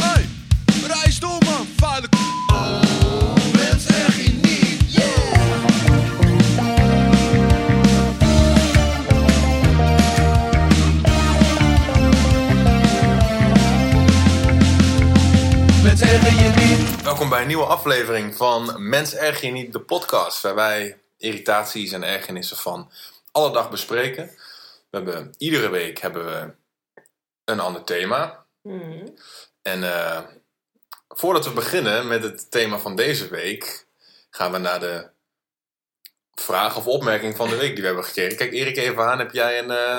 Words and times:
Hey, 0.00 0.26
door 1.20 1.38
man. 1.44 1.66
Oh, 2.52 2.80
mens 3.52 3.86
niet. 4.16 4.42
Mens 15.82 16.00
je 16.00 16.52
niet. 16.56 17.02
Welkom 17.02 17.28
bij 17.28 17.40
een 17.40 17.46
nieuwe 17.46 17.64
aflevering 17.64 18.36
van 18.36 18.74
Mens 18.78 19.14
Erg 19.14 19.40
Je 19.40 19.50
Niet, 19.50 19.72
de 19.72 19.80
podcast. 19.80 20.42
Waar 20.42 20.54
wij 20.54 20.96
irritaties 21.24 21.92
en 21.92 22.02
ergernissen 22.02 22.56
van 22.56 22.90
alle 23.32 23.52
dag 23.52 23.70
bespreken. 23.70 24.26
We 24.90 24.96
hebben, 25.00 25.34
iedere 25.38 25.68
week 25.68 25.98
hebben 25.98 26.24
we 26.24 26.52
een 27.44 27.60
ander 27.60 27.84
thema. 27.84 28.44
Mhm. 28.62 29.08
En 29.62 29.82
eh, 29.84 30.20
voordat 31.08 31.44
we 31.44 31.52
beginnen 31.52 32.06
met 32.08 32.22
het 32.22 32.50
thema 32.50 32.78
van 32.78 32.96
deze 32.96 33.28
week, 33.28 33.86
gaan 34.30 34.52
we 34.52 34.58
naar 34.58 34.80
de 34.80 35.06
vraag 36.34 36.76
of 36.76 36.86
opmerking 36.86 37.36
van 37.36 37.48
de 37.48 37.56
week 37.56 37.70
die 37.72 37.80
we 37.80 37.86
hebben 37.86 38.04
gekregen. 38.04 38.36
Kijk 38.36 38.52
Erik 38.52 38.76
even 38.76 39.04
aan, 39.06 39.18
heb 39.18 39.32
jij 39.32 39.58
een... 39.58 39.70
eh, 39.70 39.98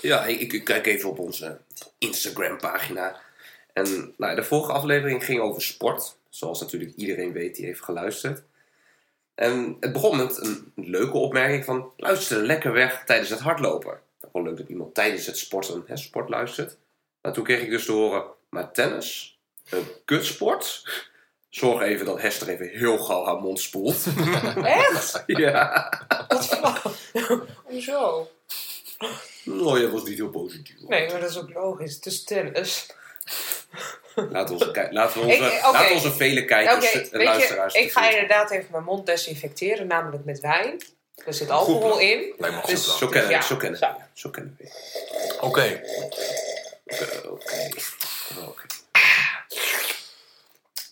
Ja, 0.00 0.24
ik, 0.26 0.52
ik 0.52 0.64
kijk 0.64 0.86
even 0.86 1.08
op 1.10 1.18
onze 1.18 1.60
Instagram-pagina. 1.98 3.20
En 3.72 4.14
nou, 4.16 4.34
de 4.34 4.44
vorige 4.44 4.72
aflevering 4.72 5.24
ging 5.24 5.40
over 5.40 5.62
sport. 5.62 6.16
Zoals 6.28 6.60
natuurlijk 6.60 6.96
iedereen 6.96 7.32
weet 7.32 7.54
die 7.56 7.64
heeft 7.66 7.84
geluisterd. 7.84 8.42
En 9.40 9.76
het 9.80 9.92
begon 9.92 10.16
met 10.16 10.36
een 10.46 10.72
leuke 10.74 11.16
opmerking 11.16 11.64
van... 11.64 11.92
Luister 11.96 12.42
lekker 12.42 12.72
weg 12.72 13.04
tijdens 13.04 13.30
het 13.30 13.40
hardlopen. 13.40 14.00
Gewoon 14.20 14.46
leuk 14.46 14.56
dat 14.56 14.68
iemand 14.68 14.94
tijdens 14.94 15.26
het 15.26 15.38
sporten 15.38 15.82
hè, 15.86 15.96
sport 15.96 16.28
luistert. 16.28 16.76
Maar 17.20 17.32
toen 17.32 17.44
kreeg 17.44 17.62
ik 17.62 17.70
dus 17.70 17.84
te 17.84 17.92
horen... 17.92 18.24
Maar 18.48 18.72
tennis? 18.72 19.38
Een 19.70 19.86
kutsport? 20.04 20.88
Zorg 21.48 21.82
even 21.82 22.06
dat 22.06 22.20
Hester 22.20 22.48
even 22.48 22.68
heel 22.68 22.98
gauw 22.98 23.24
haar 23.24 23.40
mond 23.40 23.60
spoelt. 23.60 24.06
Echt? 24.64 25.22
ja. 25.26 25.92
Hoezo? 27.64 28.30
Oh, 29.46 29.80
dat 29.80 29.90
was 29.90 30.04
niet 30.04 30.18
heel 30.18 30.30
positief. 30.30 30.76
Nee, 30.88 31.10
maar 31.10 31.20
dat 31.20 31.30
is 31.30 31.38
ook 31.38 31.54
logisch. 31.54 31.94
Het 31.94 32.06
is 32.06 32.24
tennis. 32.24 32.86
Onze, 34.14 34.70
ki- 34.70 34.88
laten 34.90 35.20
we 35.20 35.26
onze, 35.26 35.44
Ik- 35.86 35.90
onze 35.94 36.12
vele 36.12 36.40
Oké, 36.40 36.48
kijkers 36.48 36.92
en 36.92 37.00
weet 37.00 37.10
je, 37.12 37.24
luisteraars... 37.24 37.74
ik 37.74 37.92
ga 37.92 38.10
inderdaad 38.10 38.50
even 38.50 38.66
mijn 38.70 38.84
mond 38.84 39.06
desinfecteren, 39.06 39.86
namelijk 39.86 40.24
met 40.24 40.40
wijn. 40.40 40.82
Er 41.24 41.34
zit 41.34 41.50
alcohol 41.50 41.80
plan. 41.80 42.00
in. 42.00 42.34
Dus- 42.38 42.86
goed 42.86 42.96
Zo 42.98 43.06
kennen 43.06 43.28
we, 43.28 43.34
Ja, 43.34 43.42
zo 43.42 43.56
kennen 43.56 43.78
zo. 43.78 43.86
we. 43.86 44.02
Zo 44.12 44.30
kennen 44.30 44.56
we. 44.58 44.68
Oké, 45.40 45.82
Oké, 46.84 47.28
oké. 47.28 47.68
Oké. 48.48 48.66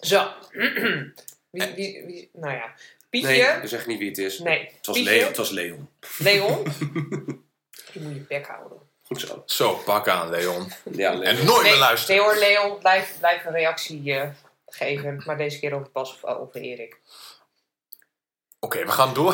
Zo. 0.00 0.28
wie, 1.50 1.72
wie, 1.75 2.05
wie, 2.06 2.30
nou 2.32 2.55
ja. 2.55 2.72
Pietje. 3.10 3.28
Nee, 3.28 3.60
we 3.60 3.66
zeggen 3.66 3.88
niet 3.91 3.98
wie 3.98 4.08
het 4.08 4.19
is. 4.19 4.38
Nee. 4.38 4.58
Het 4.77 4.86
was 4.86 4.97
Pietje. 4.97 5.12
Leon. 5.12 5.27
Het 5.27 5.36
was 5.36 5.50
Leon. 5.50 5.88
Leon. 6.19 6.62
Je 7.92 8.00
moet 8.00 8.14
je 8.14 8.20
bek 8.28 8.47
houden. 8.47 8.78
Goed 9.08 9.20
zo. 9.20 9.42
zo, 9.46 9.74
pak 9.74 10.08
aan 10.08 10.30
Leon. 10.30 10.72
Ja, 10.92 11.10
Leon. 11.10 11.22
En 11.22 11.44
nooit 11.44 11.62
meer 11.62 11.70
Nee, 11.70 11.80
luisteren. 11.80 12.16
nee 12.16 12.24
hoor, 12.24 12.38
Leon, 12.38 12.78
blijf, 12.78 13.16
blijf 13.18 13.44
een 13.44 13.52
reactie 13.52 14.14
eh, 14.14 14.28
geven. 14.66 15.22
Maar 15.26 15.36
deze 15.36 15.58
keer 15.58 15.74
over 15.74 15.90
Bas 15.92 16.12
of 16.14 16.24
over 16.24 16.60
Erik. 16.60 17.00
Oké, 18.60 18.84
we 18.84 18.90
gaan 18.90 19.14
door. 19.14 19.32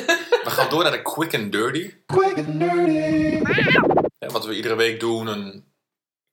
we 0.44 0.50
gaan 0.50 0.70
door 0.70 0.82
naar 0.82 0.92
de 0.92 1.02
quick 1.02 1.34
and 1.34 1.52
dirty. 1.52 1.94
Ja, 4.18 4.28
wat 4.28 4.44
we 4.46 4.54
iedere 4.54 4.74
week 4.74 5.00
doen, 5.00 5.26
een, 5.26 5.64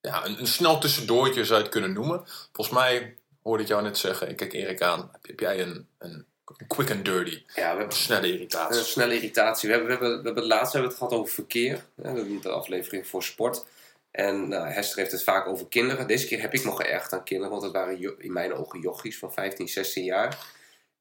ja, 0.02 0.26
een, 0.26 0.40
een 0.40 0.48
snel 0.48 0.80
tussendoortje 0.80 1.46
zou 1.46 1.58
je 1.58 1.64
het 1.64 1.74
kunnen 1.74 1.94
noemen. 1.94 2.24
Volgens 2.52 2.78
mij 2.78 3.18
hoorde 3.44 3.64
ik 3.64 3.70
jou 3.70 3.82
net 3.84 3.98
zeggen, 3.98 4.30
ik 4.30 4.36
kijk 4.36 4.54
Erik 4.54 4.82
aan, 4.82 5.10
heb, 5.12 5.28
heb 5.28 5.40
jij 5.40 5.62
een, 5.62 5.88
een 5.98 6.26
quick 6.68 6.92
and 6.92 7.06
dirty? 7.06 7.44
Ja, 7.56 7.72
we 7.72 7.78
hebben 7.80 7.96
snelle 7.96 8.28
een 8.28 8.34
irritatie. 8.34 8.84
snelle 8.84 9.16
irritatie. 9.16 9.70
We 9.70 9.76
hebben, 9.76 9.92
we 9.98 10.04
hebben, 10.04 10.20
we 10.22 10.26
hebben 10.26 10.44
het 10.44 10.54
laatst 10.54 10.74
hebben 10.74 10.92
we 10.92 10.96
het 10.98 11.06
gehad 11.08 11.22
over 11.22 11.34
verkeer. 11.34 11.86
hè, 12.02 12.14
de- 12.14 12.40
de 12.42 12.50
aflevering 12.50 13.08
voor 13.08 13.24
sport. 13.24 13.66
En 14.12 14.48
nou, 14.48 14.68
Hester 14.68 14.98
heeft 15.00 15.12
het 15.12 15.24
vaak 15.24 15.48
over 15.48 15.68
kinderen. 15.68 16.08
Deze 16.08 16.28
keer 16.28 16.42
heb 16.42 16.54
ik 16.54 16.64
nog 16.64 16.76
geërgerd 16.82 17.14
aan 17.14 17.24
kinderen, 17.24 17.52
want 17.52 17.64
het 17.64 17.72
waren 17.72 18.20
in 18.20 18.34
mijn 18.34 18.54
ogen 18.54 18.80
jochies 18.80 19.18
van 19.18 19.34
15, 19.34 19.68
16 19.68 20.04
jaar. 20.04 20.38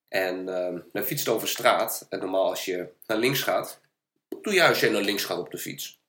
En 0.09 0.49
ehm 0.49 0.79
dan 0.93 1.03
fietst 1.03 1.29
over 1.29 1.49
straat. 1.49 2.07
En 2.11 2.19
normaal 2.19 2.49
als 2.49 2.65
je 2.65 2.89
naar 3.07 3.19
links 3.19 3.41
gaat, 3.43 3.81
doe 4.43 4.53
je 4.55 4.67
als 4.69 4.81
je 4.81 4.91
naar 4.91 5.03
links 5.03 5.25
gaat 5.25 5.39
op 5.39 5.51
de 5.51 5.59
fiets. 5.59 6.01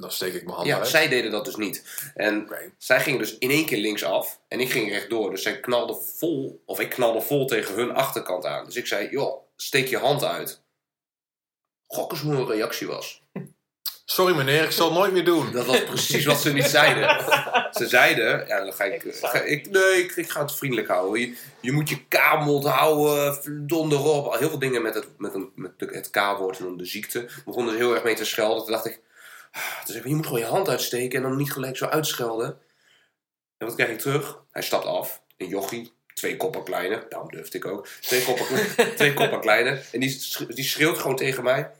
Dan 0.00 0.10
steek 0.10 0.34
ik 0.34 0.42
mijn 0.44 0.54
hand 0.54 0.66
Ja, 0.66 0.78
uit. 0.78 0.88
zij 0.88 1.08
deden 1.08 1.30
dat 1.30 1.44
dus 1.44 1.56
niet. 1.56 1.84
En 2.14 2.48
zij 2.78 3.00
gingen 3.00 3.18
dus 3.18 3.38
in 3.38 3.50
één 3.50 3.66
keer 3.66 3.78
linksaf 3.78 4.40
en 4.48 4.60
ik 4.60 4.70
ging 4.70 4.90
rechtdoor. 4.90 5.30
Dus 5.30 5.42
zij 5.42 5.60
knalde 5.60 5.94
vol, 6.16 6.62
of 6.66 6.80
ik 6.80 6.90
knalde 6.90 7.20
vol 7.20 7.46
tegen 7.46 7.74
hun 7.74 7.92
achterkant 7.94 8.46
aan. 8.46 8.64
Dus 8.64 8.76
ik 8.76 8.86
zei, 8.86 9.08
joh, 9.10 9.42
steek 9.56 9.88
je 9.88 9.98
hand 9.98 10.24
uit. 10.24 10.60
Gok 11.86 12.10
eens 12.12 12.20
hoe 12.20 12.34
hun 12.34 12.46
reactie 12.46 12.86
was. 12.86 13.22
Sorry 14.04 14.34
meneer, 14.36 14.64
ik 14.64 14.70
zal 14.70 14.86
het 14.88 14.98
nooit 14.98 15.12
meer 15.12 15.24
doen. 15.24 15.52
Dat 15.52 15.66
was 15.66 15.84
precies 15.84 16.24
wat 16.24 16.40
ze 16.40 16.52
niet 16.52 16.64
zeiden. 16.64 17.08
Ze 17.78 17.88
zeiden, 17.88 18.46
ja, 18.46 18.64
dan 18.64 18.72
ga 18.72 18.84
ik, 18.84 19.04
ga 19.20 19.40
ik 19.42 19.70
nee, 19.70 20.02
ik, 20.02 20.12
ik 20.16 20.30
ga 20.30 20.40
het 20.40 20.54
vriendelijk 20.54 20.88
houden. 20.88 21.20
Je, 21.20 21.36
je 21.60 21.72
moet 21.72 21.88
je 21.88 22.04
K-mond 22.08 22.64
houden, 22.64 23.66
donder 23.66 24.04
op. 24.04 24.38
Heel 24.38 24.48
veel 24.48 24.58
dingen 24.58 24.82
met 24.82 24.94
het, 24.94 25.06
met 25.18 25.34
een, 25.34 25.50
met 25.54 25.72
het 25.78 26.10
K-woord 26.10 26.58
en 26.58 26.76
de 26.76 26.84
ziekte. 26.84 27.28
Begonnen 27.44 27.72
ze 27.72 27.78
heel 27.78 27.94
erg 27.94 28.04
mee 28.04 28.14
te 28.14 28.24
schelden. 28.24 28.62
Toen 28.62 28.72
dacht 28.72 28.86
ik, 28.86 29.00
zei 29.84 29.98
ik, 29.98 30.06
je 30.06 30.14
moet 30.14 30.26
gewoon 30.26 30.40
je 30.40 30.46
hand 30.46 30.68
uitsteken 30.68 31.16
en 31.16 31.28
dan 31.28 31.36
niet 31.36 31.52
gelijk 31.52 31.76
zo 31.76 31.86
uitschelden. 31.86 32.58
En 33.56 33.66
wat 33.66 33.74
krijg 33.74 33.90
ik 33.90 33.98
terug? 33.98 34.42
Hij 34.50 34.62
stapt 34.62 34.84
af, 34.84 35.22
een 35.36 35.48
jochie, 35.48 35.92
twee 36.14 36.36
koppen 36.36 36.64
kleiner. 36.64 37.06
Daarom 37.08 37.30
durfde 37.30 37.58
ik 37.58 37.64
ook. 37.64 37.86
Twee 37.86 38.24
koppen, 38.24 38.46
twee 38.96 39.14
koppen 39.14 39.40
kleiner. 39.40 39.88
En 39.92 40.00
die, 40.00 40.22
die 40.48 40.64
schreeuwt 40.64 40.98
gewoon 40.98 41.16
tegen 41.16 41.44
mij. 41.44 41.70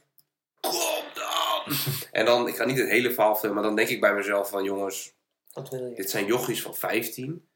Kom 0.60 1.02
dan! 1.14 1.76
En 2.12 2.24
dan, 2.24 2.48
ik 2.48 2.56
ga 2.56 2.64
niet 2.64 2.78
het 2.78 2.88
hele 2.88 3.12
verhaal 3.12 3.32
vertellen, 3.32 3.54
maar 3.54 3.64
dan 3.64 3.76
denk 3.76 3.88
ik 3.88 4.00
bij 4.00 4.14
mezelf 4.14 4.50
van 4.50 4.64
jongens, 4.64 5.12
Wat 5.52 5.68
wil 5.68 5.86
je? 5.86 5.94
dit 5.94 6.10
zijn 6.10 6.26
jochies 6.26 6.62
van 6.62 6.74
15. 6.74 7.48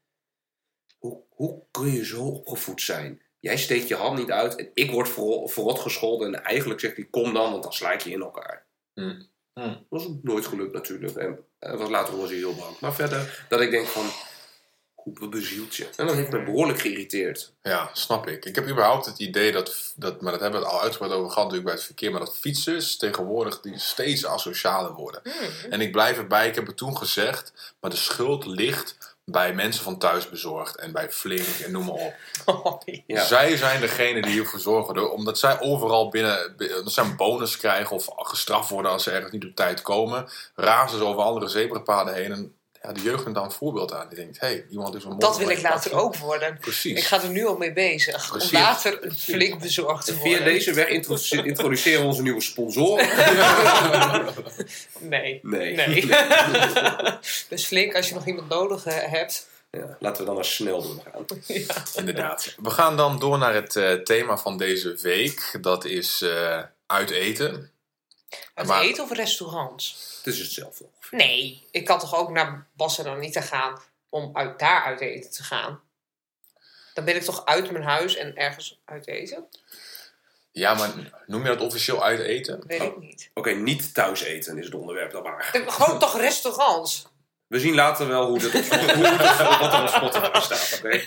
Hoe, 0.97 1.21
hoe 1.29 1.63
kun 1.71 1.91
je 1.91 2.05
zo 2.05 2.23
opgevoed 2.23 2.81
zijn? 2.81 3.21
Jij 3.39 3.57
steekt 3.57 3.87
je 3.87 3.95
hand 3.95 4.17
niet 4.17 4.31
uit 4.31 4.55
en 4.55 4.71
ik 4.73 4.91
word 4.91 5.09
verrot, 5.09 5.51
verrot 5.51 5.79
gescholden. 5.79 6.35
En 6.35 6.43
eigenlijk 6.43 6.79
zegt 6.79 6.95
hij, 6.95 7.05
kom 7.05 7.33
dan, 7.33 7.51
want 7.51 7.63
dan 7.63 7.73
sla 7.73 7.91
ik 7.91 8.01
je 8.01 8.09
in 8.09 8.21
elkaar. 8.21 8.65
Hmm. 8.93 9.27
Hmm. 9.59 9.85
Dat 9.89 10.01
was 10.01 10.07
nooit 10.21 10.45
gelukt 10.45 10.73
natuurlijk. 10.73 11.15
En 11.15 11.39
eh, 11.59 11.77
was, 11.77 11.89
later 11.89 12.17
was 12.17 12.29
hij 12.29 12.37
heel 12.37 12.55
bang. 12.55 12.79
Maar 12.79 12.93
verder, 12.93 13.45
dat 13.49 13.61
ik 13.61 13.71
denk 13.71 13.87
van, 13.87 14.05
hoe 14.95 15.29
bezielt 15.29 15.75
je? 15.75 15.89
En 15.95 16.07
dat 16.07 16.15
heeft 16.15 16.31
me 16.31 16.43
behoorlijk 16.43 16.79
geïrriteerd. 16.79 17.53
Ja, 17.61 17.89
snap 17.93 18.27
ik. 18.27 18.45
Ik 18.45 18.55
heb 18.55 18.67
überhaupt 18.67 19.05
het 19.05 19.19
idee 19.19 19.51
dat, 19.51 19.93
dat 19.95 20.21
maar 20.21 20.31
dat 20.31 20.41
hebben 20.41 20.59
we 20.59 20.65
het 20.65 20.75
al 20.75 20.81
uitgebreid 20.81 21.13
over 21.13 21.31
gehad 21.31 21.43
natuurlijk 21.43 21.65
bij 21.65 21.73
het 21.75 21.85
verkeer, 21.85 22.11
maar 22.11 22.19
dat 22.19 22.37
fietsers 22.37 22.97
tegenwoordig 22.97 23.61
die 23.61 23.79
steeds 23.79 24.25
asocialer 24.25 24.93
worden. 24.93 25.21
Hmm. 25.23 25.71
En 25.71 25.81
ik 25.81 25.91
blijf 25.91 26.17
erbij, 26.17 26.47
ik 26.47 26.55
heb 26.55 26.67
het 26.67 26.77
toen 26.77 26.97
gezegd, 26.97 27.73
maar 27.79 27.89
de 27.89 27.97
schuld 27.97 28.45
ligt 28.45 29.14
bij 29.25 29.53
mensen 29.53 29.83
van 29.83 29.97
thuisbezorgd 29.97 30.75
en 30.75 30.91
bij 30.91 31.11
Flink 31.11 31.47
en 31.63 31.71
noem 31.71 31.85
maar 31.85 31.95
op. 31.95 32.13
Oh, 32.45 32.81
ja. 33.07 33.23
Zij 33.23 33.57
zijn 33.57 33.81
degene 33.81 34.21
die 34.21 34.31
hiervoor 34.31 34.59
zorgen, 34.59 35.11
omdat 35.11 35.39
zij 35.39 35.59
overal 35.61 36.09
binnen, 36.09 36.53
bi- 36.57 36.73
omdat 36.73 36.93
zij 36.93 37.03
een 37.03 37.15
bonus 37.15 37.57
krijgen 37.57 37.95
of 37.95 38.07
gestraft 38.15 38.69
worden 38.69 38.91
als 38.91 39.03
ze 39.03 39.11
ergens 39.11 39.31
niet 39.31 39.45
op 39.45 39.55
tijd 39.55 39.81
komen, 39.81 40.27
razen 40.55 40.97
ze 40.97 41.03
over 41.05 41.21
andere 41.23 41.47
zebrapaden 41.47 42.13
heen 42.13 42.31
en 42.31 42.54
ja, 42.87 42.93
de 42.93 43.01
jeugd 43.01 43.23
neemt 43.23 43.35
daar 43.35 43.43
een 43.45 43.51
voorbeeld 43.51 43.93
aan. 43.93 44.07
Die 44.07 44.17
denkt, 44.17 44.39
hé, 44.39 44.47
hey, 44.47 44.65
iemand 44.69 44.95
is 44.95 45.03
een 45.03 45.19
Dat 45.19 45.37
wil 45.37 45.49
ik 45.49 45.61
later 45.61 45.93
ook 45.93 46.15
worden. 46.15 46.57
Precies. 46.59 46.97
Ik 46.97 47.03
ga 47.03 47.21
er 47.21 47.29
nu 47.29 47.45
al 47.45 47.57
mee 47.57 47.73
bezig. 47.73 48.23
Om 48.23 48.29
Precies. 48.37 48.51
later 48.51 49.11
flink 49.17 49.59
bezorgd 49.59 50.05
te 50.05 50.11
En 50.11 50.17
worden. 50.17 50.35
via 50.37 50.45
deze 50.45 50.73
weg 50.73 50.87
introduce- 50.87 51.43
introduceren 51.43 52.01
we 52.01 52.07
onze 52.07 52.21
nieuwe 52.21 52.41
sponsoren. 52.41 53.07
Nee. 54.99 55.39
Nee. 55.43 55.75
Nee. 55.75 56.05
dus 57.49 57.65
flink, 57.65 57.95
als 57.95 58.07
je 58.09 58.13
nog 58.13 58.25
iemand 58.25 58.49
nodig 58.49 58.85
eh, 58.85 59.11
hebt. 59.11 59.47
Ja, 59.71 59.97
laten 59.99 60.19
we 60.21 60.25
dan 60.25 60.35
maar 60.35 60.45
snel 60.45 60.81
doorgaan. 60.81 61.25
Inderdaad. 61.95 62.55
We 62.61 62.69
gaan 62.69 62.97
dan 62.97 63.19
door 63.19 63.37
naar 63.37 63.53
het 63.53 63.75
eh, 63.75 63.93
thema 63.93 64.37
van 64.37 64.57
deze 64.57 64.97
week. 65.01 65.57
Dat 65.61 65.85
is 65.85 66.21
eh 66.21 66.59
uit 66.87 67.09
eten. 67.09 67.71
Uit 68.53 68.67
Maar- 68.67 68.81
eten 68.81 69.03
of 69.03 69.11
restaurants? 69.11 70.13
Het 70.25 70.33
is 70.33 70.39
hetzelfde. 70.39 70.85
ongeveer. 70.95 71.17
Nee, 71.17 71.67
ik 71.71 71.85
kan 71.85 71.99
toch 71.99 72.15
ook 72.15 72.29
naar 72.29 72.67
Anita 73.05 73.41
gaan 73.41 73.81
om 74.09 74.29
uit, 74.33 74.59
daar 74.59 74.83
uit 74.83 74.99
eten 75.01 75.31
te 75.31 75.43
gaan? 75.43 75.81
Dan 76.93 77.05
ben 77.05 77.15
ik 77.15 77.21
toch 77.21 77.45
uit 77.45 77.71
mijn 77.71 77.83
huis 77.83 78.15
en 78.15 78.35
ergens 78.35 78.81
uit 78.85 79.07
eten? 79.07 79.47
Ja, 80.51 80.73
maar 80.73 80.93
noem 81.25 81.41
je 81.41 81.47
dat 81.47 81.61
officieel 81.61 82.03
uit 82.03 82.19
eten? 82.19 82.63
Weet 82.67 82.81
ik 82.81 82.97
niet. 82.97 83.29
Oké, 83.33 83.51
niet 83.51 83.93
thuis 83.93 84.21
eten 84.21 84.57
is 84.57 84.65
het 84.65 84.73
onderwerp 84.75 85.11
dan 85.11 85.23
maar. 85.23 85.49
Gewoon 85.67 85.99
toch 85.99 86.17
restaurants? 86.19 87.07
We 87.47 87.59
zien 87.59 87.75
later 87.75 88.07
wel 88.07 88.27
hoe 88.27 88.39
dit 88.39 88.55
op, 88.55 88.61
hoe 88.61 89.07
het, 89.07 89.59
wat 89.59 89.73
er 89.73 89.81
op 89.81 89.87
Spotify 89.87 90.39
staat. 90.39 90.79
Oké? 90.83 91.03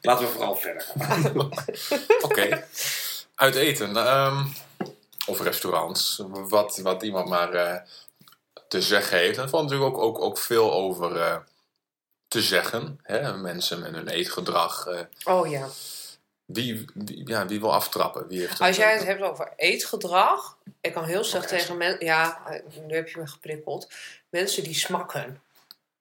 Laten 0.00 0.26
we 0.26 0.32
vooral 0.32 0.56
verder 0.56 0.82
gaan. 0.82 1.36
Oké. 2.28 2.66
Uit 3.34 3.54
eten. 3.54 3.96
ehm, 3.96 4.44
of 5.26 5.40
restaurants, 5.40 6.22
wat, 6.28 6.78
wat 6.78 7.02
iemand 7.02 7.28
maar 7.28 7.54
eh, 7.54 7.80
te 8.72 8.82
zeggen 8.82 9.18
heeft. 9.18 9.36
En 9.36 9.42
er 9.42 9.48
valt 9.48 9.62
natuurlijk 9.70 9.94
ook, 9.96 10.02
ook, 10.02 10.20
ook 10.20 10.38
veel 10.38 10.72
over 10.72 11.20
eh, 11.20 11.36
te 12.28 12.42
zeggen. 12.42 12.98
Hè? 13.02 13.36
Mensen 13.36 13.80
met 13.80 13.94
hun 13.94 14.08
eetgedrag. 14.08 14.86
eh, 14.86 15.00
Oh 15.24 15.50
ja. 15.50 15.66
wie, 16.44 16.84
wie, 16.94 17.26
ja, 17.28 17.46
wie 17.46 17.60
wil 17.60 17.72
aftrappen? 17.72 18.26
Wie 18.28 18.40
heeft 18.40 18.60
Als 18.60 18.76
jij 18.76 18.92
het 18.94 19.04
hebt 19.04 19.22
over 19.22 19.52
eetgedrag, 19.56 20.56
ik 20.80 20.92
kan 20.92 21.04
heel 21.04 21.24
slecht 21.24 21.44
Oké. 21.44 21.56
tegen 21.56 21.76
mensen. 21.76 22.04
Ja, 22.04 22.42
nu 22.86 22.94
heb 22.94 23.08
je 23.08 23.18
me 23.18 23.26
geprikkeld. 23.26 23.88
Mensen 24.28 24.62
die 24.62 24.74
smakken. 24.74 25.42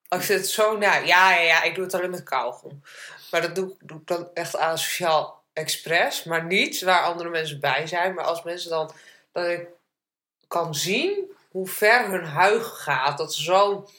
Als 0.07 0.27
je 0.27 0.33
het 0.33 0.47
zo. 0.49 0.77
Nou, 0.77 1.05
ja, 1.05 1.31
ja, 1.33 1.41
ja, 1.41 1.63
ik 1.63 1.75
doe 1.75 1.83
het 1.83 1.93
alleen 1.93 2.09
met 2.09 2.23
kauwgom. 2.23 2.83
Maar 3.31 3.41
dat 3.41 3.55
doe, 3.55 3.69
ik- 3.69 3.87
doe 3.87 3.99
ik 3.99 4.07
dan 4.07 4.29
echt 4.33 4.57
aan 4.57 4.77
sociaal 4.77 5.43
expres. 5.53 6.23
Maar 6.23 6.43
niet 6.45 6.81
waar 6.81 7.03
andere 7.03 7.29
mensen 7.29 7.59
bij 7.59 7.87
zijn. 7.87 8.13
Maar 8.13 8.25
als 8.25 8.43
mensen 8.43 8.69
dan. 8.69 8.91
Dat 9.31 9.45
ik 9.47 9.67
kan 10.47 10.75
zien 10.75 11.31
hoe 11.51 11.67
ver 11.67 12.09
hun 12.09 12.23
huig 12.23 12.83
gaat. 12.83 13.17
Dat 13.17 13.33
ze 13.33 13.43
zo. 13.43 13.89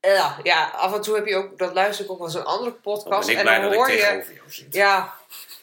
Ja, 0.00 0.38
ja, 0.42 0.68
af 0.68 0.94
en 0.94 1.00
toe 1.00 1.14
heb 1.14 1.26
je 1.26 1.36
ook. 1.36 1.58
Dat 1.58 1.74
luister 1.74 2.04
ik 2.04 2.10
ook 2.10 2.18
wel 2.18 2.26
eens 2.26 2.36
een 2.36 2.44
andere 2.44 2.72
podcast. 2.72 3.28
ik 3.28 3.36
en 3.36 3.44
dan 3.44 3.64
ik 3.64 3.72
hoor 3.72 3.90
je. 3.90 4.24
Ja, 4.70 5.14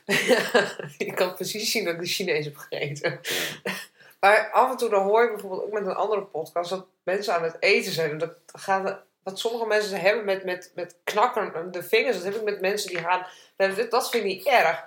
je 0.98 1.14
kan 1.16 1.36
precies 1.36 1.72
zien 1.72 1.84
dat 1.84 1.94
ik 1.94 2.00
de 2.00 2.06
Chinees 2.06 2.46
heb 2.46 2.58
gegeten. 2.58 3.20
Maar 4.20 4.52
af 4.52 4.72
en 4.72 4.78
toe 4.78 4.90
dan 4.90 5.04
hoor 5.04 5.24
je 5.24 5.30
bijvoorbeeld 5.30 5.64
ook 5.64 5.72
met 5.72 5.86
een 5.86 5.96
andere 5.96 6.22
podcast 6.22 6.70
dat 6.70 6.88
mensen 7.04 7.34
aan 7.34 7.44
het 7.44 7.58
eten 7.60 7.92
zijn. 7.92 8.12
En 8.12 8.18
dat 8.18 8.34
gaat, 8.46 9.04
wat 9.24 9.40
sommige 9.40 9.66
mensen 9.66 10.02
hebben 10.02 10.26
met, 10.26 10.44
met, 10.44 10.72
met 10.76 10.96
knakken 11.04 11.72
de 11.72 11.84
vingers, 11.84 12.16
dat 12.16 12.26
heb 12.26 12.36
ik 12.36 12.44
met 12.44 12.62
mensen 12.62 12.90
die 12.90 12.98
gaan. 12.98 13.28
Dat, 13.56 13.92
dat 13.92 14.10
vind 14.10 14.24
ik 14.24 14.30
niet 14.30 14.46
erg. 14.46 14.84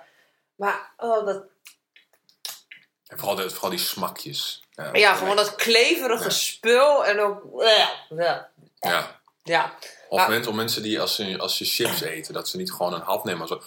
Maar 0.55 0.91
oh, 0.97 1.25
dat, 1.25 1.43
En 3.09 3.17
vooral, 3.17 3.35
de, 3.35 3.49
vooral 3.49 3.69
die 3.69 3.79
smakjes. 3.79 4.63
Ja, 4.71 4.89
ja, 4.93 5.13
gewoon 5.13 5.35
dat 5.35 5.55
kleverige 5.55 6.23
Ja. 6.23 6.29
spul 6.29 7.05
en 7.05 7.19
ook. 7.19 7.41
Ja, 8.09 8.49
ja. 9.43 9.77
Of 10.09 10.19
Ja. 10.19 10.27
mensen, 10.27 10.49
of 10.51 10.55
mensen 10.57 10.83
die 10.83 11.01
als 11.01 11.15
ze, 11.15 11.37
als 11.39 11.57
ze 11.57 11.65
chips 11.65 12.01
eten, 12.01 12.33
dat 12.33 12.49
ze 12.49 12.57
niet 12.57 12.71
gewoon 12.71 12.93
een 12.93 13.01
hap 13.01 13.23
nemen, 13.23 13.39
maar 13.39 13.47
zo. 13.47 13.61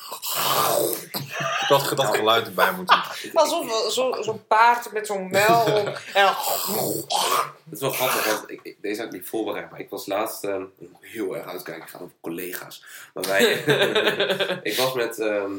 Dat, 1.69 1.93
dat 1.97 2.17
geluid 2.17 2.47
erbij 2.47 2.73
moeten. 2.73 3.03
Alsof 3.35 3.67
zo- 3.93 4.23
zo'n 4.23 4.47
paard 4.47 4.93
met 4.93 5.07
zo'n 5.07 5.31
mel. 5.31 5.67
En 5.67 5.85
Het 7.65 7.73
is 7.73 7.81
wel 7.81 7.91
grappig, 7.91 8.25
want 8.27 8.51
ik, 8.51 8.61
ik- 8.63 8.77
deze 8.83 9.01
had 9.03 9.13
ik 9.13 9.21
niet 9.21 9.29
voorbereid, 9.29 9.71
maar 9.71 9.81
ik 9.81 9.91
was 9.91 10.07
laatst 10.07 10.45
ik 10.45 10.59
moet 10.79 10.89
heel 11.01 11.37
erg 11.37 11.47
uitkijken, 11.47 11.83
ik 11.85 11.89
ga 11.91 11.99
over 11.99 12.15
collega's. 12.21 12.85
Maar 13.15 13.25
wij, 13.25 13.43
ik 14.63 14.77
was 14.77 14.93
met, 14.93 15.19
ehm, 15.19 15.53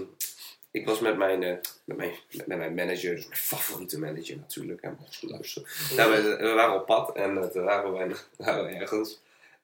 ik 0.74 0.86
was 0.86 1.00
met 1.00 1.18
mijn, 1.18 1.44
eh, 1.44 1.56
met 1.84 1.98
mijn, 1.98 2.12
met 2.46 2.58
mijn 2.58 2.74
manager, 2.74 3.16
dus 3.16 3.28
mijn 3.28 3.40
favoriete 3.40 4.00
manager 4.00 4.38
natuurlijk, 4.38 4.82
hè, 4.82 4.90
mocht 5.00 5.24
luisteren. 5.24 5.68
We, 5.96 6.38
we 6.40 6.54
waren 6.54 6.76
op 6.76 6.86
pad 6.86 7.16
en 7.16 7.52
toen 7.52 7.64
waren 7.64 7.94
wij 7.94 8.16
waren 8.38 8.66
we 8.66 8.72
ergens. 8.72 9.22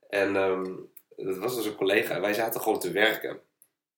En 0.10 0.36
ehm 0.36 0.66
dat 1.26 1.38
was 1.38 1.56
dus 1.56 1.66
een 1.66 1.76
collega 1.76 2.16
en 2.16 2.22
wij 2.22 2.34
zaten 2.34 2.62
gewoon 2.62 2.80
te 2.80 2.92
werken. 2.92 3.40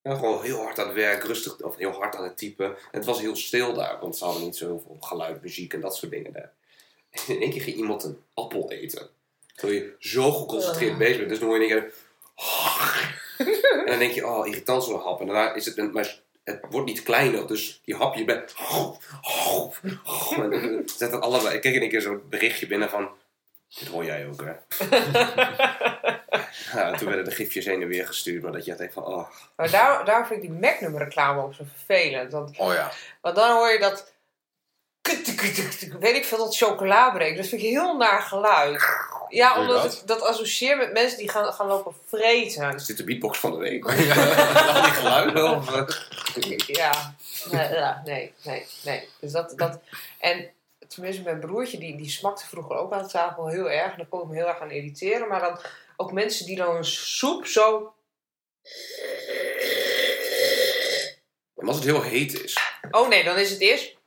Gewoon 0.04 0.44
heel 0.44 0.58
hard 0.58 0.80
aan 0.80 0.88
het 0.88 0.96
werk, 0.96 1.24
rustig, 1.24 1.62
of 1.62 1.76
heel 1.76 1.92
hard 1.92 2.16
aan 2.16 2.24
het 2.24 2.38
typen. 2.38 2.66
En 2.66 2.76
het 2.92 3.06
was 3.06 3.20
heel 3.20 3.36
stil 3.36 3.74
daar, 3.74 4.00
want 4.00 4.18
ze 4.18 4.24
hadden 4.24 4.44
niet 4.44 4.56
zoveel 4.56 4.98
geluid, 5.00 5.42
muziek 5.42 5.74
en 5.74 5.82
dat 5.82 5.96
soort 5.96 6.12
dingen 6.12 6.34
daar. 6.34 6.54
En 7.10 7.22
in 7.36 7.42
één 7.42 7.52
keer 7.52 7.62
ging 7.62 7.78
iemand 7.78 8.04
een 8.04 8.18
appel 8.34 8.72
eten. 8.72 9.10
Terwijl 9.56 9.80
je 9.80 9.96
zo 10.00 10.32
geconcentreerd 10.32 10.98
bezig 10.98 11.18
bent. 11.18 11.30
Dus 11.30 11.40
dan 11.40 11.48
hoor 11.48 11.58
je 11.58 11.66
in 11.66 11.72
één 11.72 11.82
keer... 11.82 11.94
En 13.72 13.86
dan 13.86 14.00
denk 14.00 14.12
je, 14.12 14.28
oh, 14.28 14.48
irritant 14.48 14.84
zo'n 14.84 15.00
hap. 15.00 15.20
En 15.20 15.26
daarna 15.26 15.54
is 15.54 15.66
het... 15.66 15.94
Maar 15.94 16.20
het 16.52 16.72
wordt 16.72 16.88
niet 16.88 17.04
kleiner, 17.04 17.48
dus 17.48 17.82
je 17.84 17.96
hap 17.96 18.16
je 18.16 18.44
zet 20.86 21.12
het 21.12 21.22
allebei... 21.22 21.56
Ik 21.56 21.62
kreeg 21.62 21.74
in 21.74 21.82
één 21.82 21.90
keer 21.90 22.02
zo'n 22.02 22.22
berichtje 22.30 22.68
binnen 22.68 22.90
van... 22.90 23.10
Dit 23.80 23.88
hoor 23.88 24.06
jij 24.06 24.28
ook, 24.28 24.44
hè? 24.46 24.54
ja, 26.80 26.98
toen 26.98 27.08
werden 27.08 27.26
de 27.26 27.32
gifjes 27.32 27.66
heen 27.66 27.82
en 27.82 27.88
weer 27.88 28.08
gestuurd. 28.08 28.44
Maar 28.44 28.52
dat 28.52 28.66
je 28.66 28.76
denkt 28.76 28.94
van, 28.94 29.06
oh... 29.06 29.30
Maar 29.56 29.72
daar, 29.72 30.06
daar 30.06 30.28
vind 30.28 30.44
ik 30.44 30.50
die 30.50 30.60
Magnum 30.60 30.98
reclame 30.98 31.42
ook 31.42 31.54
zo 31.54 31.64
vervelend. 31.76 32.32
Want, 32.32 32.58
Oh 32.58 32.74
ja. 32.74 32.92
want 33.22 33.36
dan 33.36 33.52
hoor 33.52 33.72
je 33.72 33.80
dat... 33.80 34.00
kut, 34.02 34.04
kut, 34.04 34.04
kut, 34.04 34.04
kut, 34.04 34.14
Weet 36.00 36.16
ik 36.16 36.26
veel, 36.26 36.38
dat 36.38 36.58
chocola 36.58 37.12
breekt. 37.12 37.38
Dat 37.38 37.48
vind 37.48 37.62
ik 37.62 37.68
heel 37.68 37.98
naar 37.98 38.22
geluid. 38.22 38.84
Ja, 39.30 39.60
omdat 39.60 39.84
dat? 39.84 39.94
ik 39.94 40.08
dat 40.08 40.22
associeer 40.22 40.78
met 40.78 40.94
mensen 40.94 41.18
die 41.18 41.30
gaan, 41.30 41.54
gaan 41.54 41.68
lopen 41.68 41.94
vreten. 42.06 42.76
Is 42.76 42.86
dit 42.86 42.98
de 42.98 43.04
beatbox 43.04 43.40
van 43.40 43.52
de 43.52 43.58
week? 43.58 43.86
Ja. 44.02 44.84
die 44.84 44.94
geluiden? 44.94 45.56
Of, 45.56 45.76
eh? 45.76 46.58
Ja, 46.58 47.16
nee, 47.52 47.70
ja, 47.70 48.02
nee, 48.06 48.34
nee, 48.44 48.66
nee. 48.84 49.08
Dus 49.20 49.32
dat, 49.32 49.54
dat, 49.58 49.80
en 50.20 50.50
tenminste, 50.88 51.22
mijn 51.22 51.40
broertje, 51.40 51.78
die, 51.78 51.98
die 51.98 52.10
smakte 52.10 52.48
vroeger 52.48 52.76
ook 52.76 52.94
aan 52.94 53.08
tafel 53.08 53.48
heel 53.48 53.70
erg. 53.70 53.92
En 53.92 53.98
daar 53.98 54.08
kon 54.08 54.22
ik 54.22 54.28
me 54.28 54.36
heel 54.36 54.48
erg 54.48 54.60
aan 54.60 54.72
irriteren. 54.72 55.28
Maar 55.28 55.42
dan 55.42 55.60
ook 55.98 56.12
mensen 56.12 56.46
die 56.46 56.56
dan 56.56 56.76
een 56.76 56.86
soep 56.86 57.46
zo... 57.46 57.94
En 61.56 61.68
als 61.68 61.76
het 61.76 61.86
heel 61.86 62.02
heet 62.02 62.44
is... 62.44 62.58
Oh 62.92 63.10
nee, 63.10 63.24
dan 63.24 63.38
is 63.38 63.50
het 63.50 63.60
eerst... 63.60 64.00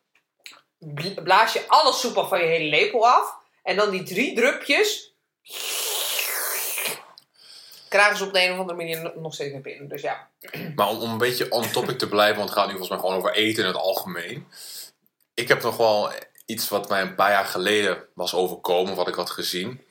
bl- 0.85 1.23
Blaas 1.23 1.53
je 1.53 1.65
alle 1.69 1.93
soep 1.93 2.27
van 2.29 2.39
je 2.39 2.47
hele 2.47 2.69
lepel 2.69 3.09
af. 3.09 3.37
En 3.63 3.77
dan 3.77 3.91
die 3.91 4.03
drie 4.03 4.35
drupjes... 4.35 5.13
Krijgen 7.89 8.17
ze 8.17 8.25
op 8.25 8.33
de 8.33 8.43
een 8.43 8.53
of 8.53 8.59
andere 8.59 8.77
manier 8.79 9.03
nog- 9.03 9.15
nog 9.15 9.35
steeds 9.35 9.53
naar 9.53 9.61
binnen. 9.61 9.89
Dus 9.89 10.03
ja. 10.03 10.29
Maar 10.75 10.89
om, 10.89 10.99
om 10.99 11.11
een 11.11 11.19
beetje 11.19 11.51
on 11.51 11.71
topic 11.71 11.99
te 11.99 12.09
blijven, 12.09 12.37
want 12.37 12.49
het 12.49 12.59
gaat 12.59 12.67
nu 12.67 12.77
volgens 12.77 12.91
mij 12.91 13.01
gewoon 13.01 13.17
over 13.17 13.33
eten 13.33 13.63
in 13.63 13.69
het 13.69 13.79
algemeen. 13.79 14.49
Ik 15.35 15.49
heb 15.49 15.63
nog 15.63 15.77
wel 15.77 16.13
iets 16.47 16.69
wat 16.69 16.89
mij 16.89 17.01
een 17.01 17.15
paar 17.15 17.31
jaar 17.31 17.45
geleden 17.45 18.05
was 18.15 18.35
overkomen, 18.35 18.95
wat 18.95 19.09
ik 19.09 19.15
had 19.15 19.31
gezien. 19.31 19.85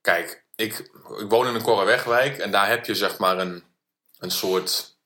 Kijk, 0.00 0.44
ik, 0.56 0.78
ik 1.18 1.28
woon 1.28 1.46
in 1.46 1.54
een 1.54 1.62
Korrewegwijk 1.62 2.38
en 2.38 2.50
daar 2.50 2.68
heb 2.68 2.86
je 2.86 2.94
zeg 2.94 3.18
maar 3.18 3.38
een, 3.38 3.64
een 4.18 4.30
soort... 4.30 4.96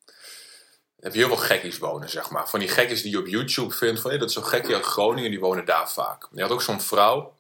Heb 1.03 1.13
je 1.13 1.19
heel 1.19 1.29
veel 1.29 1.37
gekkies 1.47 1.79
wonen, 1.79 2.09
zeg 2.11 2.31
maar. 2.31 2.49
Van 2.49 2.59
die 2.61 2.69
gekkies 2.69 3.03
die 3.03 3.11
je 3.11 3.19
op 3.19 3.27
YouTube 3.27 3.75
vindt. 3.75 4.01
Van, 4.01 4.11
hé, 4.11 4.19
dat 4.19 4.29
is 4.29 4.35
zo'n 4.35 4.45
gekkie 4.45 4.75
uit 4.75 4.85
Groningen, 4.85 5.31
die 5.31 5.41
wonen 5.41 5.65
daar 5.65 5.91
vaak. 5.91 6.29
Je 6.33 6.43
had 6.43 6.51
ook 6.51 6.63
zo'n 6.63 6.81
vrouw. 6.81 7.35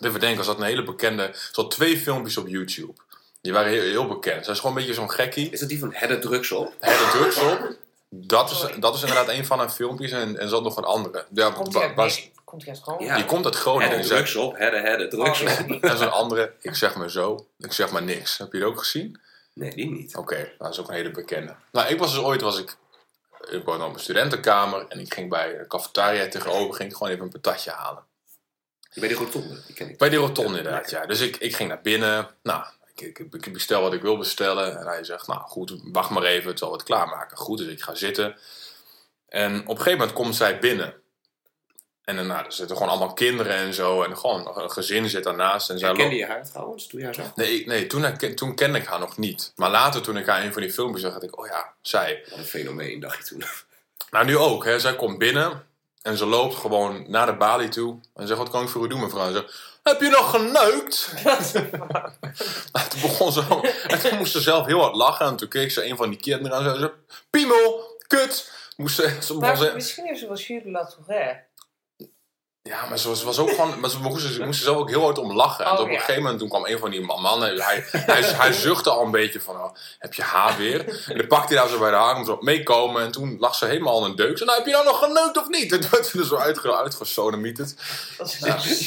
Even 0.00 0.20
denken, 0.20 0.38
als 0.38 0.46
dat 0.46 0.58
een 0.58 0.64
hele 0.64 0.82
bekende... 0.82 1.30
Ze 1.34 1.60
had 1.60 1.70
twee 1.70 1.98
filmpjes 1.98 2.36
op 2.36 2.48
YouTube. 2.48 2.92
Die 3.40 3.52
waren 3.52 3.70
heel, 3.72 3.82
heel 3.82 4.06
bekend. 4.06 4.44
Zij 4.44 4.54
is 4.54 4.60
gewoon 4.60 4.76
een 4.76 4.82
beetje 4.82 4.94
zo'n 5.00 5.10
gekkie. 5.10 5.50
Is 5.50 5.60
dat 5.60 5.68
die 5.68 5.78
van 5.78 5.92
Hedde 5.92 6.18
Drugs 6.18 6.52
op? 6.52 6.72
Hedde 6.80 7.08
drugs 7.18 7.38
op. 7.38 7.58
Dat 8.08 8.50
is, 8.50 8.64
dat 8.80 8.94
is 8.94 9.00
inderdaad 9.00 9.28
een 9.28 9.46
van 9.46 9.58
haar 9.58 9.68
filmpjes 9.70 10.10
en, 10.10 10.38
en 10.38 10.48
zat 10.48 10.62
nog 10.62 10.76
een 10.76 10.84
andere. 10.84 11.24
Ja, 11.34 11.50
Komt 11.50 11.74
hij 11.74 11.82
uit, 11.82 11.94
was- 11.94 12.30
komt 12.44 12.64
hij 12.64 12.72
uit 12.72 12.82
Groningen? 12.82 13.06
Ja. 13.12 13.16
die 13.16 13.24
komt 13.24 13.44
uit 13.44 13.54
Groningen. 13.56 13.88
Hedde 13.88 14.02
Die 14.08 14.12
Drugs 14.16 14.36
op, 14.36 14.56
Hedde, 14.58 14.76
Hedde 14.80 15.08
Drugs 15.08 15.40
Oh, 15.42 15.48
ja. 15.48 15.74
op. 15.74 15.82
Dat 15.82 15.92
is 15.94 16.00
een 16.00 16.10
andere. 16.10 16.52
Ik 16.60 16.74
zeg 16.74 16.94
maar 16.94 17.10
zo. 17.10 17.46
Ik 17.58 17.72
zeg 17.72 17.90
maar 17.90 18.02
niks. 18.02 18.38
Heb 18.38 18.52
je 18.52 18.58
het 18.58 18.66
ook 18.66 18.78
gezien? 18.78 19.20
Nee, 19.52 19.74
die 19.74 19.90
niet. 19.90 20.16
Oké, 20.16 20.34
nou, 20.36 20.48
dat 20.58 20.72
is 20.72 20.80
ook 20.80 20.88
een 20.88 20.94
hele 20.94 21.10
bekende. 21.10 21.54
Nou, 21.72 21.88
ik 21.88 21.98
was 21.98 22.14
dus 22.14 22.22
ooit, 22.22 22.40
was 22.40 22.58
ik, 22.58 22.76
ik 23.50 23.64
woonde 23.64 23.84
op 23.84 23.90
mijn 23.90 24.02
studentenkamer 24.02 24.86
en 24.88 25.00
ik 25.00 25.14
ging 25.14 25.30
bij 25.30 25.58
de 25.58 25.66
cafetaria 25.66 26.28
tegenover, 26.28 26.74
ging 26.74 26.90
ik 26.90 26.96
gewoon 26.96 27.12
even 27.12 27.24
een 27.24 27.30
patatje 27.30 27.70
halen. 27.70 28.04
Bij 28.94 29.08
die 29.08 29.16
rotonde, 29.16 29.62
die 29.66 29.74
ken 29.74 29.88
ik. 29.88 29.98
Bij 29.98 30.08
die 30.08 30.18
rotonde 30.18 30.56
inderdaad, 30.56 30.90
ja. 30.90 31.06
Dus 31.06 31.20
ik, 31.20 31.36
ik 31.36 31.56
ging 31.56 31.68
naar 31.68 31.80
binnen. 31.82 32.28
Nou, 32.42 32.64
ik, 32.94 33.18
ik, 33.18 33.34
ik 33.34 33.52
bestel 33.52 33.82
wat 33.82 33.92
ik 33.92 34.02
wil 34.02 34.16
bestellen. 34.16 34.78
En 34.78 34.86
hij 34.86 35.04
zegt, 35.04 35.26
nou 35.26 35.40
goed, 35.40 35.80
wacht 35.82 36.10
maar 36.10 36.22
even, 36.22 36.50
het 36.50 36.58
zal 36.58 36.72
het 36.72 36.82
klaarmaken. 36.82 37.36
Goed, 37.36 37.58
dus 37.58 37.66
ik 37.66 37.82
ga 37.82 37.94
zitten. 37.94 38.36
En 39.28 39.60
op 39.60 39.68
een 39.68 39.76
gegeven 39.76 39.98
moment 39.98 40.16
komt 40.16 40.36
zij 40.36 40.58
binnen. 40.58 40.94
En 42.06 42.16
dan, 42.16 42.26
nou, 42.26 42.44
er 42.44 42.52
zitten 42.52 42.76
gewoon 42.76 42.92
allemaal 42.92 43.12
kinderen 43.14 43.52
en 43.52 43.74
zo. 43.74 44.02
En 44.02 44.16
gewoon 44.18 44.50
een 44.62 44.70
gezin 44.70 45.08
zit 45.08 45.24
daarnaast. 45.24 45.70
En 45.70 45.78
zij 45.78 45.92
Kende 45.92 46.16
je 46.16 46.26
haar 46.26 46.48
trouwens, 46.50 46.86
toen 46.86 47.14
zag? 47.14 47.34
Nee, 47.34 47.66
nee 47.66 47.86
toen, 47.86 48.34
toen 48.34 48.54
kende 48.54 48.78
ik 48.78 48.86
haar 48.86 48.98
nog 48.98 49.16
niet. 49.16 49.52
Maar 49.56 49.70
later, 49.70 50.02
toen 50.02 50.16
ik 50.16 50.26
haar 50.26 50.40
in 50.40 50.46
een 50.46 50.52
van 50.52 50.62
die 50.62 50.72
filmpjes 50.72 51.02
zag, 51.02 51.12
dacht 51.12 51.24
ik, 51.24 51.38
oh 51.38 51.46
ja, 51.46 51.72
zij. 51.82 52.22
Wat 52.30 52.38
een 52.38 52.44
fenomeen, 52.44 53.00
dacht 53.00 53.18
je 53.18 53.24
toen. 53.24 53.44
Nou, 54.10 54.24
nu 54.24 54.36
ook. 54.36 54.64
Hè. 54.64 54.78
Zij 54.78 54.96
komt 54.96 55.18
binnen 55.18 55.66
en 56.02 56.16
ze 56.16 56.26
loopt 56.26 56.54
gewoon 56.54 57.04
naar 57.10 57.26
de 57.26 57.34
balie 57.36 57.68
toe. 57.68 57.98
En 58.14 58.26
zegt, 58.26 58.38
wat 58.38 58.50
kan 58.50 58.62
ik 58.62 58.68
voor 58.68 58.84
u 58.84 58.88
doen, 58.88 59.00
mevrouw? 59.00 59.26
En 59.26 59.32
ze 59.32 59.38
zegt, 59.38 59.78
heb 59.82 60.00
je 60.00 60.08
nog 60.08 60.30
geneukt? 60.30 61.12
Nou, 62.72 62.88
toen 62.88 63.00
begon 63.00 63.32
ze 63.32 63.72
En 63.88 64.00
toen 64.00 64.18
moest 64.18 64.32
ze 64.32 64.40
zelf 64.40 64.66
heel 64.66 64.80
hard 64.80 64.94
lachen. 64.96 65.26
En 65.26 65.36
toen 65.36 65.48
keek 65.48 65.70
ze 65.70 65.84
een 65.88 65.96
van 65.96 66.08
die 66.10 66.18
kinderen 66.18 66.58
aan 66.58 66.64
en 66.64 66.70
zei 66.78 66.78
ze, 66.80 66.92
piemel, 67.30 67.96
kut. 68.06 68.52
Moest 68.76 68.94
ze, 68.96 69.16
ze 69.20 69.34
Maar 69.34 69.56
ze- 69.56 69.70
misschien 69.74 70.04
heeft 70.06 70.18
ze 70.18 70.26
wel 70.26 70.36
Jules 70.36 70.64
de 70.64 70.70
La 70.70 70.86
Tourette. 70.86 71.44
Ja, 72.66 72.86
maar 72.88 72.98
ze 72.98 73.08
was, 73.08 73.22
was 73.22 73.38
ook 73.38 73.50
gewoon... 73.50 73.80
Maar 73.80 73.90
ze 73.90 73.98
moesten 73.98 74.32
ze 74.32 74.44
moesten 74.44 74.64
zelf 74.64 74.76
ook 74.78 74.88
heel 74.88 75.02
hard 75.02 75.18
om 75.18 75.32
lachen. 75.32 75.64
en 75.64 75.72
Oh, 75.72 75.80
op 75.80 75.86
een 75.86 75.92
ja. 75.92 75.98
gegeven 75.98 76.22
moment 76.22 76.38
toen 76.40 76.48
kwam 76.48 76.66
een 76.66 76.78
van 76.78 76.90
die 76.90 77.00
ma- 77.00 77.16
mannen. 77.20 77.60
Hij, 77.62 77.84
hij, 77.90 78.22
hij 78.22 78.52
zuchtte 78.52 78.90
al 78.90 79.02
een 79.04 79.10
beetje 79.10 79.40
van... 79.40 79.54
Oh, 79.54 79.74
heb 79.98 80.14
je 80.14 80.22
haar 80.22 80.56
weer? 80.56 81.04
En 81.08 81.16
dan 81.16 81.26
pakte 81.26 81.52
hij 81.52 81.62
haar 81.62 81.72
zo 81.72 81.78
bij 81.78 81.90
de 81.90 81.96
arm 81.96 82.24
zo 82.24 82.38
meekomen. 82.40 83.02
En 83.02 83.12
toen 83.12 83.36
lag 83.40 83.54
ze 83.54 83.66
helemaal 83.66 84.04
in 84.04 84.10
een 84.10 84.16
deuk. 84.16 84.38
Ze 84.38 84.44
nou, 84.44 84.56
heb 84.56 84.66
je 84.66 84.72
nou 84.72 84.84
nog 84.84 84.98
geneukt 84.98 85.38
of 85.38 85.48
niet? 85.48 85.72
En 85.76 85.80
toen 85.80 85.90
werd 85.90 86.06
ze 86.06 86.18
er 86.18 86.24
zo 86.24 86.36
uitge, 86.36 86.76
uitgesodemieterd. 86.76 87.74
Dat 88.18 88.26
is 88.26 88.38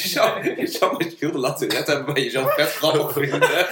Je 0.01 0.07
zou, 0.09 0.55
je 0.61 0.67
zou 0.67 0.97
met 0.97 1.33
Laturette 1.33 1.91
hebben, 1.91 2.13
maar 2.13 2.21
je 2.23 2.29
zou 2.29 2.51
vet 2.55 2.71
grappig 2.71 3.11
vinden. 3.23 3.49
hè? 3.49 3.63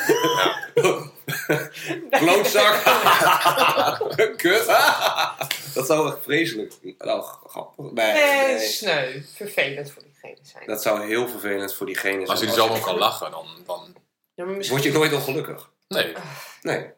Klootzak. 2.09 2.75
Kut. 4.37 4.65
Dat 5.75 5.85
zou 5.85 6.07
echt 6.07 6.17
vreselijk. 6.23 6.73
Nou, 6.97 7.23
grappig. 7.47 7.91
Nee, 7.91 8.13
Nee, 8.13 8.45
nee. 8.47 8.59
sneu. 8.59 9.21
Vervelend 9.35 9.91
voor 9.91 10.03
diegene 10.03 10.37
zijn. 10.41 10.65
Dat 10.67 10.81
zou 10.81 11.05
heel 11.05 11.27
vervelend 11.27 11.73
voor 11.75 11.85
diegene 11.85 12.15
zijn. 12.15 12.27
Als 12.27 12.39
hij 12.39 12.47
er 12.49 12.53
zelf 12.55 12.69
ook 12.77 12.81
kan 12.83 12.97
lachen, 12.97 13.31
dan... 13.31 13.47
dan 13.65 13.95
Ja, 14.35 14.45
maar, 14.45 14.55
misschien- 14.55 14.77
Word 14.77 14.87
je 14.93 14.97
nooit 14.99 15.13
ongelukkig. 15.13 15.69
nee. 15.87 16.13
Nee. 16.61 16.89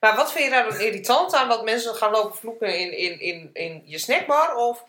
maar 0.00 0.16
wat 0.16 0.32
vind 0.32 0.44
je 0.44 0.50
daar 0.50 0.68
dan 0.70 0.78
irritant 0.80 1.34
aan? 1.34 1.48
Dat 1.48 1.64
mensen 1.64 1.94
gaan 1.94 2.10
lopen 2.10 2.36
vloeken 2.38 2.78
in, 2.78 2.92
in, 2.98 3.20
in, 3.20 3.50
in 3.52 3.82
je 3.84 3.98
snackbar? 3.98 4.56
Of 4.56 4.84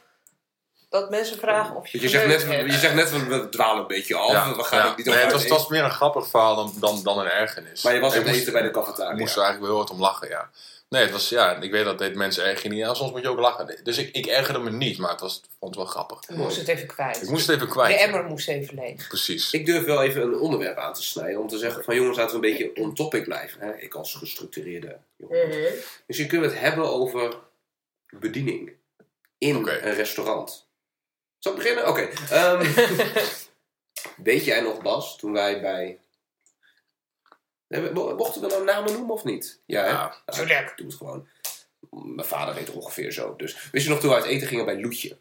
dat 0.92 1.10
mensen 1.10 1.38
vragen 1.38 1.76
of 1.76 1.88
je 1.88 2.02
Je 2.02 2.10
zegt 2.10 2.28
net, 2.28 2.42
je 2.72 2.78
zegt 2.78 2.94
net 2.94 3.12
we- 3.12 3.26
we 3.26 3.50
dwalen 3.50 3.82
een 3.82 3.88
beetje 3.88 4.16
af. 4.16 4.32
Ja, 4.32 4.56
we 4.56 4.64
gaan 4.64 4.80
ja. 4.88 4.94
niet 4.96 5.06
nee, 5.06 5.16
over 5.16 5.26
het, 5.26 5.32
was, 5.34 5.44
het 5.44 5.52
uit 5.52 5.60
was 5.62 5.70
meer 5.70 5.84
een 5.84 5.92
grappig 5.92 6.28
verhaal 6.28 6.56
dan, 6.56 6.74
dan, 6.80 7.04
dan 7.04 7.20
een 7.20 7.30
ergernis. 7.30 7.84
Maar 7.84 7.94
je 7.94 8.00
was 8.00 8.16
Ik 8.16 8.26
moest- 8.26 8.36
eten 8.36 8.52
bij 8.54 8.62
de 8.62 8.68
Ik 8.68 8.74
cafetaria. 8.74 9.18
moest 9.20 9.36
er 9.36 9.42
eigenlijk 9.42 9.60
wel 9.60 9.70
heel 9.70 9.78
hard 9.78 9.90
om 9.90 10.00
lachen, 10.00 10.28
ja. 10.30 10.50
Nee, 10.90 11.02
het 11.02 11.12
was, 11.12 11.30
ja, 11.30 11.56
ik 11.62 11.72
weet 11.72 11.86
dat 11.86 11.98
dit 12.00 12.16
mensen 12.16 12.46
erg 12.46 12.62
geniaal. 12.62 12.90
Ja, 12.90 12.96
soms 12.96 13.12
moet 13.12 13.22
je 13.22 13.30
ook 13.30 13.40
lachen. 13.40 13.80
Dus 13.84 13.98
ik, 13.98 14.16
ik 14.16 14.26
ergerde 14.26 14.60
me 14.60 14.72
niet, 14.72 14.98
maar 14.98 15.12
het 15.12 15.20
was, 15.20 15.38
ik 15.38 15.50
vond 15.60 15.76
het 15.76 15.84
wel 15.84 15.92
grappig. 15.94 16.20
Ik 16.28 16.36
moest 16.36 16.58
het 16.58 16.68
even 16.68 16.88
kwijt. 16.88 17.22
Ik 17.22 17.30
moest 17.30 17.46
het 17.48 17.56
even 17.56 17.68
de 17.68 17.74
kwijt. 17.74 18.00
emmer 18.00 18.24
moest 18.24 18.48
even 18.48 18.76
leeg. 18.76 19.08
Precies. 19.08 19.52
Ik 19.54 19.66
durf 19.66 19.84
wel 19.84 20.04
even 20.04 20.22
een 20.22 20.40
onderwerp 20.40 20.78
aan 20.78 20.94
te 20.94 21.04
snijden. 21.04 21.40
Om 21.42 21.48
te 21.48 21.58
zeggen 21.58 21.84
van 21.84 21.96
jongens, 21.96 22.18
laten 22.18 22.40
we 22.40 22.48
een 22.48 22.54
beetje 22.58 22.82
on 22.84 22.94
topic 22.96 23.24
blijven. 23.24 23.62
Hè? 23.62 23.76
Ik 23.78 23.94
als 23.94 24.14
gestructureerde 24.16 24.98
jongen. 25.18 25.50
Dus 26.08 26.18
je 26.18 26.26
kunt 26.26 26.44
het 26.46 26.60
hebben 26.60 26.92
over 26.92 27.34
bediening. 28.20 28.72
In 29.38 29.56
een 29.56 29.94
restaurant. 29.94 30.70
Zal 31.42 31.52
ik 31.52 31.58
beginnen? 31.58 31.88
Oké. 31.88 32.02
ehm, 32.30 32.74
weet 34.30 34.46
jij 34.46 34.62
nog 34.62 34.82
Bas, 34.82 35.18
toen 35.18 35.32
wij 35.32 35.62
bij... 35.62 36.00
Mochten 37.94 38.42
we 38.42 38.48
nou 38.48 38.64
namen 38.64 38.94
noemen 38.94 39.14
of 39.14 39.24
niet? 39.24 39.62
Ja, 39.66 39.84
hè? 39.84 39.92
Nou, 39.92 40.14
Tuurlijk. 40.26 40.74
Doe 40.78 40.88
het 40.88 40.96
gewoon. 40.96 41.28
Mijn 41.90 42.28
vader 42.28 42.56
heet 42.56 42.68
er 42.68 42.76
ongeveer 42.76 43.12
zo. 43.12 43.36
Dus 43.36 43.70
wist 43.72 43.86
je 43.86 43.92
nog 43.92 44.00
toen 44.00 44.10
we 44.10 44.16
uit 44.16 44.26
eten 44.26 44.48
gingen 44.48 44.66
bij 44.66 44.82
Loetje? 44.82 45.18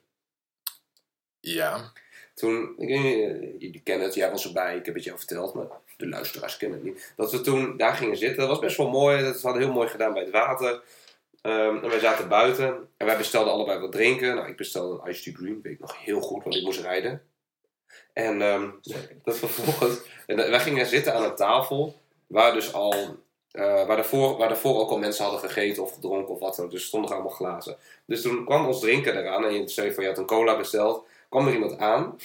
Ja. 1.41 1.93
Toen, 2.35 2.75
ik, 2.79 2.89
weet 2.89 3.03
niet, 3.03 3.61
jullie 3.63 3.81
kennen 3.81 4.07
het, 4.07 4.15
jij 4.15 4.31
was 4.31 4.47
erbij, 4.47 4.77
ik 4.77 4.87
heb 4.87 4.95
het 4.95 5.05
jou 5.05 5.19
verteld, 5.19 5.55
maar 5.55 5.67
de 5.97 6.09
luisteraars 6.09 6.57
kennen 6.57 6.79
het 6.79 6.89
niet. 6.89 7.13
Dat 7.17 7.33
we 7.33 7.41
toen 7.41 7.77
daar 7.77 7.97
gingen 7.97 8.17
zitten, 8.17 8.39
dat 8.39 8.49
was 8.49 8.59
best 8.59 8.77
wel 8.77 8.89
mooi, 8.89 9.23
dat 9.23 9.43
hadden 9.43 9.61
we 9.61 9.67
heel 9.67 9.75
mooi 9.77 9.89
gedaan 9.89 10.13
bij 10.13 10.23
het 10.23 10.33
water. 10.33 10.83
Ehm, 11.41 11.77
en 11.77 11.89
wij 11.89 11.99
zaten 11.99 12.29
buiten 12.29 12.89
en 12.97 13.07
wij 13.07 13.17
bestelden 13.17 13.53
allebei 13.53 13.79
wat 13.79 13.93
drinken. 13.93 14.35
Nou, 14.35 14.49
ik 14.49 14.57
bestelde 14.57 15.01
een 15.03 15.11
iced 15.11 15.23
tea 15.23 15.33
green, 15.35 15.61
weet 15.63 15.73
ik 15.73 15.81
nog 15.81 16.05
heel 16.05 16.21
goed, 16.21 16.43
want 16.43 16.57
ik 16.57 16.63
moest 16.63 16.81
rijden. 16.81 17.23
En 18.13 18.43
ehm, 18.43 18.71
dat 19.25 19.39
vervolgens, 19.39 19.99
en 20.27 20.37
wij 20.37 20.61
gingen 20.61 20.87
zitten 20.87 21.15
aan 21.15 21.25
een 21.25 21.35
tafel 21.35 22.01
waar 22.27 22.53
dus 22.53 22.73
al, 22.73 22.93
eh, 23.51 23.87
waar, 23.87 23.97
daarvoor, 23.97 24.37
waar 24.37 24.49
daarvoor 24.49 24.81
ook 24.81 24.91
al 24.91 24.99
mensen 24.99 25.25
hadden 25.25 25.51
gegeten 25.51 25.83
of 25.83 25.95
gedronken 25.95 26.35
of 26.35 26.41
wat 26.41 26.57
dan 26.57 26.65
ook. 26.65 26.71
Dus 26.71 26.85
stonden 26.85 27.11
er 27.11 27.17
allemaal 27.17 27.37
glazen. 27.37 27.77
Dus 28.05 28.23
toen 28.23 28.45
kwam 28.45 28.67
ons 28.67 28.81
drinken 28.81 29.17
eraan 29.17 29.45
en 29.45 29.55
je 29.55 29.69
zei 29.69 29.93
van 29.93 30.03
je 30.03 30.09
had 30.09 30.19
een 30.19 30.27
cola 30.27 30.57
besteld 30.57 31.07
kwam 31.31 31.47
er 31.47 31.53
iemand 31.53 31.79
aan. 31.79 32.19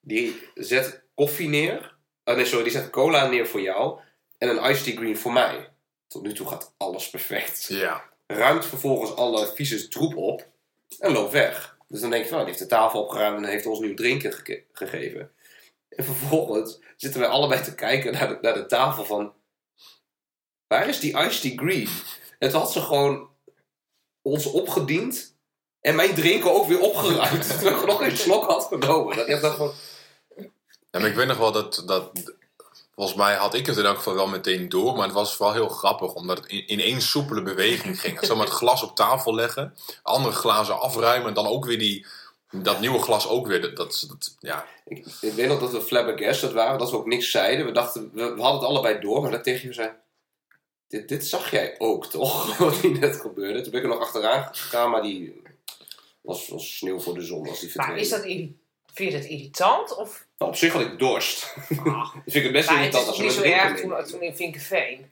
Die 0.00 0.48
zet 0.54 1.02
koffie 1.14 1.48
neer. 1.48 1.94
Oh 2.24 2.34
nee, 2.34 2.44
sorry, 2.44 2.62
die 2.62 2.72
zet 2.72 2.90
cola 2.90 3.26
neer 3.26 3.46
voor 3.46 3.60
jou. 3.60 3.98
En 4.38 4.48
een 4.48 4.70
iced 4.70 4.84
tea 4.84 4.96
green 4.96 5.18
voor 5.18 5.32
mij. 5.32 5.68
Tot 6.12 6.22
nu 6.22 6.32
toe 6.32 6.48
gaat 6.48 6.74
alles 6.76 7.10
perfect. 7.10 7.66
Ja. 7.68 8.04
Ruimt 8.26 8.66
vervolgens 8.66 9.16
alle 9.16 9.52
vieze 9.54 9.88
troep 9.88 10.16
op. 10.16 10.48
En 10.98 11.12
loopt 11.12 11.32
weg. 11.32 11.76
Dus 11.88 12.00
dan 12.00 12.10
denk 12.10 12.22
je 12.22 12.28
van, 12.28 12.38
nou, 12.38 12.50
die 12.50 12.58
heeft 12.58 12.70
de 12.70 12.76
tafel 12.76 13.02
opgeruimd 13.02 13.44
en 13.44 13.50
heeft 13.50 13.66
ons 13.66 13.78
nu 13.78 13.94
drinken 13.94 14.32
gegeven. 14.72 15.30
En 15.88 16.04
vervolgens 16.04 16.78
zitten 16.96 17.20
wij 17.20 17.28
allebei 17.28 17.62
te 17.62 17.74
kijken 17.74 18.12
naar 18.12 18.28
de, 18.28 18.38
naar 18.40 18.54
de 18.54 18.66
tafel 18.66 19.04
van... 19.04 19.32
Waar 20.66 20.88
is 20.88 21.00
die 21.00 21.18
iced 21.18 21.40
tea 21.40 21.56
green? 21.56 21.88
En 22.38 22.50
toen 22.50 22.60
had 22.60 22.72
ze 22.72 22.80
gewoon 22.80 23.30
ons 24.22 24.46
opgediend. 24.46 25.36
En 25.80 25.94
mijn 25.94 26.14
drinken 26.14 26.52
ook 26.52 26.66
weer 26.66 26.80
opgeruimd. 26.80 27.48
Terwijl 27.58 27.80
ik 27.80 27.86
nog 27.86 28.00
een 28.00 28.16
slok 28.16 28.44
had 28.44 28.64
genomen. 28.64 29.16
Dat 29.16 29.28
ik 29.28 29.40
dacht 29.40 29.56
van... 29.56 29.72
Ja, 30.90 30.98
maar 30.98 31.08
ik 31.08 31.14
weet 31.14 31.26
nog 31.26 31.38
wel 31.38 31.52
dat, 31.52 31.82
dat... 31.86 32.34
Volgens 32.94 33.16
mij 33.16 33.34
had 33.34 33.54
ik 33.54 33.66
het 33.66 33.76
in 33.76 33.84
elk 33.84 33.96
geval 33.96 34.14
wel 34.14 34.26
meteen 34.26 34.68
door. 34.68 34.94
Maar 34.94 35.04
het 35.04 35.14
was 35.14 35.38
wel 35.38 35.52
heel 35.52 35.68
grappig. 35.68 36.14
Omdat 36.14 36.36
het 36.38 36.46
in, 36.46 36.66
in 36.66 36.80
één 36.80 37.00
soepele 37.00 37.42
beweging 37.42 38.00
ging. 38.00 38.24
Zomaar 38.24 38.46
het 38.46 38.54
glas 38.54 38.82
op 38.82 38.96
tafel 38.96 39.34
leggen. 39.34 39.76
Andere 40.02 40.34
glazen 40.34 40.80
afruimen. 40.80 41.28
En 41.28 41.34
dan 41.34 41.46
ook 41.46 41.64
weer 41.64 41.78
die... 41.78 42.06
Dat 42.50 42.80
nieuwe 42.80 42.98
glas 42.98 43.28
ook 43.28 43.46
weer. 43.46 43.60
Dat, 43.60 43.76
dat, 43.76 44.04
dat- 44.08 44.36
ja. 44.40 44.66
Ik, 44.84 45.06
ik 45.20 45.32
weet 45.32 45.48
nog 45.48 45.60
dat 45.60 45.72
we 45.72 45.80
flabbergasted 45.82 46.52
waren. 46.52 46.78
Dat 46.78 46.90
we 46.90 46.96
ook 46.96 47.06
niks 47.06 47.30
zeiden. 47.30 47.66
We 47.66 47.72
dachten, 47.72 48.10
we, 48.12 48.34
we 48.34 48.40
hadden 48.42 48.60
het 48.60 48.68
allebei 48.70 49.00
door. 49.00 49.22
Maar 49.22 49.30
dat 49.30 49.44
tegen 49.44 49.68
je 49.68 49.74
zei... 49.74 49.90
Dit, 50.88 51.08
dit 51.08 51.26
zag 51.26 51.50
jij 51.50 51.74
ook, 51.78 52.06
toch? 52.06 52.56
Wat 52.58 52.76
hier 52.76 52.98
net 52.98 53.16
gebeurde. 53.20 53.60
Toen 53.60 53.70
ben 53.70 53.80
ik 53.80 53.86
er 53.86 53.92
nog 53.92 54.02
achteraan 54.02 54.48
gegaan. 54.52 54.90
Maar 54.90 55.02
die 55.02 55.42
was, 56.20 56.48
was 56.48 56.76
sneeuw 56.76 57.00
voor 57.00 57.14
de 57.14 57.22
zon. 57.22 57.46
Was 57.46 57.60
die 57.60 57.70
Maar 57.74 57.96
is 57.96 58.08
dat 58.08 58.22
vind 58.92 59.12
je 59.12 59.18
dat 59.18 59.24
irritant? 59.24 59.96
Of 59.96 60.26
Nou, 60.42 60.54
op 60.54 60.60
zich 60.60 60.72
had 60.72 60.82
ik 60.82 60.98
dorst. 60.98 61.54
Ah. 61.84 62.14
Dus 62.24 62.32
vind 62.32 62.34
ik 62.34 62.42
het 62.42 62.52
best 62.52 62.70
maar 62.70 62.82
het 62.82 62.94
irritant 62.94 63.02
is 63.02 63.06
als 63.06 63.06
toch 63.06 63.16
we 63.16 63.22
niet 63.22 63.32
zo 63.32 63.42
erg 63.42 63.80
toen, 63.80 64.04
toen 64.04 64.22
in 64.22 64.36
Vinkenveen? 64.36 65.10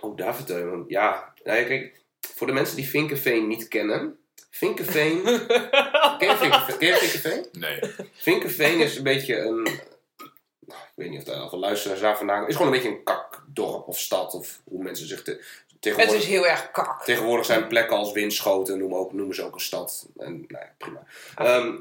Oh, 0.00 0.16
daar 0.16 0.34
vertel 0.36 0.58
je. 0.58 0.84
Ja, 0.88 1.32
nou 1.44 1.58
ja, 1.58 1.64
kijk, 1.64 2.00
voor 2.34 2.46
de 2.46 2.52
mensen 2.52 2.76
die 2.76 2.88
Vinkenveen 2.88 3.46
niet 3.46 3.68
kennen. 3.68 4.18
Vinkenveen. 4.50 5.22
ken 6.18 6.28
je 6.28 6.36
Vinkenveen? 6.38 6.78
Ken 6.78 6.88
je 6.88 6.96
Vinkenveen? 6.96 7.46
Nee. 7.52 7.80
Vinkenveen 8.12 8.80
is 8.80 8.96
een 8.96 9.02
beetje 9.02 9.36
een. 9.38 9.62
nou, 9.62 10.80
Ik 10.82 10.92
weet 10.94 11.10
niet 11.10 11.18
of 11.18 11.24
daar 11.24 11.36
al 11.36 11.48
veel 11.48 11.58
luisteraars 11.58 12.00
daar 12.00 12.16
vandaan 12.16 12.36
komen. 12.36 12.50
is 12.50 12.56
gewoon 12.56 12.72
een 12.72 12.78
beetje 12.78 12.96
een 12.96 13.04
kakdorp 13.04 13.88
of 13.88 13.98
stad. 13.98 14.34
Of 14.34 14.60
hoe 14.64 14.82
mensen 14.82 15.06
zich 15.08 15.22
te, 15.22 15.30
Het 15.30 15.76
tegenwoordig. 15.80 16.22
is 16.22 16.28
heel 16.28 16.46
erg 16.46 16.70
kak. 16.70 17.04
Tegenwoordig 17.04 17.46
zijn 17.46 17.66
plekken 17.66 17.96
als 17.96 18.12
Winschoten 18.12 18.78
noemen, 18.78 18.98
ook, 18.98 19.12
noemen 19.12 19.34
ze 19.34 19.42
ook 19.44 19.54
een 19.54 19.60
stad. 19.60 20.06
En, 20.16 20.44
nou 20.48 20.64
ja, 20.64 20.72
prima. 20.78 21.02
Ehm, 21.36 21.74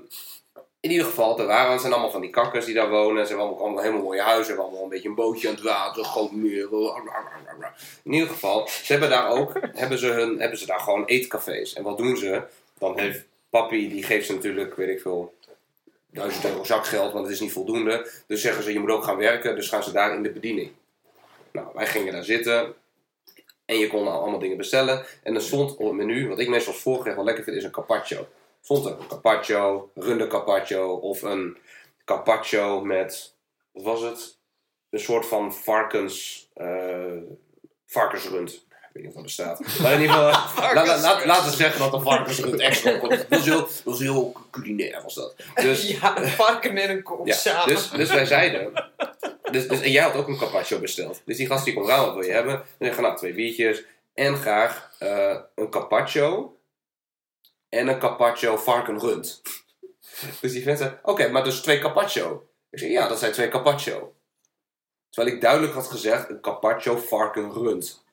in 0.86 0.92
ieder 0.92 1.06
geval, 1.06 1.40
er 1.40 1.46
waren, 1.46 1.80
zijn 1.80 1.92
allemaal 1.92 2.12
van 2.12 2.22
die 2.22 2.30
kakkers 2.30 2.66
die 2.66 2.74
daar 2.74 2.90
wonen. 2.90 3.22
Ze 3.22 3.28
hebben 3.28 3.46
allemaal, 3.46 3.64
allemaal 3.64 3.84
helemaal 3.84 4.04
mooie 4.04 4.22
huizen. 4.22 4.46
Ze 4.46 4.50
hebben 4.50 4.66
allemaal 4.66 4.84
een 4.84 4.90
beetje 4.90 5.10
een 5.10 5.16
bootje 5.16 5.48
aan 5.48 5.54
het 5.54 5.64
water, 5.64 6.04
groot 6.04 6.32
meer. 6.32 6.70
In 8.04 8.14
ieder 8.14 8.30
geval, 8.30 8.68
ze 8.68 8.92
hebben 8.92 9.10
daar 9.10 9.30
ook 9.30 9.60
hebben 9.74 9.98
ze 9.98 10.08
hun, 10.08 10.40
hebben 10.40 10.60
ze 10.60 10.66
daar 10.66 10.80
gewoon 10.80 11.06
eetcafés. 11.06 11.74
En 11.74 11.84
wat 11.84 11.98
doen 11.98 12.18
ze? 12.18 12.42
Dan 12.78 13.00
heeft 13.00 13.24
papi, 13.50 13.90
die 13.90 14.04
geeft 14.04 14.26
ze 14.26 14.34
natuurlijk, 14.34 14.76
weet 14.76 14.90
ik 14.90 15.02
veel, 15.02 15.34
duizend 16.12 16.46
euro 16.46 16.64
zakgeld, 16.64 17.14
want 17.14 17.26
het 17.26 17.34
is 17.34 17.40
niet 17.40 17.52
voldoende. 17.52 18.10
Dus 18.28 18.42
zeggen 18.42 18.64
ze, 18.64 18.74
je 18.74 18.80
moet 18.80 18.92
ook 18.92 19.04
gaan 19.04 19.18
werken, 19.18 19.56
dus 19.56 19.70
gaan 19.70 19.84
ze 19.84 19.92
daar 19.92 20.16
in 20.16 20.24
de 20.24 20.32
bediening. 20.32 20.72
Nou, 21.52 21.68
wij 21.74 21.88
gingen 21.88 22.14
daar 22.14 22.24
zitten. 22.24 22.74
En 23.66 23.78
je 23.78 23.88
kon 23.88 24.08
allemaal 24.08 24.40
dingen 24.40 24.58
bestellen. 24.58 25.06
En 25.24 25.36
er 25.36 25.42
stond 25.42 25.76
op 25.76 25.86
het 25.86 25.96
menu, 25.96 26.28
wat 26.28 26.40
ik 26.40 26.50
meestal 26.50 26.74
voorgerecht 26.74 27.16
wel 27.16 27.26
lekker 27.26 27.44
vind, 27.44 27.58
is 27.58 27.64
een 27.64 27.72
carpaccio. 27.72 28.28
Er 28.70 28.86
een 28.86 29.08
carpaccio, 29.08 29.92
runde 29.96 30.28
carpaccio 30.28 30.94
of 30.94 31.22
een 31.22 31.58
carpaccio 32.06 32.82
met, 32.82 33.34
wat 33.72 33.84
was 33.84 34.02
het? 34.02 34.38
Een 34.90 35.00
soort 35.00 35.26
van 35.26 35.54
varkens, 35.54 36.48
eh 36.54 37.18
varkensrund. 37.86 38.52
Ik 38.54 38.64
weet 38.94 39.04
niet 39.04 39.08
of 39.08 39.14
dat 39.14 39.24
bestaat. 39.24 39.80
Maar 39.82 39.94
in 39.94 40.02
ieder 40.02 40.16
geval, 40.16 40.74
la- 40.74 40.86
la- 40.86 41.00
laat- 41.02 41.26
laten 41.26 41.50
we 41.50 41.56
zeggen 41.56 41.80
dat 41.80 41.94
een 41.94 42.02
varkensrund 42.02 42.60
extra 42.60 43.00
op. 43.00 43.10
Dat 43.10 43.26
was 43.30 43.46
heel, 43.46 43.60
dat 43.60 43.82
was 43.86 44.00
heel 44.00 44.36
culinair 44.52 45.02
was 45.04 45.14
dat. 45.16 45.36
Dus, 45.56 45.88
Ja, 46.00 46.18
een 46.18 46.28
varken 46.28 46.78
en 46.78 46.90
een 46.90 47.04
kop 47.04 47.28
ja, 47.28 47.36
samen. 47.36 47.68
dus, 47.76 47.90
dus 47.90 48.10
wij 48.10 48.26
zeiden. 48.26 48.90
Dus, 49.52 49.68
dus, 49.68 49.82
en 49.82 49.92
jij 49.92 50.04
had 50.04 50.16
ook 50.16 50.28
een 50.28 50.38
carpaccio 50.38 50.80
besteld. 50.80 51.22
Dus 51.26 51.38
die 51.38 51.48
gast 51.48 51.66
die 51.66 51.74
komt 51.74 51.90
aan, 51.90 52.06
wat 52.06 52.14
wil 52.14 52.24
je 52.24 52.32
hebben? 52.32 52.54
Dan 52.54 52.64
zeggen 52.80 53.04
nou, 53.04 53.18
twee 53.18 53.34
biertjes. 53.34 53.84
En 54.14 54.36
graag 54.36 54.92
eh, 55.00 55.38
een 55.56 55.70
carpaccio. 55.70 56.55
En 57.70 57.88
een 57.88 58.00
carpaccio 58.00 58.58
varkenrund. 58.58 59.42
Dus 60.42 60.52
die 60.52 60.64
vent 60.64 60.78
zei, 60.78 61.00
oké, 61.04 61.28
maar 61.28 61.44
dus 61.44 61.62
twee 61.62 61.80
carpaccio. 61.80 62.48
Ik 62.70 62.80
zei, 62.80 62.92
ja, 62.92 63.08
dat 63.08 63.20
zijn 63.20 63.32
twee 63.32 63.48
carpaccio. 63.48 64.16
Terwijl 65.10 65.36
ik 65.36 65.42
duidelijk 65.42 65.74
had 65.74 65.88
gezegd, 65.88 66.30
een 66.30 66.42
carpaccio 66.42 66.98
varkenrund. 66.98 68.04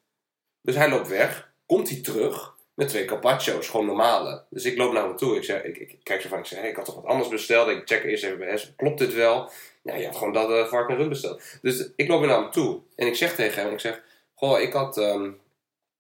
Dus 0.61 0.75
hij 0.75 0.89
loopt 0.89 1.09
weg. 1.09 1.53
Komt 1.67 1.89
hij 1.89 2.01
terug 2.01 2.55
met 2.75 2.89
twee 2.89 3.05
carpaccio's, 3.05 3.69
gewoon 3.69 3.87
normale. 3.87 4.45
Dus 4.51 4.65
ik 4.65 4.77
loop 4.77 4.93
naar 4.93 5.05
hem 5.05 5.17
toe. 5.17 5.37
Ik, 5.37 5.45
zeg, 5.45 5.63
ik, 5.63 5.99
kijk 6.03 6.21
zo 6.21 6.29
van, 6.29 6.39
ik 6.39 6.45
zeg, 6.45 6.59
hey, 6.59 6.69
ik 6.69 6.77
had 6.77 6.85
toch 6.85 6.95
wat 6.95 7.05
anders 7.05 7.29
besteld. 7.29 7.69
Ik 7.69 7.83
check 7.85 8.05
eerst 8.05 8.25
even 8.25 8.39
bij 8.39 8.49
Hess, 8.49 8.73
klopt 8.77 8.99
dit 8.99 9.15
wel? 9.15 9.51
Ja, 9.83 9.95
je 9.95 10.03
hebt 10.03 10.17
gewoon 10.17 10.33
dat 10.33 10.51
uh, 10.51 10.67
varken 10.67 10.97
rund 10.97 11.09
besteld. 11.09 11.43
Dus 11.63 11.91
ik 11.97 12.09
loop 12.09 12.25
naar 12.25 12.41
hem 12.41 12.51
toe. 12.51 12.81
En 12.97 13.07
ik 13.07 13.17
zeg 13.17 13.35
tegen 13.35 13.63
hem, 13.63 13.73
ik 13.73 13.81
zeg, 13.81 14.03
goh, 14.35 14.61
ik 14.61 14.73
had, 14.73 14.99
ehm, 14.99 15.31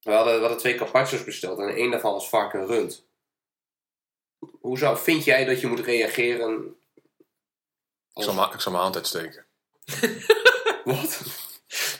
we, 0.03 0.13
hadden, 0.13 0.35
we 0.35 0.41
hadden 0.41 0.59
twee 0.59 0.75
carpaccio's 0.75 1.25
besteld. 1.25 1.59
En 1.59 1.75
één 1.75 1.91
daarvan 1.91 2.13
was 2.13 2.29
varken 2.29 2.67
rund. 2.67 3.07
Hoe 4.61 4.79
zou, 4.79 4.99
vind 4.99 5.25
jij 5.25 5.45
dat 5.45 5.61
je 5.61 5.67
moet 5.67 5.81
reageren? 5.81 6.77
Ik 8.15 8.23
zal, 8.23 8.35
mijn- 8.35 8.53
ik 8.53 8.61
zal 8.61 8.73
mijn 8.73 8.85
hand 8.85 8.97
uitsteken. 8.97 9.45
Wat? 10.85 11.21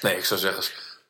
Nee, 0.01 0.17
ik 0.17 0.25
zou 0.25 0.41
zeggen... 0.41 0.65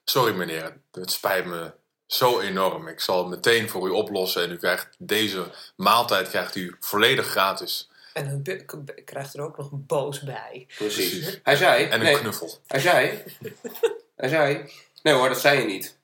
Sorry 0.05 0.35
meneer, 0.35 0.77
het 0.93 1.11
spijt 1.11 1.45
me 1.45 1.73
zo 2.07 2.41
enorm. 2.41 2.89
Ik 2.89 3.01
zal 3.01 3.19
het 3.19 3.29
meteen 3.29 3.69
voor 3.69 3.89
u 3.89 3.91
oplossen. 3.91 4.43
En 4.43 4.51
u 4.51 4.57
krijgt 4.57 4.89
deze 4.99 5.51
maaltijd 5.77 6.29
krijgt 6.29 6.55
u 6.57 6.77
volledig 6.81 7.27
gratis. 7.27 7.91
En 8.13 8.43
be- 8.43 8.65
krijgt 9.05 9.35
er 9.35 9.41
ook 9.41 9.57
nog 9.57 9.73
een 9.73 9.87
boos 9.87 10.21
bij. 10.21 10.67
Precies. 10.77 11.11
Precies. 11.19 11.41
Hij 11.43 11.57
zei, 11.57 11.85
En 11.85 11.93
een 11.93 12.01
nee, 12.03 12.19
knuffel. 12.19 12.59
hij 12.67 12.81
zei, 12.81 13.23
hij 14.17 14.29
zei, 14.29 14.73
nee 15.03 15.15
hoor, 15.15 15.29
dat 15.29 15.41
zei 15.41 15.59
je 15.61 15.65
niet. 15.67 15.99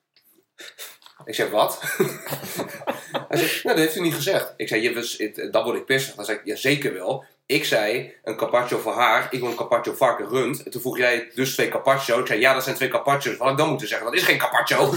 Ik 1.25 1.35
zeg, 1.35 1.49
wat? 1.49 1.79
hij 3.29 3.37
zegt, 3.37 3.63
nou, 3.63 3.75
dat 3.75 3.85
heeft 3.85 3.95
u 3.95 4.01
niet 4.01 4.13
gezegd. 4.13 4.53
Ik 4.57 4.67
zei, 4.67 4.81
je, 4.81 4.93
was- 4.93 5.23
dan 5.51 5.63
word 5.63 5.77
ik 5.77 5.85
pissig. 5.85 6.15
Dan 6.15 6.25
zei 6.25 6.37
ik, 6.37 6.45
ja, 6.45 6.55
zeker 6.55 6.93
wel. 6.93 7.25
Ik 7.45 7.65
zei, 7.65 8.13
een 8.23 8.35
carpaccio 8.35 8.77
voor 8.77 8.93
haar. 8.93 9.27
Ik 9.31 9.39
wil 9.39 9.49
een 9.49 9.55
carpaccio 9.55 9.93
varken 9.93 10.27
rund. 10.29 10.63
En 10.63 10.71
toen 10.71 10.81
vroeg 10.81 10.97
jij, 10.97 11.31
dus 11.35 11.53
twee 11.53 11.69
carpaccio. 11.69 12.19
Ik 12.19 12.27
zei, 12.27 12.39
ja, 12.39 12.53
dat 12.53 12.63
zijn 12.63 12.75
twee 12.75 12.89
carpaccio's. 12.89 13.37
Wat 13.37 13.41
had 13.41 13.51
ik 13.51 13.57
dan 13.57 13.69
moeten 13.69 13.87
zeggen? 13.87 14.07
Dat 14.07 14.15
is 14.15 14.23
geen 14.23 14.37
carpaccio. 14.37 14.93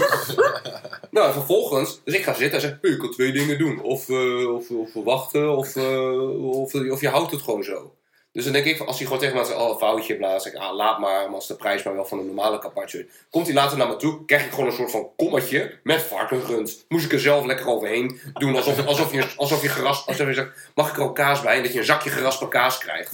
nou, 1.11 1.27
en 1.27 1.33
vervolgens, 1.33 2.01
dus 2.03 2.13
ik 2.15 2.23
ga 2.23 2.33
zitten 2.33 2.61
en 2.61 2.61
zeg, 2.81 2.91
ik 2.91 2.99
kan 2.99 3.11
twee 3.11 3.31
dingen 3.31 3.57
doen. 3.57 3.81
Of, 3.81 4.09
eh, 4.09 4.53
of, 4.55 4.69
of 4.69 4.93
wachten, 4.93 5.57
of, 5.57 5.75
eh, 5.75 6.43
of, 6.49 6.73
of 6.73 7.01
je 7.01 7.09
houdt 7.09 7.31
het 7.31 7.41
gewoon 7.41 7.63
zo. 7.63 7.95
Dus 8.33 8.43
dan 8.43 8.53
denk 8.53 8.65
ik, 8.65 8.79
als 8.79 8.97
hij 8.97 9.05
gewoon 9.05 9.21
tegen 9.21 9.37
me 9.37 9.45
zegt, 9.45 9.57
oh, 9.59 9.69
een 9.69 9.77
foutje 9.77 10.15
blaast, 10.15 10.43
zeg 10.43 10.53
ik, 10.53 10.59
ah, 10.59 10.75
laat 10.75 10.99
maar, 10.99 11.25
maar 11.25 11.35
als 11.35 11.47
de 11.47 11.55
prijs 11.55 11.83
maar 11.83 11.95
wel 11.95 12.05
van 12.05 12.19
een 12.19 12.25
normale 12.25 12.59
carpaccio. 12.59 13.01
Komt 13.29 13.45
hij 13.45 13.55
later 13.55 13.77
naar 13.77 13.87
me 13.87 13.95
toe, 13.95 14.25
krijg 14.25 14.45
ik 14.45 14.49
gewoon 14.51 14.65
een 14.65 14.71
soort 14.75 14.91
van 14.91 15.09
kommetje 15.15 15.77
met 15.83 16.01
varkengund. 16.01 16.85
Moest 16.87 17.05
ik 17.05 17.11
er 17.13 17.19
zelf 17.19 17.45
lekker 17.45 17.67
overheen 17.67 18.21
doen, 18.33 18.55
alsof, 18.55 18.85
alsof, 18.85 19.11
je, 19.13 19.25
alsof 19.35 19.61
je 19.61 19.67
gerast, 19.69 20.07
alsof 20.07 20.27
je 20.27 20.33
zegt, 20.33 20.49
mag 20.75 20.89
ik 20.89 20.95
er 20.97 21.03
ook 21.03 21.15
kaas 21.15 21.41
bij? 21.41 21.55
En 21.57 21.63
dat 21.63 21.73
je 21.73 21.79
een 21.79 21.85
zakje 21.85 22.09
geraspe 22.09 22.47
kaas 22.47 22.77
krijgt. 22.77 23.11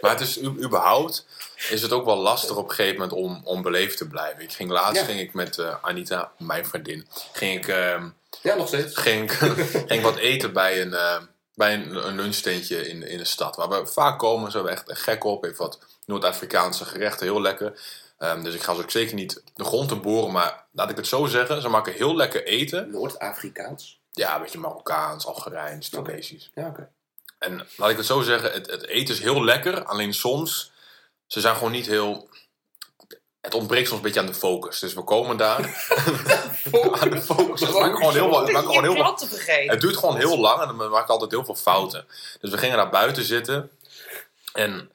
Maar 0.00 0.10
het 0.10 0.20
is 0.20 0.42
überhaupt 0.42 1.26
is 1.70 1.82
het 1.82 1.92
ook 1.92 2.04
wel 2.04 2.16
lastig 2.16 2.56
op 2.56 2.68
een 2.68 2.74
gegeven 2.74 2.94
moment 3.00 3.12
om, 3.18 3.40
om 3.44 3.62
beleefd 3.62 3.96
te 3.96 4.08
blijven. 4.08 4.42
Ik 4.42 4.52
ging 4.52 4.70
laatst 4.70 5.00
Ja. 5.00 5.06
ging 5.06 5.20
ik 5.20 5.32
met 5.34 5.58
eh, 5.58 5.74
Anita, 5.82 6.32
mijn 6.38 6.66
vriendin, 6.66 7.06
ging 7.32 7.56
ik, 7.58 7.68
ehm, 7.68 8.08
Ja, 8.42 8.54
nog 8.54 8.66
steeds. 8.68 8.96
ging, 8.96 9.30
ik- 9.32 9.38
ging 9.86 9.90
ik 9.90 10.02
wat 10.02 10.16
eten 10.16 10.52
bij 10.52 10.80
een, 10.80 10.94
eh, 10.94 11.16
bij 11.58 11.74
een, 11.74 12.06
een 12.06 12.16
lunchtentje 12.16 12.88
in, 12.88 13.02
in 13.02 13.18
de 13.18 13.24
stad. 13.24 13.56
Waar 13.56 13.68
we 13.68 13.86
vaak 13.86 14.18
komen, 14.18 14.50
zijn 14.50 14.64
we 14.64 14.70
echt, 14.70 14.84
gek 14.86 15.24
op. 15.24 15.44
Even 15.44 15.56
wat 15.56 15.78
Noord-Afrikaanse 16.06 16.84
gerechten, 16.84 17.26
heel 17.26 17.40
lekker. 17.40 17.80
Ehm, 18.18 18.42
dus 18.42 18.54
ik 18.54 18.62
ga 18.62 18.74
ze 18.74 18.82
ook 18.82 18.90
zeker 18.90 19.14
niet 19.14 19.42
de 19.54 19.64
grond 19.64 19.88
te 19.88 19.96
boren. 19.96 20.32
Maar 20.32 20.64
laat 20.72 20.90
ik 20.90 20.96
het 20.96 21.06
zo 21.06 21.26
zeggen, 21.26 21.62
ze 21.62 21.68
maken 21.68 21.92
heel 21.92 22.16
lekker 22.16 22.44
eten. 22.44 22.90
Noord-Afrikaans. 22.90 24.00
Ja, 24.12 24.34
een 24.34 24.42
beetje 24.42 24.58
Marokkaans, 24.58 25.26
Algerijns, 25.26 25.88
Tunesisch. 25.88 26.50
Ja, 26.54 26.66
oké. 26.66 26.90
En 27.38 27.66
laat 27.76 27.90
ik 27.90 27.96
het 27.96 28.06
zo 28.06 28.20
zeggen, 28.20 28.52
het, 28.52 28.70
het 28.70 28.86
eten 28.86 29.14
is 29.14 29.20
heel 29.20 29.44
lekker. 29.44 29.84
Alleen 29.84 30.14
soms, 30.14 30.72
ze 31.26 31.40
zijn 31.40 31.54
gewoon 31.54 31.72
niet 31.72 31.86
heel... 31.86 32.28
Het 33.48 33.56
ontbreekt 33.56 33.88
soms 33.88 34.00
een 34.00 34.04
beetje 34.04 34.20
aan 34.20 34.26
de 34.26 34.34
focus. 34.34 34.78
Dus 34.78 34.94
we 34.94 35.04
komen 35.04 35.36
daar. 35.36 35.58
aan 37.00 37.10
de 37.10 37.22
focus. 37.22 37.60
Maken 37.60 37.96
gewoon 37.96 38.12
heel 38.12 38.28
maken 38.28 38.56
gewoon 38.56 38.82
heel 38.82 39.18
vergeten. 39.18 39.70
het 39.70 39.80
duurt 39.80 39.96
gewoon 39.96 40.16
heel 40.16 40.38
lang 40.38 40.62
en 40.62 40.76
we 40.76 40.88
maken 40.88 41.08
altijd 41.08 41.30
heel 41.30 41.44
veel 41.44 41.54
fouten. 41.54 42.06
Dus 42.40 42.50
we 42.50 42.58
gingen 42.58 42.76
daar 42.76 42.90
buiten 42.90 43.24
zitten. 43.24 43.70
En 44.52 44.90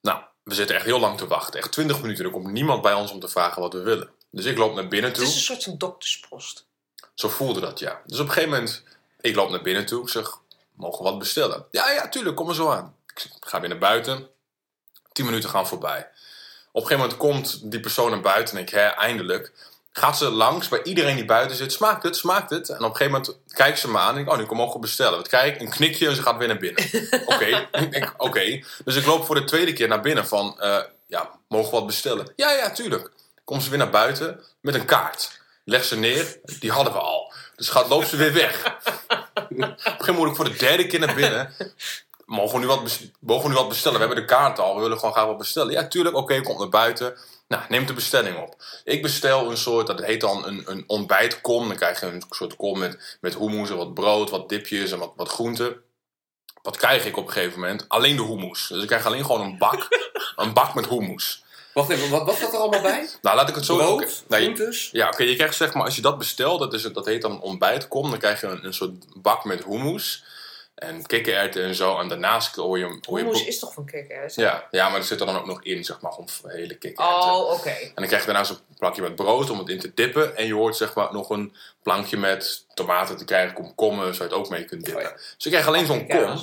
nou, 0.00 0.20
we 0.42 0.54
zitten 0.54 0.76
echt 0.76 0.84
heel 0.84 0.98
lang 1.00 1.18
te 1.18 1.26
wachten. 1.26 1.60
Echt 1.60 1.72
20 1.72 2.00
minuten. 2.00 2.24
Er 2.24 2.30
komt 2.30 2.52
niemand 2.52 2.82
bij 2.82 2.94
ons 2.94 3.10
om 3.10 3.20
te 3.20 3.28
vragen 3.28 3.62
wat 3.62 3.72
we 3.72 3.80
willen. 3.80 4.10
Dus 4.30 4.44
ik 4.44 4.58
loop 4.58 4.74
naar 4.74 4.88
binnen 4.88 5.10
Het 5.10 5.18
toe. 5.18 5.28
is 5.28 5.34
een 5.34 5.40
soort 5.40 5.64
van 5.64 5.78
dokterspost. 5.78 6.66
Zo 7.14 7.28
voelde 7.28 7.60
dat, 7.60 7.78
ja. 7.78 8.00
Dus 8.06 8.18
op 8.18 8.26
een 8.26 8.32
gegeven 8.32 8.54
moment, 8.54 8.82
ik 9.20 9.34
loop 9.34 9.50
naar 9.50 9.62
binnen 9.62 9.86
toe. 9.86 10.02
Ik 10.02 10.08
zeg, 10.08 10.38
mogen 10.72 11.04
we 11.04 11.10
wat 11.10 11.18
bestellen? 11.18 11.66
Ja, 11.70 11.90
ja, 11.90 12.08
tuurlijk, 12.08 12.36
kom 12.36 12.48
er 12.48 12.54
zo 12.54 12.70
aan. 12.70 12.94
Ik 13.14 13.30
ga 13.40 13.60
weer 13.60 13.68
naar 13.68 13.78
buiten. 13.78 14.28
10 15.12 15.24
minuten 15.24 15.50
gaan 15.50 15.66
voorbij. 15.66 16.10
Op 16.76 16.82
een 16.82 16.88
gegeven 16.88 17.08
moment 17.08 17.16
komt 17.16 17.70
die 17.70 17.80
persoon 17.80 18.10
naar 18.10 18.20
buiten 18.20 18.56
en 18.56 18.62
ik, 18.62 18.68
hè, 18.68 18.80
eindelijk. 18.80 19.52
Gaat 19.92 20.18
ze 20.18 20.30
langs 20.30 20.68
bij 20.68 20.82
iedereen 20.82 21.16
die 21.16 21.24
buiten 21.24 21.56
zit. 21.56 21.72
Smaakt 21.72 22.02
het, 22.02 22.16
smaakt 22.16 22.50
het? 22.50 22.68
En 22.68 22.76
op 22.76 22.90
een 22.90 22.96
gegeven 22.96 23.12
moment 23.12 23.38
kijkt 23.48 23.78
ze 23.78 23.90
me 23.90 23.98
aan 23.98 24.14
en 24.14 24.20
ik, 24.20 24.30
oh, 24.30 24.38
nu 24.38 24.46
mogen 24.50 24.74
we 24.74 24.78
bestellen. 24.78 25.18
Wat 25.18 25.28
kijk, 25.28 25.60
een 25.60 25.70
knikje 25.70 26.08
en 26.08 26.14
ze 26.14 26.22
gaat 26.22 26.36
weer 26.36 26.48
naar 26.48 26.58
binnen. 26.58 26.84
Oké, 27.32 27.68
Ik 27.90 28.14
oké. 28.16 28.64
Dus 28.84 28.96
ik 28.96 29.06
loop 29.06 29.24
voor 29.24 29.34
de 29.34 29.44
tweede 29.44 29.72
keer 29.72 29.88
naar 29.88 30.00
binnen 30.00 30.26
van, 30.26 30.60
eh, 30.60 30.78
ja, 31.06 31.30
mogen 31.48 31.70
we 31.70 31.76
wat 31.76 31.86
bestellen? 31.86 32.32
Ja, 32.36 32.52
ja, 32.52 32.70
tuurlijk. 32.70 33.10
Komt 33.44 33.62
ze 33.62 33.68
weer 33.68 33.78
naar 33.78 33.90
buiten 33.90 34.40
met 34.60 34.74
een 34.74 34.84
kaart. 34.84 35.40
Leg 35.64 35.84
ze 35.84 35.96
neer, 35.96 36.38
die 36.58 36.70
hadden 36.70 36.92
we 36.92 36.98
al. 36.98 37.32
Dus 37.56 37.68
gaat, 37.68 37.88
loopt 37.88 38.08
ze 38.08 38.16
weer 38.16 38.32
weg. 38.32 38.64
Op 39.34 39.50
een 39.50 39.76
gegeven 39.76 40.14
moment 40.14 40.16
moet 40.16 40.28
ik 40.28 40.36
voor 40.36 40.44
de 40.44 40.56
derde 40.56 40.86
keer 40.86 41.00
naar 41.00 41.14
binnen. 41.14 41.54
Mogen 42.26 42.54
we, 42.54 42.60
nu 42.60 42.66
wat 42.66 43.00
mogen 43.20 43.42
we 43.42 43.48
nu 43.48 43.54
wat 43.54 43.68
bestellen? 43.68 43.98
We 44.00 44.04
hebben 44.06 44.24
de 44.26 44.32
kaart 44.34 44.58
al, 44.58 44.74
we 44.74 44.80
willen 44.80 44.98
gewoon 44.98 45.14
graag 45.14 45.26
wat 45.26 45.38
bestellen. 45.38 45.72
Ja, 45.72 45.88
tuurlijk, 45.88 46.16
oké, 46.16 46.40
komt 46.40 46.58
naar 46.58 46.68
buiten. 46.68 47.16
Nou, 47.48 47.62
neem 47.68 47.86
de 47.86 47.92
bestelling 47.92 48.38
op. 48.38 48.54
Ik 48.84 49.02
bestel 49.02 49.50
een 49.50 49.56
soort, 49.56 49.86
dat 49.86 50.04
heet 50.04 50.20
dan 50.20 50.46
een, 50.46 50.62
een 50.66 50.84
ontbijtkom. 50.86 51.68
Dan 51.68 51.76
krijg 51.76 52.00
je 52.00 52.06
een 52.06 52.22
soort 52.30 52.56
kom 52.56 52.78
met, 52.78 53.18
met 53.20 53.38
hummus 53.38 53.70
en 53.70 53.76
wat 53.76 53.94
brood, 53.94 54.30
wat 54.30 54.48
dipjes 54.48 54.90
en 54.92 54.98
wat, 54.98 55.12
wat 55.16 55.28
groenten. 55.28 55.76
Wat 56.62 56.76
krijg 56.76 57.04
ik 57.06 57.16
op 57.16 57.26
een 57.26 57.32
gegeven 57.32 57.60
moment? 57.60 57.84
Alleen 57.88 58.16
de 58.16 58.22
hummus. 58.24 58.66
Dus 58.66 58.80
ik 58.80 58.86
krijg 58.88 59.06
alleen 59.06 59.24
gewoon 59.24 59.40
een 59.40 59.58
bak. 59.58 59.88
een 60.36 60.52
bak 60.52 60.74
met 60.74 60.88
hummus. 60.88 61.44
Wacht 61.74 61.88
even, 61.90 62.10
wat, 62.10 62.26
wat 62.26 62.36
zat 62.36 62.52
er 62.52 62.58
allemaal 62.58 62.82
bij? 62.82 63.08
Nou, 63.22 63.36
laat 63.36 63.48
ik 63.48 63.54
het 63.54 63.64
zo... 63.64 63.76
Brood, 63.76 64.24
nee, 64.28 64.42
groentes? 64.42 64.88
ja, 64.92 65.06
oké, 65.08 65.22
je 65.22 65.34
krijgt 65.36 65.56
zeg 65.56 65.74
maar, 65.74 65.84
als 65.84 65.96
je 65.96 66.02
dat 66.02 66.18
bestelt, 66.18 66.58
dat, 66.58 66.72
is, 66.74 66.82
het- 66.82 66.94
dat 66.94 67.06
heet 67.06 67.22
dan 67.22 67.30
een 67.30 67.40
ontbijtkom. 67.40 68.10
Dan 68.10 68.18
krijg 68.18 68.40
je 68.40 68.46
een, 68.46 68.64
een 68.64 68.74
soort 68.74 68.92
bak 69.22 69.44
met 69.44 69.64
hummus. 69.64 70.24
En 70.76 71.06
kikkererwten 71.06 71.64
en 71.64 71.74
zo. 71.74 71.98
En 71.98 72.08
daarnaast 72.08 72.56
hoor 72.56 72.78
je... 72.78 72.98
Je 73.00 73.14
Hummus 73.14 73.44
is 73.46 73.58
toch 73.58 73.72
van 73.72 73.86
kikkers? 73.86 74.34
ja, 74.34 74.66
ja, 74.70 74.88
maar 74.88 74.98
er 74.98 75.04
zit 75.04 75.20
er 75.20 75.26
dan 75.26 75.36
ook 75.38 75.46
nog 75.46 75.62
in, 75.62 75.84
zeg 75.84 76.00
maar, 76.00 76.12
gewoon 76.12 76.28
hele 76.42 76.74
kikkererwten. 76.78 77.30
Oh, 77.32 77.52
oké. 77.52 77.68
En 77.70 77.92
dan 77.94 78.06
krijg 78.06 78.20
je 78.20 78.26
daarnaast 78.32 78.50
een 78.50 78.58
plakje 78.78 79.02
met 79.02 79.14
brood 79.14 79.50
om 79.50 79.58
het 79.58 79.68
in 79.68 79.78
te 79.80 79.94
dippen. 79.94 80.36
En 80.36 80.46
je 80.46 80.54
hoort 80.54 80.76
zeg 80.76 80.94
maar 80.94 81.12
nog 81.12 81.30
een 81.30 81.56
plankje 81.82 82.16
met 82.16 82.66
tomaten 82.74 83.16
te 83.16 83.24
krijgen, 83.24 83.54
komkommen, 83.54 84.14
zodat 84.14 84.16
je 84.16 84.22
het 84.22 84.32
ook 84.32 84.48
mee 84.48 84.64
kunt 84.64 84.84
dippen. 84.84 85.02
Oh 85.04 85.08
ja. 85.10 85.14
Dus 85.16 85.34
je 85.38 85.48
krijgt 85.48 85.68
alleen 85.68 85.86
zo'n 85.86 86.08
kom. 86.08 86.38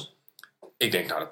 Ik 0.78 0.91
denk, 0.91 1.08
nou, 1.10 1.28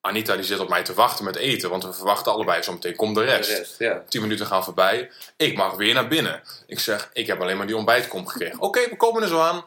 Anita 0.00 0.34
die 0.34 0.44
zit 0.44 0.58
op 0.58 0.68
mij 0.68 0.82
te 0.82 0.94
wachten 0.94 1.24
met 1.24 1.36
eten. 1.36 1.70
Want 1.70 1.84
we 1.84 1.92
verwachten 1.92 2.32
allebei 2.32 2.62
zo 2.62 2.72
meteen, 2.72 2.96
komt 2.96 3.14
de 3.14 3.20
De 3.20 3.26
rest. 3.26 3.50
rest, 3.50 3.78
ja. 3.78 4.02
10 4.08 4.20
minuten 4.20 4.46
gaan 4.46 4.64
voorbij. 4.64 5.10
Ik 5.36 5.56
mag 5.56 5.74
weer 5.74 5.94
naar 5.94 6.08
binnen. 6.08 6.42
Ik 6.66 6.78
zeg, 6.78 7.10
ik 7.12 7.26
heb 7.26 7.40
alleen 7.40 7.56
maar 7.56 7.66
die 7.66 7.76
ontbijtkom 7.76 8.26
gekregen. 8.26 8.60
Oké, 8.60 8.88
we 8.88 8.96
komen 8.96 9.22
er 9.22 9.28
zo 9.28 9.40
aan. 9.40 9.64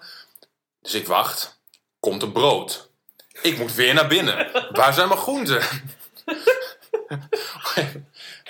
Dus 0.81 0.93
ik 0.93 1.07
wacht. 1.07 1.61
Komt 2.03 2.21
er 2.21 2.31
brood. 2.31 2.89
Ik 3.41 3.57
moet 3.57 3.73
weer 3.73 3.93
naar 3.93 4.07
binnen. 4.07 4.67
Waar 4.71 4.93
zijn 4.93 5.07
mijn 5.07 5.19
groenten? 5.19 5.61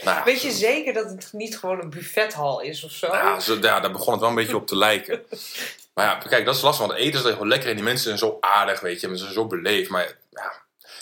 nou, 0.03 0.23
Weet 0.23 0.41
je 0.41 0.51
zeker 0.51 0.93
dat 0.93 1.09
het 1.09 1.29
niet 1.31 1.57
gewoon 1.57 1.79
een 1.79 1.89
buffethal 1.89 2.61
is 2.61 2.83
of 2.83 2.91
zo? 2.91 3.07
ja, 3.07 3.39
zo, 3.39 3.57
ja, 3.61 3.79
daar 3.79 3.91
begon 3.91 4.11
het 4.11 4.21
wel 4.21 4.29
een 4.29 4.35
beetje 4.35 4.55
op 4.55 4.67
te 4.67 4.77
lijken. 4.77 5.21
Maar 5.93 6.05
ja, 6.05 6.15
kijk, 6.15 6.45
dat 6.45 6.55
is 6.55 6.61
lastig, 6.61 6.87
want 6.87 6.99
eten 6.99 7.19
is 7.19 7.35
wel 7.35 7.47
lekker 7.47 7.69
en 7.69 7.75
die 7.75 7.83
mensen 7.83 8.03
zijn 8.03 8.17
zo 8.17 8.37
aardig, 8.39 8.79
weet 8.79 9.01
je, 9.01 9.07
en 9.07 9.17
ze 9.17 9.23
zijn 9.23 9.33
zo 9.33 9.45
beleefd. 9.47 9.89
Maar 9.89 10.17
ja, 10.31 10.53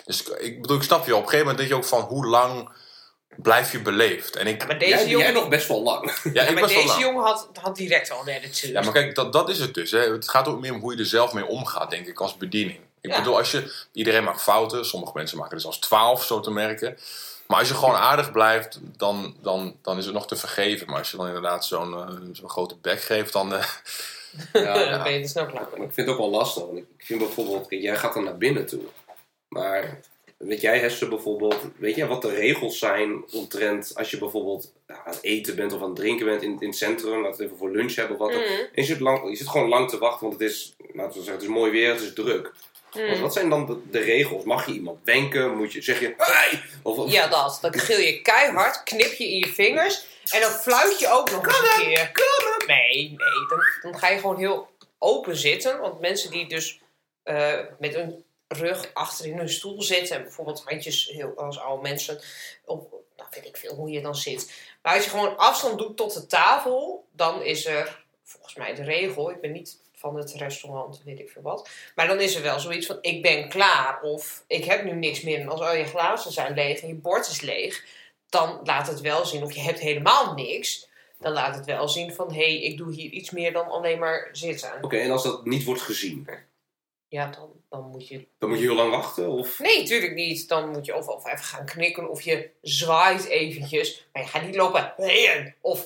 dus 0.05 0.23
ik 0.23 0.61
bedoel, 0.61 0.77
ik 0.77 0.83
snap 0.83 1.05
je, 1.05 1.15
op 1.15 1.23
een 1.23 1.29
gegeven 1.29 1.45
moment 1.45 1.57
denk 1.57 1.69
je 1.69 1.75
ook 1.75 1.85
van 1.85 2.01
hoe 2.01 2.25
lang 2.25 2.69
blijf 3.35 3.71
je 3.71 3.81
beleefd? 3.81 4.35
En 4.35 4.47
ik, 4.47 4.61
Ja, 4.61 4.67
maar 4.67 4.79
deze 4.79 4.91
Jij, 4.91 5.07
jongen, 5.07 5.25
jij 5.25 5.31
nog 5.35 5.47
best 5.49 5.67
wel 5.67 5.81
lang. 5.83 6.11
ja, 6.23 6.29
ja, 6.33 6.41
ik 6.43 6.51
maar 6.53 6.61
was 6.61 6.73
wel 6.73 6.81
deze 6.81 6.87
lang. 6.93 7.01
jongen 7.01 7.23
had, 7.23 7.49
had 7.61 7.75
direct 7.75 8.11
al 8.11 8.27
een 8.27 8.35
attitude. 8.35 8.73
Ja, 8.73 8.81
maar 8.81 8.91
kijk, 8.93 9.15
dat, 9.15 9.33
dat 9.33 9.49
is 9.49 9.59
het 9.59 9.73
dus. 9.73 9.91
Hè. 9.91 9.99
Het 10.11 10.29
gaat 10.29 10.47
ook 10.47 10.59
meer 10.59 10.73
om 10.73 10.79
hoe 10.79 10.93
je 10.93 10.99
er 10.99 11.05
zelf 11.05 11.33
mee 11.33 11.45
omgaat, 11.45 11.89
denk 11.89 12.07
ik, 12.07 12.19
als 12.19 12.37
bediening. 12.37 12.79
Ik 13.01 13.11
Ja. 13.11 13.17
bedoel, 13.17 13.37
als 13.37 13.51
je, 13.51 13.73
iedereen 13.91 14.23
maakt 14.23 14.41
fouten, 14.41 14.85
sommige 14.85 15.11
mensen 15.15 15.37
maken 15.37 15.53
er 15.55 15.61
zelfs 15.61 15.79
twaalf, 15.79 16.23
zo 16.25 16.39
te 16.39 16.51
merken. 16.51 16.97
Maar 17.47 17.59
als 17.59 17.67
je 17.67 17.73
gewoon 17.75 17.95
aardig 17.95 18.31
blijft, 18.31 18.79
dan, 18.97 19.35
dan, 19.41 19.75
dan 19.81 19.97
is 19.97 20.05
het 20.05 20.13
nog 20.13 20.27
te 20.27 20.35
vergeven. 20.35 20.87
Maar 20.87 20.97
als 20.97 21.11
je 21.11 21.17
dan 21.17 21.27
inderdaad 21.27 21.65
zo'n 21.65 21.93
eh, 21.93 22.07
zo'n 22.31 22.49
grote 22.49 22.75
bek 22.81 23.01
geeft, 23.01 23.33
dan... 23.33 23.53
eh, 23.55 23.63
Ja, 24.53 24.89
Dan 24.89 25.03
ben 25.03 25.13
je 25.13 25.19
er 25.19 25.29
snel 25.29 25.45
klaar 25.45 25.67
Maar 25.77 25.87
ik 25.87 25.93
vind 25.93 25.95
het 25.95 26.09
ook 26.09 26.17
wel 26.17 26.29
lastig. 26.29 26.63
Want 26.65 26.77
ik 26.77 26.85
vind 26.97 27.19
bijvoorbeeld, 27.19 27.65
jij 27.69 27.95
gaat 27.97 28.13
dan 28.13 28.23
naar 28.23 28.37
binnen 28.37 28.65
toe. 28.65 28.81
Maar 29.47 29.99
weet 30.41 30.61
jij, 30.61 30.79
Hester, 30.79 31.09
bijvoorbeeld, 31.09 31.55
weet 31.77 31.95
jij 31.95 32.07
wat 32.07 32.21
de 32.21 32.29
regels 32.33 32.79
zijn 32.79 33.23
omtrent 33.31 33.91
als 33.95 34.11
je 34.11 34.17
bijvoorbeeld 34.17 34.71
nou, 34.87 34.99
aan 35.05 35.13
het 35.13 35.23
eten 35.23 35.55
bent 35.55 35.73
of 35.73 35.81
aan 35.81 35.87
het 35.87 35.95
drinken 35.95 36.25
bent 36.25 36.41
in, 36.41 36.55
in 36.59 36.67
het 36.67 36.77
centrum, 36.77 37.21
laten 37.21 37.37
we 37.39 37.43
even 37.45 37.57
voor 37.57 37.71
lunch 37.71 37.95
hebben 37.95 38.19
of 38.19 38.21
wat 38.21 38.31
dan. 38.31 38.41
Mhm. 38.41 38.51
En 38.51 38.67
je 38.73 38.83
zit, 38.83 38.99
lang, 38.99 39.29
je 39.29 39.35
zit 39.35 39.47
gewoon 39.49 39.67
lang 39.69 39.89
te 39.89 39.97
wachten, 39.97 40.27
want 40.27 40.39
het 40.39 40.49
is, 40.49 40.73
laten 40.93 41.11
we 41.11 41.23
zeggen, 41.23 41.33
het 41.33 41.41
is 41.43 41.47
mooi 41.47 41.71
weer, 41.71 41.89
het 41.89 42.01
is 42.01 42.13
druk. 42.13 42.51
Mhm. 42.93 43.09
Wat, 43.09 43.19
wat 43.19 43.33
zijn 43.33 43.49
dan 43.49 43.65
de, 43.65 43.77
de 43.91 43.99
regels? 43.99 44.43
Mag 44.43 44.65
je 44.65 44.73
iemand 44.73 44.99
wenken? 45.03 45.57
Moet 45.57 45.73
je, 45.73 45.81
zeg 45.81 45.99
je, 45.99 46.13
hey! 46.17 46.61
Of, 46.83 46.97
of- 46.97 47.11
Ja, 47.11 47.27
dat. 47.27 47.57
Dan 47.61 47.73
gil 47.79 47.99
je 47.99 48.21
keihard, 48.21 48.83
knip 48.83 49.13
je 49.13 49.29
in 49.29 49.37
je 49.37 49.47
vingers 49.47 50.05
en 50.31 50.41
dan 50.41 50.51
fluit 50.51 50.99
je 50.99 51.07
ook 51.09 51.31
nog 51.31 51.45
een 51.45 51.83
keer. 51.83 52.11
Nee, 52.67 52.95
nee. 52.95 53.17
Dan, 53.49 53.59
dan 53.81 53.99
ga 53.99 54.07
je 54.09 54.19
gewoon 54.19 54.37
heel 54.37 54.69
open 54.97 55.35
zitten. 55.35 55.79
Want 55.79 55.99
mensen 55.99 56.31
die 56.31 56.47
dus 56.47 56.79
eh, 57.23 57.59
met 57.79 57.95
hun 57.95 58.23
rug 58.51 58.93
achter 58.93 59.25
in 59.25 59.37
hun 59.37 59.49
stoel 59.49 59.81
zitten 59.81 60.15
en 60.15 60.21
bijvoorbeeld 60.21 60.63
handjes 60.63 61.05
heel, 61.05 61.33
als 61.37 61.59
oude 61.59 61.81
mensen 61.81 62.19
op, 62.65 62.91
nou 63.17 63.29
weet 63.31 63.45
ik 63.45 63.57
veel 63.57 63.75
hoe 63.75 63.89
je 63.89 64.01
dan 64.01 64.15
zit. 64.15 64.53
Maar 64.81 64.95
als 64.95 65.03
je 65.03 65.09
gewoon 65.09 65.37
afstand 65.37 65.77
doet 65.77 65.97
tot 65.97 66.13
de 66.13 66.25
tafel, 66.25 67.07
dan 67.11 67.43
is 67.43 67.65
er 67.65 68.05
volgens 68.23 68.55
mij 68.55 68.75
de 68.75 68.83
regel. 68.83 69.31
Ik 69.31 69.41
ben 69.41 69.51
niet 69.51 69.79
van 69.93 70.15
het 70.15 70.33
restaurant, 70.33 71.01
weet 71.05 71.19
ik 71.19 71.29
veel 71.29 71.41
wat. 71.41 71.69
Maar 71.95 72.07
dan 72.07 72.19
is 72.19 72.35
er 72.35 72.41
wel 72.41 72.59
zoiets 72.59 72.85
van: 72.85 72.97
ik 73.01 73.21
ben 73.21 73.49
klaar 73.49 74.01
of 74.01 74.43
ik 74.47 74.65
heb 74.65 74.83
nu 74.83 74.91
niks 74.91 75.21
meer. 75.21 75.39
En 75.39 75.49
als 75.49 75.61
al 75.61 75.75
je 75.75 75.85
glazen 75.85 76.31
zijn 76.31 76.53
leeg 76.53 76.81
en 76.81 76.87
je 76.87 76.95
bord 76.95 77.27
is 77.27 77.41
leeg, 77.41 77.85
dan 78.29 78.59
laat 78.63 78.87
het 78.87 79.01
wel 79.01 79.25
zien, 79.25 79.43
of 79.43 79.53
je 79.53 79.61
hebt 79.61 79.79
helemaal 79.79 80.33
niks, 80.33 80.89
dan 81.19 81.31
laat 81.31 81.55
het 81.55 81.65
wel 81.65 81.89
zien 81.89 82.13
van: 82.13 82.33
hé, 82.33 82.43
hey, 82.43 82.61
ik 82.61 82.77
doe 82.77 82.93
hier 82.93 83.11
iets 83.11 83.29
meer 83.29 83.53
dan 83.53 83.67
alleen 83.67 83.99
maar 83.99 84.29
zitten. 84.31 84.71
Oké, 84.81 84.97
en 84.97 85.11
als 85.11 85.23
dat 85.23 85.45
niet 85.45 85.63
wordt 85.63 85.81
gezien, 85.81 86.29
Ja, 87.07 87.27
dan, 87.27 87.60
dan 87.71 87.89
moet 87.89 88.07
je. 88.07 88.27
dan 88.37 88.49
moet 88.49 88.59
je 88.59 88.65
heel 88.65 88.75
lang 88.75 88.91
wachten? 88.91 89.29
Of? 89.29 89.59
Nee, 89.59 89.83
tuurlijk 89.83 90.13
niet. 90.13 90.47
Dan 90.47 90.69
moet 90.69 90.85
je 90.85 90.95
of, 90.95 91.07
of 91.07 91.25
even 91.25 91.43
gaan 91.43 91.65
knikken 91.65 92.09
of 92.09 92.21
je 92.21 92.49
zwaait 92.61 93.25
eventjes. 93.25 94.07
Maar 94.13 94.23
je 94.23 94.29
gaat 94.29 94.45
niet 94.45 94.55
lopen 94.55 94.93
heen 94.97 95.53
of 95.61 95.83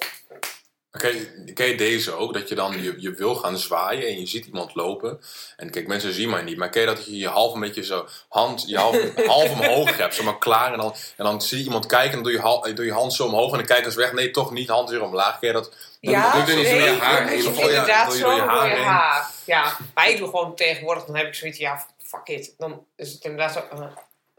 Ken 0.97 1.15
je, 1.15 1.53
ken 1.53 1.67
je 1.67 1.75
deze 1.77 2.13
ook? 2.13 2.33
Dat 2.33 2.49
je 2.49 2.55
dan 2.55 2.83
je, 2.83 2.95
je 2.97 3.11
wil 3.11 3.35
gaan 3.35 3.57
zwaaien 3.57 4.07
en 4.07 4.19
je 4.19 4.25
ziet 4.25 4.45
iemand 4.45 4.75
lopen. 4.75 5.19
En 5.57 5.69
kijk, 5.69 5.87
mensen 5.87 6.13
zien 6.13 6.29
mij 6.29 6.41
niet. 6.41 6.57
Maar 6.57 6.69
ken 6.69 6.81
je 6.81 6.87
dat 6.87 7.05
je 7.05 7.17
je 7.17 7.27
half 7.27 7.53
een 7.53 7.59
beetje 7.59 7.83
zo 7.83 8.07
hand, 8.29 8.63
je 8.67 8.77
half, 8.77 8.97
half 9.27 9.49
omhoog 9.51 9.97
hebt, 9.97 10.15
zeg 10.15 10.25
maar 10.25 10.37
klaar. 10.37 10.71
En 10.71 10.77
dan, 10.77 10.95
en 11.17 11.25
dan 11.25 11.41
zie 11.41 11.57
je 11.57 11.63
iemand 11.63 11.85
kijken 11.85 12.09
en 12.09 12.15
dan 12.15 12.23
doe 12.23 12.31
je, 12.31 12.39
hal- 12.39 12.73
doe 12.75 12.85
je 12.85 12.91
hand 12.93 13.13
zo 13.13 13.25
omhoog. 13.25 13.51
En 13.51 13.57
dan 13.57 13.67
kijken 13.67 13.91
ze 13.91 13.97
weg. 13.97 14.13
Nee, 14.13 14.31
toch 14.31 14.51
niet. 14.51 14.69
Hand 14.69 14.89
weer 14.89 15.03
omlaag. 15.03 15.39
Ken 15.39 15.47
je 15.47 15.53
dat? 15.53 15.75
Ja, 15.99 16.31
doe 16.31 16.51
je 16.51 16.57
niet 16.57 16.69
door 16.69 16.79
je 16.79 16.97
haar 16.99 17.19
dan 17.19 17.27
heen 17.27 17.59
inderdaad 17.69 18.13
zo 18.13 18.19
door 18.19 18.33
je 18.35 18.41
haar 18.41 18.67
je 18.69 18.75
heen. 18.75 18.83
haar. 18.83 19.31
Ja, 19.45 19.77
maar 19.93 20.09
ik 20.09 20.17
doe 20.17 20.29
gewoon 20.29 20.55
tegenwoordig, 20.55 21.05
dan 21.05 21.15
heb 21.15 21.27
ik 21.27 21.33
zoiets, 21.33 21.57
ja, 21.57 21.85
fuck 22.03 22.27
it. 22.27 22.53
Dan 22.57 22.85
is 22.95 23.11
het 23.11 23.23
inderdaad 23.23 23.53
zo, 23.53 23.63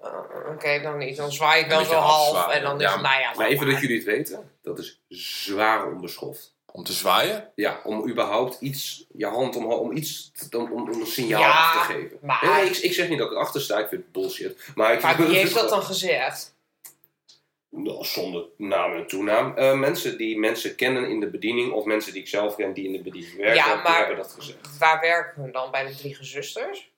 uh, 0.04 0.06
uh, 0.06 0.52
oké, 0.54 0.80
dan 0.82 0.98
niet. 0.98 1.16
Dan 1.16 1.32
zwaai 1.32 1.62
ik 1.62 1.68
wel 1.68 1.84
zo 1.84 1.92
half 1.94 2.48
en 2.48 2.62
dan 2.62 2.78
ja. 2.78 2.86
is 2.86 2.92
het, 2.92 3.02
nou 3.02 3.20
ja. 3.20 3.32
Maar 3.36 3.46
even 3.46 3.66
dat 3.70 3.80
jullie 3.80 3.96
het 3.96 4.04
weten, 4.04 4.50
dat 4.62 4.78
is 4.78 5.00
zwaar 5.08 5.86
onbeschoft. 5.86 6.54
Om 6.72 6.84
te 6.84 6.92
zwaaien? 6.92 7.50
Ja, 7.54 7.80
om 7.84 8.08
überhaupt 8.08 8.60
iets, 8.60 9.04
je 9.12 9.26
hand 9.26 9.56
omhoog, 9.56 9.78
om 9.80 9.92
iets, 9.96 10.30
te- 10.50 10.58
om, 10.58 10.72
om, 10.72 10.88
een 11.00 11.06
signaal 11.06 11.40
Ja, 11.40 11.50
af 11.72 11.86
te 11.86 11.92
geven. 11.92 12.18
maar- 12.22 12.64
ik, 12.64 12.76
ik 12.76 12.92
zeg 12.92 13.08
niet 13.08 13.18
dat 13.18 13.26
ik 13.30 13.32
erachter 13.32 13.60
sta, 13.60 13.78
ik 13.78 13.88
vind 13.88 14.02
het 14.02 14.12
bullshit. 14.12 14.68
Maar 14.74 14.92
ik 14.92 15.02
Maar 15.02 15.16
wie 15.26 15.36
heeft 15.36 15.54
dat 15.54 15.68
dan 15.68 15.82
gezegd? 15.82 16.54
Nou, 17.70 18.04
zonder 18.04 18.44
naam 18.56 18.92
en 18.96 19.06
toenaam. 19.06 19.56
Eh, 19.56 19.72
mensen 19.78 20.18
die 20.18 20.38
mensen 20.38 20.74
kennen 20.74 21.08
in 21.10 21.20
de 21.20 21.26
bediening, 21.30 21.72
of 21.72 21.84
mensen 21.84 22.12
die 22.12 22.22
ik 22.22 22.28
zelf 22.28 22.56
ken 22.56 22.72
die 22.72 22.84
in 22.86 22.92
de 22.92 23.02
bediening 23.02 23.36
werken, 23.36 23.54
Ja, 23.56 23.74
die 23.74 23.82
maar- 23.82 23.96
hebben 23.98 24.16
dat 24.16 24.32
gezegd. 24.32 24.78
Waar 24.78 25.00
werken 25.00 25.42
we 25.44 25.50
dan? 25.50 25.70
Bij 25.70 25.86
de 25.86 25.94
drie 25.96 26.14
gezusters? 26.14 26.90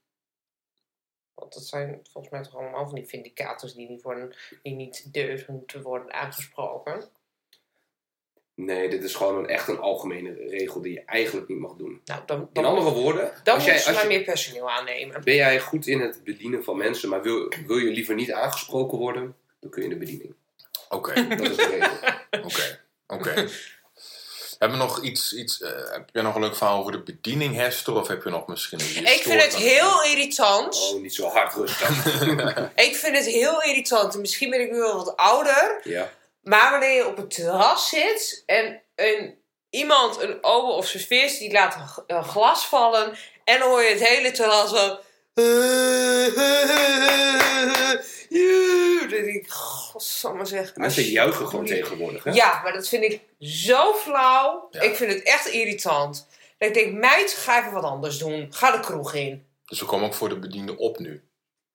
Want 1.38 1.52
dat 1.54 1.66
zijn 1.66 2.00
volgens 2.12 2.32
mij 2.32 2.42
toch 2.42 2.56
allemaal 2.56 2.84
van 2.86 2.94
die 2.94 3.06
vindicators 3.06 3.74
die 3.74 3.88
niet, 3.88 4.02
worden, 4.02 4.34
die 4.62 4.74
niet 4.74 5.12
durven 5.12 5.62
te 5.66 5.82
worden 5.82 6.12
aangesproken. 6.12 7.04
Nee, 8.54 8.88
dit 8.88 9.02
is 9.04 9.14
gewoon 9.14 9.38
een, 9.38 9.46
echt 9.48 9.68
een 9.68 9.78
algemene 9.78 10.32
regel 10.32 10.80
die 10.80 10.92
je 10.92 11.02
eigenlijk 11.04 11.48
niet 11.48 11.58
mag 11.58 11.74
doen. 11.76 12.00
Nou, 12.04 12.22
dan, 12.26 12.48
In 12.52 12.64
andere 12.64 12.92
woorden, 12.92 13.32
dan 13.42 13.54
als 13.54 13.64
jij, 13.64 13.74
als 13.74 13.92
maar 13.92 14.02
je, 14.02 14.08
meer 14.08 14.24
personeel 14.24 14.70
aannemen. 14.70 15.24
ben 15.24 15.34
jij 15.34 15.60
goed 15.60 15.86
in 15.86 16.00
het 16.00 16.24
bedienen 16.24 16.64
van 16.64 16.76
mensen, 16.76 17.08
maar 17.08 17.22
wil, 17.22 17.52
wil 17.66 17.76
je 17.76 17.90
liever 17.90 18.14
niet 18.14 18.32
aangesproken 18.32 18.98
worden, 18.98 19.36
dan 19.60 19.70
kun 19.70 19.82
je 19.82 19.88
in 19.88 19.94
de 19.94 20.04
bediening. 20.04 20.34
Oké, 20.88 21.26
Dat 21.36 21.40
is 21.50 21.56
de 21.56 21.66
regel. 22.30 22.44
oké, 22.46 22.80
oké. 23.06 23.48
Hebben 24.58 24.78
we 24.78 24.84
nog 24.84 25.02
iets, 25.02 25.32
iets 25.32 25.60
eh, 25.60 25.70
heb 25.90 26.08
je 26.12 26.22
nog 26.22 26.34
een 26.34 26.40
leuk 26.40 26.56
verhaal 26.56 26.78
over 26.78 26.92
de 26.92 27.02
bediening, 27.02 27.54
Hester? 27.54 27.94
Of 27.94 28.08
heb 28.08 28.24
je 28.24 28.30
nog 28.30 28.46
misschien 28.46 28.80
een 28.80 29.06
Ik 29.06 29.22
vind 29.22 29.42
het 29.42 29.56
heel 29.56 30.04
irritant. 30.04 30.90
Oh, 30.92 31.00
niet 31.00 31.14
zo 31.14 31.28
hard 31.28 31.54
rustig. 31.54 31.88
Ik 32.88 32.96
vind 32.96 33.16
het 33.16 33.26
heel 33.26 33.62
irritant. 33.62 34.14
En 34.14 34.20
Misschien 34.20 34.50
ben 34.50 34.60
ik 34.60 34.70
nu 34.70 34.78
wel 34.78 34.96
wat 35.04 35.16
ouder. 35.16 35.80
ja. 35.84 36.10
Maar 36.42 36.70
wanneer 36.70 36.94
je 36.94 37.06
op 37.06 37.16
het 37.16 37.30
terras 37.30 37.88
zit 37.88 38.42
en 38.46 38.82
een, 38.94 39.38
iemand, 39.70 40.20
een 40.22 40.38
ober 40.44 40.74
of 40.74 40.86
serveerster, 40.86 41.40
die 41.40 41.52
laat 41.52 41.76
een 42.06 42.24
glas 42.24 42.66
vallen. 42.66 43.16
En 43.44 43.58
dan 43.58 43.68
hoor 43.68 43.82
je 43.82 43.90
het 43.90 44.08
hele 44.08 44.30
terras 44.30 44.70
zo... 44.70 44.98
Denk 49.08 49.26
ik, 49.26 49.50
godsamme 49.50 50.44
zeg. 50.44 50.76
Mensen 50.76 51.02
juichen 51.02 51.48
gewoon 51.48 51.66
tegenwoordig, 51.66 52.24
hè? 52.24 52.30
Ja, 52.30 52.60
maar 52.62 52.72
dat 52.72 52.88
vind 52.88 53.04
ik 53.04 53.20
zo 53.40 53.94
flauw. 53.94 54.68
Ja. 54.70 54.80
Ik 54.80 54.96
vind 54.96 55.12
het 55.12 55.22
echt 55.22 55.46
irritant. 55.46 56.26
Dat 56.58 56.68
ik 56.68 56.74
denk, 56.74 56.92
meid, 56.92 57.32
ga 57.32 57.60
even 57.60 57.72
wat 57.72 57.84
anders 57.84 58.18
doen. 58.18 58.46
Ga 58.50 58.70
de 58.70 58.80
kroeg 58.80 59.14
in. 59.14 59.46
Dus 59.64 59.80
we 59.80 59.86
komen 59.86 60.06
ook 60.06 60.14
voor 60.14 60.28
de 60.28 60.38
bediende 60.38 60.76
op 60.76 60.98
nu. 60.98 61.22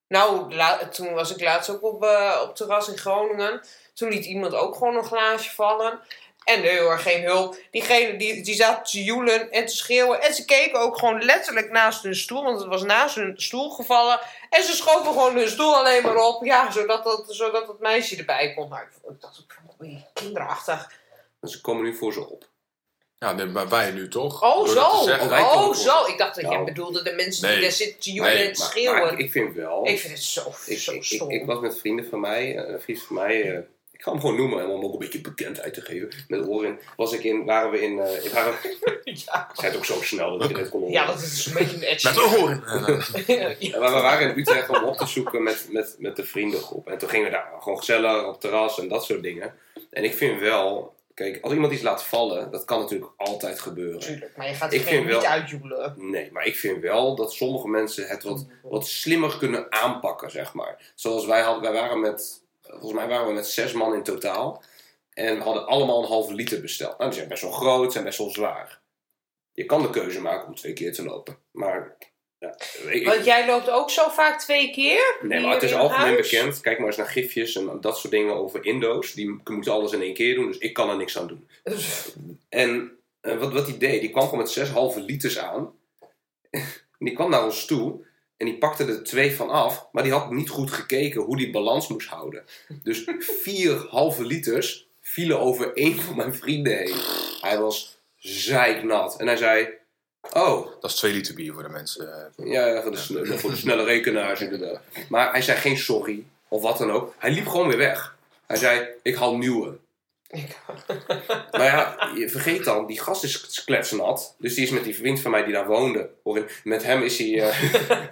Nou, 0.07 0.53
toen 0.91 1.13
was 1.13 1.35
ik 1.35 1.41
laatst 1.41 1.69
ook 1.69 1.83
op, 1.83 2.03
eh, 2.03 2.41
op 2.43 2.55
terras 2.55 2.87
in 2.87 2.97
Groningen. 2.97 3.61
Toen 3.93 4.09
liet 4.09 4.25
iemand 4.25 4.53
ook 4.53 4.75
gewoon 4.75 4.95
een 4.95 5.03
glaasje 5.03 5.49
vallen. 5.53 5.99
En 6.43 6.61
nee 6.61 6.79
hoor, 6.79 6.99
geen 6.99 7.23
hulp. 7.23 7.57
Diegene 7.71 8.17
die, 8.17 8.43
die 8.43 8.55
zat 8.55 8.91
te 8.91 9.03
joelen 9.03 9.51
en 9.51 9.65
te 9.65 9.75
schreeuwen. 9.75 10.21
En 10.21 10.33
ze 10.33 10.45
keken 10.45 10.79
ook 10.79 10.97
gewoon 10.99 11.23
letterlijk 11.23 11.71
naast 11.71 12.03
hun 12.03 12.15
stoel. 12.15 12.43
Want 12.43 12.59
het 12.59 12.67
was 12.69 12.83
naast 12.83 13.15
hun 13.15 13.33
stoel 13.37 13.69
gevallen. 13.69 14.19
En 14.49 14.63
ze 14.63 14.73
schoven 14.75 15.11
gewoon 15.11 15.35
hun 15.35 15.49
stoel 15.49 15.75
alleen 15.75 16.03
maar 16.03 16.15
op. 16.17 16.43
Ja, 16.43 16.71
zodat 16.71 17.03
dat, 17.03 17.23
zodat 17.27 17.67
dat 17.67 17.79
meisje 17.79 18.15
erbij 18.17 18.53
kon. 18.53 18.69
Nou, 18.69 18.81
ik, 18.81 19.11
ik 19.11 19.21
dacht, 19.21 19.45
oei, 19.81 20.05
kinderachtig. 20.13 20.91
Ze 21.43 21.61
komen 21.61 21.83
nu 21.83 21.95
voor 21.95 22.13
ze 22.13 22.29
op. 22.29 22.51
Ja, 23.17 23.31
nee, 23.33 23.45
maar 23.45 23.69
wij 23.69 23.91
nu 23.91 24.07
toch? 24.07 24.43
Oh, 24.43 24.57
Door 24.57 24.67
zo. 24.67 25.01
zeggen. 25.03 25.39
Oh, 25.39 25.73
zo. 25.73 26.05
Ik 26.05 26.17
dacht 26.17 26.35
dat 26.35 26.43
jij 26.43 26.53
Nou. 26.53 26.65
bedoelde 26.65 27.03
de 27.03 27.13
mensen 27.13 27.43
Nee. 27.45 27.53
die 27.53 27.63
daar 27.63 27.71
zitten 27.71 27.99
te 27.99 28.11
joelen 28.11 28.33
Nee, 28.33 28.47
en 28.47 28.53
te 28.53 28.59
Maar, 28.59 28.69
schreeuwen. 28.69 29.01
maar 29.01 29.11
ik, 29.11 29.19
ik 29.19 29.31
vind 29.31 29.55
wel... 29.55 29.87
ik 29.87 29.99
vind 29.99 30.13
het 30.13 30.23
zo, 30.23 30.53
Ik, 30.65 30.79
zo 30.79 30.91
ik, 30.93 31.03
stom. 31.03 31.29
ik, 31.29 31.41
ik 31.41 31.45
was 31.47 31.59
met 31.59 31.79
vrienden 31.79 32.05
van 32.09 32.19
mij, 32.19 32.57
eh, 32.57 32.73
een 32.73 32.81
vriend 32.81 33.01
van 33.01 33.15
mij, 33.15 33.51
eh, 33.55 33.59
ik 34.03 34.09
ga 34.09 34.15
hem 34.15 34.25
gewoon 34.27 34.37
noemen, 34.37 34.65
om 34.65 34.71
hem 34.75 34.83
ook 34.85 34.93
een 34.93 34.99
beetje 34.99 35.21
bekendheid 35.21 35.73
te 35.73 35.81
geven. 35.81 36.09
Met 36.27 36.47
oren. 36.47 36.79
Was 36.95 37.13
ik 37.13 37.23
in, 37.23 37.45
waren 37.45 37.71
we 37.71 37.81
in, 37.81 37.99
eh, 37.99 38.25
ik 38.25 38.31
waren, 38.31 38.53
ja. 39.03 39.47
ik 39.49 39.59
zei 39.59 39.67
het 39.67 39.75
ook 39.75 39.85
zo 39.85 40.01
snel 40.01 40.37
dat 40.37 40.47
je 40.49 40.53
dit 40.53 40.69
kon 40.69 40.79
horen. 40.79 40.93
ja, 40.95 41.05
dat 41.05 41.21
is 41.21 41.45
een 41.45 41.53
beetje 41.53 41.75
een 41.75 41.81
edgy. 41.83 42.07
Met 42.07 42.17
oren! 42.17 42.63
En 42.65 42.85
we, 43.59 43.69
we 43.69 43.79
waren 43.79 44.29
in 44.29 44.37
Utrecht 44.39 44.69
om 44.69 44.83
op 44.83 44.97
te 44.97 45.07
zoeken 45.07 45.43
met, 45.43 45.67
met, 45.71 45.95
met 45.99 46.15
de 46.15 46.23
vriendengroep. 46.23 46.87
En 46.87 46.97
toen 46.97 47.09
gingen 47.09 47.25
we 47.25 47.31
daar 47.31 47.47
gewoon 47.59 47.77
gezellig 47.77 48.23
op 48.25 48.31
het 48.31 48.41
terras 48.41 48.79
en 48.79 48.87
dat 48.87 49.03
soort 49.05 49.23
dingen. 49.23 49.53
En 49.89 50.03
ik 50.03 50.13
vind 50.13 50.39
wel, 50.39 50.93
kijk, 51.13 51.39
als 51.41 51.53
iemand 51.53 51.73
iets 51.73 51.81
laat 51.81 52.03
vallen, 52.03 52.51
dat 52.51 52.65
kan 52.65 52.79
natuurlijk 52.79 53.11
altijd 53.17 53.59
gebeuren. 53.59 53.99
Tuurlijk, 53.99 54.37
maar 54.37 54.47
je 54.47 54.53
gaat 54.53 54.73
Ik 54.73 54.81
vind 54.81 55.05
wel- 55.05 55.17
niet 55.19 55.27
uitjoelen. 55.27 55.93
Nee, 55.97 56.29
maar 56.31 56.45
ik 56.45 56.55
vind 56.55 56.81
wel 56.81 57.15
dat 57.15 57.33
sommige 57.33 57.67
mensen 57.67 58.07
het 58.07 58.23
wat, 58.23 58.45
wat 58.61 58.87
slimmer 58.87 59.37
kunnen 59.37 59.65
aanpakken, 59.71 60.31
zeg 60.31 60.53
maar. 60.53 60.91
Zoals 60.95 61.25
wij 61.25 61.41
hadden, 61.41 61.63
wij 61.71 61.81
waren 61.81 61.99
met, 61.99 62.41
volgens 62.79 62.93
mij 62.93 63.07
waren 63.07 63.27
we 63.27 63.33
met 63.33 63.47
zes 63.47 63.73
man 63.73 63.93
in 63.93 64.03
totaal. 64.03 64.63
En 65.13 65.37
we 65.37 65.43
hadden 65.43 65.67
allemaal 65.67 66.01
een 66.01 66.07
halve 66.09 66.33
liter 66.33 66.61
besteld. 66.61 66.97
Nou, 66.97 67.09
die 67.09 67.17
zijn 67.19 67.29
best 67.29 67.41
wel 67.41 67.51
groot, 67.51 67.91
zijn 67.91 68.03
best 68.03 68.17
wel 68.17 68.29
zwaar. 68.29 68.79
Je 69.51 69.65
kan 69.65 69.81
de 69.81 69.89
keuze 69.89 70.21
maken 70.21 70.47
om 70.47 70.55
twee 70.55 70.73
keer 70.73 70.93
te 70.93 71.03
lopen. 71.03 71.37
Maar, 71.51 71.97
ja, 72.39 72.55
ik- 72.89 73.05
Want 73.07 73.25
jij 73.25 73.45
loopt 73.47 73.69
ook 73.69 73.89
zo 73.89 74.09
vaak 74.09 74.39
twee 74.39 74.71
keer? 74.71 75.17
Nee, 75.21 75.39
maar 75.41 75.53
het 75.53 75.63
is 75.63 75.73
algemeen 75.73 76.13
huis? 76.13 76.29
bekend. 76.29 76.61
Kijk 76.61 76.77
maar 76.77 76.87
eens 76.87 76.97
naar 76.97 77.07
gifjes 77.07 77.55
en 77.55 77.77
dat 77.81 77.97
soort 77.97 78.13
dingen 78.13 78.35
over 78.35 78.65
Indo's. 78.65 79.13
Die 79.13 79.41
moeten 79.43 79.71
alles 79.71 79.91
in 79.91 80.01
één 80.01 80.13
keer 80.13 80.35
doen, 80.35 80.47
dus 80.47 80.57
ik 80.57 80.73
kan 80.73 80.89
er 80.89 80.97
niks 80.97 81.17
aan 81.17 81.27
doen. 81.27 81.47
En 82.49 82.97
eh, 83.21 83.37
wat, 83.37 83.53
wat 83.53 83.67
hij 83.67 83.77
deed, 83.77 84.01
die 84.01 84.09
kwam 84.09 84.23
gewoon 84.23 84.39
met 84.39 84.49
zes 84.51 84.69
halve 84.69 84.99
liters 85.01 85.39
aan. 85.39 85.73
die 86.99 87.13
kwam 87.13 87.29
naar 87.29 87.43
ons 87.43 87.65
toe 87.65 88.05
en 88.43 88.49
die 88.49 88.57
pakte 88.57 88.85
er 88.85 89.03
twee 89.03 89.35
van 89.35 89.49
af, 89.49 89.87
maar 89.91 90.03
die 90.03 90.11
had 90.11 90.31
niet 90.31 90.49
goed 90.49 90.71
gekeken 90.71 91.21
hoe 91.21 91.37
die 91.37 91.51
balans 91.51 91.87
moest 91.87 92.07
houden. 92.07 92.43
Dus 92.83 93.03
vier 93.19 93.85
halve 93.89 94.25
liters 94.25 94.87
vielen 95.01 95.39
over 95.39 95.73
één 95.73 95.99
van 96.01 96.15
mijn 96.15 96.35
vrienden 96.35 96.77
heen. 96.77 96.95
Hij 97.41 97.57
was 97.59 97.97
zeiknat. 98.17 99.19
En 99.19 99.27
hij 99.27 99.37
zei, 99.37 99.67
oh, 100.33 100.67
Dat 100.81 100.89
is 100.91 100.95
twee 100.95 101.13
liter 101.13 101.33
bier 101.35 101.53
voor 101.53 101.63
de 101.63 101.69
mensen. 101.69 102.31
eh. 102.37 102.51
ja, 102.51 102.81
voor 102.81 102.91
de, 102.91 102.97
sne- 102.97 103.37
voor 103.37 103.49
de 103.49 103.55
snelle 103.55 103.83
rekenaars 103.83 104.41
inderdaad. 104.41 104.81
Maar 105.09 105.31
hij 105.31 105.41
zei 105.41 105.57
geen 105.57 105.77
sorry 105.77 106.23
of 106.47 106.61
wat 106.61 106.77
dan 106.77 106.91
ook. 106.91 107.13
Hij 107.17 107.31
liep 107.31 107.47
gewoon 107.47 107.67
weer 107.67 107.77
weg. 107.77 108.15
Hij 108.47 108.57
zei, 108.57 108.87
ik 109.01 109.15
haal 109.15 109.37
nieuwe. 109.37 109.77
Maar 111.51 111.65
ja, 111.65 112.09
je 112.15 112.29
vergeet 112.29 112.63
dan, 112.63 112.85
die 112.85 112.99
gast 112.99 113.23
is 113.23 113.63
kletsnat. 113.63 114.35
Dus 114.37 114.53
die 114.55 114.63
is 114.63 114.69
met 114.71 114.83
die 114.83 114.95
vriend 114.95 115.19
van 115.21 115.31
mij 115.31 115.43
die 115.43 115.53
daar 115.53 115.67
woonde. 115.67 116.09
Met 116.63 116.83
hem 116.83 117.01
is 117.03 117.17
hij, 117.17 117.41
eh, 117.41 117.61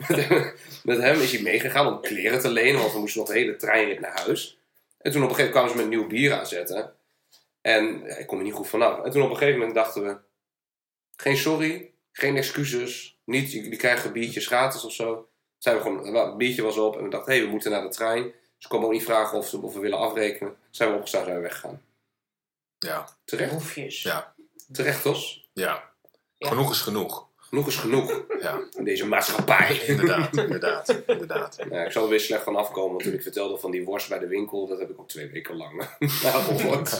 met 0.83 0.97
hem- 0.97 1.21
is 1.21 1.31
hij 1.31 1.41
meegegaan 1.41 1.87
om 1.87 2.01
kleren 2.01 2.39
te 2.39 2.49
lenen. 2.49 2.79
Want 2.81 2.93
we 2.93 2.99
moesten 2.99 3.19
nog 3.19 3.29
de 3.29 3.37
hele 3.37 3.55
treinrit 3.55 3.99
naar 3.99 4.21
huis. 4.25 4.57
En 4.97 5.11
toen 5.11 5.23
op 5.23 5.29
een 5.29 5.35
gegeven 5.35 5.53
moment 5.55 5.71
kwamen 5.71 5.71
ze 5.71 5.77
met 5.77 5.87
nieuw 5.87 6.07
bier 6.07 6.33
aanzetten. 6.33 6.93
En 7.61 8.03
ik 8.19 8.27
kom 8.27 8.37
er 8.37 8.43
niet 8.43 8.53
goed 8.53 8.67
vanaf. 8.69 9.03
En 9.03 9.11
toen 9.11 9.21
op 9.21 9.29
een 9.29 9.37
gegeven 9.37 9.59
moment 9.59 9.77
dachten 9.77 10.03
we... 10.05 10.17
Geen 11.15 11.37
sorry, 11.37 11.91
geen 12.11 12.37
excuses. 12.37 13.17
Niet, 13.25 13.51
jullie 13.51 13.75
krijgen 13.77 14.13
biertjes 14.13 14.47
gratis 14.47 14.85
of 14.85 14.93
zo. 14.93 15.27
Zijn 15.57 15.75
we 15.75 15.81
gewoon, 15.81 16.15
het 16.15 16.37
biertje 16.37 16.61
was 16.61 16.77
op 16.77 16.97
en 16.97 17.03
we 17.03 17.09
dachten, 17.09 17.31
hé, 17.31 17.37
hey, 17.37 17.45
we 17.45 17.51
moeten 17.53 17.71
naar 17.71 17.81
de 17.81 17.89
trein. 17.89 18.31
Ze 18.57 18.67
komen 18.67 18.85
ook 18.85 18.91
niet 18.93 19.03
vragen 19.03 19.37
of, 19.37 19.47
ze, 19.47 19.61
of 19.61 19.73
we 19.73 19.79
willen 19.79 19.97
afrekenen. 19.97 20.55
Zijn 20.69 20.89
we 20.89 20.95
opgestaan, 20.95 21.23
zijn 21.23 21.35
we 21.35 21.41
weggegaan. 21.41 21.81
Ja, 22.85 23.07
Terecht, 23.25 23.51
Hoefjes. 23.51 24.01
ja, 24.01 24.35
terecht 24.71 25.03
ja. 25.53 25.89
Ja. 26.37 26.47
Genoeg 26.49 26.71
is 26.71 26.81
genoeg. 26.81 27.27
Genoeg 27.37 27.67
is 27.67 27.75
genoeg 27.75 28.25
Ja, 28.41 28.67
in 28.77 28.83
deze 28.83 29.07
maatschappij. 29.07 29.79
inderdaad, 29.85 30.37
inderdaad, 30.37 30.89
inderdaad. 31.05 31.57
Ja, 31.69 31.83
ik 31.85 31.91
zal 31.91 32.03
er 32.03 32.09
weer 32.09 32.19
slecht 32.19 32.43
van 32.43 32.55
afkomen, 32.55 32.91
want 32.91 33.03
toen 33.03 33.13
ik 33.13 33.21
vertelde 33.21 33.57
van 33.57 33.71
die 33.71 33.83
worst 33.83 34.09
bij 34.09 34.19
de 34.19 34.27
winkel, 34.27 34.67
dat 34.67 34.79
heb 34.79 34.89
ik 34.89 34.99
ook 34.99 35.09
twee 35.09 35.27
weken 35.27 35.55
lang 35.55 35.77
nagehoord. 36.23 36.99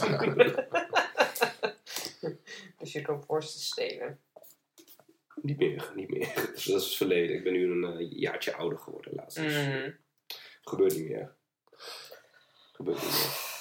Dus 2.78 2.92
je 2.92 3.02
loopt 3.06 3.26
worst 3.26 3.52
te 3.52 3.62
stelen. 3.62 4.20
niet 5.42 5.58
meer, 5.58 5.90
niet 5.94 6.10
meer. 6.10 6.32
Dus 6.54 6.64
dat 6.64 6.80
is 6.80 6.86
het 6.86 6.96
verleden. 6.96 7.36
Ik 7.36 7.44
ben 7.44 7.52
nu 7.52 7.70
een 7.70 7.98
eh, 7.98 8.06
jaartje 8.10 8.54
ouder 8.54 8.78
geworden 8.78 9.12
laatst. 9.14 9.36
Dus 9.38 9.54
Mhm. 9.54 9.90
Gebeurt 10.62 10.94
niet 10.96 11.08
meer. 11.08 11.34
Gebeurt 12.72 13.02
niet 13.02 13.10
meer. 13.10 13.51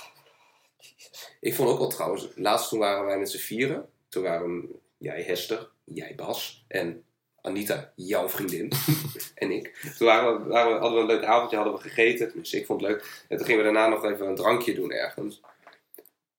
Ik 1.41 1.55
vond 1.55 1.69
ook 1.69 1.77
wel 1.79 1.87
trouwens, 1.89 2.27
laatst 2.35 2.69
toen 2.69 2.79
waren 2.79 3.05
wij 3.05 3.17
met 3.19 3.31
z'n 3.31 3.37
vieren. 3.37 3.89
Toen 4.09 4.23
waren 4.23 4.69
jij 4.97 5.21
Hester, 5.21 5.69
jij 5.83 6.13
Bas 6.15 6.63
en 6.67 7.03
Anita, 7.41 7.91
jouw 7.95 8.29
vriendin, 8.29 8.71
en 9.35 9.51
ik. 9.51 9.91
Toen 9.97 10.07
waren 10.07 10.43
we, 10.43 10.49
waren 10.49 10.73
we- 10.73 10.79
hadden 10.79 11.05
we 11.05 11.11
een 11.13 11.17
leuk 11.19 11.27
avondje, 11.27 11.55
hadden 11.55 11.75
we 11.75 11.81
gegeten. 11.81 12.27
Tenminste, 12.27 12.57
ik 12.57 12.65
vond 12.65 12.81
het 12.81 12.89
leuk. 12.91 13.25
En 13.27 13.37
toen 13.37 13.45
gingen 13.45 13.65
we 13.65 13.71
daarna 13.73 13.87
nog 13.87 14.05
even 14.05 14.27
een 14.27 14.35
drankje 14.35 14.73
doen 14.73 14.91
ergens. 14.91 15.41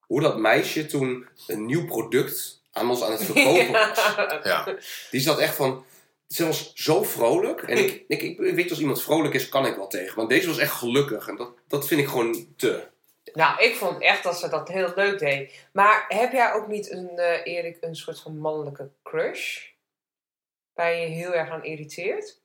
Hoe 0.00 0.20
dat 0.20 0.38
meisje 0.38 0.86
toen 0.86 1.26
een 1.46 1.66
nieuw 1.66 1.86
product 1.86 2.62
aan 2.72 2.90
ons 2.90 3.02
aan 3.02 3.10
het 3.12 3.24
verkopen 3.24 3.72
was. 3.72 4.14
Ja. 4.44 4.76
Die 5.10 5.20
zat 5.20 5.38
echt 5.38 5.54
van... 5.54 5.84
Ze 6.28 6.46
was 6.46 6.72
zo 6.74 7.02
vrolijk. 7.02 7.62
En 7.62 7.76
ik, 7.78 8.04
ik, 8.08 8.22
ik, 8.22 8.38
weet 8.38 8.70
als 8.70 8.80
iemand 8.80 9.02
vrolijk 9.02 9.34
is, 9.34 9.48
kan 9.48 9.66
ik 9.66 9.76
wel 9.76 9.86
tegen. 9.86 10.16
Want 10.16 10.28
deze 10.28 10.46
was 10.46 10.58
echt 10.58 10.72
gelukkig. 10.72 11.28
En 11.28 11.36
dat, 11.36 11.52
dat 11.68 11.86
vind 11.86 12.00
ik 12.00 12.08
gewoon 12.08 12.46
te. 12.56 12.82
Nou, 13.32 13.62
ik 13.62 13.74
vond 13.76 14.02
echt 14.02 14.22
dat 14.22 14.38
ze 14.38 14.48
dat 14.48 14.68
heel 14.68 14.92
leuk 14.94 15.18
deed. 15.18 15.52
Maar 15.72 16.04
heb 16.08 16.32
jij 16.32 16.52
ook 16.52 16.66
niet 16.66 16.90
een, 16.90 17.08
eh, 17.18 17.54
Erik, 17.54 17.76
een 17.80 17.96
soort 17.96 18.20
van 18.20 18.38
mannelijke 18.38 18.88
crush? 19.02 19.58
Waar 20.74 20.92
je 20.94 21.00
je 21.00 21.06
heel 21.06 21.34
erg 21.34 21.50
aan 21.50 21.64
irriteert? 21.64 22.40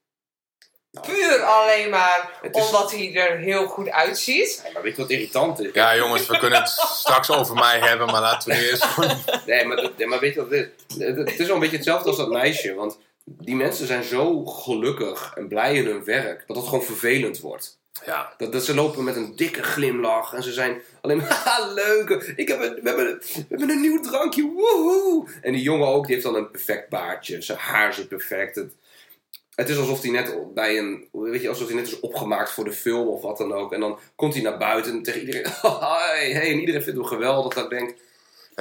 Nou, 0.92 1.08
Puur 1.08 1.42
alleen 1.44 1.90
maar 1.90 2.38
Het 2.42 2.56
is- 2.56 2.66
omdat 2.66 2.92
hij 2.92 3.16
er 3.16 3.38
heel 3.38 3.68
goed 3.68 3.90
uitziet. 3.90 4.60
Nee, 4.64 4.74
maar 4.74 4.82
weet 4.82 4.96
je 4.96 5.02
wat 5.02 5.12
irritant 5.12 5.60
is? 5.60 5.74
ja, 5.74 5.96
jongens, 5.96 6.28
we 6.28 6.38
kunnen 6.40 6.60
het 6.60 6.70
straks 6.70 7.32
over 7.32 7.56
mij 7.56 7.80
hebben, 7.80 8.08
maar 8.08 8.22
laten 8.22 8.50
we 8.50 8.56
eerst. 8.70 8.98
Nee, 9.46 9.66
maar, 9.66 9.90
nee, 9.98 10.08
maar 10.08 10.20
weet 10.20 10.34
je 10.34 10.40
wat 10.42 10.50
het 10.50 10.72
is? 10.88 10.98
Het 11.06 11.18
het 11.18 11.40
is 11.40 11.46
wel 11.46 11.56
een 11.56 11.62
beetje 11.62 11.76
hetzelfde 11.76 12.08
als 12.08 12.18
dat 12.18 12.30
meisje. 12.30 12.74
Want 12.74 12.98
die 13.26 13.56
mensen 13.56 13.88
zijn 13.88 14.04
zo 14.04 14.46
gelukkig 14.46 15.32
en 15.36 15.48
blij 15.48 15.76
in 15.76 15.86
hun 15.86 16.04
werk. 16.04 16.44
Dat 16.48 16.56
het 16.58 16.66
gewoon 16.66 16.84
vervelend 16.84 17.40
wordt. 17.40 17.80
Ja, 18.06 18.34
Dat, 18.38 18.52
dat 18.52 18.64
ze 18.64 18.76
lopen 18.76 19.04
met 19.04 19.16
een 19.16 19.36
dikke 19.36 19.64
glimlach. 19.64 20.34
En 20.34 20.44
ze 20.44 20.54
zijn 20.54 20.82
alleen 21.02 21.18
maar, 21.18 21.70
leuk. 21.86 22.10
Ik 22.36 22.48
heb 22.48 22.62
een, 22.62 22.74
we, 22.74 22.90
hebben, 22.90 23.06
we 23.06 23.46
hebben 23.50 23.70
een 23.70 23.82
nieuw 23.82 24.02
drankje. 24.02 24.44
Woehoe. 24.44 25.28
En 25.42 25.54
die 25.54 25.62
jongen 25.62 25.88
ook, 25.88 26.06
die 26.06 26.14
heeft 26.14 26.28
dan 26.28 26.36
een 26.36 26.52
perfect 26.52 26.90
baardje. 26.90 27.42
Zijn 27.42 27.58
haar 27.58 27.94
zit 27.94 28.08
perfect. 28.08 28.56
Het, 28.56 28.72
het 29.56 29.70
is 29.70 29.78
alsof 29.78 30.02
hij 30.02 30.12
net 30.12 30.54
bij 30.54 30.78
een, 30.78 31.08
weet 31.12 31.42
je, 31.42 31.50
alsof 31.50 31.68
hij 31.68 31.76
net 31.76 31.88
is 31.88 32.00
opgemaakt 32.00 32.52
voor 32.52 32.64
de 32.64 32.74
film 32.74 33.08
of 33.08 33.22
wat 33.22 33.38
dan 33.38 33.54
ook. 33.54 33.74
En 33.74 33.80
dan 33.80 34.00
komt 34.16 34.34
hij 34.34 34.44
naar 34.44 34.58
buiten 34.58 34.92
en 34.92 35.04
tegen 35.04 35.20
iedereen, 35.20 35.46
hey, 35.82 36.52
en 36.52 36.60
iedereen 36.60 36.84
vindt 36.84 37.00
hem 37.00 37.08
geweldig. 37.08 37.54
Dat 37.54 37.64
ik 37.64 37.70
denk, 37.70 37.90
Ja, 37.90 37.96
er 37.96 38.07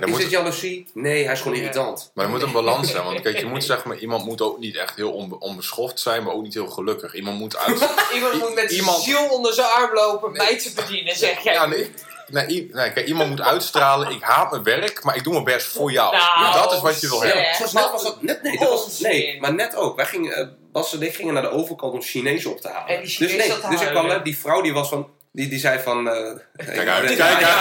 is 0.04 0.10
moet, 0.10 0.20
dit 0.20 0.30
jaloezie? 0.30 0.90
Nee, 0.94 1.24
hij 1.24 1.32
is 1.32 1.38
gewoon 1.40 1.56
Ja. 1.56 1.62
irritant. 1.62 2.10
maar 2.14 2.24
er 2.24 2.30
moet 2.30 2.42
een 2.42 2.52
balans 2.52 2.90
zijn. 2.90 3.04
Want 3.04 3.20
kijk, 3.20 3.38
je 3.38 3.46
moet 3.46 3.64
zeg 3.74 3.84
maar, 3.84 3.96
iemand 3.98 4.24
moet 4.24 4.40
ook 4.40 4.58
niet 4.58 4.76
echt 4.76 4.96
heel 4.96 5.12
onbe- 5.12 5.38
onbeschoft 5.38 6.00
zijn, 6.00 6.22
maar 6.22 6.32
ook 6.34 6.42
niet 6.42 6.54
heel 6.54 6.66
gelukkig. 6.68 7.14
Iemand 7.14 7.38
moet 7.38 7.56
uit. 7.56 7.88
Iemand 8.14 8.32
moet 8.38 8.54
met 8.54 8.70
zijn 8.70 8.80
Iemand- 8.80 9.02
ziel 9.02 9.28
onder 9.28 9.54
zijn 9.54 9.68
arm 9.68 9.94
lopen 9.94 10.32
mij 10.32 10.58
te 10.58 10.72
bedienen, 10.74 11.16
zeg 11.16 11.42
jij. 11.42 11.52
Ja, 11.52 11.66
nee. 11.66 11.90
Nee, 12.28 12.68
nee, 12.72 12.92
kijk, 12.92 13.06
iemand 13.06 13.28
moet 13.28 13.40
uitstralen. 13.40 14.10
Ik 14.10 14.22
haat 14.22 14.50
mijn 14.50 14.62
werk, 14.62 15.04
maar 15.04 15.16
ik 15.16 15.24
doe 15.24 15.32
mijn 15.32 15.44
best 15.44 15.66
voor 15.66 15.92
jou. 15.92 16.16
Nou, 16.16 16.52
dat 16.54 16.72
is 16.72 16.80
wat 16.80 17.00
je 17.00 17.08
wil 17.08 17.22
hebben. 17.22 17.42
Ja, 17.42 17.58
wat 17.58 17.72
net 17.72 17.90
was 17.90 18.02
dat, 18.02 18.22
net, 18.22 18.42
nee, 18.42 18.58
dat 18.58 18.68
was, 18.68 18.84
onzin. 18.84 19.08
nee, 19.10 19.40
maar 19.40 19.54
net 19.54 19.76
ook. 19.76 19.96
Wij 19.96 20.06
gingen, 20.06 20.32
eh, 20.36 20.46
Bas 20.72 20.92
en 20.92 21.02
ik 21.02 21.14
gingen 21.14 21.34
naar 21.34 21.42
de 21.42 21.50
overkant 21.50 21.92
om 21.92 22.02
Chinees 22.02 22.46
op 22.46 22.60
te 22.60 22.68
halen. 22.68 22.88
En 22.96 23.00
die 23.02 23.10
Chinees 23.10 23.46
dus 23.46 23.60
nee, 23.62 23.70
dus 23.70 23.80
ik 23.80 23.88
kwam 23.88 24.22
die 24.22 24.38
vrouw 24.38 24.60
die 24.60 24.72
was 24.72 24.88
van, 24.88 25.08
die, 25.36 25.48
die 25.48 25.58
zei 25.58 25.78
van... 25.78 26.08
eh, 26.08 26.32
Kijk 26.56 26.88
uit, 26.88 27.04
nee, 27.04 27.16
kijk 27.16 27.40
ja, 27.40 27.56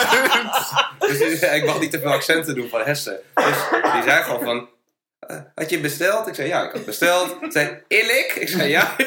uit. 0.00 1.08
Dus 1.18 1.40
ik 1.40 1.64
mag 1.64 1.80
niet 1.80 1.90
te 1.90 2.00
veel 2.00 2.12
accenten 2.12 2.54
doen 2.54 2.68
van 2.68 2.80
Hesse. 2.80 3.20
Dus 3.34 3.56
die 3.92 4.02
zei 4.02 4.22
gewoon 4.22 4.40
van... 4.44 4.68
eh, 5.18 5.36
had 5.54 5.70
je 5.70 5.80
besteld? 5.80 6.26
Ik 6.26 6.34
zei 6.34 6.48
ja, 6.48 6.62
ik 6.66 6.72
had 6.72 6.84
besteld. 6.84 7.36
Ze 7.40 7.46
zei, 7.50 7.82
eerlijk? 7.88 8.32
Ik 8.34 8.48
zei 8.48 8.68
ja. 8.68 8.94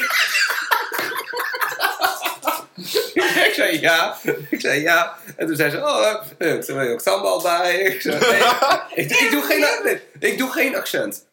ik 3.47 3.51
zei 3.55 3.79
ja. 3.79 4.17
Ik 4.49 4.61
zei 4.61 4.81
ja. 4.81 5.17
En 5.35 5.47
toen 5.47 5.55
zei 5.55 5.69
ze, 5.69 5.77
oh, 5.77 6.15
eh, 6.37 6.53
ik 6.53 6.63
zei, 6.63 6.77
wil 6.77 6.87
je 6.87 6.93
ook 6.93 7.01
sambal 7.01 7.41
bij? 7.41 7.75
Ik 7.75 8.01
zei, 8.01 8.17
nee. 8.19 8.41
ik, 9.05 9.11
ik, 9.11 9.31
doe 9.31 9.41
geen, 9.41 9.65
nee, 9.83 10.01
ik 10.19 10.37
doe 10.37 10.51
geen 10.51 10.75
accent. 10.75 11.29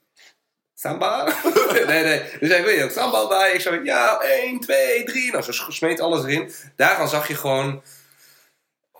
Sambal? 0.80 1.24
nee, 1.86 2.02
nee. 2.02 2.22
Dus 2.40 2.48
zei, 2.48 2.62
wil 2.62 2.74
je 2.74 2.84
ook 2.84 2.90
sambal 2.90 3.28
bij? 3.28 3.52
Ik 3.52 3.60
zei, 3.60 3.84
ja, 3.84 4.20
1, 4.20 4.60
2, 4.60 5.04
3. 5.04 5.30
Nou, 5.32 5.42
ze 5.42 5.64
smeet 5.68 6.00
alles 6.00 6.24
erin. 6.24 6.52
Daaraan 6.76 7.08
zag 7.08 7.28
je 7.28 7.34
gewoon... 7.34 7.82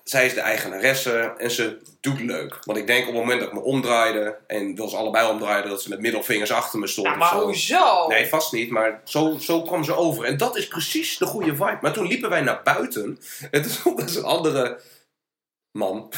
Zij 0.04 0.26
is 0.26 0.34
de 0.34 0.40
eigenaresse 0.40 1.34
en 1.38 1.50
ze 1.50 1.78
doet 2.00 2.20
leuk. 2.20 2.58
Want 2.64 2.78
ik 2.78 2.86
denk 2.86 3.00
op 3.00 3.06
het 3.06 3.22
moment 3.22 3.40
dat 3.40 3.48
ik 3.48 3.54
me 3.54 3.60
omdraaide... 3.60 4.38
en 4.46 4.74
wil 4.74 4.88
ze 4.88 4.96
allebei 4.96 5.30
omdraaiden... 5.30 5.70
dat 5.70 5.82
ze 5.82 5.88
met 5.88 6.00
middelvingers 6.00 6.52
achter 6.52 6.78
me 6.78 6.86
stond. 6.86 7.06
Nou, 7.06 7.18
maar 7.18 7.28
zo. 7.28 7.40
hoezo? 7.40 8.06
Nee, 8.06 8.28
vast 8.28 8.52
niet, 8.52 8.70
maar 8.70 9.00
zo, 9.04 9.36
zo 9.40 9.62
kwam 9.62 9.84
ze 9.84 9.96
over. 9.96 10.24
En 10.24 10.36
dat 10.36 10.56
is 10.56 10.68
precies 10.68 11.18
de 11.18 11.26
goede 11.26 11.50
vibe. 11.50 11.78
Maar 11.80 11.92
toen 11.92 12.06
liepen 12.06 12.30
wij 12.30 12.40
naar 12.40 12.60
buiten. 12.64 13.18
En 13.50 13.62
toen 13.62 13.70
stond 13.70 14.10
zo'n 14.10 14.24
andere 14.24 14.80
man. 15.78 16.12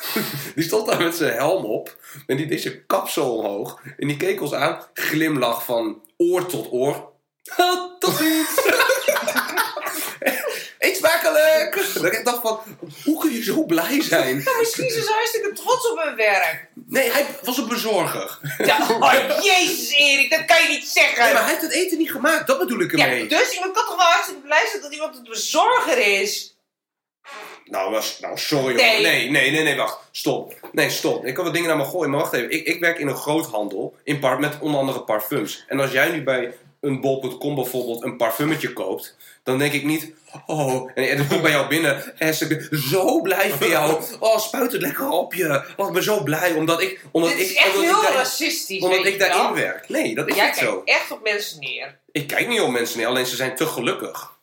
die 0.54 0.64
stond 0.64 0.86
daar 0.86 1.02
met 1.02 1.16
zijn 1.16 1.34
helm 1.34 1.64
op. 1.64 1.96
En 2.26 2.36
die 2.36 2.46
deed 2.46 2.60
zijn 2.60 2.86
kap 2.86 3.08
zo 3.08 3.28
omhoog. 3.28 3.80
En 3.98 4.06
die 4.06 4.16
keek 4.16 4.40
ons 4.40 4.52
aan. 4.52 4.86
Glimlach 4.94 5.64
van 5.64 6.02
oor 6.16 6.46
tot 6.46 6.72
oor. 6.72 7.12
tot 7.98 8.16
ziens. 8.16 8.48
Eet 10.78 10.96
smakelijk! 10.96 11.92
Dat 11.94 12.12
ik 12.12 12.24
dacht 12.24 12.40
van, 12.40 12.60
hoe 13.04 13.20
kun 13.20 13.32
je 13.32 13.42
zo 13.42 13.64
blij 13.64 14.02
zijn? 14.02 14.42
Nou, 14.44 14.58
misschien 14.58 14.86
is 14.86 14.94
ze 14.94 15.12
hartstikke 15.12 15.52
trots 15.52 15.90
op 15.90 16.02
hun 16.02 16.16
werk. 16.16 16.68
Nee, 16.86 17.10
hij 17.10 17.26
was 17.42 17.58
een 17.58 17.68
bezorger. 17.68 18.38
Ja, 18.58 18.86
oh, 18.88 19.42
jezus 19.42 19.90
Erik, 19.90 20.30
dat 20.30 20.44
kan 20.44 20.62
je 20.62 20.68
niet 20.68 20.88
zeggen. 20.88 21.24
Nee, 21.24 21.32
maar 21.32 21.42
hij 21.42 21.50
heeft 21.50 21.62
het 21.62 21.72
eten 21.72 21.98
niet 21.98 22.10
gemaakt. 22.10 22.46
Dat 22.46 22.58
bedoel 22.58 22.80
ik 22.80 22.92
ermee. 22.92 23.22
ja, 23.28 23.38
dus 23.38 23.52
iemand 23.52 23.72
kan 23.72 23.84
toch 23.84 23.96
wel 23.96 24.06
hartstikke 24.06 24.40
blij 24.40 24.66
zijn 24.70 24.82
dat 24.82 24.92
iemand 24.92 25.14
het 25.14 25.28
bezorger 25.28 25.98
is? 26.20 26.55
Nou, 27.64 27.90
was, 27.90 28.18
nou 28.20 28.38
sorry 28.38 28.74
Nee. 28.74 28.92
hoor. 28.92 29.02
Nee, 29.02 29.30
nee, 29.30 29.50
nee, 29.50 29.62
nee, 29.62 29.76
wacht. 29.76 29.98
Stop. 30.10 30.54
Nee, 30.72 30.90
stop. 30.90 31.24
Ik 31.24 31.34
kan 31.34 31.44
wat 31.44 31.52
dingen 31.52 31.68
naar 31.68 31.76
me 31.78 31.84
gooien, 31.84 32.10
maar 32.10 32.20
wacht 32.20 32.32
even. 32.32 32.50
Ik, 32.50 32.66
ik 32.66 32.80
werk 32.80 32.98
in 32.98 33.06
een 33.08 33.16
groothandel 33.16 33.94
in 34.04 34.18
par 34.18 34.38
met 34.40 34.58
onder 34.60 34.80
andere 34.80 35.00
parfums. 35.00 35.64
En 35.68 35.80
als 35.80 35.90
jij 35.92 36.10
nu 36.10 36.22
bij 36.22 36.54
een 36.80 37.00
bol.com 37.00 37.54
bijvoorbeeld 37.54 38.02
een 38.04 38.16
parfummetje 38.16 38.72
koopt, 38.72 39.16
dan 39.42 39.58
denk 39.58 39.72
ik 39.72 39.84
niet... 39.84 40.12
Oh, 40.46 40.90
en 40.94 41.16
het 41.18 41.26
komt 41.28 41.42
bij 41.42 41.50
jou 41.50 41.68
binnen 41.68 42.18
en 42.18 42.34
ze 42.34 42.68
zo 42.90 43.20
blij 43.20 43.50
voor 43.50 43.66
jou. 43.68 44.02
Oh, 44.20 44.38
spuit 44.38 44.72
het 44.72 44.80
lekker 44.80 45.08
op 45.08 45.34
je. 45.34 45.64
Oh, 45.76 45.86
ik 45.86 45.92
ben 45.92 46.02
zo 46.02 46.22
blij 46.22 46.52
omdat 46.52 46.82
ik... 46.82 47.00
Omdat 47.12 47.30
Dit 47.30 47.40
is 47.40 47.50
ik, 47.50 47.56
echt 47.56 47.66
omdat 47.74 47.82
heel 47.84 47.96
ik, 48.02 48.06
daar- 48.06 48.16
racistisch, 48.16 48.82
omdat 48.82 49.06
ik 49.06 49.18
daarin 49.18 49.54
werk. 49.54 49.88
Nee, 49.88 50.14
dat 50.14 50.28
is 50.28 50.34
Jij 50.36 50.44
niet 50.46 50.54
kijkt 50.54 50.70
zo. 50.70 50.82
echt 50.84 51.10
op 51.10 51.22
mensen 51.22 51.60
neer. 51.60 51.98
Ik 52.12 52.26
kijk 52.26 52.48
niet 52.48 52.60
op 52.60 52.70
mensen 52.70 52.98
neer, 52.98 53.06
alleen 53.06 53.26
ze 53.26 53.36
zijn 53.36 53.54
te 53.56 53.66
gelukkig. 53.66 54.34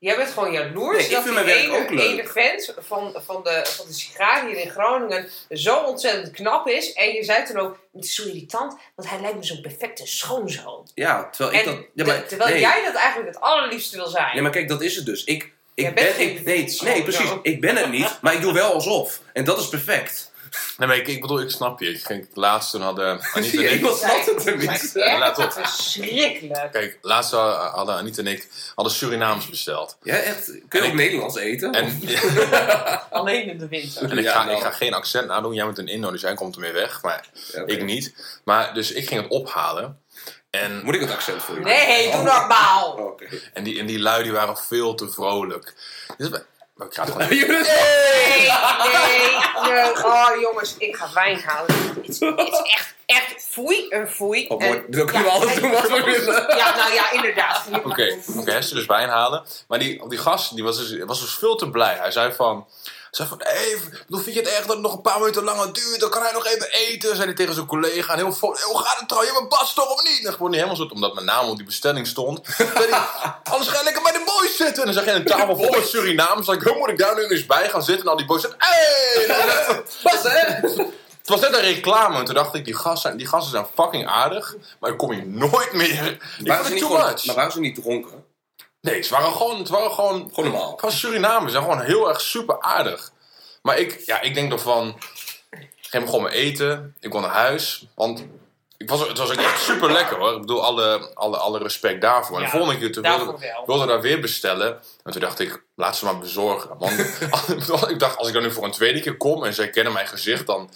Jij 0.00 0.16
bent 0.16 0.30
gewoon 0.30 0.52
jaloers 0.52 0.96
Nee, 0.96 1.06
ik 1.06 1.12
dat 1.12 1.22
vind 1.22 1.36
die 1.36 1.44
mijn 1.44 1.56
werk 1.56 1.68
ene, 1.68 1.76
ook 1.76 1.90
leuk. 1.90 2.10
ene 2.10 2.26
vent 2.26 2.74
van, 2.78 3.14
van, 3.24 3.42
de, 3.42 3.62
van 3.64 3.86
de 3.86 3.92
sigaar 3.92 4.46
hier 4.46 4.56
in 4.56 4.70
Groningen 4.70 5.28
zo 5.50 5.76
ontzettend 5.76 6.30
knap 6.30 6.68
is. 6.68 6.92
En 6.92 7.12
je 7.12 7.24
zei 7.24 7.44
toen 7.44 7.58
ook, 7.58 7.78
het 7.92 8.04
is 8.04 8.14
zo 8.14 8.26
irritant, 8.26 8.76
want 8.94 9.08
hij 9.08 9.20
lijkt 9.20 9.36
me 9.36 9.44
zo'n 9.44 9.60
perfecte 9.60 10.06
schoonzoon. 10.06 10.88
Ja, 10.94 11.28
terwijl 11.30 11.60
ik 11.60 11.66
En 11.66 11.74
dat... 11.74 11.84
Ja, 11.94 12.04
maar, 12.04 12.26
terwijl 12.26 12.50
nee. 12.50 12.60
jij 12.60 12.84
dat 12.84 12.94
eigenlijk 12.94 13.34
het 13.34 13.42
allerliefste 13.42 13.96
wil 13.96 14.08
zijn. 14.08 14.32
Nee, 14.32 14.42
maar 14.42 14.50
kijk, 14.50 14.68
dat 14.68 14.82
is 14.82 14.96
het 14.96 15.06
dus. 15.06 15.24
Ik, 15.24 15.52
ik 15.74 15.94
ben... 15.94 16.20
Ik, 16.20 16.44
nee, 16.44 16.76
nee, 16.80 17.02
precies. 17.02 17.30
Ik 17.42 17.60
ben 17.60 17.76
het 17.76 17.90
niet, 17.90 18.18
maar 18.20 18.34
ik 18.34 18.40
doe 18.40 18.52
wel 18.52 18.72
alsof. 18.72 19.20
En 19.32 19.44
dat 19.44 19.58
is 19.58 19.68
perfect. 19.68 20.27
Nee, 20.76 20.88
maar 20.88 20.96
ik, 20.96 21.06
ik 21.08 21.20
bedoel, 21.20 21.40
ik 21.40 21.50
snap 21.50 21.80
je. 21.80 21.88
Ik 21.90 22.04
ging 22.04 22.28
laatst 22.34 22.70
toen 22.70 22.80
hadden 22.80 23.20
Anita 23.32 23.62
en 23.62 23.72
ik... 23.74 23.84
het 23.84 24.90
Ja, 24.94 25.18
laat 25.18 25.38
op. 25.38 25.52
verschrikkelijk. 25.52 26.72
Kijk, 26.72 26.98
laatst 27.02 27.30
hadden 27.30 27.94
Anita 27.94 28.18
en 28.22 28.26
ik 28.26 28.48
hadden 28.74 28.94
Surinaams 28.94 29.48
besteld. 29.48 29.96
Ja, 30.02 30.14
echt. 30.16 30.50
Kun 30.68 30.82
je 30.82 30.88
ook 30.88 30.94
Nederlands 30.94 31.36
eten? 31.36 31.72
En, 31.72 32.00
Alleen 33.10 33.48
in 33.48 33.58
de 33.58 33.68
winter. 33.68 34.10
en 34.10 34.18
ik, 34.18 34.24
Ja, 34.24 34.32
ga, 34.32 34.44
nou. 34.44 34.56
ik 34.56 34.62
ga 34.62 34.70
geen 34.70 34.94
accent 34.94 35.26
nadoen. 35.26 35.54
Jij 35.54 35.64
bent 35.64 35.78
een 35.78 35.88
Indo, 35.88 36.10
dus 36.10 36.20
jij 36.20 36.34
komt 36.34 36.54
ermee 36.54 36.72
weg. 36.72 37.02
Maar 37.02 37.24
Ja, 37.52 37.62
ik 37.66 37.82
niet. 37.84 38.14
Maar 38.44 38.74
dus 38.74 38.92
ik 38.92 39.08
ging 39.08 39.20
het 39.22 39.30
ophalen. 39.30 40.00
En, 40.50 40.80
Moet 40.84 40.94
ik 40.94 41.00
het 41.00 41.10
accent 41.10 41.42
voor 41.42 41.54
je? 41.54 41.60
Nee, 41.60 42.10
doe 42.10 42.22
normaal. 42.22 42.92
Oh, 42.92 43.04
Oké. 43.06 43.26
en, 43.52 43.64
die, 43.64 43.78
en 43.78 43.86
die 43.86 43.98
lui 43.98 44.22
die 44.22 44.32
waren 44.32 44.56
veel 44.56 44.94
te 44.94 45.10
vrolijk. 45.10 45.74
Dus, 46.16 46.28
maar 46.78 46.86
ik 46.86 46.94
ga 46.94 47.02
het 47.02 47.12
gewoon... 47.12 47.28
Nee, 47.28 47.44
nee, 47.44 47.62
nee. 49.62 50.04
Oh 50.04 50.40
jongens, 50.40 50.74
ik 50.78 50.96
ga 50.96 51.12
wijn 51.14 51.40
halen. 51.40 51.74
Het 51.76 52.08
is, 52.08 52.20
het 52.20 52.38
is 52.38 52.60
echt, 52.62 52.94
echt 53.06 53.46
foei, 53.50 53.86
een 53.88 54.08
foei. 54.08 54.46
Oh, 54.48 54.62
En-. 54.64 54.84
Dan 54.88 55.06
kunnen 55.06 55.24
we 55.24 55.30
alles 55.30 55.54
doen 55.54 55.70
wat 55.70 55.88
we 55.88 56.02
willen. 56.04 56.56
Ja, 56.56 56.76
nou 56.76 56.92
ja, 56.92 57.12
inderdaad. 57.12 57.64
Oké, 57.84 58.02
is 58.46 58.68
dus 58.68 58.86
wijn 58.86 59.08
halen. 59.08 59.44
Maar 59.68 59.78
die, 59.78 60.08
die 60.08 60.18
gast 60.18 60.54
die 60.54 60.64
was, 60.64 60.76
dus, 60.76 61.04
was 61.04 61.20
dus 61.20 61.34
veel 61.34 61.56
te 61.56 61.70
blij. 61.70 61.94
Hij 61.94 62.10
zei 62.10 62.32
van... 62.32 62.66
Zei 63.10 63.28
van, 63.28 63.40
hey, 63.44 63.76
bedoel, 64.06 64.20
vind 64.22 64.34
je 64.36 64.42
het 64.42 64.50
erg 64.50 64.60
dat 64.60 64.68
het 64.68 64.80
nog 64.80 64.92
een 64.94 65.00
paar 65.00 65.18
minuten 65.18 65.44
langer 65.44 65.72
duurt? 65.72 66.00
Dan 66.00 66.10
kan 66.10 66.22
hij 66.22 66.32
nog 66.32 66.46
even 66.46 66.70
eten, 66.72 67.14
zei 67.14 67.24
hij 67.26 67.34
tegen 67.34 67.54
zijn 67.54 67.66
collega. 67.66 68.12
En 68.12 68.18
heel 68.18 68.32
vol, 68.32 68.52
hey, 68.52 68.62
hoe 68.62 68.78
gaat 68.78 68.98
het 68.98 69.08
trouwens? 69.08 69.34
Je 69.34 69.40
een 69.42 69.48
bas 69.48 69.74
toch 69.74 69.90
of 69.92 70.02
niet? 70.02 70.26
En 70.26 70.32
gewoon 70.32 70.50
niet 70.50 70.60
helemaal 70.60 70.76
zo, 70.86 70.88
omdat 70.92 71.14
mijn 71.14 71.26
naam 71.26 71.48
op 71.48 71.56
die 71.56 71.66
bestelling 71.66 72.06
stond. 72.06 72.40
Zei 72.56 72.90
hij, 72.90 73.00
anders 73.42 73.68
ga 73.70 73.78
je 73.78 73.84
lekker 73.84 74.02
bij 74.02 74.12
de 74.12 74.22
boys 74.24 74.56
zitten. 74.56 74.78
En 74.84 74.84
dan 74.84 74.94
zag 74.94 75.04
je 75.04 75.10
een 75.10 75.24
tafel 75.26 75.56
vol 75.56 75.70
met 75.70 75.88
Surinamers. 75.88 76.34
Dan 76.34 76.44
zei 76.44 76.56
ik, 76.58 76.62
hoe 76.62 76.76
moet 76.78 76.88
ik 76.88 76.98
daar 76.98 77.14
nu 77.14 77.26
eens 77.26 77.46
bij 77.46 77.68
gaan 77.70 77.82
zitten? 77.82 78.04
En 78.04 78.10
al 78.10 78.16
die 78.16 78.26
boys 78.26 78.40
zeiden, 78.42 78.60
hey! 78.66 79.84
Wat, 80.02 80.22
hè? 80.22 80.38
Het 81.28 81.40
was 81.40 81.50
net 81.50 81.54
een 81.58 81.60
reclame. 81.74 82.18
En 82.18 82.24
toen 82.24 82.34
dacht 82.34 82.54
ik, 82.54 82.64
die 82.64 82.74
gasten, 82.74 82.98
zijn- 83.00 83.16
die 83.16 83.26
gasten 83.26 83.50
zijn 83.50 83.66
fucking 83.74 84.06
aardig. 84.08 84.54
Maar 84.80 84.90
ik 84.90 84.96
kom 84.98 85.12
hier 85.12 85.26
nooit 85.26 85.72
meer. 85.72 86.06
Ik 86.12 86.20
ze 86.46 86.52
het 86.52 86.68
niet 86.68 86.78
too 86.78 86.88
gewoon, 86.90 87.06
much. 87.10 87.24
maar 87.24 87.34
waren 87.34 87.52
ze 87.52 87.60
niet 87.60 87.74
dronken? 87.82 88.17
Nee, 88.80 89.02
ze 89.02 89.12
waren 89.14 89.32
gewoon, 89.32 89.58
het 89.58 89.68
waren 89.68 89.90
gewoon, 89.90 90.30
Gewoon 90.34 90.50
normaal. 90.50 90.76
gewoon 90.76 90.94
Surinamers. 90.94 91.52
Ze 91.52 91.58
zijn 91.58 91.70
gewoon 91.70 91.86
heel 91.86 92.08
erg 92.08 92.20
super 92.20 92.60
aardig. 92.60 93.12
Maar 93.62 93.78
ik, 93.78 94.02
ja, 94.06 94.20
ik 94.20 94.34
denk 94.34 94.52
ervan, 94.52 94.98
ik 95.50 95.68
ging 95.80 96.04
gewoon 96.04 96.22
mijn 96.22 96.34
eten. 96.34 96.96
Ik 97.00 97.10
kon 97.10 97.20
naar 97.20 97.30
huis. 97.30 97.86
Want 97.94 98.24
ik 98.76 98.88
was, 98.90 99.08
het 99.08 99.18
was 99.18 99.30
ook 99.30 99.36
echt 99.38 99.60
super 99.62 99.92
lekker 99.92 100.16
hoor. 100.16 100.32
Ik 100.34 100.40
bedoel, 100.40 100.64
alle, 100.64 101.10
alle, 101.14 101.36
alle 101.36 101.58
respect 101.58 102.00
daarvoor. 102.00 102.36
En 102.36 102.42
Ja, 102.42 102.50
de 102.50 102.56
volgende 102.56 102.80
keer 102.80 102.92
toen 102.92 103.02
wilde, 103.02 103.18
daarvoor 103.18 103.40
wel. 103.40 103.62
wilde 103.66 103.82
ik 103.82 103.88
daar 103.88 104.00
weer 104.00 104.20
bestellen. 104.20 104.80
En 105.04 105.12
toen 105.12 105.20
dacht 105.20 105.38
ik, 105.38 105.62
laat 105.74 105.96
ze 105.96 106.04
maar 106.04 106.18
bezorgen. 106.18 106.78
Want 106.78 106.98
ik 107.90 107.98
dacht, 107.98 108.16
als 108.16 108.28
ik 108.28 108.34
dan 108.34 108.42
nu 108.42 108.52
voor 108.52 108.64
een 108.64 108.70
tweede 108.70 109.00
keer 109.00 109.16
kom 109.16 109.44
en 109.44 109.54
zij 109.54 109.70
kennen 109.70 109.92
mijn 109.92 110.06
gezicht, 110.08 110.46
dan 110.46 110.70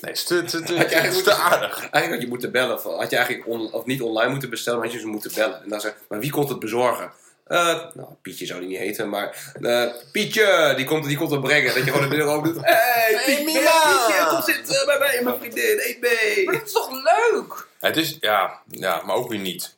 Nee, 0.00 0.10
het 0.10 0.20
is 0.20 0.26
te, 0.26 0.44
te, 0.44 0.62
te, 0.62 0.76
Had 0.76 0.90
je 0.90 0.96
het 0.96 1.14
is 1.14 1.22
te 1.22 1.34
aardig. 1.34 1.78
Eigenlijk 1.78 2.10
had 2.12 2.20
je 2.20 2.28
moeten 2.28 2.52
bellen. 2.52 2.74
Of 2.76 2.82
had 2.82 3.10
je 3.10 3.16
eigenlijk 3.16 3.46
on- 3.48 3.72
of 3.72 3.84
niet 3.84 4.02
online 4.02 4.30
moeten 4.30 4.50
bestellen, 4.50 4.78
maar 4.78 4.88
had 4.88 4.96
je 4.96 5.02
ze 5.02 5.08
moeten 5.10 5.32
bellen. 5.34 5.62
En 5.62 5.68
dan 5.68 5.80
zei 5.80 5.92
maar 6.08 6.18
wie 6.18 6.30
komt 6.30 6.48
het 6.48 6.58
bezorgen? 6.58 7.12
Eh, 7.48 7.84
nou, 7.94 8.08
Pietje 8.22 8.46
zou 8.46 8.60
die 8.60 8.68
niet 8.68 8.78
heten, 8.78 9.08
maar 9.08 9.52
eh, 9.62 9.84
Pietje, 10.12 10.72
die 10.76 10.84
komt, 10.86 11.04
die 11.04 11.16
komt 11.16 11.30
het 11.30 11.40
brengen. 11.40 11.74
Dat 11.74 11.84
je 11.84 11.90
gewoon 11.90 12.08
de 12.08 12.16
deur 12.16 12.26
open 12.26 12.54
doet. 12.54 12.64
Hey, 12.64 13.22
Pietje, 13.26 13.44
Mila! 13.44 14.06
Pietje, 14.06 14.26
kom 14.28 14.42
zitten 14.42 14.86
bij 14.86 14.98
mij 14.98 15.18
en 15.18 15.24
mijn 15.24 15.38
vriendin, 15.38 15.80
eet 15.80 16.00
mee. 16.00 16.44
Maar 16.44 16.54
dat 16.54 16.66
is 16.66 16.72
toch 16.72 16.90
leuk? 16.90 17.66
Het 17.80 17.96
is, 17.96 18.16
ja, 18.20 18.60
ja, 18.70 19.02
maar 19.04 19.16
ook 19.16 19.28
weer 19.28 19.38
niet. 19.38 19.76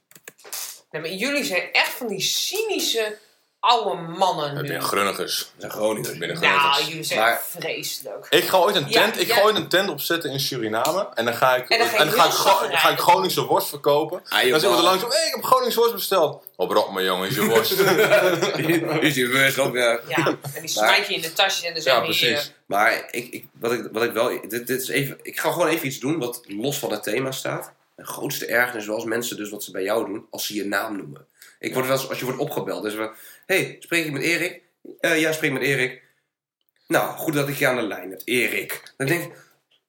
Nee, 0.90 1.02
maar 1.02 1.10
jullie 1.10 1.44
zijn 1.44 1.72
echt 1.72 1.92
van 1.92 2.06
die 2.06 2.20
cynische 2.20 3.18
oude 3.60 4.00
mannen 4.00 4.54
nu. 4.62 4.66
zijn 4.66 4.82
grunnigers. 4.82 5.38
Dat 5.38 5.48
zijn 5.58 5.72
Groningers. 5.72 6.18
binnen 6.18 6.40
Nou, 6.40 6.84
jullie 6.84 7.02
zijn 7.04 7.20
Maar- 7.20 7.42
vreselijk. 7.48 8.26
Ik 8.30 8.44
ga 8.48 8.56
ooit 8.56 8.76
een 8.76 8.88
Ja, 8.88 9.00
tent, 9.02 9.20
ik 9.20 9.26
ja. 9.26 9.34
ga 9.34 9.42
ooit 9.42 9.56
een 9.56 9.68
tent 9.68 9.88
opzetten 9.88 10.30
in 10.30 10.40
Suriname. 10.40 11.08
En 11.14 11.24
dan 11.24 11.34
ga 11.34 11.56
ik, 11.56 11.68
En 11.68 11.78
dan 11.78 11.88
ga 11.88 11.92
je 11.94 11.98
en 12.02 12.06
dan 12.06 12.14
ga 12.14 12.22
heel 12.22 12.30
ik, 12.32 12.36
Gro- 12.38 12.68
ga 12.76 12.88
ik 12.90 12.98
Groningse 12.98 13.44
worst 13.46 13.68
verkopen. 13.68 14.22
Ah, 14.28 14.42
joh, 14.42 14.50
dan 14.50 14.60
zeggen 14.60 14.60
we 14.60 14.66
er 14.68 14.72
man. 14.82 14.84
langs 14.84 15.04
op, 15.04 15.10
hey, 15.10 15.26
ik 15.26 15.34
heb 15.34 15.44
Groningse 15.44 15.78
worst 15.78 15.94
besteld. 15.94 16.44
Op 16.56 16.70
rot 16.70 16.92
me 16.92 17.02
jongen, 17.02 17.28
is 17.28 17.34
je 17.34 17.44
worst. 17.44 17.70
Is 19.06 19.14
die 19.14 19.28
beurs 19.28 19.58
ook 19.58 19.72
weer. 19.72 20.00
Ja, 20.08 20.26
en 20.26 20.60
die 20.60 20.68
smijt 20.68 21.06
je 21.06 21.14
in 21.14 21.20
de 21.20 21.32
tasje 21.32 21.66
en 21.66 21.72
dan 21.72 21.82
zeg 21.82 21.92
ja, 21.92 21.98
je 21.98 22.04
precies. 22.04 22.28
hier... 22.28 22.52
Maar 22.66 23.08
ik, 23.10 23.28
ik, 23.28 23.44
wat, 23.52 23.72
ik, 23.72 23.88
wat 23.92 24.02
ik 24.02 24.12
wel. 24.12 24.28
Dit, 24.48 24.66
dit 24.66 24.82
is 24.82 24.88
even, 24.88 25.18
ik 25.22 25.40
ga 25.40 25.50
gewoon 25.52 25.68
even 25.68 25.86
iets 25.86 25.98
doen 25.98 26.18
wat 26.18 26.40
los 26.46 26.78
van 26.78 26.90
het 26.90 27.02
thema 27.02 27.30
staat. 27.32 27.72
De 27.96 28.04
grootste 28.06 28.46
ergernis, 28.46 28.84
zoals 28.84 29.04
mensen 29.04 29.36
dus 29.36 29.50
wat 29.50 29.64
ze 29.64 29.70
bij 29.70 29.82
jou 29.82 30.06
doen, 30.06 30.26
als 30.30 30.46
ze 30.46 30.54
je 30.54 30.64
naam 30.64 30.96
noemen. 30.96 31.26
Ik 31.58 31.74
word 31.74 31.86
wel 31.86 31.96
eens, 31.96 32.08
als 32.08 32.18
je 32.18 32.24
wordt 32.24 32.40
opgebeld, 32.40 32.82
dus 32.82 32.94
we. 32.94 33.10
Hey, 33.54 33.76
spreek 33.78 34.04
ik 34.04 34.12
met 34.12 34.22
Erik? 34.22 34.62
Eh, 35.00 35.20
ja, 35.20 35.32
spreek 35.32 35.52
met 35.52 35.62
Erik. 35.62 36.02
Nou, 36.86 37.16
goed 37.16 37.34
dat 37.34 37.48
ik 37.48 37.56
je 37.56 37.66
aan 37.66 37.76
de 37.76 37.82
lijn 37.82 38.10
heb, 38.10 38.20
Erik. 38.24 38.82
Dan 38.96 39.06
denk 39.06 39.22
ik, 39.22 39.32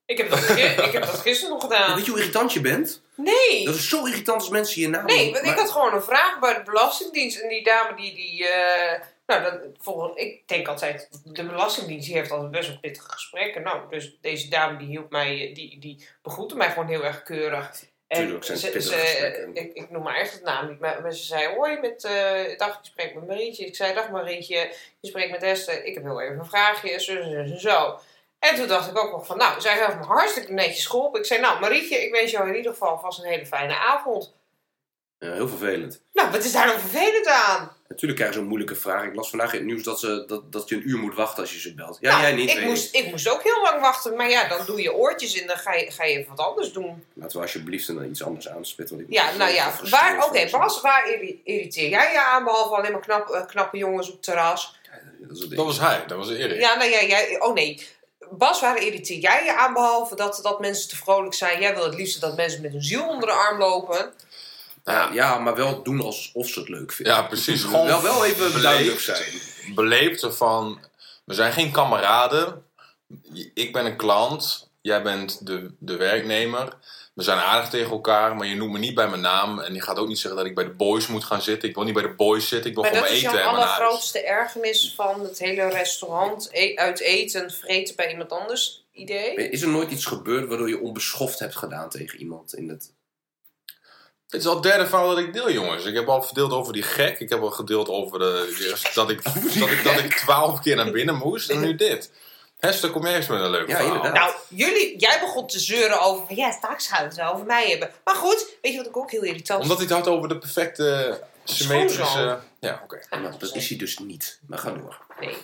Ik 0.06 0.17
heb 0.17 0.30
dat, 0.30 0.50
ik 0.86 0.91
heb 0.91 1.06
dat 1.06 1.19
gisteren 1.19 1.54
nog 1.54 1.63
gedaan. 1.63 1.95
weet 1.95 2.06
je 2.06 2.12
hoe 2.12 2.19
irritant 2.19 2.54
je 2.54 2.62
bent? 2.62 3.02
Nee, 3.15 3.65
Dat 3.65 3.76
is 3.76 3.89
zo 3.89 4.06
irritant 4.06 4.41
als 4.41 4.50
mensen 4.50 4.82
je 4.82 4.88
naam 4.88 5.06
nee, 5.06 5.32
want 5.32 5.45
ik 5.45 5.58
had 5.58 5.71
gewoon 5.71 5.93
een 5.93 6.02
vraag 6.02 6.39
bij 6.39 6.54
de 6.54 6.63
Belastingdienst. 6.63 7.39
En 7.39 7.50
die 7.50 7.63
dame 7.63 7.95
die... 7.95 8.15
die 8.15 8.47
eh, 8.47 9.02
nou, 9.26 9.43
dat, 9.43 9.60
volgens, 9.80 10.15
ik 10.15 10.47
denk 10.47 10.67
altijd, 10.67 11.10
de 11.24 11.45
Belastingdienst 11.45 12.06
die 12.06 12.15
heeft 12.15 12.32
altijd 12.32 12.52
best 12.52 12.67
wel 12.67 12.80
pittige 12.80 13.12
gesprekken. 13.12 13.63
Nou, 13.63 13.89
dus 13.89 14.17
deze 14.21 14.50
dame 14.50 14.78
die 14.78 14.88
hielp 14.88 15.12
mij, 15.12 15.47
eh, 15.47 15.56
die, 15.56 15.80
die 15.80 16.08
begroette 16.21 16.56
mij 16.56 16.69
gewoon 16.69 16.88
heel 16.88 17.04
erg 17.06 17.24
keurig. 17.24 17.84
En 18.12 18.17
Tuurlijk 18.17 18.43
zijn 18.43 18.58
ze, 18.58 18.82
ze- 18.82 19.50
ik, 19.54 19.74
ik 19.74 19.89
noem 19.89 20.04
maar 20.04 20.15
echt 20.15 20.34
het 20.34 20.43
naam 20.43 20.67
niet, 20.69 20.80
maar, 20.80 21.02
maar 21.02 21.13
ze 21.13 21.24
zei, 21.24 21.56
hoi, 21.56 21.80
met, 21.80 22.04
eh 22.04 22.58
dag, 22.58 22.80
je 22.82 22.89
spreekt 22.89 23.15
met 23.15 23.28
Marietje. 23.28 23.65
Ik 23.65 23.76
zei, 23.76 23.93
dag 23.93 24.10
Marietje, 24.10 24.74
je 25.00 25.08
spreekt 25.08 25.32
met 25.32 25.43
Esther. 25.43 25.84
Ik 25.86 25.93
heb 25.93 26.04
heel 26.04 26.21
even 26.21 26.39
een 26.39 26.45
vraagje, 26.45 27.00
zo 27.00 27.15
en 27.15 27.30
zo 27.32 27.54
en 27.54 27.60
zo. 27.60 28.00
En 28.39 28.56
toen 28.56 28.67
dacht 28.67 28.89
ik 28.89 28.97
ook 28.97 29.12
nog 29.12 29.26
van, 29.26 29.38
nou, 29.38 29.62
zij 29.62 29.74
heeft 29.78 29.95
me 29.97 30.04
hartstikke 30.06 30.54
netjes 30.54 30.86
geholpen. 30.86 31.19
Ik 31.19 31.26
zei, 31.26 31.41
nou 31.41 31.60
Marietje, 31.60 32.04
ik 32.06 32.12
wens 32.12 32.32
jou 32.32 32.50
in 32.50 32.56
ieder 32.56 32.71
geval 32.71 33.00
vast 33.00 33.19
een 33.19 33.30
hele 33.30 33.45
fijne 33.45 33.76
avond. 33.76 34.34
Ja, 35.24 35.34
heel 35.34 35.48
vervelend. 35.48 36.02
Nou, 36.14 36.32
wat 36.32 36.44
is 36.44 36.52
daar 36.52 36.66
nou 36.66 36.80
vervelend 36.80 37.28
aan? 37.28 37.72
Natuurlijk 37.88 38.16
krijgen 38.20 38.34
ze 38.34 38.42
een 38.42 38.48
moeilijke 38.48 38.76
vraag. 38.76 39.04
Ik 39.04 39.16
las 39.16 39.30
vandaag 39.30 39.52
in 39.54 39.58
het 39.60 39.68
nieuws 39.68 39.84
dat, 39.84 40.00
ze, 40.00 40.24
dat, 40.28 40.52
dat 40.52 40.70
je 40.70 40.76
een 40.76 40.90
uur 40.90 40.98
moet 40.98 41.16
wachten 41.16 41.42
als 41.42 41.54
je 41.54 41.60
ze 41.60 41.74
belt. 41.74 41.98
Ja, 42.02 42.10
Nou, 42.12 42.22
jij 42.22 42.32
niet. 42.34 42.50
ik 42.50 42.56
weet 42.56 42.66
moest, 42.66 42.96
ik 42.96 43.10
moest 43.10 43.30
ook 43.30 43.44
heel 43.44 43.62
lang 43.62 43.82
wachten, 43.82 44.16
maar 44.16 44.30
ja, 44.30 44.48
dan 44.48 44.66
doe 44.66 44.82
je 44.82 44.94
oortjes 44.94 45.34
in, 45.34 45.48
dan 45.48 45.58
ga 45.58 45.74
je, 45.74 45.92
ga 45.92 46.04
je 46.04 46.18
even 46.18 46.36
wat 46.36 46.46
anders 46.48 46.72
doen. 46.74 47.04
Laten 47.14 47.38
we 47.38 47.44
alsjeblieft 47.44 47.88
dan 47.88 48.06
iets 48.06 48.24
anders 48.24 48.50
aanspitten. 48.50 48.96
want 48.96 49.08
ik 49.08 49.14
Ja, 49.16 49.32
nou 49.36 49.52
ja, 49.52 49.74
oké, 50.26 50.50
Bas, 50.52 50.82
waar 50.82 51.10
irri- 51.14 51.42
irriteer 51.44 51.90
jij 51.90 52.12
je 52.12 52.22
aan, 52.26 52.44
behalve 52.44 52.76
alleen 52.76 52.92
maar 52.92 53.02
knap, 53.02 53.30
eh, 53.30 53.46
knappe 53.46 53.78
jongens 53.78 54.08
op 54.08 54.14
het 54.14 54.24
terras? 54.24 54.76
Dat 55.50 55.66
was 55.66 55.80
hij, 55.80 56.04
dat 56.08 56.18
was 56.18 56.30
Erik. 56.30 56.60
Ja, 56.60 56.76
nou 56.76 56.90
ja, 56.90 57.04
jij, 57.04 57.40
oh 57.42 57.54
nee. 57.54 57.88
Bas, 58.32 58.62
waar 58.62 58.84
irriteer 58.84 59.18
jij 59.18 59.44
je 59.46 59.56
aan, 59.58 59.74
behalve 59.74 60.16
dat, 60.16 60.40
dat 60.44 60.60
mensen 60.60 60.90
te 60.90 60.96
vrolijk 60.96 61.34
zijn? 61.34 61.62
Jij 61.62 61.76
wil 61.76 61.84
het 61.84 61.96
liefst 61.96 62.22
dat 62.22 62.36
mensen 62.36 62.62
met 62.62 62.74
een 62.74 62.84
ziel 62.84 63.08
onder 63.08 63.28
de 63.28 63.34
arm 63.36 63.58
lopen. 63.60 64.14
Ja, 64.84 65.10
ja, 65.13 65.39
maar 65.39 65.56
wel 65.56 65.84
doen 65.84 66.02
alsof 66.02 66.48
ze 66.48 66.60
het 66.60 66.70
leuk 66.70 66.91
vinden. 66.91 67.13
Ja, 67.15 67.22
precies. 67.22 67.63
Gewoon 67.63 67.86
wel, 67.86 68.02
wel 68.02 68.26
even 68.26 68.38
beleefd. 68.46 68.62
duidelijk 68.63 69.00
zijn. 69.00 69.24
beleefd 69.76 70.26
van, 70.30 70.80
we 71.26 71.34
zijn 71.34 71.52
geen 71.54 71.72
kameraden. 71.72 72.65
Ik 73.54 73.74
ben 73.74 73.86
een 73.86 73.98
klant, 73.98 74.70
jij 74.82 75.02
bent 75.02 75.46
de, 75.46 75.72
de 75.80 75.96
werknemer. 75.96 76.78
We 77.13 77.24
zijn 77.24 77.38
aardig 77.38 77.70
tegen 77.70 77.91
elkaar, 77.91 78.36
maar 78.36 78.48
je 78.48 78.56
noemt 78.56 78.72
me 78.72 78.80
niet 78.80 78.96
bij 78.96 79.08
mijn 79.10 79.22
naam. 79.22 79.60
En 79.60 79.74
je 79.74 79.82
gaat 79.82 79.98
ook 79.98 80.08
niet 80.08 80.20
zeggen 80.20 80.39
dat 80.39 80.50
ik 80.50 80.56
bij 80.56 80.63
de 80.63 80.70
boys 80.70 81.08
moet 81.08 81.24
gaan 81.24 81.41
zitten. 81.41 81.70
Ik 81.70 81.76
wil 81.76 81.84
niet 81.84 81.94
bij 81.94 82.04
de 82.04 82.13
boys 82.15 82.48
zitten, 82.48 82.70
ik 82.70 82.76
wil 82.76 82.84
Maar 82.84 82.91
gewoon 82.94 83.08
dat 83.10 83.17
mijn 83.20 83.26
is 83.26 83.28
eten 83.36 83.44
jouw 83.44 83.52
hebben 83.54 83.67
naar 83.67 83.78
huis. 83.78 83.82
allergrootste 83.89 84.24
ergernis 84.24 84.94
van 84.96 85.24
het 85.24 85.39
hele 85.39 85.70
restaurant. 85.70 86.50
E- 86.52 86.76
uit 86.76 87.00
eten, 87.00 87.52
vreten 87.52 87.96
bij 87.96 88.10
iemand 88.12 88.32
anders 88.32 88.86
idee. 88.91 89.36
Is 89.50 89.62
er 89.62 89.67
nooit 89.70 89.91
iets 89.91 90.06
gebeurd 90.06 90.48
waardoor 90.48 90.70
je 90.70 90.82
onbeschoft 90.82 91.39
hebt 91.39 91.56
gedaan 91.56 91.89
tegen 91.89 92.20
iemand 92.20 92.54
in 92.56 92.70
het... 92.70 92.91
Dit 94.32 94.41
is 94.41 94.48
al 94.48 94.54
het 94.54 94.63
derde 94.63 94.88
verhaal 94.88 95.08
dat 95.10 95.17
ik 95.17 95.34
deel, 95.34 95.52
jongens. 95.52 95.86
Ik 95.86 95.96
heb 95.96 96.08
al 96.08 96.22
verdeeld 96.24 96.52
over 96.52 96.74
die 96.74 96.84
gek. 96.84 97.20
Ik 97.20 97.30
heb 97.30 97.41
al 97.41 97.52
gedeeld 97.52 97.89
over 97.89 98.20
de, 98.20 98.34
dat, 98.94 99.10
ik, 99.10 99.24
dat, 99.60 99.70
ik, 99.70 99.84
dat 99.84 100.00
ik 100.00 100.13
twaalf 100.15 100.60
keer 100.62 100.76
naar 100.76 100.91
binnen 100.91 101.15
moest. 101.15 101.50
En 101.50 101.60
nu 101.60 101.76
dit. 101.76 102.12
Hester, 102.60 102.89
kom 102.89 103.06
jij 103.06 103.15
eens 103.15 103.28
met 103.28 103.41
een 103.41 103.50
leuk 103.50 103.67
Ja, 103.67 103.76
verhaal. 103.76 103.96
inderdaad. 103.96 104.13
Nou, 104.30 104.36
jullie, 104.50 105.00
jij 105.00 105.20
begon 105.20 105.48
te 105.48 105.60
zeuren 105.60 106.02
over 106.02 106.28
van 106.28 106.36
ja, 106.36 106.52
straks 106.52 106.88
gaan 106.88 107.08
we 107.10 107.22
het 107.22 107.34
over 107.34 107.46
mij 107.46 107.70
hebben. 107.70 107.89
Maar 108.04 108.15
goed, 108.15 108.48
weet 108.62 108.72
je 108.72 108.78
wat 108.78 108.88
ik 108.88 108.98
ook 108.98 109.12
heel 109.12 109.24
irritant 109.24 109.62
Omdat 109.62 109.78
hij 109.78 109.86
het 109.86 109.96
had 109.96 110.08
over 110.08 110.30
de 110.30 110.38
perfecte 110.38 111.20
symmetrische... 111.44 112.04
Schoonzoon. 112.06 112.39
Ja, 112.60 112.82
oké. 112.84 113.02
Ah, 113.10 113.22
Nou, 113.22 113.38
dat 113.38 113.56
is 113.56 113.70
hij 113.70 113.78
dus 113.78 113.98
niet. 113.98 114.39
Maar 114.48 114.60
ga 114.60 114.72
door. 114.72 115.00
Nee. 115.20 115.38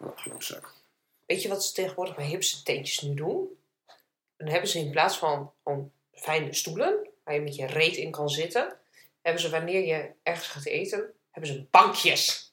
Oh, 0.00 0.16
klootzak. 0.22 0.72
Weet 1.26 1.42
je 1.42 1.48
wat 1.48 1.64
ze 1.64 1.72
tegenwoordig 1.72 2.14
bij 2.14 2.26
hipste 2.26 2.62
tentjes 2.62 3.00
nu 3.00 3.14
doen? 3.14 3.48
Dan 4.36 4.48
hebben 4.48 4.68
ze 4.70 4.78
in 4.78 4.90
plaats 4.90 5.16
van 5.16 5.52
gewoon 5.64 5.90
fijne 6.14 6.54
stoelen, 6.54 7.08
waar 7.24 7.34
je 7.34 7.40
met 7.40 7.56
je 7.56 7.66
reet 7.66 7.96
in 7.96 8.10
kan 8.10 8.28
zitten, 8.28 8.78
hebben 9.22 9.42
ze 9.42 9.50
wanneer 9.50 9.86
je 9.86 10.10
ergens 10.22 10.48
gaat 10.48 10.66
eten, 10.66 11.12
hebben 11.30 11.50
ze 11.50 11.66
bankjes. 11.70 12.52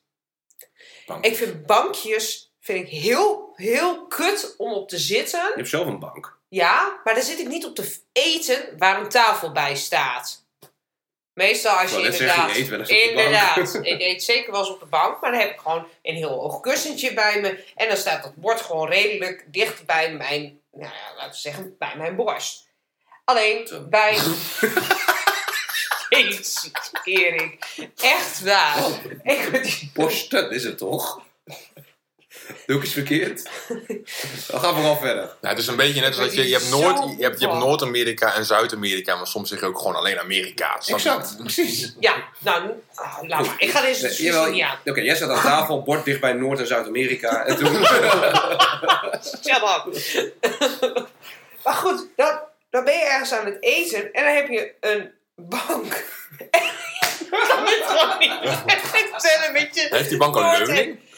Bank. 1.05 1.25
Ik 1.25 1.35
vind 1.35 1.65
bankjes 1.65 2.53
vind 2.59 2.87
ik 2.87 3.01
heel, 3.01 3.53
heel 3.55 4.07
kut 4.07 4.55
om 4.57 4.73
op 4.73 4.89
te 4.89 4.97
zitten. 4.97 5.39
Je 5.39 5.53
hebt 5.55 5.69
zelf 5.69 5.87
een 5.87 5.99
bank. 5.99 6.39
Ja, 6.47 6.99
maar 7.03 7.13
daar 7.13 7.23
zit 7.23 7.39
ik 7.39 7.47
niet 7.47 7.65
op 7.65 7.75
te 7.75 7.99
eten 8.11 8.77
waar 8.77 9.01
een 9.01 9.09
tafel 9.09 9.51
bij 9.51 9.75
staat. 9.75 10.45
Meestal 11.33 11.77
als 11.77 11.91
je 11.91 11.97
inderdaad... 11.97 12.55
je 12.55 12.61
eet 12.61 13.09
inderdaad, 13.09 13.73
ik 13.81 14.01
eet 14.01 14.23
zeker 14.23 14.51
wel 14.51 14.61
eens 14.61 14.69
op 14.69 14.79
de 14.79 14.85
bank, 14.85 15.21
maar 15.21 15.31
dan 15.31 15.39
heb 15.39 15.51
ik 15.51 15.59
gewoon 15.59 15.87
een 16.01 16.15
heel 16.15 16.39
hoog 16.39 16.59
kussentje 16.59 17.13
bij 17.13 17.41
me. 17.41 17.63
En 17.75 17.87
dan 17.87 17.97
staat 17.97 18.23
dat 18.23 18.35
bord 18.35 18.61
gewoon 18.61 18.87
redelijk 18.87 19.45
dicht 19.47 19.85
bij 19.85 20.13
mijn, 20.13 20.61
nou 20.71 20.93
ja, 20.93 21.15
laten 21.15 21.31
we 21.31 21.37
zeggen, 21.37 21.75
bij 21.79 21.93
mijn 21.97 22.15
borst. 22.15 22.69
Alleen 23.31 23.67
Zo. 23.67 23.81
bij... 23.89 24.17
Jezus, 26.09 26.71
Erik. 27.03 27.57
Echt 28.01 28.43
waar. 28.43 28.77
Oh. 28.77 28.93
Borsten 29.93 30.51
is 30.51 30.63
het 30.63 30.77
toch? 30.77 31.21
Doe 32.65 32.77
ik 32.77 32.83
iets 32.83 32.93
verkeerd? 32.93 33.49
Dan 34.47 34.59
gaan 34.59 34.69
we 34.69 34.75
vooral 34.75 34.97
verder. 34.97 35.23
Nou, 35.23 35.35
het 35.55 35.57
is 35.57 35.67
een 35.67 35.75
beetje 35.75 36.01
net 36.01 36.09
als 36.09 36.17
dat 36.17 36.33
je, 36.35 36.47
je 36.47 36.53
hebt 36.53 36.69
Noord, 36.69 36.97
je 37.17 37.23
hebt, 37.23 37.39
je 37.39 37.47
hebt. 37.47 37.59
Noord-Amerika 37.59 38.33
en 38.35 38.45
Zuid-Amerika, 38.45 39.15
maar 39.15 39.27
soms 39.27 39.49
zeg 39.49 39.59
je 39.59 39.65
ook 39.65 39.77
gewoon 39.77 39.95
alleen 39.95 40.19
Amerika. 40.19 40.75
Snap 40.79 40.99
je? 40.99 41.09
Exact, 41.09 41.37
precies. 41.37 41.95
ja, 41.99 42.15
nou, 42.39 42.69
ah, 42.95 43.17
laat 43.27 43.45
maar. 43.45 43.55
Ik 43.57 43.69
ga 43.71 43.81
deze 43.81 44.01
Nee, 44.01 44.09
discussie 44.09 44.25
jawel, 44.25 44.51
niet 44.51 44.63
aan. 44.63 44.77
Oké, 44.85 45.01
jij 45.01 45.15
staat 45.15 45.29
aan 45.29 45.41
tafel, 45.41 45.83
bord 45.83 46.05
dicht 46.05 46.19
bij 46.19 46.33
Noord- 46.33 46.59
en 46.59 46.67
Zuid-Amerika. 46.67 47.29
En 47.45 47.57
toen... 47.57 47.75
Shut 49.23 49.61
up. 49.61 51.07
maar 51.63 51.73
goed, 51.73 52.07
dan, 52.15 52.39
dan 52.71 52.83
ben 52.83 52.93
je 52.93 53.03
ergens 53.05 53.31
aan 53.31 53.45
het 53.45 53.57
eten 53.63 54.13
en 54.13 54.23
dan 54.25 54.33
heb 54.33 54.47
je 54.49 54.73
een 54.79 55.11
bank. 55.35 56.05
Ik 56.39 57.47
kan 57.47 57.65
het 57.65 57.83
gewoon 57.85 58.17
niet 58.19 58.33
vertellen 59.11 59.53
met 59.53 59.75
je... 59.75 59.87
Heeft 59.89 60.09
die 60.09 60.17
bank 60.17 60.35
een 60.35 60.41
woord 60.43 60.57
leuning? 60.57 60.87
en- 60.89 61.09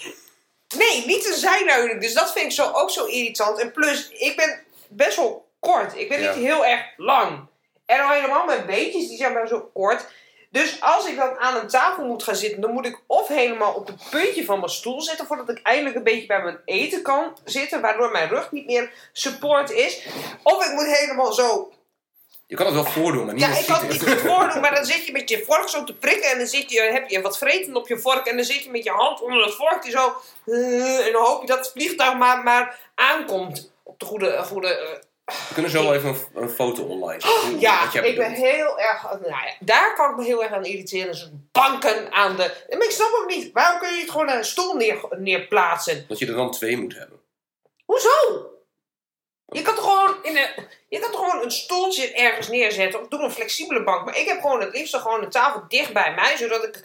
Nee, 0.77 1.05
niet 1.05 1.27
een 1.27 1.33
zijleuning. 1.33 2.01
Dus 2.01 2.13
dat 2.13 2.31
vind 2.33 2.45
ik 2.45 2.51
zo, 2.51 2.71
ook 2.71 2.89
zo 2.91 3.05
irritant. 3.05 3.59
En 3.59 3.71
plus, 3.71 4.09
ik 4.09 4.35
ben 4.35 4.59
best 4.89 5.15
wel 5.17 5.51
kort. 5.59 5.95
Ik 5.97 6.09
ben 6.09 6.21
Ja. 6.21 6.33
niet 6.35 6.43
heel 6.45 6.65
erg 6.65 6.81
lang. 6.97 7.47
En 7.85 7.99
al 7.99 8.09
helemaal 8.11 8.45
mijn 8.45 8.65
beentjes, 8.65 9.07
die 9.07 9.17
zijn 9.17 9.33
maar 9.33 9.47
zo 9.47 9.69
kort. 9.73 10.05
Dus 10.53 10.81
als 10.81 11.07
ik 11.07 11.15
dan 11.15 11.39
aan 11.39 11.55
een 11.55 11.67
tafel 11.67 12.05
moet 12.05 12.23
gaan 12.23 12.35
zitten, 12.35 12.61
dan 12.61 12.71
moet 12.71 12.85
ik 12.85 12.99
of 13.07 13.27
helemaal 13.27 13.73
op 13.73 13.87
het 13.87 14.09
puntje 14.09 14.45
van 14.45 14.59
mijn 14.59 14.71
stoel 14.71 15.01
zitten, 15.01 15.25
voordat 15.25 15.49
ik 15.49 15.59
eindelijk 15.63 15.95
een 15.95 16.03
beetje 16.03 16.27
bij 16.27 16.43
mijn 16.43 16.59
eten 16.65 17.01
kan 17.01 17.37
zitten, 17.43 17.81
waardoor 17.81 18.11
mijn 18.11 18.29
rug 18.29 18.51
niet 18.51 18.65
meer 18.65 18.91
support 19.11 19.71
is. 19.71 20.07
Of 20.43 20.65
ik 20.65 20.73
moet 20.73 20.97
helemaal 20.97 21.33
zo 21.33 21.71
Je 22.47 22.55
kan 22.55 22.65
het 22.65 22.75
wel 22.75 22.85
voordoen, 22.85 23.25
maar 23.25 23.33
niet 23.33 23.43
ja, 23.43 23.57
ik 23.57 23.65
kan 23.65 23.79
het 23.79 23.89
niet 23.89 24.09
goed 24.09 24.31
voordoen, 24.31 24.61
maar 24.61 24.75
dan 24.75 24.85
zit 24.85 25.05
je 25.05 25.11
met 25.11 25.29
je 25.29 25.43
vork 25.45 25.69
zo 25.69 25.83
te 25.83 25.95
prikken 25.95 26.31
en 26.31 26.37
dan 26.37 26.47
zit 26.47 26.71
je, 26.71 26.81
heb 26.81 27.09
je 27.09 27.21
wat 27.21 27.37
vreten 27.37 27.75
op 27.75 27.87
je 27.87 27.99
vork 27.99 28.25
en 28.25 28.35
dan 28.35 28.45
zit 28.45 28.63
je 28.63 28.71
met 28.71 28.83
je 28.83 28.91
hand 28.91 29.21
onder 29.21 29.43
het 29.43 29.55
vorkje 29.55 29.91
zo 29.91 30.15
eh, 30.45 31.05
en 31.05 31.11
dan 31.11 31.25
hoop 31.25 31.41
je 31.41 31.47
dat 31.47 31.57
het 31.57 31.71
vliegtuig 31.71 32.17
maar, 32.17 32.43
maar 32.43 32.91
aankomt 32.95 33.71
op 33.83 33.99
de 33.99 34.05
goede... 34.05 34.43
goede 34.43 34.77
eh, 34.77 34.99
We 35.25 35.53
kunnen 35.53 35.71
zo 35.71 35.83
wel 35.83 35.93
even 35.93 36.09
een, 36.09 36.41
een 36.43 36.49
foto 36.49 36.83
online 36.83 37.21
zetten. 37.21 37.59
ja, 37.59 37.83
wat 37.83 37.93
jij 37.93 38.09
ik 38.09 38.17
ben 38.17 38.31
heel 38.31 38.79
erg... 38.79 39.03
Nou 39.03 39.27
ja, 39.27 39.53
daar 39.59 39.95
kan 39.95 40.09
ik 40.09 40.17
me 40.17 40.23
heel 40.23 40.43
erg 40.43 40.51
aan 40.51 40.65
irriteren. 40.65 41.11
Dus 41.11 41.29
banken 41.51 42.11
aan 42.11 42.35
de... 42.35 42.65
Maar 42.69 42.83
ik 42.83 42.91
snap 42.91 43.19
ook 43.21 43.29
niet, 43.29 43.51
waarom 43.51 43.79
kun 43.79 43.89
je 43.89 43.95
niet 43.95 44.11
gewoon 44.11 44.29
een 44.29 44.45
stoel 44.45 44.73
neer, 44.73 45.05
neerplaatsen? 45.09 46.05
Dat 46.07 46.19
je 46.19 46.27
er 46.27 46.35
dan 46.35 46.51
twee 46.51 46.77
moet 46.77 46.97
hebben. 46.97 47.19
Hoezo? 47.85 48.47
Je 49.45 49.61
kan 49.61 49.75
toch 49.75 49.83
gewoon, 49.83 50.15
in 50.23 50.37
een, 50.37 50.67
je 50.89 50.99
kan 50.99 51.11
toch 51.11 51.29
gewoon 51.29 51.43
een 51.43 51.51
stoeltje 51.51 52.13
ergens 52.13 52.47
neerzetten 52.47 53.01
of 53.01 53.07
doe 53.07 53.21
een 53.21 53.31
flexibele 53.31 53.83
bank. 53.83 54.05
Maar 54.05 54.17
ik 54.17 54.27
heb 54.27 54.41
gewoon 54.41 54.61
het 54.61 54.73
liefst 54.73 54.95
gewoon 54.95 55.23
een 55.23 55.29
tafel 55.29 55.63
dicht 55.67 55.93
bij 55.93 56.13
mij, 56.13 56.37
zodat 56.37 56.63
ik... 56.63 56.81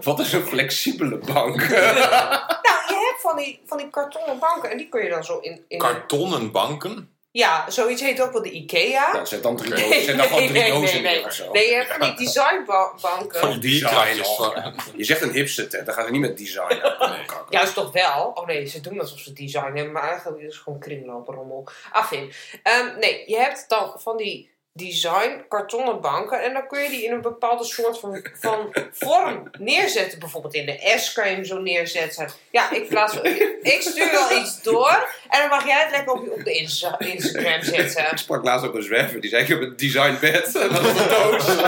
Wat 0.00 0.20
is 0.20 0.32
een 0.32 0.46
flexibele 0.46 1.18
bank? 1.18 1.68
Nou, 2.62 2.78
je 2.88 3.08
hebt 3.10 3.20
van 3.20 3.36
die, 3.36 3.62
van 3.66 3.78
die 3.78 3.90
kartonnen 3.90 4.38
banken 4.38 4.70
en 4.70 4.76
die 4.76 4.88
kun 4.88 5.02
je 5.02 5.10
dan 5.10 5.24
zo 5.24 5.38
in... 5.38 5.64
in 5.68 5.78
Kartonnen 5.78 6.50
banken. 6.50 7.11
Ja, 7.32 7.70
zoiets 7.70 8.00
heet 8.02 8.20
ook 8.22 8.32
wel 8.32 8.42
de 8.42 8.50
Ikea. 8.50 9.12
nou, 9.12 9.26
zet 9.26 9.42
dan 9.42 9.56
drie 9.56 9.72
Nee, 9.72 9.82
dozen, 9.88 10.02
zet 10.04 10.16
dan 10.16 10.26
gewoon 10.26 10.46
drie 10.46 10.52
nee, 10.60 10.70
nee, 10.70 10.80
dozen 10.80 11.02
nee. 11.02 11.24
zo. 11.30 11.52
Nee, 11.52 11.68
je 11.68 11.74
hebt 11.74 11.92
van 11.92 12.00
die 12.00 12.14
designbanken. 12.26 13.40
Van 13.40 13.50
die 13.50 13.58
bierkratjes. 13.80 14.16
Design, 14.16 14.42
van- 14.52 14.74
Je 14.96 15.04
zegt 15.04 15.22
een 15.22 15.30
hipster 15.32 15.68
tent, 15.68 15.86
dan 15.86 15.94
gaan 15.94 16.04
ze 16.04 16.10
niet 16.10 16.20
met 16.20 16.38
design 16.38 16.80
aan. 16.98 17.16
Juist 17.50 17.74
toch 17.74 17.92
wel? 17.92 18.32
Oh 18.34 18.46
nee, 18.46 18.66
ze 18.66 18.80
doen 18.80 19.00
alsof 19.00 19.18
ze 19.18 19.32
design 19.32 19.64
hebben, 19.74 19.92
maar 19.92 20.08
eigenlijk 20.08 20.38
is 20.42 20.54
het 20.54 20.62
gewoon 20.62 20.78
kringlopenrommel. 20.78 21.68
Afin. 21.92 22.32
Ehm 22.62 22.98
nee, 22.98 23.22
je 23.26 23.36
hebt 23.36 23.64
dan 23.68 23.92
van 23.98 24.16
die 24.16 24.50
design 24.74 25.44
kartonnen 25.48 26.00
banken 26.00 26.42
en 26.42 26.52
dan 26.52 26.66
kun 26.68 26.82
je 26.82 26.88
die 26.88 27.04
in 27.04 27.12
een 27.12 27.20
bepaalde 27.20 27.64
soort 27.64 27.98
van, 27.98 28.24
van 28.40 28.74
vorm 28.92 29.50
neerzetten. 29.58 30.18
Bijvoorbeeld 30.18 30.54
in 30.54 30.66
de 30.66 30.94
S 30.98 31.12
kan 31.12 31.28
je 31.28 31.34
hem 31.34 31.44
zo 31.44 31.58
neerzetten. 31.60 32.28
Ja, 32.50 32.70
ik, 32.70 32.88
plaats, 32.88 33.20
ik 33.62 33.76
stuur 33.80 34.10
wel 34.10 34.38
iets 34.40 34.62
door 34.62 35.08
en 35.28 35.40
dan 35.40 35.48
mag 35.48 35.66
jij 35.66 35.80
het 35.82 35.90
lekker 35.90 36.12
op, 36.12 36.24
je- 36.24 36.32
op 36.32 36.44
de 36.44 36.52
Insta- 36.52 36.98
Instagram 36.98 37.62
zetten. 37.62 38.10
Ik 38.10 38.16
sprak 38.18 38.44
laatst 38.44 38.66
ook 38.66 38.74
een 38.74 38.82
zwerver, 38.82 39.20
die 39.20 39.30
zei 39.30 39.42
ik 39.42 39.48
heb 39.48 39.60
een 39.60 39.76
design 39.76 40.16
bed. 40.20 40.54
En 40.56 40.68
dat 40.68 40.80
was 40.80 40.98
een 41.00 41.08
doos. 41.08 41.46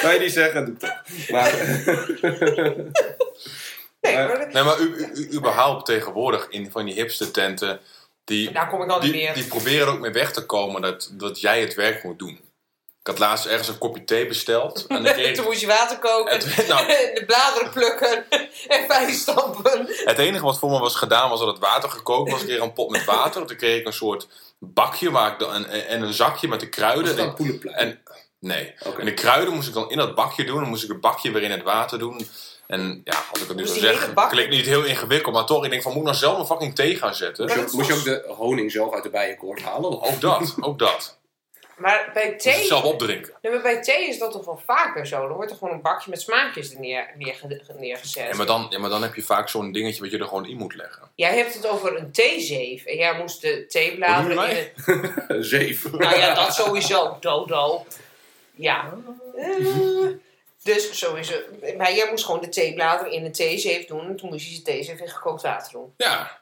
Kan 0.00 0.14
je 0.14 0.20
niet 0.20 0.32
zeggen, 0.32 0.64
doe 0.64 0.76
toch. 0.76 1.02
Maar, 1.30 1.52
Nee, 4.00 4.14
Maar- 4.16 4.28
maar 4.28 4.48
Nee, 4.52 4.62
maar 4.62 4.78
u, 4.80 4.94
u, 4.96 5.10
u- 5.14 5.34
überhaupt 5.36 5.86
tegenwoordig 5.86 6.46
in 6.50 6.70
van 6.70 6.84
die 6.84 6.94
hipster 6.94 7.30
tenten, 7.30 7.80
die, 8.26 8.52
daar 8.52 8.68
kom 8.68 8.82
ik 8.82 8.90
al 8.90 9.00
niet 9.00 9.12
die, 9.12 9.22
meer. 9.22 9.34
die 9.34 9.44
proberen 9.44 9.86
er 9.86 9.92
ook 9.92 10.00
mee 10.00 10.10
weg 10.10 10.32
te 10.32 10.46
komen 10.46 10.82
dat, 10.82 11.08
dat 11.12 11.40
jij 11.40 11.60
het 11.60 11.74
werk 11.74 12.04
moet 12.04 12.18
doen. 12.18 12.40
Ik 13.00 13.12
had 13.12 13.18
laatst 13.18 13.46
ergens 13.46 13.68
een 13.68 13.78
kopje 13.78 14.04
thee 14.04 14.26
besteld. 14.26 14.84
En 14.86 15.02
dan 15.02 15.12
kreeg 15.14 15.36
Toen 15.36 15.44
moest 15.44 15.60
je 15.60 15.66
water 15.66 15.98
koken, 15.98 16.32
Het- 16.38 16.66
nou. 16.68 16.86
de 17.14 17.22
bladeren 17.26 17.70
plukken 17.70 18.24
en 18.68 18.84
fijn 18.88 19.14
stampen. 19.14 19.86
het 20.04 20.18
enige 20.18 20.44
wat 20.44 20.58
voor 20.58 20.70
me 20.70 20.78
was 20.78 20.94
gedaan 20.94 21.30
was 21.30 21.38
dat 21.38 21.48
het 21.48 21.58
water 21.58 21.90
gekookt 21.90 22.30
was. 22.30 22.40
Ik 22.40 22.46
kreeg 22.46 22.60
een 22.60 22.72
pot 22.72 22.90
met 22.90 23.04
water. 23.04 23.46
Toen 23.46 23.56
kreeg 23.56 23.80
ik 23.80 23.86
een 23.86 23.92
soort 23.92 24.28
bakje 24.58 25.10
waar 25.10 25.32
ik 25.32 25.38
dan, 25.38 25.52
en, 25.54 25.86
en 25.88 26.02
een 26.02 26.12
zakje 26.14 26.48
met 26.48 26.60
de 26.60 26.68
kruiden. 26.68 27.18
En, 27.18 27.34
en, 27.74 28.02
nee. 28.38 28.74
En 28.98 29.04
de 29.04 29.14
kruiden 29.14 29.54
moest 29.54 29.68
ik 29.68 29.74
dan 29.74 29.90
in 29.90 29.96
dat 29.98 30.14
bakje 30.14 30.44
doen. 30.44 30.60
Dan 30.60 30.68
moest 30.68 30.82
ik 30.84 30.88
het 30.90 31.00
bakje 31.00 31.30
weer 31.30 31.42
in 31.42 31.50
het 31.50 31.62
water 31.62 31.98
doen. 31.98 32.28
En 32.66 33.00
ja, 33.04 33.22
als 33.32 33.42
ik 33.42 33.48
het 33.48 33.56
nu 33.56 33.68
hele 33.70 34.12
bak- 34.14 34.30
klinkt 34.30 34.50
niet 34.50 34.66
heel 34.66 34.84
ingewikkeld. 34.84 35.34
Maar 35.34 35.46
toch, 35.46 35.64
ik 35.64 35.70
denk 35.70 35.82
van, 35.82 35.92
moet 35.92 36.00
ik 36.00 36.06
nou 36.06 36.16
zelf 36.16 36.38
een 36.38 36.46
fucking 36.46 36.74
thee 36.74 36.96
gaan 36.96 37.14
zetten? 37.14 37.44
Moest 37.44 37.54
je, 37.54 37.60
je 37.76 37.88
was- 37.88 37.98
ook 37.98 38.04
de 38.04 38.34
honing 38.36 38.70
zelf 38.72 38.94
uit 38.94 39.02
de 39.02 39.10
bijenkorf 39.10 39.62
halen? 39.62 39.90
Of? 39.90 40.14
Ook 40.14 40.20
dat, 40.20 40.54
ook 40.60 40.78
dat. 40.78 41.18
Maar 41.76 42.10
bij 42.14 42.30
thee, 42.36 42.64
zelf 42.66 42.82
opdrinken. 42.84 43.32
nee, 43.42 43.52
maar 43.52 43.62
bij 43.62 43.82
thee 43.82 44.08
is 44.08 44.18
dat 44.18 44.32
toch 44.32 44.44
wel 44.44 44.60
vaker 44.66 45.06
zo. 45.06 45.26
Dan 45.28 45.36
wordt 45.36 45.50
er 45.50 45.56
gewoon 45.56 45.74
een 45.74 45.82
bakje 45.82 46.10
met 46.10 46.20
smaakjes 46.20 46.72
er 46.74 46.80
neer, 46.80 47.10
neerge- 47.16 47.60
neergezet. 47.78 48.28
Ja, 48.30 48.36
maar 48.36 48.46
dan, 48.46 48.66
ja, 48.70 48.78
maar 48.78 48.90
dan 48.90 49.02
heb 49.02 49.14
je 49.14 49.22
vaak 49.22 49.48
zo'n 49.48 49.72
dingetje 49.72 50.02
wat 50.02 50.10
je 50.10 50.18
er 50.18 50.24
gewoon 50.26 50.46
in 50.46 50.56
moet 50.56 50.74
leggen. 50.74 51.10
Jij 51.14 51.36
hebt 51.36 51.54
het 51.54 51.66
over 51.68 51.96
een 51.98 52.12
theezeef. 52.12 52.84
En 52.84 52.96
jij 52.96 53.18
moest 53.18 53.40
de 53.40 53.66
theebladeren 53.66 54.48
in 54.50 54.68
een... 55.26 55.44
Zeef. 55.54 55.90
Nou 55.92 56.16
ja, 56.18 56.34
dat 56.34 56.54
sowieso. 56.54 57.16
Dodo. 57.20 57.86
Ja. 58.54 58.92
dus 60.66 60.98
sowieso. 60.98 61.34
Maar 61.76 61.94
jij 61.94 62.06
moest 62.10 62.24
gewoon 62.24 62.40
de 62.40 62.48
theebladeren 62.48 63.12
in 63.12 63.24
een 63.24 63.32
theezeef 63.32 63.86
doen. 63.86 64.06
En 64.06 64.16
toen 64.16 64.30
moest 64.30 64.46
je 64.46 64.54
je 64.54 64.62
theezeef 64.62 65.00
in 65.00 65.08
gekookt 65.08 65.42
water 65.42 65.72
doen. 65.72 65.94
Ja, 65.96 66.40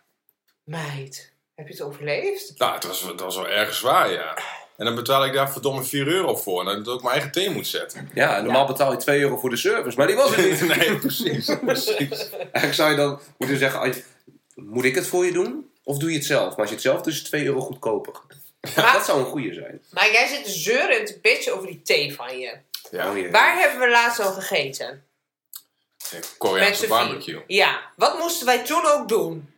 Meid, 0.65 1.33
heb 1.55 1.67
je 1.67 1.73
het 1.73 1.83
overleefd? 1.83 2.53
nou, 2.59 2.75
het 2.75 2.85
was, 2.85 3.01
het 3.03 3.21
was 3.21 3.37
wel 3.37 3.49
erg 3.49 3.75
zwaar, 3.75 4.11
ja. 4.13 4.39
En 4.77 4.85
dan 4.85 4.95
betaal 4.95 5.25
ik 5.25 5.33
daar 5.33 5.53
verdomme 5.53 5.83
4 5.85 6.07
euro 6.07 6.37
voor. 6.37 6.61
En 6.61 6.67
dat 6.67 6.77
ik 6.87 6.89
ook 6.89 7.01
mijn 7.03 7.13
eigen 7.15 7.33
thee 7.33 7.51
moet 7.51 7.67
zetten. 7.67 8.11
Ja, 8.15 8.41
normaal 8.41 8.67
betaal 8.67 8.91
je 8.93 8.97
2 8.99 9.21
euro 9.21 9.37
voor 9.37 9.51
de 9.51 9.57
service, 9.57 9.97
maar 9.97 10.07
die 10.07 10.17
was 10.17 10.37
het 10.37 10.51
niet. 10.51 10.61
nee, 10.77 10.99
precies. 10.99 11.51
precies. 11.65 12.31
Eigenlijk 12.31 12.75
zou 12.75 12.91
je 12.91 12.97
dan 12.97 13.21
moeten 13.39 13.59
zeggen, 13.59 13.95
moet 14.55 14.85
ik 14.85 14.95
het 14.95 15.07
voor 15.07 15.25
je 15.25 15.33
doen? 15.33 15.71
Of 15.83 15.99
doe 15.99 16.11
je 16.11 16.17
het 16.17 16.27
zelf? 16.27 16.49
Maar 16.49 16.59
als 16.59 16.69
je 16.69 16.75
het 16.75 16.85
zelf 16.85 17.01
doet, 17.01 17.13
is 17.13 17.19
het 17.19 17.27
2 17.27 17.45
euro 17.45 17.61
goedkoper. 17.61 18.13
Maar, 18.77 18.93
Dat 18.93 19.05
zou 19.05 19.19
een 19.19 19.25
goede 19.27 19.55
zijn. 19.55 19.83
maar 19.91 20.13
jij 20.13 20.27
zit 20.27 20.45
te 20.45 20.51
zeuren 20.51 20.99
en 20.99 21.05
te 21.05 21.19
bitchen 21.23 21.55
over 21.55 21.67
die 21.67 21.83
thee 21.83 22.15
van 22.15 22.39
je. 22.39 22.57
Ja, 22.91 23.11
Oh. 23.11 23.31
Waar 23.31 23.59
hebben 23.59 23.81
we 23.81 23.89
laatst 23.91 24.21
al 24.21 24.33
gegeten? 24.33 25.07
Met 26.13 26.35
Koreaanse 26.39 26.87
barbecue. 26.87 27.43
Ja, 27.47 27.81
wat 27.97 28.19
moesten 28.19 28.47
wij 28.47 28.65
toen 28.65 28.87
ook 28.87 29.09
doen? 29.09 29.53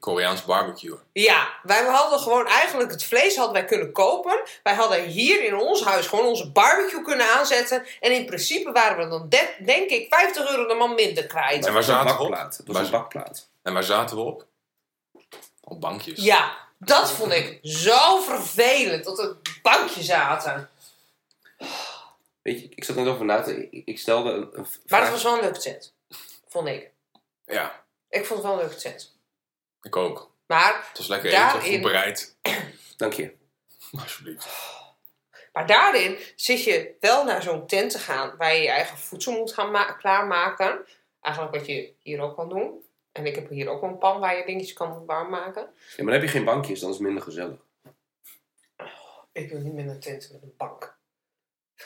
Koreaans 0.00 0.44
barbecue. 0.44 0.96
Ja, 1.12 1.48
wij 1.62 1.84
hadden 1.84 2.18
gewoon 2.18 2.46
eigenlijk 2.46 2.90
het 2.90 3.04
vlees 3.04 3.36
hadden 3.36 3.54
wij 3.54 3.64
kunnen 3.64 3.92
kopen. 3.92 4.42
Wij 4.62 4.74
hadden 4.74 5.04
hier 5.04 5.44
in 5.44 5.56
ons 5.56 5.84
huis 5.84 6.06
gewoon 6.06 6.26
onze 6.26 6.50
barbecue 6.50 7.02
kunnen 7.02 7.26
aanzetten. 7.32 7.86
En 8.00 8.12
in 8.12 8.26
principe 8.26 8.72
waren 8.72 9.04
we 9.04 9.10
dan 9.10 9.28
de- 9.28 9.54
denk 9.64 9.90
ik 9.90 10.14
50 10.14 10.50
euro 10.50 10.66
de 10.66 10.74
man 10.74 10.94
minder 10.94 11.26
kwijt. 11.26 11.66
En 11.66 11.72
waar 11.72 11.86
Dat 11.86 11.86
was 11.86 11.88
een 11.88 11.94
zaten 11.94 12.16
we 12.16 12.22
op? 12.22 12.30
was 12.30 12.58
Waar- 12.66 12.84
een 12.84 12.90
bakplaat. 12.90 13.48
En 13.62 13.72
waar 13.72 13.82
zaten 13.82 14.16
we 14.16 14.22
op? 14.22 14.46
Op 15.60 15.80
bankjes. 15.80 16.18
Ja, 16.24 16.56
dat 16.78 17.10
vond 17.10 17.32
ik 17.32 17.58
zo 17.62 18.20
vervelend 18.20 19.04
dat 19.04 19.16
we 19.16 19.28
op 19.28 19.48
bankje 19.62 20.02
zaten. 20.02 20.70
Weet 22.42 22.60
je, 22.60 22.68
ik 22.68 22.84
zat 22.84 22.96
net 22.96 23.06
over 23.06 23.24
na 23.24 23.42
te... 23.42 23.68
Ik, 23.70 23.86
ik 23.86 23.98
stelde 23.98 24.30
een, 24.32 24.58
een 24.58 24.66
Maar 24.86 25.00
het 25.00 25.10
was 25.10 25.22
wel 25.22 25.34
een 25.34 25.40
leuke 25.40 25.60
set. 25.60 25.94
Vond 26.48 26.68
ik. 26.68 26.90
Ja, 27.44 27.84
Ik 28.08 28.24
vond 28.26 28.38
het 28.42 28.48
wel 28.48 28.52
een 28.60 28.66
leuke 28.66 28.80
set. 28.80 29.12
ik 29.82 29.96
ook. 29.96 30.30
Maar, 30.46 30.86
Het 30.88 30.98
was 30.98 31.06
lekker 31.06 31.30
Daarin- 31.30 31.60
eten, 31.60 31.72
goed 31.72 31.82
bereid. 31.82 32.36
Dank 32.96 33.12
je. 33.12 33.34
Alsjeblieft. 34.02 34.48
maar 35.52 35.66
daarin 35.66 36.18
zit 36.36 36.64
je 36.64 36.94
wel 37.00 37.24
naar 37.24 37.42
zo'n 37.42 37.66
tent 37.66 37.90
te 37.90 37.98
gaan 37.98 38.36
waar 38.36 38.54
je 38.54 38.62
je 38.62 38.68
eigen 38.70 38.98
voedsel 38.98 39.32
moet 39.32 39.52
gaan 39.54 39.70
ma- 39.70 39.92
klaarmaken. 39.92 40.86
Eigenlijk 41.20 41.54
wat 41.54 41.66
je 41.66 41.92
hier 41.98 42.20
ook 42.20 42.36
kan 42.36 42.48
doen. 42.48 42.84
En 43.12 43.26
ik 43.26 43.34
heb 43.34 43.48
hier 43.48 43.68
ook 43.68 43.82
een 43.82 43.98
pan 43.98 44.20
waar 44.20 44.36
je 44.36 44.44
dingetjes 44.44 44.72
kan 44.72 45.06
warm 45.06 45.30
maken. 45.30 45.62
Ja, 45.62 45.70
maar 45.96 46.12
dan 46.12 46.14
heb 46.14 46.22
je 46.22 46.28
geen 46.28 46.44
bankjes, 46.44 46.80
dan 46.80 46.88
is 46.90 46.94
het 46.96 47.04
minder 47.04 47.22
gezellig. 47.22 47.58
Ik 49.32 49.50
wil 49.50 49.60
niet 49.60 49.72
meer 49.72 49.84
naar 49.84 49.98
tent 49.98 50.28
met 50.32 50.42
een 50.42 50.54
bank. 50.56 50.98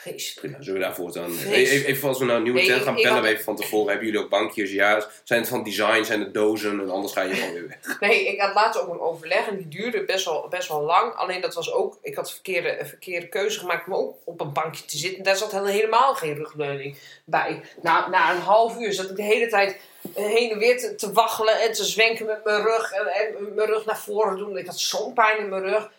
Vreselijk. 0.01 0.55
Zullen 0.59 0.79
we 0.79 0.85
daarvoor 0.85 1.11
dan... 1.13 1.37
Even, 1.51 1.85
even 1.85 2.07
als 2.07 2.19
we 2.19 2.25
nou 2.25 2.37
een 2.37 2.43
nieuwe 2.43 2.65
tent 2.65 2.81
gaan 2.83 2.95
bellen, 2.95 3.11
had- 3.11 3.21
we 3.21 3.27
even 3.29 3.43
van 3.43 3.55
tevoren. 3.55 3.87
Hebben 3.87 4.05
jullie 4.05 4.21
ook 4.21 4.29
bankjes? 4.29 4.71
Ja. 4.71 5.05
Zijn 5.23 5.39
het 5.39 5.49
van 5.49 5.63
design? 5.63 6.03
Zijn 6.03 6.19
het 6.19 6.33
dozen? 6.33 6.79
En 6.79 6.89
anders 6.89 7.13
ga 7.13 7.21
je 7.21 7.33
gewoon 7.35 7.53
weer 7.53 7.67
weg. 7.67 7.99
Nee, 8.09 8.27
ik 8.27 8.41
had 8.41 8.53
laatst 8.53 8.81
ook 8.81 8.93
een 8.93 8.99
overleg 8.99 9.47
en 9.47 9.57
die 9.57 9.67
duurde 9.67 10.03
best 10.03 10.25
wel, 10.25 10.47
best 10.49 10.67
wel 10.67 10.81
lang. 10.81 11.13
Alleen 11.13 11.41
dat 11.41 11.53
was 11.53 11.71
ook, 11.71 11.97
ik 12.01 12.15
had 12.15 12.31
verkeerde, 12.31 12.79
een 12.79 12.87
verkeerde 12.87 13.27
keuze 13.27 13.59
gemaakt 13.59 13.87
om 13.87 13.93
ook 13.93 14.15
op 14.23 14.41
een 14.41 14.53
bankje 14.53 14.85
te 14.85 14.97
zitten. 14.97 15.23
Daar 15.23 15.35
zat 15.35 15.51
helemaal 15.51 16.15
geen 16.15 16.35
rugleuning 16.35 16.97
bij. 17.25 17.61
Na, 17.81 18.07
na 18.09 18.31
een 18.31 18.41
half 18.41 18.79
uur 18.79 18.93
zat 18.93 19.09
ik 19.09 19.15
de 19.15 19.23
hele 19.23 19.47
tijd 19.47 19.77
heen 20.13 20.51
en 20.51 20.57
weer 20.59 20.77
te, 20.79 20.95
te 20.95 21.11
waggelen 21.11 21.59
en 21.61 21.71
te 21.73 21.83
zwenken 21.85 22.25
met 22.25 22.43
mijn 22.43 22.61
rug. 22.63 22.91
En, 22.91 23.07
en 23.07 23.53
mijn 23.55 23.67
rug 23.67 23.85
naar 23.85 23.99
voren 23.99 24.37
doen. 24.37 24.57
Ik 24.57 24.65
had 24.65 24.79
zo'n 24.79 25.13
pijn 25.13 25.37
in 25.37 25.49
mijn 25.49 25.63
rug. 25.63 25.89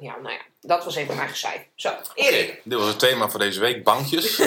Ja, 0.00 0.16
nou 0.22 0.30
ja, 0.34 0.40
dat 0.60 0.84
was 0.84 0.96
even 0.96 1.16
mijn 1.16 1.28
gezeik. 1.28 1.68
Zo, 1.74 1.90
Erik. 2.14 2.60
Dit 2.64 2.78
was 2.78 2.88
het 2.88 2.98
thema 2.98 3.28
voor 3.28 3.40
deze 3.40 3.60
week. 3.60 3.84
Bankjes. 3.84 4.38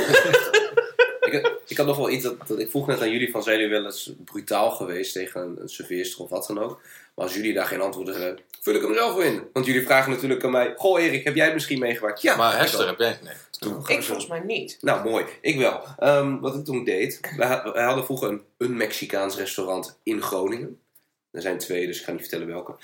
ik, 1.22 1.52
ik 1.68 1.78
had 1.78 1.86
nog 1.86 1.98
wel 1.98 2.10
iets 2.10 2.24
dat, 2.24 2.48
dat 2.48 2.60
ik 2.60 2.70
vroeg 2.70 2.88
net 2.88 3.02
aan 3.02 3.12
jullie 3.12 3.32
van 3.32 3.44
zijn 3.44 3.60
jullie 3.60 3.72
wel 3.74 3.86
eens 3.86 4.12
brutaal 4.26 4.72
geweest 4.72 5.14
tegen 5.14 5.42
een, 5.42 5.58
een 5.62 5.70
serveerster 5.70 6.24
of 6.24 6.30
wat 6.30 6.48
dan 6.48 6.60
ook. 6.60 6.82
Maar 7.16 7.26
als 7.26 7.34
jullie 7.36 7.54
daar 7.54 7.66
geen 7.66 7.82
antwoorden 7.82 8.22
hebben, 8.22 8.44
vul 8.62 8.74
ik 8.76 8.82
hem 8.82 8.94
zelf 8.94 9.20
in. 9.24 9.44
Want 9.54 9.66
jullie 9.66 9.86
vragen 9.86 10.12
natuurlijk 10.12 10.44
aan 10.44 10.52
mij, 10.52 10.74
goh 10.78 11.02
Erik, 11.02 11.24
heb 11.24 11.36
jij 11.36 11.46
het 11.46 11.54
misschien 11.54 11.80
meegemaakt? 11.80 12.22
Ja. 12.22 12.36
maar 12.36 12.58
Hester, 12.58 12.88
heb 12.88 13.00
jij... 13.00 13.20
Nee. 13.24 13.34
Toen- 13.60 13.84
Ik 13.88 14.04
volgens 14.04 14.28
mij 14.28 14.40
niet. 14.40 14.78
Nou, 14.82 15.10
mooi. 15.10 15.26
Ik 15.42 15.58
wel. 15.58 15.84
Ehm, 15.98 16.40
wat 16.40 16.56
ik 16.56 16.66
toen 16.66 16.84
deed, 16.84 17.20
wij 17.74 17.84
hadden 17.86 18.06
vroeger 18.06 18.30
een, 18.30 18.42
een 18.58 18.78
Mexicaans 18.78 19.36
restaurant 19.36 19.98
in 20.04 20.22
Groningen. 20.22 20.80
Er 21.32 21.42
zijn 21.42 21.58
twee, 21.58 21.86
dus 21.88 22.00
ik 22.00 22.06
ga 22.06 22.12
niet 22.12 22.22
vertellen 22.22 22.48
welke. 22.48 22.76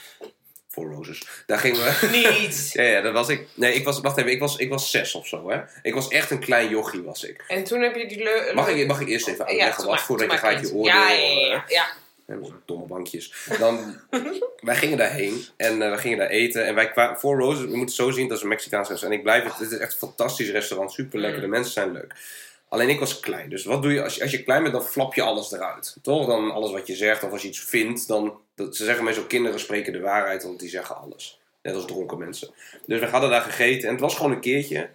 Four 0.77 0.91
Roses. 0.91 1.27
Daar 1.45 1.59
gingen 1.59 1.79
we... 1.79 2.07
Niet. 2.41 2.69
Ja, 2.73 2.83
ja, 2.83 3.01
dat 3.01 3.13
was 3.13 3.29
ik. 3.29 3.47
Nee, 3.53 3.73
ik 3.73 3.83
was, 3.83 4.01
wacht 4.01 4.17
even, 4.17 4.31
ik 4.31 4.39
was, 4.39 4.57
ik 4.57 4.69
was 4.69 4.91
zes 4.91 5.15
of 5.15 5.27
zo, 5.27 5.49
hè. 5.49 5.59
Ik 5.81 5.93
was 5.93 6.07
echt 6.07 6.31
een 6.31 6.39
klein 6.39 6.69
jochie, 6.69 7.01
was 7.01 7.23
ik. 7.23 7.43
En 7.47 7.63
toen 7.63 7.81
heb 7.81 7.95
je 7.95 8.07
die 8.07 8.23
leu... 8.23 8.53
Mag 8.53 8.69
ik, 8.69 8.87
mag 8.87 9.01
ik 9.01 9.07
eerst 9.07 9.27
even 9.27 9.45
uitleggen 9.45 9.85
wat, 9.85 10.01
voordat 10.01 10.31
je 10.31 10.37
gaat 10.37 10.59
je 10.59 10.73
oordeel... 10.73 10.93
Ja, 10.93 11.11
ja, 11.11 11.63
ja, 11.67 11.87
eh, 12.25 12.35
ja, 12.41 12.49
domme 12.65 12.85
bankjes. 12.85 13.33
Dan, 13.59 13.99
wij 14.59 14.75
gingen 14.75 14.97
daarheen 14.97 15.45
en 15.57 15.81
eh, 15.81 15.91
we 15.91 15.97
gingen 15.97 16.17
daar 16.17 16.29
eten. 16.29 16.65
En 16.65 16.75
wij 16.75 16.91
kwamen 16.91 17.19
Four 17.19 17.39
Roses, 17.39 17.65
we 17.65 17.77
moeten 17.77 17.95
zo 17.95 18.11
zien, 18.11 18.27
dat 18.27 18.37
is 18.37 18.43
een 18.43 18.49
Mexicaans 18.49 18.89
restaurant. 18.89 19.21
En 19.21 19.29
ik 19.29 19.39
blijf 19.39 19.43
het, 19.43 19.59
het 19.59 19.71
is 19.71 19.77
echt 19.77 19.91
een 19.91 19.97
fantastisch 19.97 20.49
restaurant, 20.49 20.91
super 20.91 21.19
lekker, 21.19 21.41
de 21.41 21.47
mensen 21.47 21.73
zijn 21.73 21.91
leuk. 21.91 22.13
Alleen 22.69 22.89
ik 22.89 22.99
was 22.99 23.19
klein, 23.19 23.49
dus 23.49 23.65
wat 23.65 23.81
doe 23.81 23.93
je 23.93 24.03
als, 24.03 24.15
je 24.15 24.21
als 24.21 24.31
je 24.31 24.43
klein 24.43 24.61
bent, 24.61 24.73
dan 24.73 24.83
flap 24.83 25.13
je 25.13 25.21
alles 25.21 25.51
eruit. 25.51 25.97
Toch? 26.01 26.27
Dan 26.27 26.51
alles 26.51 26.71
wat 26.71 26.87
je 26.87 26.95
zegt, 26.95 27.23
of 27.23 27.31
als 27.31 27.41
je 27.41 27.47
iets 27.47 27.59
vindt, 27.59 28.07
dan... 28.07 28.39
Dat, 28.55 28.75
ze 28.75 28.83
zeggen 28.83 29.03
meestal, 29.03 29.23
kinderen 29.23 29.59
spreken 29.59 29.93
de 29.93 29.99
waarheid, 29.99 30.43
want 30.43 30.59
die 30.59 30.69
zeggen 30.69 30.97
alles. 30.97 31.39
Net 31.61 31.75
als 31.75 31.85
dronken 31.85 32.17
mensen. 32.17 32.49
Dus 32.85 32.99
we 32.99 33.05
hadden 33.05 33.29
daar 33.29 33.41
gegeten 33.41 33.87
en 33.87 33.93
het 33.93 34.01
was 34.03 34.15
gewoon 34.15 34.31
een 34.31 34.39
keertje... 34.39 34.89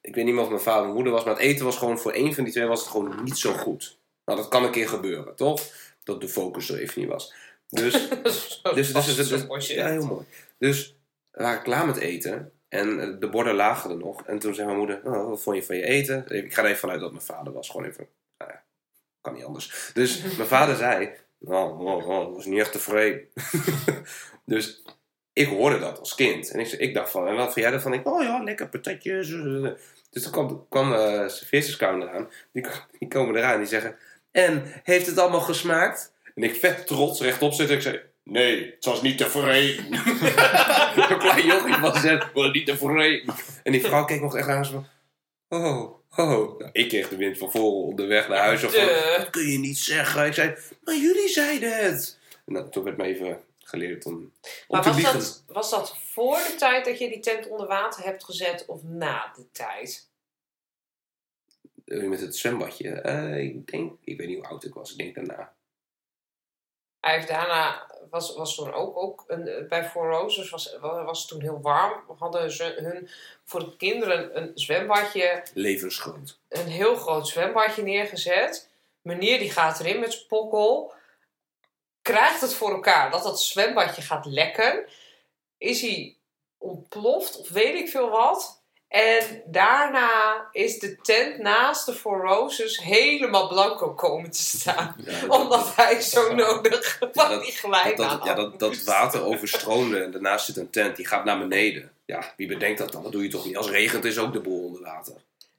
Ik 0.00 0.14
weet 0.14 0.24
niet 0.24 0.34
meer 0.34 0.42
of 0.42 0.48
mijn 0.48 0.60
vader 0.60 0.78
of 0.78 0.84
mijn 0.84 0.94
moeder 0.94 1.12
was, 1.12 1.24
maar 1.24 1.34
het 1.34 1.42
eten 1.42 1.64
was 1.64 1.76
gewoon 1.76 1.98
voor 1.98 2.12
één 2.12 2.34
van 2.34 2.44
die 2.44 2.52
twee 2.52 2.66
was 2.66 2.80
het 2.80 2.88
gewoon 2.88 3.22
niet 3.24 3.38
zo 3.38 3.52
goed. 3.52 3.98
Nou, 4.24 4.38
dat 4.38 4.48
kan 4.48 4.64
een 4.64 4.70
keer 4.70 4.88
gebeuren, 4.88 5.36
toch? 5.36 5.62
dat 6.04 6.20
de 6.20 6.28
focus 6.28 6.70
er 6.70 6.78
even 6.78 7.00
niet 7.00 7.10
was. 7.10 7.34
Dus, 7.68 7.92
dus, 8.22 8.60
dus, 8.62 8.92
dus, 8.92 9.28
zo 9.28 9.46
dus- 9.46 9.64
shit. 9.64 9.76
ja, 9.76 9.88
heel 9.88 10.06
mooi. 10.06 10.24
Dus 10.58 10.94
we 11.30 11.42
waren 11.42 11.62
klaar 11.62 11.86
met 11.86 11.96
eten. 11.96 12.52
En 12.70 13.00
eh, 13.00 13.20
de 13.20 13.28
borden 13.28 13.54
lagen 13.54 13.90
er 13.90 13.96
nog. 13.96 14.22
En 14.26 14.38
toen 14.38 14.54
zei 14.54 14.66
mijn 14.66 14.78
moeder, 14.78 15.00
oh, 15.04 15.28
wat 15.28 15.42
vond 15.42 15.56
je 15.56 15.62
van 15.62 15.76
je 15.76 15.84
eten? 15.84 16.24
Ik 16.28 16.54
ga 16.54 16.62
er 16.62 16.68
even 16.68 16.80
vanuit 16.80 17.00
dat 17.00 17.10
mijn 17.10 17.24
vader 17.24 17.52
was. 17.52 17.68
Gewoon 17.70 17.86
even, 17.86 18.08
nou 18.38 18.50
ja, 18.50 18.62
kan 19.20 19.34
niet 19.34 19.44
anders. 19.44 19.90
Dus 19.94 20.22
mijn 20.36 20.48
vader 20.48 20.76
zei, 20.76 21.10
oh, 21.40 21.80
oh, 21.80 22.08
oh, 22.08 22.28
ik 22.28 22.34
was 22.34 22.44
niet 22.44 22.58
echt 22.58 22.72
tevreden. 22.72 23.28
dus 24.44 24.82
ik 25.32 25.48
hoorde 25.48 25.78
dat 25.78 25.98
als 25.98 26.14
kind. 26.14 26.50
En 26.50 26.60
ik, 26.60 26.72
ik 26.72 26.94
dacht 26.94 27.10
van, 27.10 27.26
en 27.26 27.36
wat 27.36 27.52
vind 27.52 27.66
jij 27.66 27.74
ervan? 27.74 27.92
Ik, 27.92 28.06
oh 28.06 28.22
ja, 28.22 28.42
lekker 28.42 28.68
patatjes. 28.68 29.28
Dus 30.10 30.22
toen 30.22 30.32
kwam, 30.32 30.66
kwam 30.68 30.92
uh, 30.92 31.28
serveersterskamer 31.28 32.08
eraan. 32.08 32.28
Die, 32.52 32.66
die 32.98 33.08
komen 33.08 33.36
eraan 33.36 33.58
die 33.58 33.68
zeggen, 33.68 33.96
en, 34.30 34.62
heeft 34.82 35.06
het 35.06 35.18
allemaal 35.18 35.40
gesmaakt? 35.40 36.12
En 36.34 36.42
ik 36.42 36.54
vet 36.54 36.86
trots 36.86 37.20
rechtop 37.20 37.52
zitten. 37.52 37.76
Ik 37.76 37.82
zei, 37.82 38.00
nee, 38.30 38.70
het 38.74 38.84
was 38.84 39.02
niet 39.02 39.18
tevreden. 39.18 39.92
Een 39.92 41.18
klein 41.24 41.46
jochie 41.46 41.76
was 41.80 42.02
het, 42.02 42.32
was 42.32 42.52
niet 42.52 42.66
tevreden. 42.66 43.34
En 43.62 43.72
die 43.72 43.80
vrouw 43.84 44.04
keek 44.04 44.20
nog 44.20 44.36
echt 44.36 44.48
aan 44.48 44.64
zo 44.64 44.72
van, 44.72 44.86
oh, 45.60 45.80
oh. 46.16 46.58
Nou, 46.58 46.68
ik 46.72 46.88
kreeg 46.88 47.08
de 47.08 47.16
wind 47.16 47.38
van 47.38 47.50
voren 47.50 47.88
onderweg 47.88 48.28
naar 48.28 48.38
huis. 48.38 48.60
Van, 48.60 48.70
De- 48.70 49.14
dat 49.18 49.30
kun 49.30 49.46
je 49.46 49.58
niet 49.58 49.78
zeggen. 49.78 50.26
Ik 50.26 50.34
zei, 50.34 50.56
maar 50.84 50.96
jullie 50.96 51.28
zeiden 51.28 51.84
het. 51.84 52.18
En 52.46 52.54
dat, 52.54 52.72
toen 52.72 52.84
werd 52.84 52.96
me 52.96 53.04
even 53.04 53.40
geleerd 53.58 54.04
om, 54.06 54.12
om 54.14 54.30
Maar 54.68 54.82
te 54.82 54.88
was 54.88 54.96
liegen. 54.96 55.18
dat, 55.18 55.44
was 55.46 55.70
dat 55.70 55.96
voor 56.04 56.36
de 56.36 56.54
tijd 56.58 56.84
dat 56.84 56.98
je 56.98 57.08
die 57.08 57.20
tent 57.20 57.48
onder 57.48 57.66
water 57.66 58.04
hebt 58.04 58.24
gezet 58.24 58.64
of 58.66 58.82
na 58.82 59.32
de 59.36 59.44
tijd? 59.52 60.08
Eh, 61.84 62.02
Met 62.08 62.20
het 62.20 62.36
zwembadje. 62.36 62.90
Eh, 62.90 63.38
ik 63.38 63.70
denk, 63.70 63.92
ik 64.04 64.16
weet 64.18 64.26
niet 64.28 64.36
hoe 64.38 64.46
oud 64.46 64.64
ik 64.64 64.74
was. 64.74 64.90
Ik 64.92 64.98
denk 64.98 65.14
daarna. 65.14 65.52
Hij 67.00 67.14
heeft 67.14 67.28
daarna, 67.28 67.86
was, 68.10 68.34
was 68.34 68.54
toen 68.54 68.72
ook, 68.72 68.96
ook 68.96 69.24
een, 69.26 69.66
bij 69.68 69.84
Four 69.84 70.10
Roses, 70.10 70.50
was, 70.50 70.76
was 70.80 71.18
het 71.18 71.28
toen 71.28 71.40
heel 71.40 71.60
warm. 71.60 72.02
Hadden 72.18 72.50
ze 72.50 72.74
hun 72.76 73.08
voor 73.44 73.60
de 73.60 73.76
kinderen 73.76 74.36
een 74.36 74.50
zwembadje, 74.54 75.42
Levensgroot. 75.54 76.38
een 76.48 76.66
heel 76.66 76.96
groot 76.96 77.28
zwembadje 77.28 77.82
neergezet. 77.82 78.70
Meneer 79.02 79.38
die 79.38 79.50
gaat 79.50 79.80
erin 79.80 80.00
met 80.00 80.12
zijn 80.12 80.26
pokkel, 80.26 80.92
krijgt 82.02 82.40
het 82.40 82.54
voor 82.54 82.70
elkaar 82.70 83.10
dat 83.10 83.22
dat 83.22 83.42
zwembadje 83.42 84.02
gaat 84.02 84.24
lekken. 84.24 84.84
Is 85.58 85.80
hij 85.80 86.16
ontploft 86.58 87.38
of 87.38 87.48
weet 87.48 87.74
ik 87.74 87.88
veel 87.88 88.10
wat. 88.10 88.59
En 88.90 89.42
daarna 89.46 90.48
is 90.52 90.78
de 90.78 90.96
tent 91.02 91.38
naast 91.38 91.86
de 91.86 91.92
Four 91.94 92.20
Roses 92.20 92.78
helemaal 92.78 93.48
blanco 93.48 93.94
komen 93.94 94.30
te 94.30 94.42
staan. 94.42 94.96
Ja, 95.06 95.20
dat- 95.20 95.40
Omdat 95.40 95.76
hij 95.76 96.00
zo 96.00 96.34
nodig 96.34 96.96
van 96.98 97.10
dat- 97.12 97.28
die 97.42 97.52
dat, 97.52 97.54
glijbaan 97.54 98.18
dat, 98.18 98.24
ja, 98.26 98.34
dat, 98.34 98.58
dat 98.58 98.82
water 98.82 99.24
overstroomde 99.24 100.02
en 100.02 100.10
daarnaast 100.10 100.44
zit 100.46 100.56
een 100.56 100.70
tent, 100.70 100.96
die 100.96 101.06
gaat 101.06 101.24
naar 101.24 101.38
beneden. 101.38 101.92
Ja, 102.04 102.32
wie 102.36 102.46
bedenkt 102.48 102.78
dat 102.78 102.92
dan? 102.92 103.02
Dat 103.02 103.12
doe 103.12 103.22
je 103.22 103.28
toch 103.28 103.44
niet? 103.44 103.56
Als 103.56 103.66
het 103.66 103.74
regent 103.74 104.04
is 104.04 104.18
ook 104.18 104.32
de 104.32 104.40
boel 104.40 104.64
onder 104.66 104.82
water. 104.82 105.14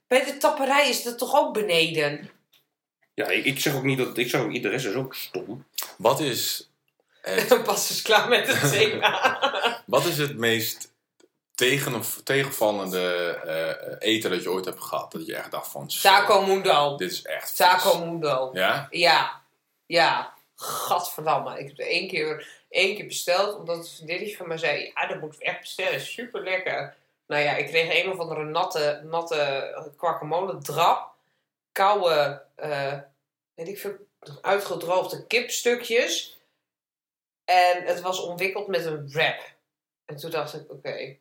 Bij 0.06 0.24
de 0.24 0.36
tapperij 0.36 0.88
is 0.88 1.02
dat 1.02 1.18
toch 1.18 1.34
ook 1.34 1.52
beneden? 1.54 2.30
Ja, 3.14 3.26
ik, 3.28 3.44
ik 3.44 3.60
zeg 3.60 3.74
ook 3.74 3.82
niet 3.84 3.98
dat... 3.98 4.18
Ik 4.18 4.30
zeg 4.30 4.40
ook 4.40 4.48
niet, 4.50 4.62
de 4.62 4.68
rest 4.68 4.86
is 4.86 4.94
ook 4.94 5.14
stom. 5.14 5.64
Wat 5.96 6.20
is 6.20 6.68
het, 7.20 7.48
Dan 7.48 7.62
pas 7.62 7.90
is 7.90 8.02
klaar 8.02 8.28
met 8.28 8.46
het 8.60 8.72
thema. 8.72 9.82
wat 9.86 10.04
is 10.04 10.18
het 10.18 10.36
meest 10.36 10.90
tegen, 11.54 12.02
tegenvallende 12.24 13.28
eh, 13.44 14.08
eten 14.08 14.30
dat 14.30 14.42
je 14.42 14.50
ooit 14.50 14.64
hebt 14.64 14.82
gehad? 14.82 15.12
Dat 15.12 15.26
je 15.26 15.36
echt 15.36 15.50
dacht 15.50 15.70
van... 15.70 15.88
Taco 15.88 16.46
Mundo. 16.46 16.96
Dit 16.96 17.10
is 17.10 17.22
echt... 17.22 17.56
Taco 17.56 17.98
Mundo. 17.98 18.50
Ja? 18.52 18.86
Ja. 18.90 19.42
Ja. 19.86 20.34
Gadverdamme. 20.56 21.58
Ik 21.58 21.66
heb 21.66 21.78
er 21.78 21.86
één 21.86 22.08
keer, 22.08 22.48
één 22.68 22.96
keer 22.96 23.06
besteld. 23.06 23.58
Omdat 23.58 23.76
een 23.76 23.84
vriendinnetje 23.84 24.36
van 24.36 24.48
mij 24.48 24.58
zei... 24.58 24.92
Ja, 24.94 25.06
dat 25.06 25.20
moeten 25.20 25.38
we 25.38 25.44
echt 25.44 25.60
bestellen. 25.60 26.00
Super 26.00 26.42
lekker. 26.42 26.96
Nou 27.26 27.42
ja, 27.42 27.56
ik 27.56 27.66
kreeg 27.66 28.04
een 28.04 28.12
of 28.12 28.18
andere 28.18 28.44
natte, 28.44 29.00
natte 29.04 29.92
guacamole 29.96 30.58
drap. 30.58 31.10
Koude, 31.72 32.42
eh, 32.54 32.98
weet 33.54 33.68
ik 33.68 33.78
veel, 33.78 33.96
uitgedroogde 34.40 35.26
kipstukjes. 35.26 36.40
En 37.44 37.82
het 37.84 38.00
was 38.00 38.20
omwikkeld 38.20 38.66
met 38.66 38.84
een 38.84 39.08
wrap. 39.08 39.52
En 40.04 40.16
toen 40.16 40.30
dacht 40.30 40.54
ik, 40.54 40.70
oké, 40.70 41.16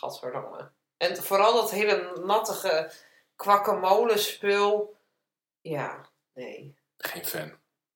gadverdamme. 0.00 0.70
En 0.96 1.16
vooral 1.16 1.54
dat 1.54 1.70
hele 1.70 2.20
nattige 2.24 2.90
guacamole 3.36 4.18
spul. 4.18 4.96
Ja, 5.60 6.08
nee. 6.34 6.74
Geen 6.98 7.24
fan. 7.24 7.52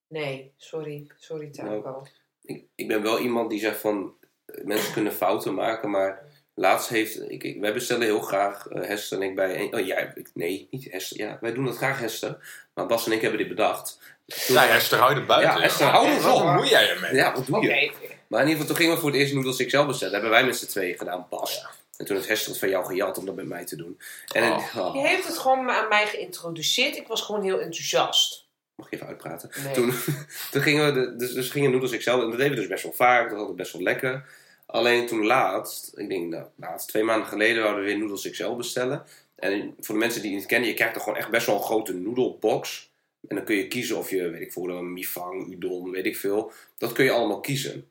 Nee, 0.09 0.53
sorry. 0.57 1.11
Sorry, 1.17 1.51
Taco. 1.51 2.07
Ik, 2.43 2.65
ik 2.75 2.89
ben 2.89 3.03
wel 3.03 3.19
iemand 3.19 3.51
die 3.51 3.61
zegt 3.61 3.81
van... 3.81 4.15
eh, 4.47 4.65
Mensen 4.65 4.93
kunnen 4.93 5.13
fouten 5.13 5.55
maken, 5.55 5.91
maar... 5.91 6.33
Laatst 6.57 6.89
heeft... 6.89 7.31
Ik, 7.31 7.43
ik- 7.45 7.61
wij 7.61 7.73
bestellen 7.73 8.03
heel 8.07 8.21
graag, 8.21 8.67
eh, 8.69 8.87
Hester 8.89 9.19
en 9.23 9.29
ik 9.29 9.35
bij... 9.35 9.59
een- 9.61 9.75
oh 9.75 9.87
ja, 9.87 9.97
ik, 9.99 10.31
nee, 10.35 10.69
niet 10.71 10.93
Hester. 10.93 11.17
Ja, 11.19 11.39
wij 11.41 11.53
doen 11.53 11.65
dat 11.65 11.77
graag, 11.77 11.99
Hester. 11.99 12.65
Maar 12.75 12.87
Bas 12.87 13.07
en 13.07 13.13
ik 13.13 13.21
hebben 13.21 13.39
dit 13.39 13.49
bedacht. 13.49 13.99
Toen- 14.27 14.55
Ja, 14.55 14.69
Esther, 14.69 14.99
hou 14.99 15.15
je 15.15 15.21
er 15.21 15.27
buiten. 15.27 15.57
Ja, 15.59 15.63
Esther, 15.63 15.87
hou 15.87 16.07
er 16.09 16.21
Wat 16.23 16.39
bemoei 16.43 16.69
jij 16.69 16.87
je 16.95 16.99
mee? 17.01 17.15
Ja, 17.15 17.33
wat 17.35 17.47
doe 17.47 17.57
Oké. 17.57 17.67
je? 17.75 17.93
Maar 18.29 18.41
in 18.43 18.49
ieder 18.49 18.61
geval, 18.61 18.67
toen 18.67 18.77
gingen 18.77 18.95
we 18.95 19.01
voor 19.01 19.11
het 19.11 19.19
eerst 19.19 19.35
noedels 19.35 19.57
XL 19.65 19.85
bestellen. 19.85 20.13
Dat 20.13 20.13
hebben 20.13 20.31
wij 20.31 20.45
met 20.45 20.57
z'n 20.57 20.67
tweeën 20.67 20.99
gedaan, 20.99 21.27
Bas. 21.31 21.67
En 21.97 22.05
toen 22.05 22.17
heeft 22.17 22.29
Hester 22.29 22.51
het 22.51 22.59
van 22.59 22.69
jou 22.69 22.85
gejat 22.85 23.19
om 23.19 23.27
dat 23.27 23.35
met 23.35 23.47
mij 23.47 23.65
te 23.65 23.77
doen. 23.77 24.01
En 24.33 24.53
Oh. 24.53 24.77
oh, 24.77 24.95
Je 24.95 25.07
heeft 25.07 25.27
het 25.27 25.39
gewoon 25.39 25.71
aan 25.71 25.89
mij 25.89 26.07
geïntroduceerd. 26.07 26.97
Ik 26.97 27.07
was 27.07 27.23
gewoon 27.23 27.43
heel 27.43 27.61
enthousiast. 27.61 28.47
mag 28.75 28.91
je 28.91 28.97
even 28.97 29.09
uitpraten? 29.09 29.51
Nee. 29.65 29.75
Toen, 29.75 29.93
toen 30.53 30.63
gingen 30.63 30.95
we, 30.95 31.17
dus, 31.17 31.33
dus 31.33 31.51
gingen 31.51 31.71
noedels 31.71 31.97
XL, 31.97 32.11
en 32.11 32.19
dat 32.19 32.31
deden 32.31 32.51
we 32.51 32.55
dus 32.55 32.67
best 32.67 32.83
wel 32.83 32.93
vaak, 32.93 33.23
dat 33.23 33.31
was 33.31 33.41
altijd 33.41 33.57
best 33.57 33.73
wel 33.73 33.83
lekker. 33.83 34.29
Alleen 34.67 35.07
toen 35.07 35.27
laatst, 35.27 35.99
ik 35.99 36.09
denk 36.09 36.31
nou, 36.31 36.47
laatst, 36.57 36.89
twee 36.89 37.03
maanden 37.03 37.29
geleden, 37.29 37.63
wouden 37.63 37.85
we 37.85 37.91
weer 37.91 37.99
noedels 37.99 38.31
XL 38.31 38.55
bestellen. 38.55 39.07
En 39.35 39.75
voor 39.81 39.95
de 39.95 40.01
mensen 40.01 40.23
die 40.23 40.31
het 40.31 40.39
niet 40.39 40.49
kennen, 40.49 40.69
je 40.69 40.75
krijgt 40.75 40.95
er 40.95 41.01
gewoon 41.01 41.19
echt 41.19 41.31
best 41.31 41.47
wel 41.47 41.57
een 41.57 41.63
grote 41.63 41.95
noedelbox. 41.95 42.93
En 43.29 43.37
dan 43.37 43.45
kun 43.45 43.57
je 43.57 43.69
kiezen 43.69 43.97
of 43.97 44.11
je, 44.11 44.31
weet 44.31 44.41
ik 44.41 44.53
veel, 44.53 44.69
een 44.69 44.93
mifang, 44.93 45.53
udon, 45.53 45.91
weet 45.91 46.07
ik 46.07 46.17
veel. 46.17 46.53
Dat 46.79 46.93
kun 46.93 47.05
je 47.05 47.11
allemaal 47.11 47.41
kiezen. 47.41 47.91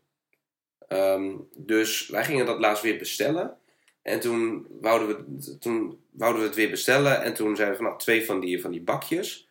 Ehm, 0.87 1.31
dus 1.55 2.07
wij 2.07 2.23
gingen 2.23 2.45
dat 2.45 2.59
laatst 2.59 2.83
weer 2.83 2.97
bestellen. 2.97 3.57
En 4.03 4.19
toen 4.19 4.67
wouden, 4.81 5.07
we, 5.07 5.57
toen 5.57 6.03
wouden 6.11 6.41
we 6.41 6.47
het 6.47 6.55
weer 6.55 6.69
bestellen. 6.69 7.21
En 7.21 7.33
toen 7.33 7.55
zeiden 7.55 7.77
we 7.77 7.81
van, 7.83 7.85
nou, 7.91 7.99
twee 7.99 8.25
van 8.25 8.39
die, 8.39 8.61
van 8.61 8.71
die 8.71 8.81
bakjes. 8.81 9.47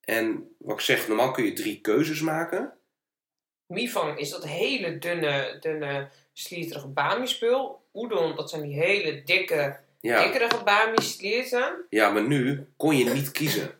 En 0.00 0.54
wat 0.58 0.74
ik 0.76 0.84
zeg, 0.84 1.08
normaal 1.08 1.30
kun 1.30 1.44
je 1.44 1.52
drie 1.52 1.80
keuzes 1.80 2.20
maken. 2.20 2.72
Mifang 3.66 4.18
is 4.18 4.30
dat 4.30 4.44
hele 4.44 4.98
dunne, 4.98 5.56
dunne 5.60 6.08
slierterige 6.32 6.88
bami-spul. 6.88 7.82
Udon, 7.94 8.36
dat 8.36 8.50
zijn 8.50 8.62
die 8.62 8.74
hele 8.80 9.22
dikke, 9.24 9.76
Ja, 10.00 10.22
dikkerige 10.22 10.64
bami-slierten. 10.64 11.84
ja 11.90 12.10
maar 12.10 12.26
nu 12.26 12.66
kon 12.76 12.96
je 12.96 13.04
niet 13.04 13.30
kiezen. 13.30 13.78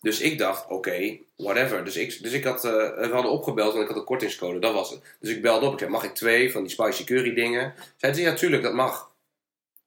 Dus 0.00 0.20
ik 0.20 0.38
dacht, 0.38 0.68
oké, 0.68 1.18
whatever. 1.36 1.84
Dus 1.84 1.96
ik, 1.96 2.22
dus 2.22 2.32
ik 2.32 2.44
had, 2.44 2.64
eh, 2.64 2.72
we 2.72 3.08
hadden 3.12 3.30
opgebeld 3.32 3.74
en 3.74 3.80
ik 3.80 3.88
had 3.88 3.96
een 3.96 4.04
kortingscode, 4.04 4.58
dat 4.58 4.74
was 4.74 4.90
het. 4.90 5.16
Dus 5.20 5.30
ik 5.30 5.42
belde 5.42 5.66
op, 5.66 5.72
ik 5.72 5.78
zei, 5.78 5.90
mag 5.90 6.04
ik 6.04 6.14
twee 6.14 6.52
van 6.52 6.62
die 6.62 6.70
spicy 6.70 7.04
curry 7.04 7.34
dingen? 7.34 7.74
Zeiden 7.96 8.22
ze, 8.22 8.28
ja, 8.28 8.34
tuurlijk, 8.36 8.62
dat 8.62 8.74
mag. 8.74 9.11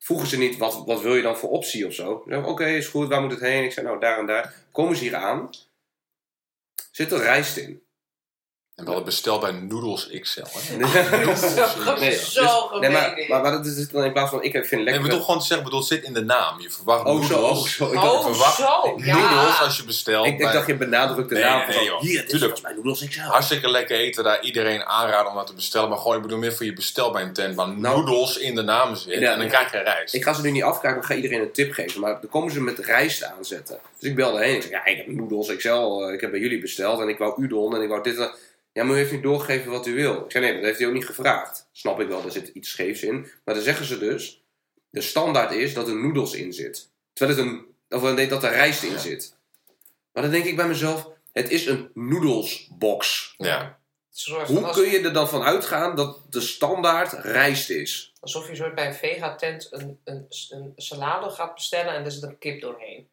Vroegen 0.05 0.27
ze 0.27 0.37
niet, 0.37 0.57
wat, 0.57 0.83
wat 0.85 1.01
wil 1.01 1.15
je 1.15 1.21
dan 1.21 1.37
voor 1.37 1.49
optie 1.49 1.87
of 1.87 1.93
zo? 1.93 2.23
Oké, 2.29 2.65
is 2.65 2.87
goed, 2.87 3.07
waar 3.07 3.21
moet 3.21 3.31
het 3.31 3.39
heen? 3.39 3.63
Ik 3.63 3.71
zei, 3.71 3.85
nou, 3.85 3.99
daar 3.99 4.19
en 4.19 4.25
daar. 4.25 4.53
Komen 4.71 4.95
ze 4.95 5.03
hier 5.03 5.15
aan, 5.15 5.49
zit 6.91 7.11
er 7.11 7.19
rijst 7.19 7.57
in. 7.57 7.84
En 8.75 8.83
we 8.83 8.89
hadden 8.89 9.05
besteld 9.05 9.41
bij 9.41 9.51
Noodles 9.51 10.09
XL. 10.21 10.39
Hè? 10.41 10.87
Zo, 11.35 11.93
Nee, 11.99 12.11
zo 12.11 12.69
dus-. 12.69 12.79
Nee, 12.79 12.89
maar, 12.89 13.25
maar, 13.27 13.41
maar 13.41 13.51
dat 13.51 13.65
is 13.65 13.87
dan 13.89 14.03
in 14.03 14.11
plaats 14.11 14.29
van, 14.29 14.43
ik 14.43 14.51
vind 14.51 14.63
het 14.63 14.71
Nee, 14.71 14.83
lekker. 14.83 15.01
ik 15.03 15.09
bedoel 15.09 15.23
gewoon 15.25 15.39
te 15.39 15.45
zeggen, 15.45 15.63
bedoel, 15.65 15.79
het 15.79 15.89
zit 15.89 16.03
in 16.03 16.13
de 16.13 16.21
naam. 16.23 16.61
Je 16.61 16.69
verwacht 16.71 17.05
oh, 17.05 17.23
zo, 17.23 17.39
noodles. 17.41 17.59
oh, 17.59 17.65
zo. 17.67 17.85
Ik 17.91 17.95
oh, 17.95 18.03
dacht, 18.03 18.23
verwacht- 18.23 18.55
zo. 18.55 18.93
Ja. 18.97 19.17
Noodles 19.33 19.59
als 19.61 19.77
je 19.77 19.83
bestelt. 19.83 20.25
ik, 20.25 20.31
ik 20.31 20.37
bij- 20.37 20.51
dacht, 20.51 20.67
je 20.67 20.75
benadrukt 20.75 21.29
de 21.29 21.35
Nee, 21.35 21.43
naam 21.43 21.67
nee, 21.67 21.75
van, 21.75 21.85
joh. 21.85 21.99
hier, 22.01 22.15
het 22.19 22.25
is 22.25 22.31
Tuurlijk. 22.31 22.39
volgens 22.57 22.61
mij 22.61 22.73
noedels 22.73 23.07
XL. 23.09 23.19
Hartstikke 23.19 23.69
lekker 23.69 23.97
eten, 23.97 24.23
daar 24.23 24.41
iedereen 24.43 24.83
aanraden 24.83 25.29
om 25.31 25.37
dat 25.37 25.47
te 25.47 25.53
bestellen. 25.53 25.89
Maar 25.89 25.97
gewoon, 25.97 26.15
ik 26.15 26.21
bedoel 26.21 26.37
meer 26.37 26.53
voor 26.55 26.65
je 26.65 26.73
bestel 26.73 27.11
bij 27.11 27.21
een 27.21 27.33
tent 27.33 27.55
waar 27.55 27.67
Nou, 27.69 27.97
noodles 28.03 28.37
in 28.37 28.55
de 28.55 28.61
naam 28.61 28.95
zit. 28.95 29.19
ja, 29.19 29.31
en 29.33 29.39
dan 29.39 29.47
krijg 29.47 29.71
je 29.71 29.77
rijst. 29.77 30.13
Ik 30.13 30.23
ga 30.23 30.33
ze 30.33 30.41
nu 30.41 30.51
niet 30.51 30.63
afkrijgen, 30.63 31.01
maar 31.01 31.09
ik 31.11 31.15
ga 31.15 31.23
iedereen 31.23 31.45
een 31.45 31.51
tip 31.53 31.71
geven. 31.73 32.01
Maar 32.01 32.17
dan 32.21 32.29
komen 32.29 32.51
ze 32.51 32.61
met 32.61 32.79
rijst 32.79 33.23
aanzetten. 33.23 33.79
Dus 33.99 34.09
ik 34.09 34.15
belde 34.15 34.43
heen. 34.43 34.55
Ik 34.55 34.61
zeg, 34.61 34.71
ja, 34.71 34.85
ik 34.85 34.97
heb 34.97 35.07
noedels 35.07 35.55
XL. 35.55 35.69
eh, 35.69 36.13
Ik 36.13 36.21
heb 36.21 36.31
bij 36.31 36.39
jullie 36.39 36.59
besteld. 36.61 36.99
En 36.99 37.07
ik 37.09 37.17
wou 37.17 37.43
udon 37.43 37.75
en 37.75 37.81
ik 37.81 37.89
wou 37.89 38.03
dit. 38.03 38.17
en- 38.17 38.31
Ja, 38.75 38.83
maar 38.83 38.95
u 38.95 38.97
heeft 38.97 39.11
niet 39.11 39.23
doorgegeven 39.23 39.71
wat 39.71 39.87
u 39.87 39.93
wil. 39.93 40.23
Ik 40.25 40.31
zei, 40.31 40.43
nee, 40.45 40.53
dat 40.53 40.63
heeft 40.63 40.79
hij 40.79 40.87
ook 40.87 40.93
niet 40.93 41.05
gevraagd. 41.05 41.67
Snap 41.71 41.99
ik 41.99 42.07
wel, 42.07 42.23
er 42.25 42.31
zit 42.31 42.47
iets 42.47 42.69
scheefs 42.69 43.01
in. 43.01 43.19
Maar 43.45 43.55
dan 43.55 43.63
zeggen 43.63 43.85
ze 43.85 43.97
dus, 43.97 44.43
de 44.89 45.01
standaard 45.01 45.51
is 45.51 45.73
dat 45.73 45.87
er 45.87 45.95
noedels 45.95 46.33
in 46.33 46.53
zit. 46.53 46.89
Terwijl 47.13 47.37
het 47.37 47.47
een, 47.47 47.65
of 47.89 48.13
nee, 48.13 48.27
dat 48.27 48.43
er 48.43 48.49
rijst 48.51 48.83
in 48.83 48.91
Ja. 48.91 48.97
zit. 48.97 49.35
Maar 50.11 50.23
dan 50.23 50.31
denk 50.31 50.45
ik 50.45 50.55
bij 50.55 50.67
mezelf, 50.67 51.09
het 51.31 51.49
is 51.49 51.65
een 51.65 51.89
noedelsbox. 51.93 53.33
Ja. 53.37 53.79
Hoe 54.45 54.63
als- 54.65 54.75
kun 54.77 54.89
je 54.89 54.99
er 54.99 55.13
dan 55.13 55.29
van 55.29 55.43
uitgaan 55.43 55.95
dat 55.95 56.19
de 56.29 56.41
standaard 56.41 57.11
rijst 57.13 57.69
is? 57.69 58.13
Alsof 58.19 58.47
je 58.47 58.55
soort 58.55 58.75
bij 58.75 58.87
een 58.87 58.93
vega-tent 58.93 59.67
een, 59.71 59.99
een, 60.03 60.25
een 60.49 60.73
salade 60.75 61.29
gaat 61.29 61.53
bestellen 61.53 61.93
en 61.93 62.05
er 62.05 62.11
zit 62.11 62.23
een 62.23 62.37
kip 62.37 62.61
doorheen. 62.61 63.07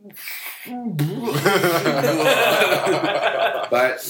maar, 3.70 4.00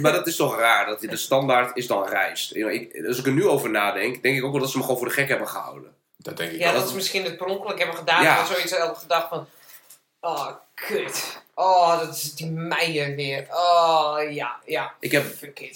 maar 0.00 0.12
dat 0.12 0.26
is 0.26 0.36
toch 0.36 0.58
raar, 0.58 0.86
dat 0.86 1.00
de 1.00 1.16
standaard 1.16 1.76
is 1.76 1.86
dan 1.86 2.08
rijst. 2.08 2.54
Ik, 2.54 3.04
als 3.06 3.18
ik 3.18 3.26
er 3.26 3.32
nu 3.32 3.46
over 3.48 3.70
nadenk, 3.70 4.22
denk 4.22 4.36
ik 4.36 4.44
ook 4.44 4.52
wel 4.52 4.60
dat 4.60 4.70
ze 4.70 4.76
me 4.76 4.82
gewoon 4.82 4.98
voor 4.98 5.08
de 5.08 5.14
gek 5.14 5.28
hebben 5.28 5.48
gehouden. 5.48 5.94
Dat 6.16 6.36
denk 6.36 6.52
ik 6.52 6.58
Ja, 6.58 6.70
wel. 6.72 6.80
dat 6.80 6.88
ze 6.88 6.94
misschien 6.94 7.24
het 7.24 7.36
per 7.36 7.46
ongeluk 7.46 7.78
hebben 7.78 7.96
gedaan. 7.96 8.22
Ja. 8.22 8.40
En 8.40 8.46
zoiets 8.46 8.76
hadden 8.78 8.96
gedacht 8.96 9.28
van... 9.28 9.46
Oh, 10.20 10.48
kut. 10.74 11.42
Oh, 11.54 11.98
dat 11.98 12.14
is 12.16 12.34
die 12.34 12.50
meijer 12.50 13.14
weer. 13.14 13.46
Oh, 13.50 14.16
ja, 14.30 14.56
ja. 14.64 14.92
Ik 15.00 15.12
heb, 15.12 15.24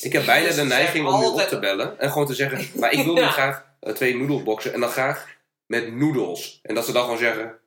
ik 0.00 0.12
heb 0.12 0.24
bijna 0.24 0.46
Dus 0.46 0.56
de 0.56 0.64
neiging 0.64 1.06
om 1.06 1.20
nu 1.20 1.26
op 1.26 1.40
te 1.40 1.58
bellen 1.58 1.98
en 2.00 2.10
gewoon 2.10 2.26
te 2.26 2.34
zeggen, 2.34 2.68
maar 2.80 2.92
ik 2.92 3.04
wil 3.04 3.14
nu 3.14 3.20
Ja. 3.20 3.30
graag 3.30 3.64
eh, 3.80 3.92
twee 3.92 4.16
noedelboxen 4.16 4.72
en 4.72 4.80
dan 4.80 4.90
graag 4.90 5.26
met 5.66 5.94
noedels. 5.94 6.60
En 6.62 6.74
dat 6.74 6.84
ze 6.84 6.92
dan 6.92 7.02
gewoon 7.02 7.18
zeggen, 7.18 7.58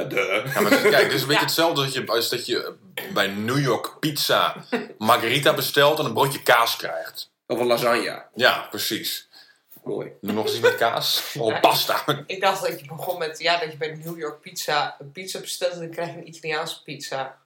ja, 0.00 0.60
maar 0.60 0.80
kijk, 0.82 1.02
dit 1.10 1.12
is 1.12 1.20
een 1.22 1.26
beetje 1.28 1.32
Ja. 1.32 1.40
hetzelfde 1.40 1.82
als, 1.82 1.92
je, 1.92 2.06
als 2.06 2.28
dat 2.28 2.46
je 2.46 2.74
bij 3.12 3.26
New 3.26 3.58
York 3.58 3.96
pizza 4.00 4.64
margarita 4.98 5.54
bestelt 5.54 5.98
en 5.98 6.04
een 6.04 6.12
broodje 6.12 6.42
kaas 6.42 6.76
krijgt. 6.76 7.30
Of 7.46 7.58
een 7.60 7.66
lasagne. 7.66 8.22
Ja, 8.34 8.66
precies. 8.70 9.28
Mooi. 9.84 10.10
Nog 10.20 10.44
eens 10.44 10.52
iets 10.52 10.60
met 10.62 10.76
kaas. 10.76 11.22
Of 11.38 11.52
Ja. 11.52 11.60
pasta. 11.60 12.04
Ik 12.26 12.40
dacht 12.40 12.62
dat 12.66 12.80
je 12.80 12.86
begon 12.86 13.18
met... 13.18 13.38
Ja, 13.38 13.58
dat 13.58 13.70
je 13.72 13.76
bij 13.76 13.94
New 14.04 14.18
York 14.18 14.40
pizza 14.40 14.96
een 14.98 15.12
pizza 15.12 15.40
bestelt... 15.40 15.72
en 15.72 15.78
dan 15.78 15.90
krijg 15.90 16.08
je 16.08 16.16
een 16.16 16.28
Italiaanse 16.28 16.82
pizza. 16.82 17.38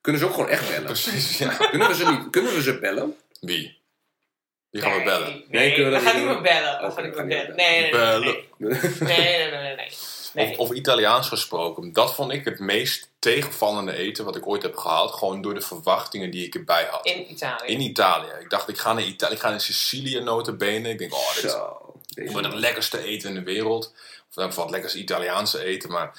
Kunnen 0.00 0.20
ze 0.20 0.26
ook 0.26 0.34
gewoon 0.34 0.48
echt 0.48 0.68
bellen? 0.68 0.84
Precies, 0.84 1.38
ja. 1.38 1.48
Kunnen 1.48 1.88
we 1.88 1.94
ze, 1.94 2.10
niet, 2.10 2.30
kunnen 2.30 2.54
we 2.54 2.62
ze 2.62 2.78
bellen? 2.78 3.16
Wie? 3.40 3.80
Wie 4.70 4.82
gaan 4.82 4.98
we 4.98 5.02
bellen? 5.02 5.28
Nee, 5.28 5.44
Nee, 5.48 5.74
kunnen 5.74 5.92
we 5.92 5.98
dat 5.98 6.06
gaan 6.08 6.16
niet 6.16 6.26
meer 6.28 6.40
bellen. 6.42 6.80
We 6.80 6.86
Oké, 6.86 6.94
gaan 7.02 7.10
we 7.10 7.26
bellen. 7.26 7.56
Nee, 7.56 7.80
nee, 7.80 7.80
nee. 7.80 7.90
Bellen. 7.90 8.36
Nee, 8.58 8.78
nee, 9.00 9.50
nee, 9.50 9.76
nee. 9.76 9.92
Nee. 10.34 10.50
Of, 10.50 10.58
of 10.58 10.76
Italiaans 10.76 11.28
gesproken. 11.28 11.92
Dat 11.92 12.14
vond 12.14 12.32
ik 12.32 12.44
het 12.44 12.58
meest 12.58 13.08
tegenvallende 13.18 13.92
eten 13.92 14.24
wat 14.24 14.36
ik 14.36 14.46
ooit 14.46 14.62
heb 14.62 14.76
gehad. 14.76 15.12
Gewoon 15.12 15.42
door 15.42 15.54
de 15.54 15.60
verwachtingen 15.60 16.30
die 16.30 16.46
ik 16.46 16.54
erbij 16.54 16.88
had. 16.90 17.06
In 17.06 17.30
Italië. 17.30 17.72
In 17.72 17.80
Italië. 17.80 18.30
Ik 18.40 18.50
dacht, 18.50 18.68
ik 18.68 18.78
ga 18.78 18.92
naar 18.92 19.04
Italië. 19.04 19.34
Ik 19.34 19.40
ga 19.40 19.50
naar 19.50 19.60
Sicilië 19.60 20.20
notabene. 20.20 20.88
Ik 20.88 20.98
denk, 20.98 21.14
oh, 21.14 21.34
dit 21.34 21.44
is 21.44 22.32
wordt 22.32 22.46
het 22.46 22.56
lekkerste 22.56 23.02
eten 23.02 23.28
in 23.28 23.34
de 23.34 23.42
wereld. 23.42 23.86
Of 23.86 24.36
in 24.36 24.42
ieder 24.42 24.48
geval 24.48 24.64
het 24.64 24.72
lekkerste 24.72 24.98
Italiaanse 24.98 25.64
eten. 25.64 25.90
Maar 25.90 26.12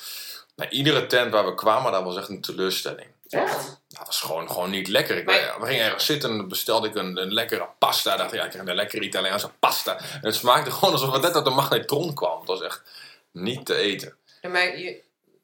bij 0.56 0.70
iedere 0.70 1.06
tent 1.06 1.32
waar 1.32 1.46
we 1.46 1.54
kwamen, 1.54 1.92
dat 1.92 2.04
was 2.04 2.18
echt 2.18 2.30
een 2.30 2.42
teleurstelling. 2.42 3.08
Echt? 3.30 3.80
Dat 3.88 4.06
was 4.06 4.22
gewoon, 4.22 4.50
gewoon 4.50 4.70
niet 4.70 4.88
lekker. 4.88 5.18
Ik, 5.18 5.26
we 5.60 5.66
gingen 5.66 5.86
ergens 5.86 6.06
zitten 6.06 6.30
en 6.30 6.38
dan 6.38 6.48
bestelde 6.48 6.88
ik 6.88 6.96
een, 6.96 7.18
een 7.18 7.34
lekkere 7.34 7.68
pasta. 7.78 8.18
dacht 8.18 8.34
ik, 8.34 8.40
ja, 8.40 8.46
ik 8.46 8.52
krijg 8.52 8.68
een 8.68 8.76
lekkere 8.76 9.04
Italiaanse 9.04 9.50
pasta. 9.60 9.98
En 9.98 10.20
het 10.22 10.36
smaakte 10.36 10.72
gewoon 10.72 10.94
alsof 10.94 11.14
het 11.14 11.22
net 11.22 11.36
uit 11.36 11.46
de 11.46 11.50
magnetron 11.50 12.14
kwam. 12.14 12.40
Het 12.40 12.48
was 12.48 12.62
echt 12.62 12.82
niet 13.42 13.66
te 13.66 13.76
eten. 13.76 14.18
Ja, 14.42 14.50
maar 14.50 14.78
je, 14.78 15.02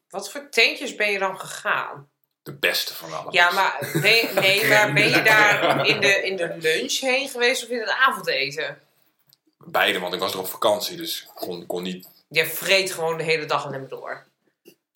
wat 0.08 0.30
voor 0.30 0.48
tentjes 0.50 0.94
ben 0.94 1.12
je 1.12 1.18
dan 1.18 1.40
gegaan? 1.40 2.08
De 2.42 2.54
beste 2.54 2.94
van 2.94 3.12
allemaal. 3.12 3.32
Ja, 3.32 3.52
maar, 3.52 3.90
nee, 4.02 4.28
nee, 4.32 4.66
maar 4.68 4.92
ben 4.92 5.08
je 5.08 5.22
daar 5.22 5.86
in 5.86 6.00
de, 6.00 6.22
in 6.22 6.36
de 6.36 6.56
lunch 6.68 7.00
heen 7.00 7.28
geweest 7.28 7.62
of 7.62 7.68
in 7.68 7.80
het 7.80 7.90
avondeten? 7.90 8.78
Beide, 9.58 9.98
want 9.98 10.14
ik 10.14 10.20
was 10.20 10.32
er 10.32 10.38
op 10.38 10.46
vakantie. 10.46 10.96
Dus 10.96 11.22
ik 11.22 11.28
kon, 11.34 11.66
kon 11.66 11.82
niet... 11.82 12.08
Je 12.28 12.46
vreet 12.46 12.90
gewoon 12.92 13.16
de 13.16 13.22
hele 13.22 13.44
dag 13.44 13.66
alleen 13.66 13.80
maar 13.80 13.88
door. 13.88 14.26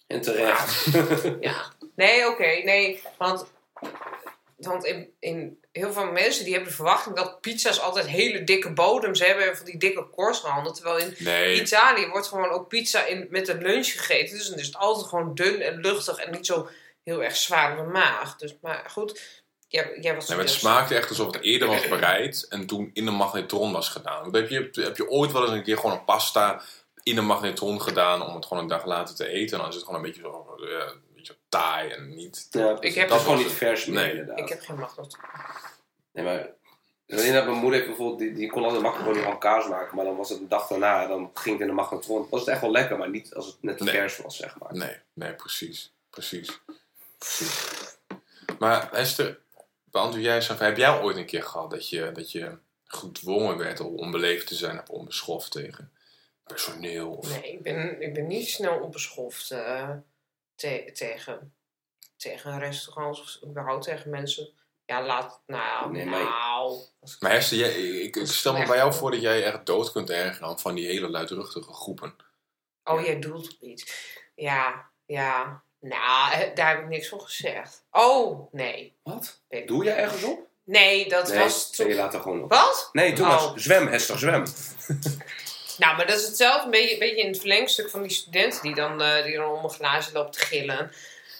En 0.06 0.20
terecht. 0.20 0.86
Ja. 1.40 1.72
Nee, 1.96 2.28
oké, 2.28 2.62
nee. 2.64 3.02
Want, 3.18 3.46
want 4.56 4.84
in, 4.84 5.12
in 5.18 5.59
heel 5.72 5.92
veel 5.92 6.10
mensen 6.12 6.44
die 6.44 6.52
hebben 6.52 6.70
de 6.70 6.76
verwachting 6.76 7.16
dat 7.16 7.40
pizza's 7.40 7.80
altijd 7.80 8.06
hele 8.06 8.44
dikke 8.44 8.72
bodems 8.72 9.20
hebben 9.20 9.48
en 9.48 9.56
van 9.56 9.66
die 9.66 9.76
dikke 9.76 10.06
korstranden. 10.08 10.72
Terwijl 10.72 10.98
in 10.98 11.14
Nee, 11.18 11.60
Italië 11.60 12.06
wordt 12.08 12.26
gewoon 12.26 12.50
ook 12.50 12.68
pizza 12.68 13.04
in, 13.04 13.26
met 13.30 13.48
een 13.48 13.62
lunch 13.62 13.86
gegeten. 13.86 14.38
Dus 14.38 14.48
dan 14.48 14.58
is 14.58 14.66
het 14.66 14.76
altijd 14.76 15.06
gewoon 15.06 15.34
dun 15.34 15.60
en 15.60 15.80
luchtig 15.80 16.16
en 16.16 16.32
niet 16.32 16.46
zo 16.46 16.68
heel 17.04 17.22
erg 17.22 17.36
zwaar 17.36 17.78
op 17.78 17.84
de 17.84 17.90
maag. 17.92 18.36
Dus, 18.36 18.56
maar 18.62 18.84
goed, 18.90 19.42
jij, 19.68 19.98
jij 20.00 20.14
was 20.14 20.26
Nee, 20.28 20.36
maar 20.36 20.46
het 20.46 20.54
dus- 20.54 20.62
smaakte 20.62 20.94
echt 20.94 21.08
alsof 21.08 21.26
het 21.34 21.42
eerder 21.42 21.68
was 21.68 21.88
bereid 21.88 22.46
en 22.48 22.66
toen 22.66 22.90
in 22.92 23.04
de 23.04 23.10
magnetron 23.10 23.72
was 23.72 23.88
gedaan. 23.88 24.20
Want 24.20 24.34
Heb 24.34 24.48
je, 24.48 24.68
heb 24.72 24.96
je 24.96 25.08
ooit 25.08 25.32
wel 25.32 25.42
eens 25.42 25.50
een 25.52 25.62
keer 25.62 25.76
gewoon 25.76 25.92
een 25.96 26.04
pasta 26.04 26.62
in 27.02 27.14
de 27.14 27.20
magnetron 27.20 27.80
gedaan 27.82 28.26
om 28.26 28.34
het 28.34 28.46
gewoon 28.46 28.62
een 28.62 28.68
dag 28.68 28.84
later 28.84 29.14
te 29.14 29.28
eten? 29.28 29.52
En 29.56 29.58
dan 29.58 29.68
is 29.68 29.74
het 29.74 29.84
gewoon 29.84 30.00
een 30.00 30.06
beetje 30.06 30.22
zo, 30.22 30.56
eh, 30.60 30.90
taai 31.50 31.90
en 31.90 32.14
niet... 32.14 32.46
Ja, 32.50 32.76
Ik 32.80 32.94
heb- 32.94 33.08
dat 33.08 33.18
is 33.18 33.24
gewoon 33.24 33.38
niet 33.38 33.52
vers 33.52 33.86
meer 33.86 33.94
Nee. 34.00 34.10
inderdaad. 34.10 34.38
Ik 34.38 34.48
heb 34.48 34.60
geen 34.60 34.76
magnetron. 34.76 35.20
Nee, 36.12 36.24
maar... 36.24 36.48
Alleen 37.08 37.32
dat 37.32 37.44
mijn 37.44 37.56
moeder 37.56 37.72
heeft 37.74 37.86
bijvoorbeeld, 37.86 38.18
die, 38.18 38.32
die 38.32 38.50
kon 38.50 38.64
altijd 38.64 38.82
makkelijk 38.82 39.18
gewoon 39.18 39.38
kaas 39.38 39.68
maken, 39.68 39.96
maar 39.96 40.04
dan 40.04 40.16
was 40.16 40.28
het 40.28 40.40
een 40.40 40.48
dag 40.48 40.66
daarna, 40.68 41.06
dan 41.06 41.30
ging 41.34 41.52
het 41.52 41.60
in 41.60 41.66
de 41.66 41.80
magnetron. 41.80 42.26
Was 42.30 42.40
het 42.40 42.48
echt 42.48 42.60
wel 42.60 42.70
lekker, 42.70 42.98
maar 42.98 43.10
niet 43.10 43.34
als 43.34 43.46
het 43.46 43.56
net 43.60 43.80
Nee. 43.80 43.94
vers 43.94 44.16
was, 44.18 44.36
zeg 44.36 44.58
maar. 44.58 44.74
Nee, 44.76 44.96
nee, 45.12 45.32
precies. 45.34 45.92
Precies. 46.10 46.60
precies. 47.18 47.96
Maar 48.58 48.92
Esther, 48.92 49.38
beantwoord 49.84 50.24
jij 50.24 50.34
eens 50.34 50.48
even, 50.48 50.66
heb 50.66 50.76
jij 50.76 51.00
ooit 51.00 51.16
een 51.16 51.26
keer 51.26 51.42
gehad 51.42 51.70
dat 51.70 51.88
je, 51.88 52.12
dat 52.12 52.32
je 52.32 52.56
gedwongen 52.84 53.56
werd 53.56 53.80
om 53.80 53.94
onbeleefd 53.96 54.46
te 54.46 54.54
zijn 54.54 54.80
of 54.80 54.88
onbeschoft 54.88 55.50
tegen 55.52 55.92
personeel? 56.44 57.10
Of... 57.10 57.28
Nee, 57.40 57.52
ik 57.52 57.62
ben, 57.62 58.02
ik 58.02 58.14
ben 58.14 58.26
niet 58.26 58.48
snel 58.48 58.78
onbeschoft 58.78 59.50
eh, 59.50 59.90
te- 60.60 60.90
tegen, 60.92 61.54
tegen 62.16 62.58
restaurants 62.58 63.20
of 63.20 63.48
überhaupt 63.50 63.84
tegen 63.84 64.10
mensen. 64.10 64.48
Ja, 64.84 65.02
laat, 65.06 65.40
nou, 65.46 65.92
Nee, 65.92 66.04
maar- 66.06 66.22
nou. 66.22 66.78
Maar 67.20 67.30
Esther, 67.30 67.58
jij, 67.58 67.72
ik, 67.80 68.16
ik 68.16 68.26
stel 68.26 68.52
me 68.56 68.66
bij 68.66 68.76
jou 68.76 68.94
voor 68.94 69.10
dat 69.10 69.20
jij 69.20 69.44
echt 69.44 69.66
dood 69.66 69.92
kunt 69.92 70.10
ergeren 70.10 70.58
van 70.58 70.74
die 70.74 70.86
hele 70.86 71.08
luidruchtige 71.10 71.72
groepen. 71.72 72.16
Oh, 72.84 73.04
jij 73.04 73.18
doelt 73.20 73.52
op 73.54 73.60
iets. 73.60 73.92
Ja, 74.34 74.90
ja. 75.06 75.62
Nou, 75.80 76.32
eh, 76.32 76.54
daar 76.54 76.68
heb 76.68 76.80
ik 76.80 76.88
niks 76.88 77.08
van 77.08 77.20
gezegd. 77.20 77.84
Oh, 77.90 78.52
nee. 78.52 78.96
Wat? 79.02 79.40
Ik- 79.48 79.68
Doe 79.68 79.84
jij 79.84 79.96
ergens 79.96 80.22
op? 80.22 80.48
Nee, 80.64 81.08
dat 81.08 81.28
Nee, 81.28 81.38
was 81.38 81.76
nee, 81.76 81.88
toen... 81.88 81.96
laat 81.96 82.14
er 82.14 82.20
gewoon 82.20 82.42
op. 82.42 82.50
Wat? 82.50 82.88
Nee, 82.92 83.14
doe 83.14 83.26
Oh. 83.26 83.46
maar. 83.50 83.60
Zwem, 83.60 83.86
Hester, 83.86 84.18
zwem. 84.18 84.44
Nou, 85.80 85.96
maar 85.96 86.06
dat 86.06 86.18
is 86.18 86.26
hetzelfde, 86.26 86.64
een 86.64 86.70
beetje, 86.70 86.92
een 86.92 86.98
beetje 86.98 87.22
in 87.22 87.28
het 87.28 87.38
verlengstuk 87.38 87.90
van 87.90 88.02
die 88.02 88.10
studenten 88.10 88.62
die 88.62 88.74
dan, 88.74 89.02
eh, 89.02 89.24
die 89.24 89.36
dan 89.36 89.50
om 89.50 89.64
een 89.64 89.70
glaasje 89.70 90.12
loopt 90.12 90.32
te 90.32 90.40
gillen. 90.40 90.92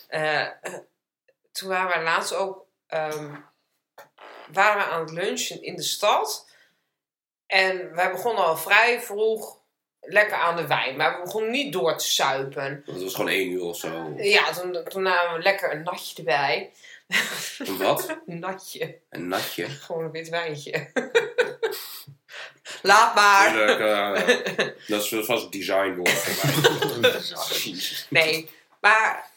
Eh, 0.09 0.41
eh, 0.41 0.53
toen 1.53 1.69
waren 1.69 1.99
we 1.99 2.05
laatst 2.05 2.35
ook 2.35 2.67
ehm, 2.87 3.35
waren 4.53 4.77
we 4.77 4.93
aan 4.93 5.01
het 5.01 5.11
lunchen 5.11 5.63
in 5.63 5.77
de 5.77 5.83
stad. 5.83 6.49
En 7.47 7.95
wij 7.95 8.11
begonnen 8.11 8.45
al 8.45 8.57
vrij 8.57 9.01
vroeg 9.01 9.59
lekker 10.01 10.37
aan 10.37 10.57
de 10.57 10.67
wijn. 10.67 10.97
Maar 10.97 11.17
we 11.17 11.23
begonnen 11.23 11.51
niet 11.51 11.73
door 11.73 11.99
te 11.99 12.05
suipen. 12.05 12.83
Dat 12.87 13.03
was 13.03 13.15
gewoon 13.15 13.31
één 13.31 13.51
uur 13.51 13.63
of 13.63 13.77
zo. 13.77 14.13
Ja, 14.17 14.53
toen, 14.53 14.85
toen 14.89 15.03
namen 15.03 15.37
we 15.37 15.43
lekker 15.43 15.73
een 15.73 15.83
natje 15.83 16.17
erbij. 16.17 16.73
Een 17.59 17.79
wat? 17.79 18.17
Een 18.27 18.39
natje. 18.39 18.99
Een 19.11 19.29
natje. 19.29 19.69
Gewoon 19.69 20.05
een 20.05 20.11
wit 20.11 20.29
wijntje. 20.29 20.91
Laat 22.83 23.15
maar. 23.15 23.53
Tuurlijk, 23.53 23.81
eh, 23.81 24.67
dat 24.89 25.13
is 25.13 25.27
vast 25.27 25.53
design 25.53 25.95
woord 25.95 26.27
mij. 27.01 27.15
Nee, 28.09 28.49
maar 28.81 29.31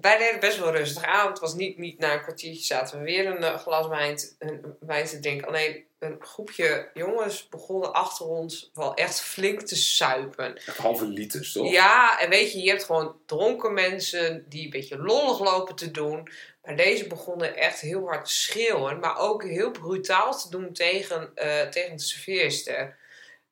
wij 0.00 0.18
deden 0.18 0.40
best 0.40 0.58
wel 0.58 0.72
rustig 0.72 1.02
aan. 1.04 1.28
Het 1.28 1.38
was 1.38 1.54
niet, 1.54 1.78
niet 1.78 1.98
na 1.98 2.12
een 2.12 2.22
kwartiertje 2.22 2.64
zaten 2.64 2.98
we 2.98 3.04
weer 3.04 3.26
een 3.26 3.42
eh, 3.44 3.58
glas 3.58 3.86
wijn, 3.88 4.16
te- 4.16 5.20
drinken. 5.20 5.48
Alleen 5.48 5.84
een 5.98 6.16
groepje 6.20 6.88
jongens 6.94 7.48
begonnen 7.48 7.92
achter 7.92 8.26
ons 8.26 8.70
wel 8.74 8.94
echt 8.94 9.20
flink 9.20 9.60
te 9.62 9.76
suipen. 9.76 10.60
Halve 10.76 11.04
liters, 11.06 11.52
toch? 11.52 11.70
Ja, 11.70 12.20
en 12.20 12.30
weet 12.30 12.52
je, 12.52 12.62
je 12.62 12.68
hebt 12.70 12.84
gewoon 12.84 13.16
dronken 13.26 13.74
mensen 13.74 14.44
die 14.48 14.64
een 14.64 14.70
beetje 14.70 14.98
lollig 14.98 15.38
lopen 15.40 15.74
te 15.74 15.90
doen. 15.90 16.28
Maar 16.62 16.76
deze 16.76 17.06
begonnen 17.06 17.56
echt 17.56 17.80
heel 17.80 18.06
hard 18.06 18.24
te 18.24 18.32
schreeuwen. 18.32 18.98
Maar 18.98 19.18
ook 19.18 19.44
heel 19.44 19.70
brutaal 19.70 20.38
te 20.38 20.50
doen 20.50 20.72
tegen, 20.72 21.30
eh, 21.34 21.68
tegen 21.68 21.96
de 21.96 22.02
serveerster. 22.02 22.96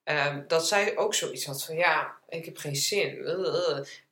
Ehm, 0.04 0.42
dat 0.46 0.66
zij 0.66 0.96
ook 0.96 1.14
zoiets 1.14 1.44
had 1.44 1.64
van, 1.64 1.76
ja, 1.76 2.14
ik 2.28 2.44
heb 2.44 2.56
geen 2.56 2.76
zin. 2.76 3.24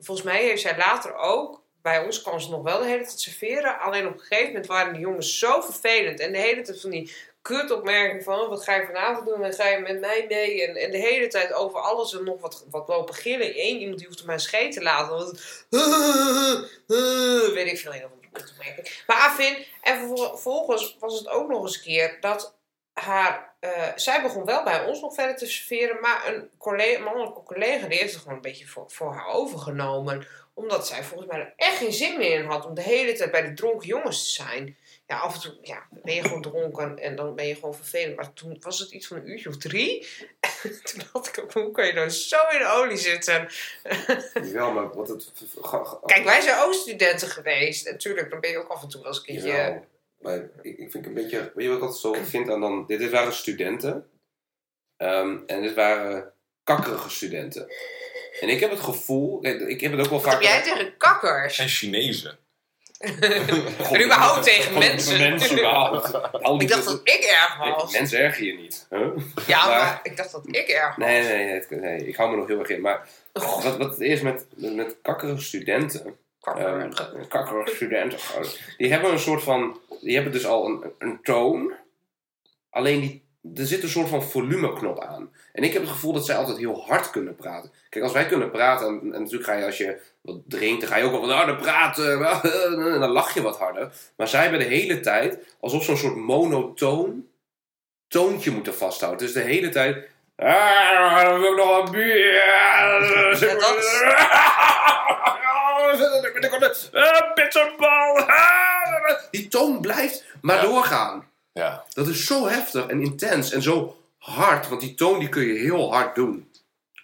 Volgens 0.01 0.26
mij 0.26 0.42
heeft 0.42 0.62
zij 0.62 0.76
later 0.76 1.14
ook... 1.14 1.66
Bij 1.82 2.05
ons 2.05 2.22
kwam 2.22 2.40
ze 2.40 2.51
nog 2.51 2.62
wel 2.62 2.78
de 2.78 2.86
hele 2.86 3.05
tijd 3.05 3.20
serveren. 3.20 3.78
Alleen 3.78 4.07
op 4.07 4.12
een 4.12 4.20
gegeven 4.20 4.46
moment 4.46 4.66
waren 4.66 4.92
die 4.92 5.03
jongens 5.03 5.38
zo 5.38 5.61
vervelend. 5.61 6.20
En 6.20 6.32
de 6.32 6.38
hele 6.38 6.62
tijd 6.62 6.80
van 6.80 6.90
die 6.90 7.12
kutopmerking 7.42 8.22
van... 8.24 8.40
oh, 8.40 8.49
Wat 8.49 8.64
ga 8.64 8.74
je 8.74 8.86
vanavond 8.86 9.26
doen? 9.26 9.44
En 9.44 9.53
ga 9.53 9.68
je 9.68 9.78
met 9.78 10.01
mij 10.01 10.24
mee? 10.28 10.66
En, 10.66 10.76
en 10.76 10.90
de 10.90 10.99
hele 10.99 11.26
tijd 11.26 11.53
over 11.53 11.80
alles 11.80 12.14
en 12.14 12.24
nog 12.24 12.40
wat, 12.40 12.66
wat 12.70 12.88
lopen 12.88 13.14
gillen. 13.14 13.61
Eén 13.61 13.80
iemand 13.80 13.99
die 13.99 14.07
hoefde 14.07 14.26
mij 14.26 14.38
scheet 14.38 14.72
te 14.72 14.82
laten. 14.82 15.38
Weet 17.55 17.66
ik 17.66 17.78
veel, 17.78 17.94
een 17.94 18.05
of 18.05 18.17
Maar 19.07 19.16
Afin, 19.16 19.66
en 19.83 19.99
vervol- 19.99 20.29
vervolgens 20.29 20.97
was 21.01 21.18
het 21.18 21.29
ook 21.29 21.49
nog 21.49 21.62
eens 21.62 21.76
een 21.76 21.83
keer 21.83 22.16
dat 22.20 22.57
haar... 22.93 23.55
eh, 23.61 23.83
zij 23.95 24.22
begon 24.22 24.45
wel 24.45 24.64
bij 24.64 24.85
ons 24.85 25.01
nog 25.01 25.14
verder 25.14 25.37
te 25.37 25.47
serveren. 25.47 26.01
Maar 26.01 26.26
een 26.29 26.51
collega, 26.59 27.03
mannelijke 27.03 27.43
collega 27.43 27.87
die 27.87 27.99
heeft 27.99 28.12
het 28.12 28.22
gewoon 28.22 28.37
een 28.37 28.43
beetje 28.43 28.66
voor, 28.66 28.85
voor 28.91 29.12
haar 29.14 29.26
overgenomen. 29.26 30.26
Omdat 30.55 30.87
zij 30.87 31.03
volgens 31.05 31.31
mij 31.31 31.39
er 31.39 31.53
echt 31.57 31.76
geen 31.76 31.93
zin 31.93 32.18
meer 32.18 32.39
in 32.39 32.47
had 32.47 32.66
om 32.66 32.74
de 32.74 32.83
hele 32.83 33.12
tijd 33.12 33.31
bij 33.31 33.43
de 33.43 33.55
dronken 33.55 33.87
jongens 33.89 34.22
te 34.22 34.43
zijn. 34.43 34.76
Ja, 35.09 35.18
af 35.18 35.34
en 35.34 35.40
toe 35.40 35.54
ja, 35.62 35.86
ben 35.90 36.14
je 36.14 36.22
gewoon 36.22 36.42
dronken 36.42 36.98
en 36.98 37.16
dan 37.16 37.34
ben 37.34 37.46
je 37.46 37.54
gewoon 37.54 37.74
vervelend. 37.74 38.16
Maar 38.16 38.32
toen 38.32 38.56
was 38.61 38.78
het 38.78 38.90
iets 38.90 39.06
van 39.06 39.16
een 39.16 39.30
uurtje 39.30 39.48
of 39.48 39.56
drie. 39.56 40.06
toen 40.92 41.02
had 41.12 41.26
ik 41.26 41.38
ook 41.42 41.52
hoe 41.52 41.70
kan 41.70 41.86
je 41.86 41.92
nou 41.92 42.09
zo 42.09 42.36
in 42.52 42.59
de 42.59 42.72
olie 42.72 42.96
zitten? 42.96 43.48
Wel, 44.52 44.72
maar 44.72 44.94
wat 44.94 45.09
het... 45.09 45.32
Kijk, 46.04 46.24
wij 46.24 46.40
zijn 46.40 46.62
ook 46.62 46.72
studenten 46.72 47.28
geweest. 47.28 47.90
Natuurlijk, 47.90 48.30
dan 48.30 48.40
ben 48.40 48.50
je 48.50 48.59
ook 48.59 48.68
af 48.68 48.82
en 48.82 48.88
toe 48.88 49.00
wel 49.00 49.11
eens 49.11 49.18
een 49.18 49.24
keertje... 49.24 49.48
Ja, 49.48 49.82
maar 50.18 50.36
ik, 50.62 50.78
ik 50.78 50.90
vind 50.90 51.06
een 51.06 51.14
beetje... 51.14 51.52
Weet 51.54 51.64
je 51.64 51.68
wat 51.68 51.76
ik 51.76 51.82
altijd 51.82 52.00
zo 52.00 52.12
vind 52.12 52.50
aan 52.50 52.61
dan... 52.61 52.86
Dit, 52.86 52.98
dit 52.98 53.11
waren 53.11 53.32
studenten. 53.32 54.11
Ehm, 54.96 55.36
en 55.46 55.62
dit 55.62 55.74
waren 55.74 56.32
kakkerige 56.64 57.11
studenten. 57.11 57.72
En 58.40 58.48
ik 58.48 58.61
heb 58.61 58.70
het 58.70 58.80
gevoel... 58.80 59.46
Ik 59.46 59.80
heb 59.80 59.92
het 59.92 60.00
ook 60.00 60.11
wel 60.11 60.20
Wat 60.20 60.32
vaak... 60.32 60.42
heb 60.42 60.42
jij 60.42 60.62
tegen 60.62 60.96
kakkers? 60.96 61.59
En 61.59 61.68
Chinezen. 61.68 62.38
En 63.92 64.05
überhaupt 64.05 64.42
tegen 64.42 64.78
mensen. 64.78 65.34
Überhaupt. 65.53 66.07
Ik 66.62 66.68
dacht 66.68 66.84
dat 66.84 67.01
ik 67.05 67.24
erg 67.30 67.59
Nee, 67.64 67.72
was. 67.72 67.92
Mensen 67.92 68.18
erger 68.18 68.44
je 68.44 68.53
niet. 68.55 68.86
Huh? 68.90 69.07
Ja, 69.46 69.66
Maar- 69.66 69.78
maar 69.78 70.01
ik 70.03 70.16
dacht 70.16 70.32
dat 70.32 70.42
ik 70.46 70.68
erg 70.68 70.96
was. 70.96 71.07
Nee, 71.07 71.22
nee, 71.22 71.62
nee, 71.70 71.80
nee, 71.80 72.07
ik 72.09 72.16
hou 72.16 72.30
me 72.30 72.36
nog 72.36 72.46
heel 72.46 72.59
erg 72.59 72.68
in. 72.68 72.80
Maar 72.80 73.09
wat, 73.32 73.76
wat 73.76 73.90
het 73.90 74.01
is 74.01 74.20
met, 74.20 74.46
met, 74.57 74.96
kakkerige 75.03 75.42
studenten... 75.42 76.16
Kakker. 76.40 76.80
Ehm, 76.80 77.26
kakkerige 77.28 77.74
studenten. 77.74 78.18
Die 78.76 78.90
hebben 78.90 79.12
een 79.12 79.18
soort 79.18 79.42
van. 79.42 79.80
Die 80.01 80.14
hebben 80.14 80.32
dus 80.32 80.46
al 80.46 80.66
een, 80.66 80.92
een 80.99 81.18
toon. 81.22 81.72
Alleen 82.70 83.01
die, 83.01 83.28
er 83.55 83.66
zit 83.66 83.82
een 83.82 83.88
soort 83.88 84.09
van 84.09 84.22
volumeknop 84.22 85.01
aan. 85.01 85.32
En 85.53 85.62
ik 85.62 85.72
heb 85.72 85.82
het 85.82 85.90
gevoel 85.90 86.12
dat 86.12 86.26
zij 86.26 86.36
altijd 86.36 86.59
heel 86.59 86.84
hard 86.86 87.11
kunnen 87.11 87.34
praten. 87.36 87.70
Kijk, 87.88 88.05
als 88.05 88.12
wij 88.12 88.26
kunnen 88.26 88.51
praten. 88.51 88.86
En, 88.86 89.01
en 89.03 89.20
natuurlijk 89.20 89.44
ga 89.44 89.53
je 89.53 89.64
als 89.64 89.78
je 89.78 90.01
wat 90.20 90.40
drinkt. 90.46 90.80
Dan 90.80 90.90
ga 90.90 90.96
je 90.96 91.05
ook 91.05 91.11
wel 91.11 91.20
wat 91.20 91.30
harder 91.30 91.57
praten. 91.57 92.20
En 92.94 93.01
dan 93.01 93.11
lach 93.11 93.34
je 93.34 93.42
wat 93.42 93.59
harder. 93.59 93.92
Maar 94.16 94.28
zij 94.28 94.42
hebben 94.42 94.59
de 94.59 94.64
hele 94.64 95.01
tijd. 95.01 95.57
Alsof 95.61 95.84
ze 95.84 95.90
een 95.90 95.96
soort 95.96 96.16
monotoon. 96.16 97.26
Toontje 98.09 98.51
moeten 98.51 98.74
vasthouden. 98.74 99.26
Dus 99.26 99.34
de 99.34 99.40
hele 99.40 99.68
tijd. 99.68 100.09
Ah, 100.36 101.22
dan 101.22 101.40
wil 101.40 101.51
ik 101.51 101.57
nog 101.57 101.84
een 101.84 101.90
bier. 101.90 102.34
Ja, 102.34 102.99
dat-. 109.07 109.28
Die 109.30 109.49
toon 109.49 109.80
blijft 109.80 110.24
maar 110.40 110.61
doorgaan. 110.61 111.28
Ja. 111.59 111.84
Dat 111.92 112.09
is 112.09 112.26
zo 112.26 112.46
heftig 112.46 112.86
en 112.86 113.00
intens 113.00 113.52
en 113.52 113.62
zo 113.62 114.02
hard. 114.18 114.68
Want 114.68 114.80
die 114.80 114.94
toon 114.94 115.18
die 115.18 115.28
kun 115.28 115.42
je 115.42 115.59
heel 115.59 115.92
hard 115.92 116.14
doen. 116.14 116.52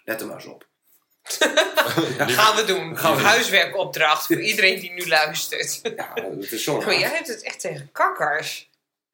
Let 0.04 0.20
er 0.20 0.26
maar 0.26 0.36
eens 0.36 0.46
op. 0.46 0.66
Gaan 2.36 2.56
we 2.56 2.64
doen. 2.66 2.96
Gaan 2.96 3.16
we. 3.16 3.22
Huiswerkopdracht 3.22 4.26
voor 4.26 4.40
iedereen 4.40 4.80
die 4.80 4.92
nu 4.92 5.08
luistert. 5.08 5.80
Ja, 5.96 6.14
is 6.40 6.64
zo 6.64 6.76
Maar 6.80 6.98
jij 6.98 7.10
hebt 7.10 7.28
het 7.28 7.42
echt 7.42 7.60
tegen 7.60 7.88
kakkers. 7.92 8.70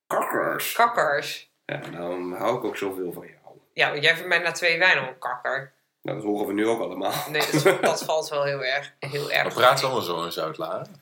Kakkers. 0.06 0.72
Kakkers. 0.72 1.50
Ja, 1.64 1.76
dan 1.76 2.32
hou 2.32 2.56
ik 2.56 2.64
ook 2.64 2.76
zoveel 2.76 3.12
van 3.12 3.26
jou. 3.26 3.56
Ja, 3.72 3.90
want 3.90 4.02
jij 4.02 4.12
vindt 4.12 4.28
mij 4.28 4.38
na 4.38 4.52
twee 4.52 4.78
wijnen 4.78 5.08
een 5.08 5.18
kakker. 5.18 5.72
Nou, 6.02 6.16
dat 6.16 6.26
horen 6.26 6.46
we 6.46 6.52
nu 6.52 6.66
ook 6.66 6.80
allemaal. 6.80 7.12
Nee, 7.30 7.42
dat, 7.62 7.82
dat 7.82 8.04
valt 8.10 8.28
wel 8.28 8.44
heel 8.44 8.64
erg. 8.64 8.92
Heel 8.98 9.30
erg 9.32 9.54
We 9.54 9.60
praten 9.60 9.84
allemaal 9.84 10.02
zo 10.02 10.24
in 10.24 10.32
Zuid-Laren. 10.32 10.99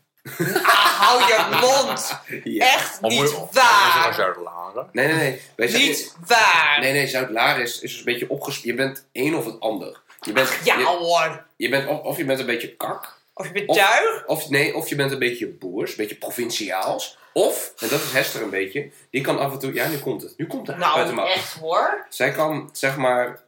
Ah, 0.63 1.01
hou 1.01 1.21
je 1.21 1.59
mond. 1.61 2.21
Ja. 2.45 2.65
Echt 2.75 3.01
niet 3.01 3.13
je- 3.31 3.37
of- 3.37 3.53
waar. 3.55 4.09
of 4.09 4.15
Zuid-Laren. 4.15 4.89
Nee, 4.93 5.07
nee, 5.07 5.41
nee. 5.57 5.69
Zijn- 5.69 5.83
Niet 5.83 6.15
waar. 6.27 6.77
Nee, 6.81 6.93
nee, 6.93 7.07
Zuid-Laren 7.07 7.63
is, 7.63 7.73
is 7.75 7.81
dus 7.81 7.99
een 7.99 8.05
beetje 8.05 8.31
opgesplitst. 8.31 8.65
Je 8.65 8.75
bent 8.75 9.07
één 9.13 9.35
of 9.35 9.45
het 9.45 9.61
ander. 9.61 10.01
Je 10.21 10.33
bent, 10.33 10.59
Ja 10.65 10.79
je, 10.79 10.85
hoor. 10.85 11.45
je 11.57 11.69
bent, 11.69 11.89
of, 11.89 12.01
of 12.01 12.17
je 12.17 12.25
bent 12.25 12.39
een 12.41 12.47
beetje 12.47 12.77
kak. 12.77 13.17
Of 13.35 13.47
je 13.47 13.53
bent 13.53 13.69
Of- 13.69 13.77
tuig. 13.77 14.27
Of, 14.27 14.49
nee, 14.49 14.75
of 14.75 14.89
je 14.89 14.95
bent 14.95 15.13
een 15.13 15.19
beetje 15.19 15.47
boers, 15.47 15.91
een 15.91 15.97
beetje 15.97 16.17
provinciaals. 16.17 17.19
Of, 17.33 17.73
en 17.79 17.89
dat 17.89 18.03
is 18.03 18.13
Hester 18.13 18.43
een 18.43 18.51
beetje, 18.51 18.91
die 19.11 19.21
kan 19.21 19.39
af 19.39 19.53
en 19.53 19.59
toe... 19.59 19.75
Ja, 19.75 19.89
nu 19.89 19.99
komt 19.99 20.23
het. 20.23 20.35
Nu 20.37 20.47
komt 20.47 20.67
het 20.67 20.77
uit 20.83 20.95
de 20.95 21.01
Nou, 21.03 21.15
mouw. 21.15 21.27
echt 21.27 21.53
hoor. 21.53 22.07
Zij 22.09 22.31
kan, 22.31 22.69
zeg 22.73 22.97
maar... 22.97 23.41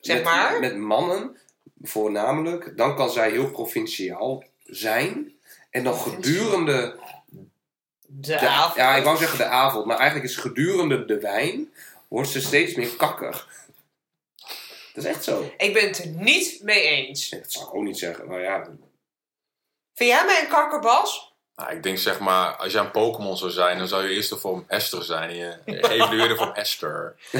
Zeg 0.00 0.16
met, 0.16 0.24
maar? 0.24 0.60
Met 0.60 0.76
mannen, 0.76 1.36
voornamelijk, 1.82 2.76
dan 2.76 2.96
kan 2.96 3.10
zij 3.10 3.30
heel 3.30 3.50
provinciaal 3.50 4.44
zijn. 4.64 5.32
En 5.70 5.84
dan 5.84 5.94
gedurende... 5.94 6.98
De 8.10 8.36
de- 8.36 8.48
avond. 8.48 8.76
ja, 8.76 8.96
ik 8.96 9.04
wou 9.04 9.16
zeggen 9.16 9.38
de 9.38 9.44
avond, 9.44 9.84
maar 9.86 9.96
eigenlijk 9.96 10.28
is 10.28 10.36
gedurende 10.36 11.04
de 11.04 11.20
wijn... 11.20 11.74
wordt 12.08 12.28
ze 12.28 12.40
steeds 12.40 12.74
meer 12.74 12.96
kakker. 12.96 13.46
Dat 14.94 15.04
is 15.04 15.10
echt 15.14 15.24
zo. 15.24 15.52
Ik 15.56 15.72
ben 15.72 15.86
het 15.86 15.98
er 15.98 16.06
niet 16.06 16.62
mee 16.62 16.82
eens. 16.82 17.30
Nee, 17.30 17.40
dat 17.40 17.52
zou 17.52 17.66
ik 17.66 17.74
ook 17.74 17.82
niet 17.82 17.98
zeggen, 17.98 18.28
maar 18.28 18.40
ja... 18.40 18.64
Vind 19.94 20.10
jij 20.10 20.24
mij 20.24 20.40
een 20.40 20.48
kakkerbas? 20.48 21.32
Nou, 21.56 21.70
ik 21.72 21.82
denk 21.82 21.98
zeg 21.98 22.18
maar, 22.18 22.56
als 22.56 22.72
jij 22.72 22.82
een 22.82 22.90
Pokémon 22.90 23.36
zou 23.36 23.50
zijn, 23.50 23.78
dan 23.78 23.88
zou 23.88 24.02
je 24.08 24.14
eerst 24.14 24.30
de 24.30 24.36
vorm 24.36 24.64
Hester 24.66 25.02
zijn. 25.04 25.30
En 25.30 25.36
je 25.36 25.60
evalueerde 25.90 26.36
vorm 26.36 26.50
Hester. 26.54 27.16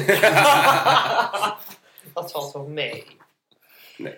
dat 2.13 2.31
valt 2.31 2.53
wel 2.53 2.65
mee. 2.65 3.17
Nee. 3.97 4.17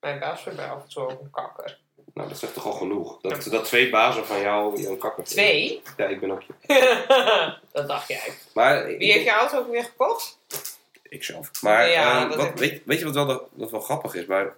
Mijn 0.00 0.18
baas 0.18 0.42
vindt 0.42 0.58
mij 0.58 0.70
af 0.70 0.82
en 0.82 0.88
toe 0.88 1.02
ook 1.02 1.20
een 1.20 1.30
kakker. 1.30 1.78
Nou, 2.16 2.28
dat 2.28 2.38
zegt 2.38 2.54
toch 2.54 2.66
al 2.66 2.72
genoeg. 2.72 3.20
Dat, 3.20 3.44
dat 3.50 3.64
twee 3.64 3.90
bazen 3.90 4.26
van 4.26 4.40
jou 4.40 4.80
je 4.80 4.88
een 4.88 4.98
kakker. 4.98 5.24
Twee? 5.24 5.82
Ja, 5.96 6.06
ik 6.06 6.20
ben 6.20 6.30
ook 6.30 6.42
je. 6.42 6.54
dat 7.72 7.88
dacht 7.88 8.08
jij. 8.08 8.32
Maar, 8.54 8.86
Wie 8.86 9.12
heeft 9.12 9.24
je 9.24 9.30
auto 9.30 9.58
ook 9.58 9.70
weer 9.70 9.84
gekocht? 9.84 10.38
Ikzelf. 11.08 11.50
Maar 11.62 11.88
Ja, 11.88 12.24
dat 12.24 12.36
wat, 12.36 12.58
weet, 12.58 12.82
weet 12.84 12.98
je 12.98 13.04
wat 13.04 13.14
wel, 13.14 13.48
wat 13.52 13.70
wel 13.70 13.80
grappig 13.80 14.14
is? 14.14 14.26
Maar 14.26 14.56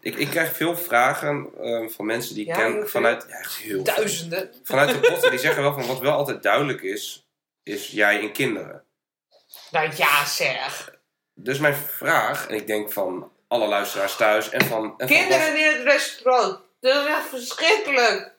ik, 0.00 0.14
ik 0.16 0.28
krijg 0.28 0.56
veel 0.56 0.76
vragen 0.76 1.48
ehm, 1.60 1.88
van 1.88 2.06
mensen 2.06 2.34
die 2.34 2.48
ik 2.48 2.56
Ja, 2.56 2.56
ken 2.56 2.88
vanuit... 2.88 3.26
Ja, 3.28 3.38
echt 3.38 3.56
heel 3.56 3.84
veel. 3.84 3.94
Duizenden. 3.94 4.54
Vanuit 4.62 4.90
de 4.90 4.98
potten. 5.10 5.30
Die 5.30 5.38
zeggen 5.38 5.62
wel 5.62 5.72
van 5.72 5.86
wat 5.86 5.98
wel 5.98 6.12
altijd 6.12 6.42
duidelijk 6.42 6.82
is, 6.82 7.26
is 7.62 7.88
jij 7.88 8.20
en 8.20 8.32
kinderen. 8.32 8.84
Nou 9.70 9.90
ja, 9.96 10.24
zeg. 10.24 10.94
Dus 11.34 11.58
mijn 11.58 11.74
vraag, 11.74 12.48
en 12.48 12.54
ik 12.54 12.66
denk 12.66 12.92
van 12.92 13.30
alle 13.48 13.66
luisteraars 13.66 14.16
thuis 14.16 14.50
en 14.50 14.64
van... 14.64 14.84
En 14.96 15.08
van 15.08 15.16
Kinderen 15.16 15.58
in 15.58 15.76
het 15.76 15.82
restaurant. 15.82 16.70
Dat 16.82 17.04
is 17.04 17.10
echt 17.10 17.28
verschrikkelijk. 17.28 18.32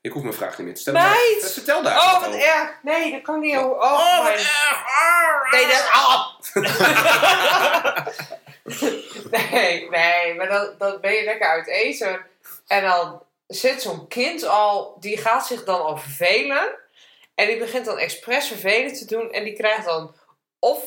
ik 0.00 0.12
hoef 0.12 0.22
mijn 0.22 0.34
vraag 0.34 0.56
niet 0.58 0.66
meer 0.66 0.74
te 0.74 0.80
stellen. 0.80 1.00
Meid! 1.02 1.38
maar 1.40 1.50
Vertel 1.50 1.82
daar 1.82 1.96
Oh, 1.98 2.12
wat 2.12 2.20
wat 2.20 2.28
over. 2.28 2.40
erg. 2.40 2.70
Nee, 2.82 3.12
dat 3.12 3.22
kan 3.22 3.40
niet. 3.40 3.56
Oh, 3.56 3.80
oh 3.82 4.22
mijn... 4.24 4.36
Nee, 5.50 5.66
dat... 5.66 5.88
Ah. 5.92 6.26
nee, 9.30 9.88
nee, 9.90 10.34
maar 10.34 10.48
dan, 10.48 10.74
dan 10.78 11.00
ben 11.00 11.12
je 11.12 11.24
lekker 11.24 11.46
uit 11.48 11.66
eten. 11.66 12.26
En 12.66 12.82
dan 12.82 13.22
zit 13.46 13.82
zo'n 13.82 14.08
kind 14.08 14.44
al... 14.46 14.96
Die 15.00 15.16
gaat 15.16 15.46
zich 15.46 15.64
dan 15.64 15.80
al 15.84 15.96
vervelen. 15.96 16.68
En 17.34 17.46
die 17.46 17.58
begint 17.58 17.84
dan 17.84 17.98
expres 17.98 18.46
vervelend 18.48 18.98
te 18.98 19.04
doen. 19.06 19.32
En 19.32 19.44
die 19.44 19.52
krijgt 19.54 19.84
dan 19.84 20.14
of 20.58 20.82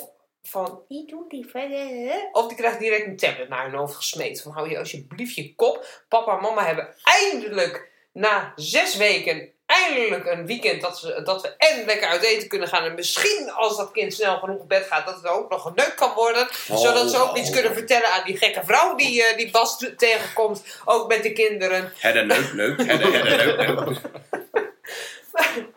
van... 0.50 0.82
Niet 0.88 1.10
doen 1.10 1.26
die 1.30 1.48
verder. 1.50 2.30
Of 2.32 2.48
die 2.48 2.58
krijgt 2.58 2.80
direct 2.80 3.06
een 3.06 3.18
tablet 3.18 3.50
naar 3.50 3.66
hun 3.66 3.80
hoofd 3.80 3.96
gesmeed. 3.96 4.42
Van 4.42 4.52
hou 4.52 4.70
je 4.70 4.78
alsjeblieft 4.78 5.36
je 5.36 5.56
kop. 5.56 6.04
Papa 6.08 6.36
en 6.36 6.42
mama 6.42 6.66
hebben 6.66 6.96
eindelijk 7.04 7.90
na 8.12 8.54
zes 8.56 8.96
weken 8.96 9.52
eindelijk 9.68 10.26
een 10.26 10.46
weekend 10.46 10.82
dat, 10.82 11.00
ze, 11.00 11.22
dat 11.24 11.42
we 11.42 11.56
en 11.58 11.86
lekker 11.86 12.08
uit 12.08 12.24
eten 12.24 12.48
kunnen 12.48 12.68
gaan. 12.68 12.84
En 12.84 12.96
misschien 12.96 13.52
als 13.52 13.78
dat 13.78 13.92
kind 13.92 14.14
snel 14.14 14.38
genoeg 14.38 14.60
op 14.60 14.70
bed 14.70 14.86
gaat, 14.86 15.06
dat 15.06 15.24
er 15.24 15.30
ook 15.30 15.50
nog 15.50 15.62
geneukt 15.62 15.96
kan 15.96 16.14
worden. 16.14 16.48
Oh, 16.70 16.78
zodat 16.78 17.12
ze 17.12 17.18
ook 17.18 17.32
oh, 17.32 17.38
iets 17.38 17.48
oh. 17.48 17.54
kunnen 17.54 17.74
vertellen 17.74 18.12
aan 18.12 18.26
die 18.26 18.38
gekke 18.38 18.62
vrouw 18.66 18.96
die, 18.96 19.24
eh, 19.24 19.38
die 19.38 19.52
Bas 19.52 19.78
t- 19.78 19.98
tegenkomt. 19.98 20.64
Ook 20.86 21.08
met 21.08 21.24
de 21.24 21.34
kinderen. 21.34 21.94
Hedde 21.98 22.24
leuk, 22.24 22.52
leuk. 22.54 22.78
Hedde, 22.78 23.12
hedde, 23.12 23.56
leuk, 23.56 23.86
leuk. 23.86 24.00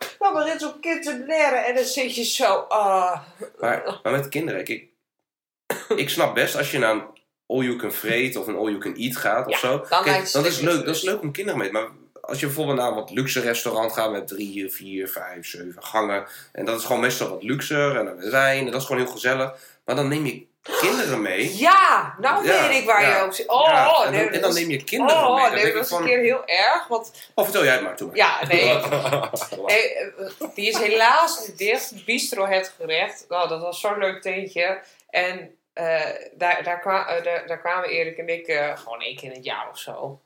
Dan 0.21 0.33
begint 0.33 0.61
zo'n 0.61 0.79
kind 0.79 1.03
te 1.03 1.23
blaren 1.25 1.65
en 1.65 1.75
dan 1.75 1.83
zit 1.83 2.15
je 2.15 2.23
zo... 2.23 2.53
ah. 2.53 3.21
Maar, 3.59 3.99
maar 4.03 4.11
met 4.11 4.29
kinderen, 4.29 4.67
ik, 4.67 4.87
ik 5.95 6.09
snap 6.09 6.33
best 6.35 6.55
als 6.55 6.71
je 6.71 6.77
naar 6.77 6.93
een 6.93 7.03
all 7.47 7.63
you 7.63 7.75
can 7.75 7.91
vreten 7.91 8.41
of 8.41 8.47
een 8.47 8.55
all 8.55 8.69
you 8.69 8.77
can 8.77 8.95
eat 8.95 9.17
gaat 9.17 9.47
of 9.47 9.53
Ja, 9.53 9.59
zo. 9.59 9.85
dan 9.89 10.03
Kijk, 10.03 10.31
dat 10.31 10.45
is 10.45 10.59
leuk, 10.59 10.85
dat 10.85 10.95
is 10.95 11.01
leuk 11.01 11.21
om 11.21 11.31
kinderen 11.31 11.59
mee. 11.59 11.71
Maar 11.71 11.87
als 12.21 12.39
je 12.39 12.45
bijvoorbeeld 12.45 12.77
naar 12.77 12.87
een 12.87 12.95
wat 12.95 13.11
luxe 13.11 13.39
restaurant 13.39 13.91
gaat 13.91 14.11
met 14.11 14.27
drie, 14.27 14.69
vier, 14.69 15.07
vijf, 15.07 15.47
zeven 15.47 15.83
gangen. 15.83 16.25
En 16.51 16.65
dat 16.65 16.79
is 16.79 16.85
gewoon 16.85 17.01
meestal 17.01 17.29
wat 17.29 17.43
luxer 17.43 17.97
en 17.97 18.05
dan 18.05 18.29
wijn 18.29 18.65
en 18.65 18.71
dat 18.71 18.81
is 18.81 18.87
gewoon 18.87 19.01
heel 19.01 19.11
gezellig. 19.11 19.53
Maar 19.85 19.95
dan 19.95 20.07
neem 20.07 20.25
je 20.25 20.45
kinderen 20.61 21.21
mee. 21.21 21.57
Ja, 21.57 22.15
nou 22.19 22.45
Ja, 22.45 22.67
weet 22.67 22.79
ik 22.81 22.85
waar 22.85 23.01
ja. 23.01 23.17
je 23.17 23.23
op 23.25 23.33
zit. 23.33 23.47
Oh, 23.47 23.65
Ja, 23.67 23.89
oh, 23.89 24.05
en, 24.05 24.11
nee, 24.11 24.19
dan, 24.23 24.27
en 24.33 24.41
dat 24.41 24.51
dan 24.51 24.53
neem 24.61 24.69
je 24.69 24.83
kinderen 24.83 25.27
Oh, 25.27 25.35
mee. 25.35 25.43
Dan 25.45 25.53
nee, 25.63 25.73
dat 25.73 25.85
is 25.85 25.91
een 25.91 26.05
keer 26.05 26.19
heel 26.19 26.45
erg. 26.45 26.87
Want 26.87 27.11
oh, 27.35 27.43
vertel 27.43 27.63
jij 27.63 27.73
het 27.73 27.81
maar 27.83 27.95
toe. 27.95 28.09
Ja, 28.15 28.45
nee. 28.47 28.63
nee 29.65 29.93
eh, 29.95 30.15
die 30.55 30.67
is 30.67 30.77
helaas 30.77 31.45
dicht. 31.45 32.05
Bistro 32.05 32.45
het 32.45 32.73
gerecht. 32.79 33.25
Nou, 33.29 33.47
dat 33.47 33.61
was 33.61 33.79
zo'n 33.79 33.97
leuk 33.97 34.21
tentje. 34.21 34.79
En 35.09 35.55
eh, 35.73 36.01
daar, 36.33 36.63
daar, 36.63 36.79
kwa- 36.79 37.07
eh, 37.07 37.23
daar, 37.23 37.47
daar 37.47 37.59
kwamen 37.59 37.89
Erik 37.89 38.17
en 38.17 38.27
ik 38.29 38.73
gewoon 38.75 39.01
één 39.01 39.15
keer 39.15 39.29
in 39.29 39.35
het 39.35 39.45
jaar 39.45 39.69
of 39.71 39.77
zo. 39.77 40.21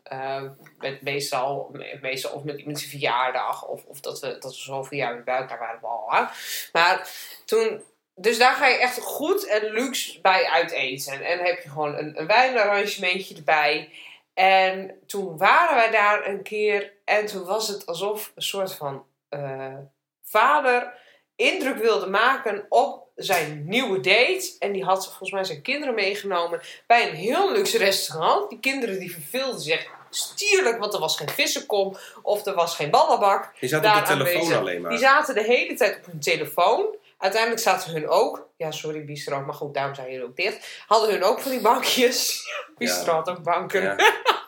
Met 0.79 1.01
meestal, 1.01 1.69
me- 1.71 1.97
meestal 2.01 2.31
of 2.31 2.43
met 2.43 2.57
iemand 2.59 2.77
zijn 2.79 2.89
verjaardag. 2.91 3.65
Of, 3.65 3.83
of 3.85 3.99
dat, 3.99 4.19
we, 4.19 4.27
dat 4.39 4.55
we 4.55 4.61
zoveel 4.61 4.97
jaar 4.97 5.23
bij 5.23 5.35
elkaar 5.37 5.77
waren. 5.81 6.29
Maar 6.71 7.09
toen... 7.45 7.83
Dus 8.15 8.37
daar 8.37 8.55
ga 8.55 8.67
je 8.67 8.77
echt 8.77 8.99
goed 8.99 9.45
en 9.45 9.71
luxe 9.71 10.21
bij 10.21 10.45
uit 10.45 10.71
eten. 10.71 11.25
En 11.25 11.39
heb 11.39 11.63
je 11.63 11.69
gewoon 11.69 11.97
een, 11.97 12.19
een 12.19 12.27
wijnarrangementje 12.27 13.35
erbij. 13.35 13.89
En 14.33 14.99
toen 15.05 15.37
waren 15.37 15.75
wij 15.75 15.91
daar 15.91 16.27
een 16.27 16.43
keer 16.43 16.93
en 17.05 17.25
toen 17.25 17.45
was 17.45 17.67
het 17.67 17.85
alsof 17.85 18.31
een 18.35 18.41
soort 18.41 18.75
van 18.75 19.05
eh, 19.29 19.77
vader 20.23 20.93
indruk 21.35 21.77
wilde 21.77 22.07
maken 22.07 22.65
op 22.69 23.07
zijn 23.15 23.63
nieuwe 23.65 23.99
date. 23.99 24.55
En 24.59 24.71
die 24.71 24.83
had 24.83 25.05
volgens 25.05 25.31
mij 25.31 25.43
zijn 25.43 25.61
kinderen 25.61 25.95
meegenomen 25.95 26.61
bij 26.87 27.09
een 27.09 27.15
heel 27.15 27.51
luxe 27.51 27.77
restaurant. 27.77 28.49
Die 28.49 28.59
kinderen 28.59 28.99
die 28.99 29.11
verveelden 29.11 29.59
zich 29.59 29.87
stierlijk, 30.09 30.79
want 30.79 30.93
er 30.93 30.99
was 30.99 31.17
geen 31.17 31.29
vissenkom 31.29 31.97
of 32.21 32.45
er 32.45 32.53
was 32.53 32.75
geen 32.75 32.89
ballenbak. 32.89 33.53
Je 33.59 33.67
zat 33.67 33.85
op 33.85 33.93
de 33.93 34.01
telefoon 34.01 34.27
aanwezig. 34.27 34.57
alleen 34.57 34.81
maar. 34.81 34.89
Die 34.89 34.99
zaten 34.99 35.35
de 35.35 35.43
hele 35.43 35.73
tijd 35.73 35.97
op 35.97 36.05
hun 36.05 36.19
telefoon. 36.19 36.85
Uiteindelijk 37.25 37.61
zaten 37.61 37.91
hun 37.91 38.07
ook, 38.07 38.49
ja 38.57 38.71
sorry 38.71 39.05
bistro, 39.05 39.41
maar 39.41 39.53
goed, 39.53 39.73
daarom 39.73 39.95
zijn 39.95 40.11
jullie 40.11 40.25
ook 40.25 40.35
dicht. 40.35 40.83
Hadden 40.87 41.09
hun 41.09 41.23
ook 41.23 41.39
van 41.39 41.51
die 41.51 41.61
bankjes. 41.61 42.47
Bistro 42.77 43.13
had 43.13 43.29
ook 43.29 43.43
banken. 43.43 43.95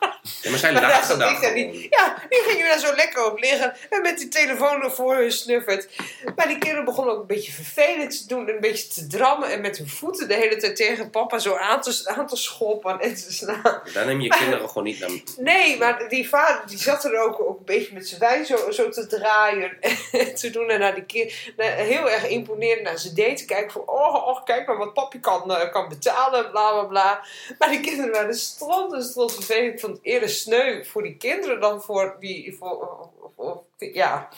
Maar 0.50 0.58
zij 0.58 0.72
daar. 0.72 1.06
Ja, 1.90 2.22
die 2.28 2.42
gingen 2.46 2.66
daar 2.66 2.78
zo 2.78 2.94
lekker 2.94 3.24
op 3.24 3.38
liggen. 3.38 3.74
En 3.90 4.02
met 4.02 4.18
die 4.18 4.28
telefoon 4.28 4.80
nog 4.80 4.94
voor 4.94 5.14
hun 5.16 5.32
snuffert. 5.32 5.88
Maar 6.36 6.48
die 6.48 6.58
kinderen 6.58 6.84
begonnen 6.84 7.14
ook 7.14 7.20
een 7.20 7.26
beetje 7.26 7.52
vervelend 7.52 8.18
te 8.20 8.26
doen. 8.26 8.48
En 8.48 8.54
een 8.54 8.60
beetje 8.60 8.88
te 8.88 9.06
drammen. 9.06 9.50
En 9.50 9.60
met 9.60 9.78
hun 9.78 9.88
voeten 9.88 10.28
de 10.28 10.34
hele 10.34 10.56
tijd 10.56 10.76
tegen 10.76 11.10
papa 11.10 11.38
zo 11.38 11.56
aan 11.56 11.80
te, 11.80 12.02
aan 12.04 12.26
te 12.26 12.36
schoppen 12.36 13.00
en 13.00 13.14
te 13.14 13.32
slaan. 13.32 13.80
Daar 13.92 14.06
neem 14.06 14.20
je 14.20 14.28
kinderen 14.28 14.68
gewoon 14.68 14.84
niet 14.84 15.00
naar. 15.00 15.10
Nee, 15.36 15.78
maar 15.78 16.08
die 16.08 16.28
vader 16.28 16.62
die 16.66 16.78
zat 16.78 17.04
er 17.04 17.22
ook, 17.22 17.40
ook 17.40 17.58
een 17.58 17.64
beetje 17.64 17.94
met 17.94 18.08
zijn 18.08 18.20
wijn 18.20 18.46
zo, 18.46 18.70
zo 18.70 18.88
te 18.88 19.06
draaien. 19.06 19.76
En 20.12 20.34
te 20.34 20.50
doen. 20.50 20.70
En 20.70 20.80
naar 20.80 20.94
die 20.94 21.04
kind 21.04 21.32
heel 21.56 22.10
erg 22.10 22.28
imponerend 22.28 22.82
naar 22.82 22.98
zijn 22.98 23.14
date 23.14 23.34
te 23.34 23.44
kijken. 23.44 23.70
Van, 23.70 23.82
oh, 23.86 24.14
oh, 24.14 24.44
kijk 24.44 24.66
maar 24.66 24.76
wat 24.76 24.92
papi 24.92 25.20
kan, 25.20 25.54
eh, 25.54 25.72
kan 25.72 25.88
betalen. 25.88 26.50
Bla, 26.50 26.70
bla, 26.70 26.84
bla. 26.84 27.24
Maar 27.58 27.68
die 27.68 27.80
kinderen 27.80 28.12
waren 28.12 28.34
stront 28.34 28.92
en 28.92 29.02
stront 29.02 29.34
vervelend. 29.34 29.80
Vond 29.80 29.96
het 29.96 30.04
eerder 30.18 30.36
sneu 30.36 30.84
voor 30.84 31.02
die 31.02 31.16
kinderen 31.16 31.60
dan 31.60 31.82
voor 31.82 32.16
die... 32.20 32.56
Voor, 32.58 33.10
ja, 33.76 34.28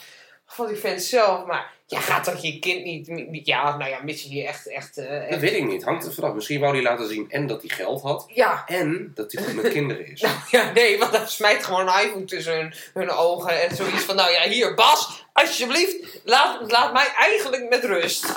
voor 0.45 0.67
die 0.67 0.77
fans 0.77 1.09
zelf. 1.09 1.45
Maar 1.45 1.73
je 1.85 1.95
gaat 1.95 2.23
toch 2.23 2.41
je 2.41 2.59
kind 2.59 2.83
niet... 2.83 3.07
niet 3.07 3.45
ja, 3.45 3.77
nou 3.77 3.89
ja, 3.89 4.03
mits 4.03 4.23
je 4.23 4.35
je 4.35 4.47
echt... 4.47 4.67
echt, 4.67 4.97
eh, 4.97 5.29
Dat 5.29 5.39
weet 5.39 5.53
ik 5.53 5.65
niet. 5.65 5.83
Hangt 5.83 6.05
er 6.05 6.13
vanaf. 6.13 6.33
Misschien 6.33 6.59
wou 6.59 6.73
hij 6.73 6.81
laten 6.81 7.07
zien 7.07 7.31
en 7.31 7.47
dat 7.47 7.61
hij 7.61 7.69
geld 7.69 8.01
had. 8.01 8.25
ja, 8.33 8.63
En 8.67 9.11
dat 9.15 9.31
hij 9.31 9.43
goed 9.43 9.61
met 9.61 9.71
kinderen 9.71 10.07
is. 10.07 10.25
Ja, 10.51 10.71
nee, 10.71 10.99
want 10.99 11.11
dan 11.11 11.27
smijt 11.27 11.63
gewoon 11.63 11.87
een 11.87 12.05
iPhone 12.05 12.25
tussen 12.25 12.55
hun, 12.55 12.73
hun 12.93 13.09
ogen 13.09 13.61
en 13.61 13.75
zoiets 13.75 14.03
van, 14.03 14.15
nou 14.15 14.31
ja, 14.31 14.49
hier, 14.49 14.73
Bas, 14.73 15.25
alsjeblieft, 15.33 16.21
laat, 16.23 16.71
laat 16.71 16.93
mij 16.93 17.07
eigenlijk 17.17 17.69
met 17.69 17.83
rust. 17.83 18.33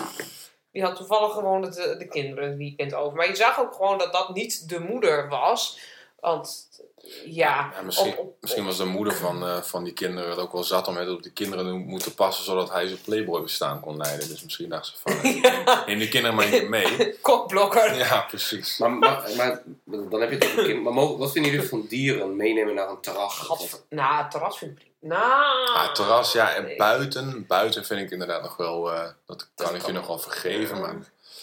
Die 0.72 0.82
had 0.82 0.97
toevallig 0.97 1.32
gewoon 1.32 1.62
de, 1.62 1.95
de 1.99 2.09
kinderen 2.09 2.49
het 2.49 2.57
weekend 2.57 2.95
over. 2.95 3.16
Maar 3.16 3.28
je 3.28 3.36
zag 3.36 3.61
ook 3.61 3.74
gewoon 3.74 3.99
dat 3.99 4.12
dat 4.12 4.34
niet 4.34 4.68
de 4.68 4.80
moeder 4.80 5.28
was. 5.28 5.78
Want, 6.24 6.68
ja... 7.24 7.70
Ja, 7.74 7.82
misschien, 7.82 8.12
op- 8.12 8.18
op- 8.18 8.36
misschien 8.40 8.64
was 8.64 8.76
de 8.76 8.84
moeder 8.84 9.14
van, 9.14 9.46
eh, 9.46 9.62
van 9.62 9.84
die 9.84 9.92
kinderen 9.92 10.30
het 10.30 10.38
ook 10.38 10.52
wel 10.52 10.64
zat 10.64 10.88
om 10.88 10.96
het 10.96 11.09
op 11.09 11.22
die 11.22 11.32
kinderen 11.32 11.64
te 11.64 11.72
moeten 11.72 12.14
passen, 12.14 12.44
zodat 12.44 12.70
hij 12.72 12.86
zijn 12.86 13.00
Playboy 13.05 13.42
bestaan 13.42 13.80
kon 13.80 13.96
leiden. 13.96 14.28
Dus 14.28 14.42
misschien 14.42 14.68
dacht 14.68 14.86
ze 14.86 14.92
van, 15.02 15.12
eh, 15.22 15.86
neem 15.86 15.98
die 15.98 16.09
kinderen 16.09 16.36
maar 16.36 16.46
keer 16.46 16.68
mee. 16.68 17.14
Kokblokker. 17.20 17.94
Ja, 17.96 18.20
precies. 18.20 18.78
Maar, 18.78 18.90
maar, 18.90 19.30
maar 19.36 19.62
dan 19.84 20.20
heb 20.20 20.30
je 20.30 20.38
kind. 20.38 20.82
Maar 20.82 20.92
mogen- 20.92 21.18
wat 21.18 21.32
vinden 21.32 21.50
jullie 21.52 21.68
van 21.68 21.86
dieren 21.88 22.36
meenemen 22.36 22.74
naar 22.74 22.88
een 22.88 23.00
terras? 23.00 23.48
Nou, 23.88 24.16
het 24.22 24.30
terras 24.30 24.59
vind 24.59 24.78
ik. 24.78 24.86
Nou... 25.00 25.68
Ah, 25.74 25.82
het 25.86 25.94
terras, 25.94 26.32
ja, 26.32 26.55
en 26.55 26.64
nee. 26.64 26.76
buiten, 26.76 27.44
buiten 27.46 27.84
vind 27.84 28.00
ik 28.00 28.11
inderdaad 28.11 28.42
nog 28.42 28.57
wel, 28.57 28.92
eh, 28.92 29.09
dat 29.26 29.48
kan 29.55 29.74
ik 29.74 29.86
je 29.86 29.92
nog 29.92 30.07
wel 30.07 30.18
vergeven. 30.18 30.80
Maar, 30.80 30.96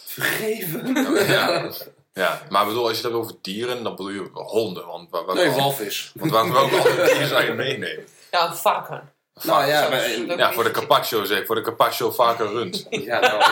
Vergeven. 0.05 0.93
ja, 1.27 1.69
ja, 2.13 2.41
maar 2.49 2.65
bedoel, 2.65 2.81
als 2.87 2.89
je 2.91 2.95
het 3.03 3.11
hebt 3.11 3.15
over 3.23 3.35
dieren, 3.41 3.83
dan 3.83 3.95
bedoel 3.95 4.11
je 4.11 4.29
honden. 4.33 4.85
Want, 4.85 5.09
waar, 5.09 5.25
waar, 5.25 5.35
Nee, 5.35 5.49
walvis. 5.49 6.11
want 6.15 6.31
welke 6.31 6.51
welke 6.51 6.77
andere 6.77 7.05
dieren 7.05 7.27
zou 7.27 7.43
je 7.45 7.53
meenemen? 7.53 8.05
Ja, 8.31 8.49
een 8.49 8.55
varken. 8.55 9.13
Nou 9.43 9.67
ja, 9.67 9.89
maar, 9.89 10.37
Ja, 10.37 10.53
voor 10.53 10.63
de 10.63 10.71
carpaccio 10.71 11.23
zeg, 11.23 11.45
voor 11.45 11.55
de 11.55 11.61
carpaccio 11.61 12.11
vaker 12.11 12.47
rund. 12.47 12.87
ja, 12.89 13.19
nou, 13.19 13.43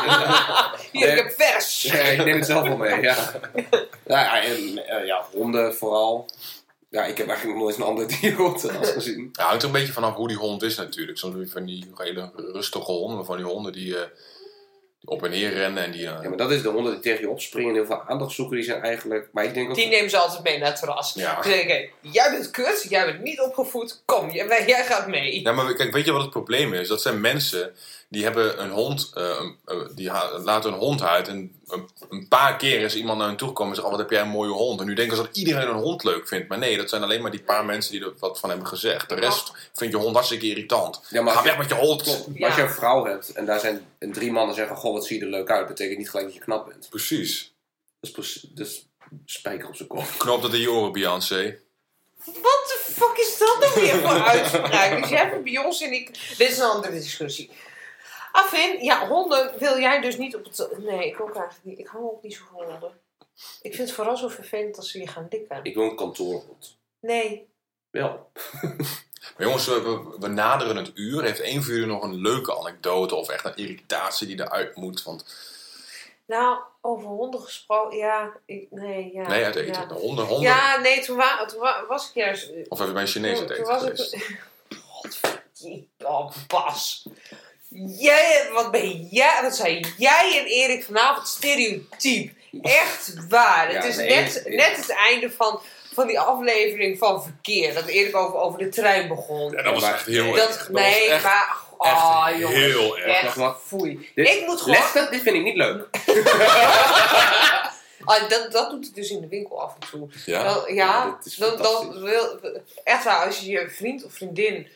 Hier, 0.91 1.10
ik 1.12 1.18
heb 1.18 1.32
vers. 1.38 1.82
ja, 1.82 1.93
ik 1.93 2.24
neem 2.26 2.36
het 2.36 2.45
zelf 2.45 2.68
wel 2.68 2.78
mee. 2.78 3.01
Ja, 3.01 3.32
ja, 4.05 4.41
en, 4.43 4.88
eh, 4.88 5.05
ja 5.05 5.26
honden 5.32 5.76
vooral. 5.76 6.30
Ja, 6.89 7.05
ik 7.05 7.18
heb 7.18 7.28
eigenlijk 7.28 7.57
nog 7.57 7.68
nooit 7.68 7.78
een 7.78 7.84
ander 7.84 8.07
dier 8.20 8.41
op 8.41 8.53
het 8.53 8.62
terras 8.62 8.89
gezien. 8.91 9.30
Ja, 9.32 9.43
hangt 9.45 9.62
er 9.62 9.68
een 9.68 9.74
beetje 9.74 9.93
vanaf 9.93 10.16
hoe 10.16 10.28
die 10.28 10.38
hond 10.38 10.64
is 10.64 10.76
natuurlijk. 10.76 11.18
Soms 11.18 11.34
heb 11.36 11.43
je 11.43 11.49
van 11.49 11.66
die 11.66 11.91
hele 11.95 12.32
rustige 12.36 12.91
honden, 12.91 13.26
van 13.26 13.38
die 13.38 13.45
honden 13.45 13.72
die, 13.72 13.97
eh, 13.97 14.07
die 15.00 15.10
op 15.10 15.24
en 15.24 15.30
neer 15.30 15.54
rennen 15.54 15.84
en 15.84 15.91
die... 15.91 16.06
eh, 16.08 16.18
Ja, 16.22 16.28
maar 16.30 16.38
dat 16.38 16.52
is 16.52 16.62
de 16.62 16.70
honden 16.70 16.91
die 16.93 17.02
tegen 17.02 17.22
je 17.22 17.30
opspringen 17.30 17.70
en 17.70 17.76
heel 17.76 17.86
veel 17.86 18.04
aandacht 18.08 18.32
zoeken. 18.32 18.56
Die 18.56 18.66
zijn 18.66 18.82
eigenlijk... 18.84 19.30
Maar 19.32 19.43
ik 19.43 19.54
denk 19.54 19.70
ook... 19.70 19.76
Die 19.76 19.88
nemen 19.88 20.10
ze 20.10 20.18
altijd 20.18 20.43
mee 20.43 20.58
naar 20.58 20.68
het 20.70 20.80
terras. 20.80 21.14
Ja. 21.14 21.43
Ze 21.43 21.50
zeggen, 21.50 21.89
jij 22.02 22.32
bent 22.32 22.52
kut, 22.52 22.86
jij 22.89 23.06
bent 23.06 23.22
niet 23.22 23.39
opgevoed, 23.39 24.02
kom, 24.06 24.30
jij, 24.30 24.47
wij- 24.47 24.68
jij 24.68 24.84
gaat 24.86 25.08
mee. 25.08 25.41
Ja, 25.41 25.52
maar 25.52 25.74
kijk, 25.74 25.93
weet 25.93 26.06
je 26.06 26.12
wat 26.12 26.22
het 26.22 26.30
probleem 26.32 26.74
is? 26.74 26.88
Dat 26.88 27.02
zijn 27.02 27.22
mensen 27.22 27.76
die 28.10 28.24
hebben 28.24 28.62
een 28.64 28.70
hond, 28.70 29.12
eh, 29.14 29.24
een- 29.39 29.57
eh, 29.66 29.78
die 29.95 30.12
laten 30.43 30.74
een 30.74 30.80
hond 30.80 31.01
uit 31.01 31.28
en 31.28 31.60
een, 31.68 31.89
een 32.10 32.28
paar 32.28 32.57
keer 32.57 32.82
is 32.82 32.95
iemand 32.95 33.18
naar 33.18 33.28
hen 33.28 33.38
toe 33.38 33.47
gekomen 33.47 33.70
en 33.70 33.76
zegt, 33.76 33.88
oh 33.88 33.93
wat 33.97 34.03
heb 34.03 34.12
jij 34.18 34.22
een 34.22 34.30
mooie 34.38 34.51
hond. 34.51 34.80
En 34.80 34.86
nu 34.86 34.93
denken 34.93 35.18
ze 35.18 35.24
dat 35.24 35.38
iedereen 35.38 35.68
een 35.70 35.76
hond 35.82 36.03
leuk 36.03 36.28
vindt. 36.28 36.47
Maar 36.47 36.57
nee, 36.57 36.78
dat 36.78 36.89
zijn 36.89 37.03
alleen 37.03 37.22
maar 37.22 37.32
die 37.32 37.41
paar 37.43 37.66
mensen 37.66 37.91
die 37.91 38.01
er 38.03 38.14
wat 38.20 38.39
van 38.39 38.49
hebben 38.49 38.68
gezegd. 38.68 39.10
De 39.10 39.16
rest 39.16 39.51
vindt 39.74 39.93
je 39.93 39.99
hond 39.99 40.14
hartstikke 40.14 40.45
irritant. 40.45 41.01
Ja, 41.10 41.22
maar 41.22 41.34
Ga 41.34 41.43
weg 41.43 41.57
met 41.57 41.70
je 41.70 41.76
hond. 41.76 42.01
Klopt. 42.01 42.39
Maar 42.39 42.47
als 42.49 42.57
je 42.57 42.64
een 42.64 42.70
vrouw 42.70 43.05
hebt 43.05 43.32
en 43.32 43.45
daar 43.45 43.60
zijn 43.60 43.86
en 43.99 44.12
drie 44.12 44.32
mannen 44.32 44.55
zeggen: 44.55 44.76
Goh, 44.76 44.93
wat 44.93 45.05
zie 45.05 45.18
je 45.20 45.24
er 45.26 45.32
leuk 45.32 45.49
uit, 45.49 45.68
betekent 45.68 45.97
niet 45.97 46.10
gelijk 46.10 46.28
dat 46.28 46.36
je 46.36 46.41
knap 46.43 46.68
bent. 46.68 46.89
Precies. 46.89 47.53
Dat 47.99 48.10
is, 48.10 48.12
precies- 48.12 48.41
dat 48.53 48.68
is 48.68 48.86
spijker 49.26 49.68
op 49.68 49.76
zijn 49.76 49.88
kop. 49.88 50.05
Knop 50.18 50.41
dat 50.41 50.53
in 50.53 50.60
je 50.60 50.72
oren, 50.72 50.91
Beyoncé. 50.91 51.57
Wat 52.26 52.34
de 52.68 52.80
fuck 52.93 53.18
is 53.18 53.38
dat 53.38 53.57
nou 53.60 53.74
weer 53.86 53.95
voor 54.07 54.22
uitspraak? 54.24 55.01
Dus 55.01 55.10
jij 55.10 55.20
hebt 55.20 55.43
Beyoncé 55.43 55.86
en 55.86 55.93
ik... 55.93 56.36
Dit 56.38 56.49
is 56.51 56.57
een 56.57 56.64
andere 56.66 56.93
discussie. 56.93 57.51
Afin, 58.32 58.84
ja, 58.84 59.08
honden 59.08 59.54
wil 59.60 59.80
jij 59.80 60.02
dus 60.02 60.18
niet 60.18 60.36
op 60.36 60.44
het... 60.44 60.68
Nee, 60.78 61.08
ik 61.08 61.20
ook 61.22 61.36
eigenlijk 61.36 61.66
niet. 61.66 61.80
Ik 61.80 61.88
hou 61.88 62.04
ook 62.04 62.24
niet 62.24 62.34
zo 62.34 62.44
van 62.54 62.64
honden. 62.66 62.92
Ik 63.62 63.76
vind 63.76 63.88
het 63.88 63.92
vooral 63.92 64.18
zo 64.18 64.28
vervelend 64.28 64.78
als 64.78 64.92
ze 64.92 65.00
je 65.00 65.08
gaan 65.08 65.28
likken. 65.30 65.60
Ik 65.64 65.76
wil 65.76 65.84
een 65.84 65.96
kantoorhond. 65.96 66.78
Nee. 67.00 67.48
Wel. 67.90 68.32
Maar 69.38 69.48
jongens, 69.48 69.66
we, 69.68 69.82
we, 69.82 70.16
we 70.20 70.28
naderen 70.28 70.76
het 70.76 70.92
uur. 70.94 71.24
Heeft 71.24 71.40
één 71.40 71.64
van 71.64 71.74
jullie 71.74 71.88
nog 71.88 72.04
een 72.04 72.16
leuke 72.22 72.58
anekdote 72.58 73.16
of 73.16 73.30
echt 73.30 73.46
een 73.46 73.56
irritatie 73.56 74.28
die 74.28 74.40
eruit 74.40 74.76
moet? 74.76 75.04
Want 75.04 75.26
Nou, 76.26 76.60
over 76.82 77.08
honden 77.08 77.42
gesproken, 77.42 77.98
ja, 77.98 78.34
ik, 78.46 78.68
nee, 78.72 79.12
ja. 79.14 79.28
nee, 79.28 79.46
uit 79.46 79.56
eten. 79.56 79.74
Ja, 79.82 79.86
De 79.86 79.94
honden, 79.94 80.26
honden. 80.26 80.50
ja 80.50 80.78
nee, 80.78 81.02
toen, 81.02 81.18
wa- 81.18 81.46
toen 81.46 81.60
wa- 81.60 81.86
was 81.88 82.08
ik 82.10 82.14
juist... 82.16 82.52
Of 82.70 82.80
even 82.80 82.94
bij 82.94 83.02
een 83.02 83.08
Chinees 83.08 83.40
uit 83.40 83.48
Toen 83.48 83.58
eten 83.58 83.68
was 83.72 83.82
geweest. 83.82 84.14
ik... 84.14 84.44
Godverdomme, 84.88 85.86
oh, 85.98 86.32
Bas. 86.48 87.06
Jij, 88.00 88.50
wat 88.54 88.72
ben 88.72 89.08
jij, 89.12 89.40
wat 89.42 89.56
zei 89.56 89.86
jij 89.98 90.40
en 90.40 90.46
Erik 90.46 90.84
vanavond 90.84 91.28
stereotyp. 91.28 92.32
Echt 92.62 93.14
waar. 93.30 93.72
Ja, 93.72 93.76
het 93.76 93.86
is 93.86 93.96
nee, 93.96 94.10
net, 94.10 94.44
net 94.46 94.76
het 94.78 94.90
einde 94.90 95.32
van, 95.32 95.62
van 95.94 96.08
die 96.08 96.20
aflevering 96.20 96.98
van 96.98 97.24
Verkeer. 97.24 97.74
Dat 97.74 97.86
Erik 97.88 98.16
over, 98.16 98.40
over 98.40 98.60
de 98.60 98.70
trein 98.70 99.08
begon. 99.08 99.52
Ja, 99.52 99.62
dat 99.62 99.74
was 99.74 99.82
Maar- 99.84 99.94
echt 99.94 100.06
heel 100.06 100.34
Dat- 100.34 100.48
erg. 100.48 100.58
Dat 100.58 100.70
nee, 100.70 101.00
was 101.02 101.10
echt, 101.10 101.24
maar... 101.24 101.58
Oh, 101.78 102.28
echt 102.30 102.40
jongens. 102.40 102.60
heel 102.60 102.98
erg. 102.98 103.24
Echt, 103.24 103.36
Wacht, 103.36 103.62
foei. 103.66 104.10
Dit- 104.16 104.28
Ik 104.28 104.46
moet 104.46 104.62
gewoon... 104.62 104.78
Lester, 104.80 105.12
dit 105.12 105.22
vind 105.22 105.36
ik 105.36 105.44
niet 105.44 105.56
leuk. 105.56 105.86
Ah, 108.06 108.30
dat, 108.30 108.52
dat 108.52 108.70
doet 108.70 108.86
het 108.86 108.96
dus 108.96 109.10
in 109.10 109.22
de 109.22 109.28
winkel 109.28 109.62
af 109.62 109.74
en 109.80 109.90
toe. 109.90 110.08
Ja? 110.26 110.44
Dan, 110.44 110.74
ja, 110.74 111.18
Ja, 111.24 111.46
dan, 111.46 111.58
dan 111.58 112.02
wil, 112.02 112.40
echt 112.84 113.04
waar, 113.04 113.26
als 113.26 113.40
je 113.40 113.50
je 113.52 113.70
vriend 113.70 114.04
of 114.06 114.14
vriendin 114.14 114.68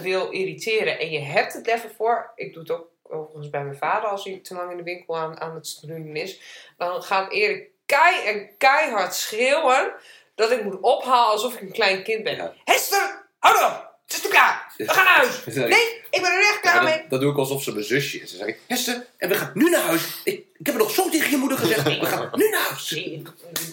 wil 0.00 0.30
irriteren 0.30 0.98
en 0.98 1.10
je 1.10 1.18
hebt 1.20 1.52
het 1.52 1.66
even 1.66 1.90
voor, 1.96 2.32
ik 2.36 2.52
doe 2.52 2.62
het 2.62 2.72
ook 2.72 2.88
overigens 3.02 3.50
bij 3.50 3.64
mijn 3.64 3.76
vader 3.76 4.08
als 4.08 4.24
hij 4.24 4.38
te 4.42 4.54
lang 4.54 4.70
in 4.70 4.76
de 4.76 4.82
winkel 4.82 5.16
aan, 5.18 5.40
aan 5.40 5.54
het 5.54 5.66
struinen 5.66 6.16
is, 6.16 6.40
dan 6.76 7.02
gaat 7.02 7.32
Erik 7.32 7.68
kei 7.86 8.26
en 8.26 8.48
keihard 8.58 9.14
schreeuwen 9.14 9.92
dat 10.34 10.50
ik 10.50 10.62
moet 10.64 10.80
ophalen 10.80 11.32
alsof 11.32 11.54
ik 11.54 11.60
een 11.60 11.72
klein 11.72 12.02
kind 12.02 12.22
ben. 12.22 12.36
Ja. 12.36 12.54
Hester, 12.64 13.24
hou 13.38 13.64
op! 13.72 13.90
Het 14.06 14.16
is 14.16 14.22
nu 14.24 14.30
klaar! 14.30 14.72
We 14.76 14.88
gaan 14.88 15.04
naar 15.04 15.16
huis! 15.16 15.44
Nee, 15.44 16.00
ik 16.10 16.20
ben 16.22 16.32
er 16.32 16.40
echt 16.40 16.60
klaar 16.60 16.74
Ja, 16.74 16.82
mee! 16.82 16.98
dat, 17.00 17.10
dat 17.10 17.20
doe 17.20 17.30
ik 17.32 17.38
alsof 17.38 17.62
ze 17.62 17.72
mijn 17.72 17.84
zusje 17.84 18.20
is. 18.20 18.30
Dan 18.30 18.38
zeg 18.38 18.48
ik, 18.48 18.58
Hester, 18.66 19.06
en 19.16 19.28
we 19.28 19.34
gaan 19.34 19.50
nu 19.54 19.70
naar 19.70 19.82
huis. 19.82 20.20
Ik, 20.24 20.34
ik 20.58 20.66
heb 20.66 20.74
het 20.74 20.84
nog 20.84 20.90
zo 20.90 21.08
tegen 21.08 21.30
je 21.30 21.36
moeder 21.36 21.58
gezegd. 21.58 21.82
We 21.84 22.06
gaan 22.06 22.30
nu 22.34 22.48
naar 22.48 22.60
huis. 22.60 22.90
Nee, 22.90 23.22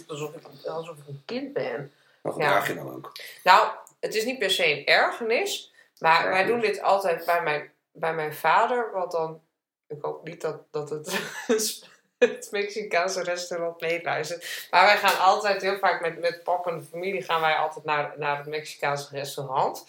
alsof 0.08 0.32
ik, 0.36 0.68
alsof 0.68 0.98
ik 0.98 1.08
een 1.08 1.22
kind 1.26 1.54
ben. 1.54 1.92
Wat 2.22 2.36
Ja. 2.38 2.44
gedraag 2.44 2.68
je 2.68 2.74
dan 2.76 2.94
ook? 2.96 3.12
Nou, 3.44 3.70
het 4.00 4.16
is 4.16 4.24
niet 4.26 4.40
per 4.40 4.52
se 4.52 4.66
een 4.72 4.86
ergernis. 4.86 5.74
Maar 6.00 6.30
wij 6.30 6.46
doen 6.46 6.60
dit 6.60 6.82
altijd 6.82 7.26
bij 7.26 7.42
mijn, 7.42 7.72
bij 7.92 8.14
mijn 8.14 8.34
vader. 8.34 8.92
Want 8.92 9.12
dan, 9.12 9.42
ik 9.88 10.02
hoop 10.02 10.28
niet 10.28 10.42
dat, 10.42 10.62
dat 10.72 10.90
het, 10.90 11.20
het 12.18 12.48
Mexicaanse 12.52 13.24
restaurant 13.24 13.82
meeluistert. 13.82 14.68
Maar 14.72 14.86
wij 14.86 14.98
gaan 14.98 15.20
altijd, 15.20 15.62
heel 15.62 15.78
vaak 15.78 16.02
met, 16.02 16.20
met 16.20 16.44
pap 16.44 16.68
en 16.68 16.78
de 16.78 16.84
familie, 16.84 17.22
gaan 17.24 17.42
wij 17.42 17.56
altijd 17.56 17.86
naar, 17.86 18.14
naar 18.18 18.38
het 18.38 18.48
Mexicaanse 18.48 19.08
restaurant. 19.12 19.86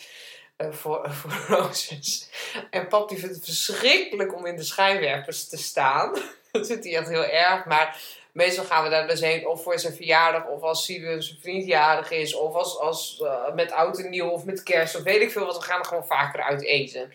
eh, 0.57 0.73
voor, 0.73 1.11
voor 1.21 1.57
Roses. 1.57 2.31
En 2.71 2.89
pap 2.89 3.09
die 3.09 3.19
vindt 3.19 3.35
het 3.35 3.45
verschrikkelijk 3.45 4.35
om 4.35 4.47
in 4.47 4.57
de 4.57 4.63
schijnwerpers 4.63 5.49
te 5.49 5.57
staan. 5.57 6.13
Dat 6.53 6.67
vindt 6.67 6.85
hij 6.85 6.97
echt 6.97 7.09
heel 7.09 7.25
erg. 7.25 7.65
Maar 7.65 8.03
meestal 8.33 8.65
gaan 8.65 8.85
we 8.85 8.91
daar 8.91 9.09
dus 9.09 9.21
heen 9.21 9.47
of 9.47 9.63
voor 9.63 9.79
zijn 9.79 9.95
verjaardag, 9.95 10.47
of 10.47 10.63
als 10.63 10.85
Siebe 10.85 11.21
zijn 11.21 11.41
vriend 11.41 11.67
jarig 11.67 12.11
is, 12.11 12.35
of 12.35 12.55
als, 12.55 12.79
als 12.79 13.21
eh, 13.25 13.55
met 13.55 13.73
oud 13.73 13.99
en 13.99 14.11
nieuw, 14.11 14.29
of 14.29 14.45
met 14.45 14.63
kerst, 14.63 14.97
of 14.97 15.03
weet 15.03 15.21
ik 15.21 15.31
veel 15.31 15.47
wat. 15.47 15.57
We 15.57 15.63
gaan 15.63 15.79
er 15.79 15.85
gewoon 15.85 16.07
vaker 16.07 16.43
uit 16.43 16.65
eten. 16.65 17.13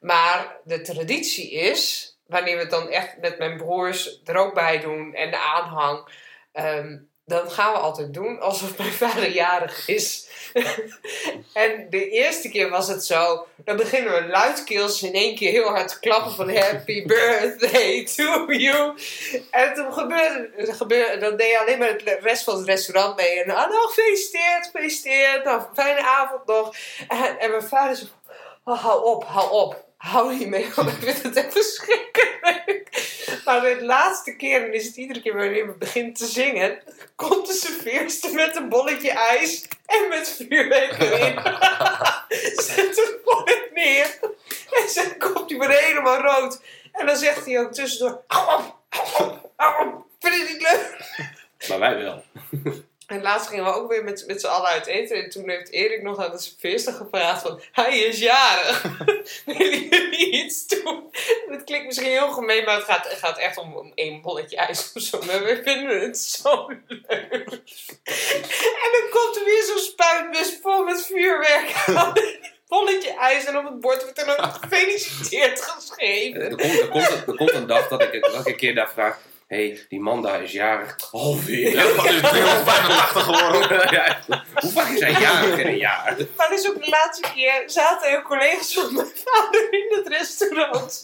Maar 0.00 0.56
de 0.64 0.80
traditie 0.80 1.50
is 1.50 2.12
wanneer 2.26 2.54
we 2.54 2.62
het 2.62 2.70
dan 2.70 2.88
echt 2.88 3.18
met 3.18 3.38
mijn 3.38 3.56
broers 3.56 4.20
er 4.24 4.36
ook 4.36 4.54
bij 4.54 4.80
doen 4.80 5.14
en 5.14 5.30
de 5.30 5.38
aanhang, 5.38 6.08
ehm, 6.52 6.98
dan 7.32 7.50
gaan 7.50 7.72
we 7.72 7.78
altijd 7.78 8.14
doen 8.14 8.40
alsof 8.40 8.78
mijn 8.78 8.92
vader 8.92 9.30
jarig 9.30 9.88
is. 9.88 10.26
en 11.52 11.86
de 11.90 12.10
eerste 12.10 12.48
keer 12.48 12.70
was 12.70 12.88
het 12.88 13.04
zo, 13.04 13.46
dan 13.56 13.76
beginnen 13.76 14.12
we 14.12 14.28
luidkeels 14.28 15.02
in 15.02 15.12
één 15.12 15.36
keer 15.36 15.50
heel 15.50 15.68
hard 15.68 15.88
te 15.88 15.98
klappen 15.98 16.32
van 16.32 16.56
happy 16.56 17.06
birthday 17.14 18.04
to 18.04 18.52
you. 18.52 18.98
En 19.50 19.74
toen 19.74 19.92
gebeurde, 19.92 20.50
gebeurde 20.56 21.18
dan 21.18 21.36
deed 21.36 21.50
je 21.50 21.58
alleen 21.58 21.78
maar 21.78 21.98
de 21.98 22.18
rest 22.20 22.44
van 22.44 22.56
het 22.56 22.66
restaurant 22.66 23.16
mee. 23.16 23.42
En 23.42 23.50
ah, 23.50 23.70
nou, 23.70 23.88
gefeliciteerd, 23.88 24.66
gefeliciteerd, 24.66 25.44
nou, 25.44 25.62
fijne 25.74 26.02
avond 26.02 26.46
nog. 26.46 26.74
En, 27.08 27.38
en 27.38 27.50
mijn 27.50 27.62
vader 27.62 27.96
zei, 27.96 28.10
oh, 28.64 28.82
hou 28.82 29.04
op, 29.04 29.24
hou 29.24 29.50
op. 29.50 29.84
Hou 29.96 30.34
niet 30.34 30.48
mee, 30.48 30.66
want 30.74 30.88
ik 30.88 30.98
vind 31.00 31.22
het 31.22 31.36
echt 31.36 31.52
verschrikkelijk. 31.52 32.91
Maar 33.44 33.60
de 33.60 33.84
laatste 33.84 34.36
keer, 34.36 34.60
dan 34.60 34.72
is 34.72 34.86
het 34.86 34.96
iedere 34.96 35.20
keer 35.22 35.34
wanneer 35.36 35.66
we 35.66 35.72
beginnen 35.72 36.12
te 36.12 36.26
zingen, 36.26 36.78
komt 37.16 37.46
de 37.46 37.52
serveerster 37.52 38.34
met 38.34 38.56
een 38.56 38.68
bolletje 38.68 39.10
ijs 39.10 39.68
en 39.86 40.08
met 40.08 40.28
vuurwerk 40.36 41.00
erin. 41.00 41.34
Zet 42.66 42.96
het 42.96 43.18
bord 43.24 43.70
neer 43.74 44.18
en 44.70 44.88
zijn 44.88 45.18
kop 45.18 45.48
die 45.48 45.56
wordt 45.56 45.78
helemaal 45.78 46.20
rood. 46.20 46.60
En 46.92 47.06
dan 47.06 47.16
zegt 47.16 47.46
hij 47.46 47.60
ook 47.60 47.72
tussendoor, 47.72 48.22
op, 48.28 48.78
hou 49.56 49.86
op, 49.86 50.06
vind 50.20 50.34
je 50.34 50.40
het 50.40 50.52
niet 50.52 50.62
leuk? 50.62 50.98
Maar 51.68 51.78
wij 51.78 51.96
wel. 52.02 52.24
En 53.06 53.22
laatst 53.22 53.48
gingen 53.48 53.64
we 53.64 53.72
ook 53.72 53.90
weer 53.90 54.04
met, 54.04 54.24
met 54.26 54.40
z'n 54.40 54.46
allen 54.46 54.68
uit 54.68 54.86
eten. 54.86 55.16
En 55.16 55.30
toen 55.30 55.48
heeft 55.48 55.70
Erik 55.70 56.02
nog 56.02 56.18
aan 56.18 56.30
de 56.30 56.38
serveerster 56.38 56.92
gevraagd 56.92 57.42
van... 57.42 57.60
Hij 57.72 57.98
is 57.98 58.18
jarig. 58.18 58.82
Willen 59.44 59.88
jullie 59.88 60.30
iets 60.30 60.66
doen? 60.66 61.10
Het 61.48 61.64
klinkt 61.64 61.86
misschien 61.86 62.10
heel 62.10 62.32
gemeen, 62.32 62.64
maar 62.64 62.74
het 62.74 62.84
gaat, 62.84 63.08
het 63.08 63.18
gaat 63.18 63.38
echt 63.38 63.56
om, 63.56 63.76
om 63.76 63.92
één 63.94 64.22
bolletje 64.22 64.56
ijs 64.56 64.92
of 64.94 65.02
zo. 65.02 65.18
Maar 65.26 65.44
we 65.44 65.60
vinden 65.64 66.00
het 66.00 66.18
zo 66.18 66.66
leuk. 66.88 67.62
En 68.82 68.90
dan 68.92 69.08
komt 69.10 69.36
er 69.36 69.44
weer 69.44 69.62
zo'n 69.62 69.78
spuitbus 69.78 70.58
vol 70.62 70.84
met 70.84 71.06
vuurwerk 71.06 71.84
aan. 71.86 72.12
Bolletje 72.68 73.14
ijs 73.14 73.44
en 73.44 73.58
op 73.58 73.64
het 73.64 73.80
bord 73.80 74.02
wordt 74.02 74.22
er 74.22 74.38
ook 74.38 74.52
gefeliciteerd 74.60 75.60
geschreven. 75.60 76.40
Er 76.40 76.56
komt, 76.56 76.80
er, 76.80 76.88
komt, 76.88 77.26
er 77.26 77.36
komt 77.36 77.52
een 77.52 77.66
dag 77.66 77.88
dat 77.88 78.02
ik, 78.02 78.22
dat 78.22 78.40
ik 78.40 78.46
een 78.46 78.56
keer 78.56 78.74
daar 78.74 78.92
vraag... 78.92 79.18
Hé, 79.52 79.66
hey, 79.68 79.86
die 79.88 80.00
man 80.00 80.22
daar 80.22 80.42
is 80.42 80.52
jarig. 80.52 80.96
Alweer. 81.10 81.70
Ja, 81.70 81.82
dat 81.82 82.04
is 82.04 82.20
385 82.20 83.22
geworden. 83.22 83.90
Ja, 83.92 84.22
hoe 84.54 84.70
vaak 84.70 84.90
is 84.90 85.00
hij 85.00 85.12
jarig 85.12 85.58
in 85.58 85.66
een 85.66 85.76
jaar? 85.76 86.16
Maar 86.36 86.48
dus 86.48 86.68
ook 86.68 86.84
de 86.84 86.88
laatste 86.88 87.30
keer 87.34 87.62
zaten 87.66 88.10
er 88.10 88.22
collega's 88.22 88.74
van 88.74 88.94
mijn 88.94 89.12
vader 89.24 89.72
in 89.72 89.86
het 89.96 90.08
restaurant. 90.08 91.00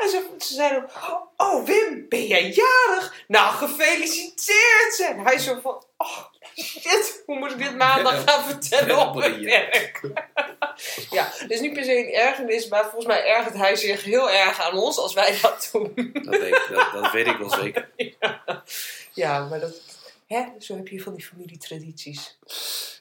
En 0.00 0.08
ze, 0.08 0.28
ze 0.38 0.54
zeiden, 0.54 0.90
oh 1.36 1.66
Wim, 1.66 2.06
ben 2.08 2.26
jij 2.26 2.42
jarig? 2.42 3.24
Nou, 3.26 3.54
gefeliciteerd! 3.54 5.00
En 5.08 5.18
hij 5.18 5.38
zo 5.38 5.58
van, 5.62 5.84
oh 5.96 6.18
shit, 6.62 7.22
hoe 7.26 7.38
moet 7.38 7.50
ik 7.50 7.58
dit 7.58 7.76
maandag 7.76 8.22
gaan 8.24 8.44
vertellen 8.44 8.98
op 8.98 9.14
mijn 9.14 9.44
werk? 9.44 10.00
Ja, 11.10 11.28
het 11.32 11.50
is 11.50 11.60
niet 11.60 11.72
per 11.72 11.84
se 11.84 11.98
een 11.98 12.12
ergernis, 12.12 12.68
maar 12.68 12.82
volgens 12.82 13.06
mij 13.06 13.24
ergert 13.24 13.54
hij 13.54 13.76
zich 13.76 14.02
heel 14.04 14.30
erg 14.30 14.60
aan 14.60 14.78
ons 14.78 14.98
als 14.98 15.14
wij 15.14 15.38
dat 15.42 15.68
doen. 15.72 16.10
Dat 16.12 16.38
weet, 16.38 16.68
dat, 16.74 16.92
dat 16.92 17.12
weet 17.12 17.26
ik 17.26 17.36
wel 17.36 17.50
zeker. 17.50 17.88
Ja, 18.20 18.42
ja 19.12 19.44
maar 19.44 19.60
dat, 19.60 19.74
hè, 20.26 20.44
zo 20.58 20.76
heb 20.76 20.88
je 20.88 21.02
van 21.02 21.14
die 21.14 21.24
familietradities. 21.24 22.38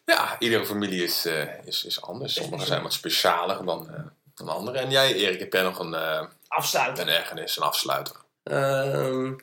Ja, 0.06 0.36
iedere 0.40 0.66
familie 0.66 1.04
is, 1.04 1.26
eh, 1.26 1.66
is, 1.66 1.86
is 1.86 2.02
anders. 2.02 2.34
Sommigen 2.34 2.68
zijn 2.68 2.82
wat 2.84 2.94
specialer 2.94 3.66
dan, 3.66 3.90
eh 3.90 4.00
dan 4.36 4.50
anderen. 4.50 4.82
En 4.82 4.92
jij, 4.92 5.14
Erik, 5.14 5.40
heb 5.40 5.54
jij 5.54 5.62
nog 5.62 5.80
een, 5.80 5.94
eh 5.94 6.24
Afsluiten. 6.48 7.08
een 7.08 7.14
ergernis, 7.14 7.58
een 7.58 7.64
afsluiter? 7.64 8.16
Ehm, 8.44 9.34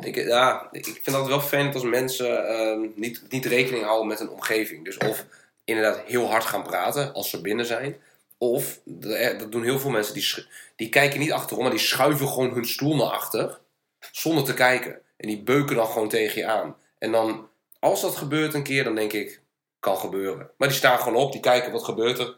ik, 0.00 0.16
ja, 0.16 0.68
ik 0.72 0.84
vind 0.84 1.16
het 1.16 1.26
wel 1.26 1.40
fijn 1.40 1.74
als 1.74 1.82
mensen 1.82 2.46
ehm, 2.46 2.88
niet, 2.94 3.22
niet 3.28 3.44
rekening 3.44 3.84
houden 3.84 4.06
met 4.06 4.20
een 4.20 4.30
omgeving. 4.30 4.84
Dus 4.84 4.98
of 4.98 5.24
inderdaad 5.64 6.00
heel 6.06 6.30
hard 6.30 6.44
gaan 6.44 6.62
praten 6.62 7.12
als 7.12 7.30
ze 7.30 7.40
binnen 7.40 7.66
zijn. 7.66 7.96
Of, 8.38 8.80
dat 8.84 9.38
dat 9.38 9.52
doen 9.52 9.62
heel 9.62 9.78
veel 9.78 9.90
mensen, 9.90 10.14
die, 10.14 10.46
die 10.76 10.88
kijken 10.88 11.20
niet 11.20 11.32
achterom, 11.32 11.62
maar 11.62 11.72
die 11.72 11.80
schuiven 11.80 12.28
gewoon 12.28 12.52
hun 12.52 12.66
stoel 12.66 12.96
naar 12.96 13.06
achter. 13.06 13.58
Zonder 14.10 14.44
te 14.44 14.54
kijken. 14.54 15.00
En 15.16 15.28
die 15.28 15.42
beuken 15.42 15.76
dan 15.76 15.86
gewoon 15.86 16.08
tegen 16.08 16.40
je 16.40 16.46
aan. 16.46 16.76
En 16.98 17.12
dan, 17.12 17.48
als 17.78 18.00
dat 18.00 18.16
gebeurt 18.16 18.54
een 18.54 18.62
keer, 18.62 18.84
dan 18.84 18.94
denk 18.94 19.12
ik, 19.12 19.40
kan 19.80 19.96
gebeuren. 19.96 20.50
Maar 20.56 20.68
die 20.68 20.76
staan 20.76 20.98
gewoon 20.98 21.22
op, 21.22 21.32
die 21.32 21.40
kijken 21.40 21.72
wat 21.72 21.84
gebeurt 21.84 22.18
er. 22.18 22.36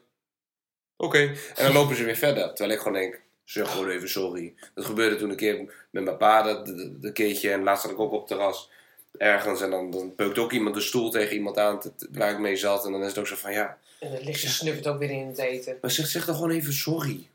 Oké. 0.97 1.19
En 1.55 1.65
dan 1.65 1.73
lopen 1.73 1.97
ze 1.97 2.05
weer 2.05 2.17
verder. 2.17 2.49
Terwijl 2.49 2.71
ik 2.71 2.79
gewoon 2.79 3.01
denk, 3.01 3.21
zeg 3.45 3.71
gewoon 3.71 3.89
even 3.89 4.09
sorry. 4.09 4.55
Dat 4.75 4.85
gebeurde 4.85 5.17
toen 5.17 5.31
een 5.31 5.37
keer 5.37 5.87
met 5.91 6.05
mijn 6.05 6.17
pa, 6.17 6.43
dat, 6.43 6.67
dat, 6.67 7.03
dat 7.03 7.13
keertje. 7.13 7.51
En 7.51 7.63
laatst 7.63 7.83
zat 7.83 7.93
ik 7.93 7.99
ook 7.99 8.13
op 8.13 8.19
het 8.19 8.29
terras 8.29 8.71
ergens. 9.19 9.61
En 9.61 9.71
dan, 9.71 9.91
dan 9.91 10.15
beukt 10.17 10.39
ook 10.39 10.53
iemand 10.53 10.75
de 10.75 10.81
stoel 10.81 11.11
tegen 11.11 11.35
iemand 11.35 11.59
aan 11.59 11.81
te- 11.81 11.93
waar 12.13 12.31
ik 12.33 12.39
mee 12.39 12.57
zat. 12.57 12.87
En 12.87 12.93
dan 12.93 13.01
is 13.03 13.09
het 13.09 13.19
ook 13.19 13.27
zo 13.27 13.37
van, 13.37 13.53
ja, 13.53 13.79
En 14.01 14.11
dan 14.13 14.23
ligt 14.23 14.41
ze 14.41 14.49
snuffert 14.49 14.87
ook 14.87 14.99
weer 14.99 15.11
in 15.11 15.27
het 15.27 15.39
eten. 15.39 15.79
maar 15.81 15.91
zeg, 15.91 16.07
zeg 16.07 16.25
dan 16.25 16.35
gewoon 16.35 16.51
even 16.51 16.73
sorry. 16.73 17.29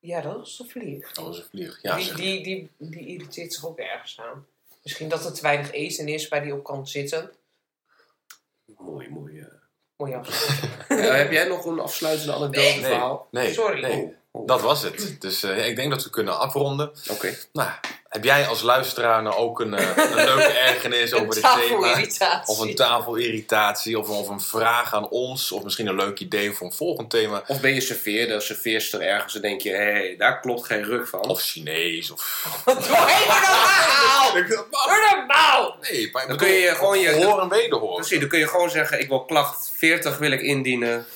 Ja, 0.00 0.20
dat 0.20 0.46
is 0.46 0.58
een 0.58 0.68
vlieg. 0.68 1.12
Dat 1.12 1.24
was 1.24 1.38
een 1.38 1.44
vlieg. 1.50 1.78
Ja, 1.82 1.96
die, 1.96 2.04
zeg. 2.04 2.16
die, 2.16 2.42
die, 2.42 2.68
die 2.76 3.06
irriteert 3.06 3.52
zich 3.52 3.66
ook 3.66 3.78
ergens 3.78 4.20
aan. 4.20 4.46
Misschien 4.82 5.08
dat 5.08 5.24
er 5.24 5.32
te 5.32 5.42
weinig 5.42 5.72
eten 5.72 6.08
is 6.08 6.28
waar 6.28 6.42
die 6.42 6.54
op 6.54 6.64
kan 6.64 6.88
zitten. 6.88 7.30
Mooi, 8.78 9.08
mooi. 9.10 9.46
Mooi 10.00 10.14
afsluiten. 10.14 11.06
Ja, 11.06 11.14
heb 11.22 11.32
jij 11.32 11.44
nog 11.48 11.64
een 11.64 11.80
afsluitende 11.80 12.32
anekdote 12.34 12.66
Nee, 12.66 12.80
verhaal? 12.84 13.26
nee, 13.30 13.52
Sorry. 13.52 13.80
nee. 13.80 14.14
Oh. 14.30 14.46
Dat 14.46 14.60
was 14.60 14.82
het. 14.82 15.16
Dus 15.18 15.42
eh, 15.42 15.68
ik 15.68 15.76
denk 15.76 15.90
dat 15.90 16.04
we 16.04 16.10
kunnen 16.10 16.38
afronden. 16.38 16.90
Oké. 17.10 17.34
Nou, 17.52 17.70
heb 18.10 18.24
jij 18.24 18.46
als 18.46 18.62
luisteraar 18.62 19.22
nou 19.22 19.36
ook 19.36 19.60
een, 19.60 19.74
eh, 19.74 19.96
een 19.96 20.14
leuke 20.34 20.42
ergernis 20.42 21.12
over 21.14 21.34
dit 21.34 21.42
thema? 21.42 22.40
Of 22.44 22.58
een 22.58 22.74
tafelirritatie, 22.74 23.98
of, 23.98 24.08
of 24.08 24.28
een 24.28 24.40
vraag 24.40 24.94
aan 24.94 25.08
ons, 25.08 25.52
of 25.52 25.62
misschien 25.62 25.86
een 25.86 25.94
leuk 25.96 26.18
idee 26.18 26.52
voor 26.52 26.66
een 26.66 26.72
volgend 26.72 27.10
thema. 27.10 27.42
Of 27.46 27.60
ben 27.60 27.74
je 27.74 27.80
serveerder, 27.80 28.42
serveerster 28.42 29.00
ergens 29.00 29.34
en 29.34 29.40
denk 29.40 29.60
je, 29.60 29.70
hé, 29.70 29.76
hey, 29.92 30.14
daar 30.18 30.40
klopt 30.40 30.66
geen 30.66 30.84
ruk 30.84 31.08
van. 31.08 31.28
Of 31.28 31.40
Chinees, 31.40 32.10
of... 32.10 32.44
Doe 32.64 32.74
even 34.34 34.66
normaal! 35.16 35.76
Nee, 35.80 36.08
maar 36.12 36.26
Dan 36.28 36.36
kun 36.36 36.48
je 36.48 36.74
gewoon 36.74 36.98
je- 36.98 37.24
Hoor 37.24 37.40
en 37.40 37.48
wederhoor. 37.48 37.94
Precies, 37.94 38.20
dan 38.20 38.28
kun 38.28 38.38
je 38.38 38.48
gewoon 38.48 38.70
zeggen, 38.70 39.00
ik 39.00 39.08
wil 39.08 39.24
klacht 39.24 39.72
40 39.76 40.18
wil 40.18 40.30
ik 40.30 40.40
indienen 40.40 41.06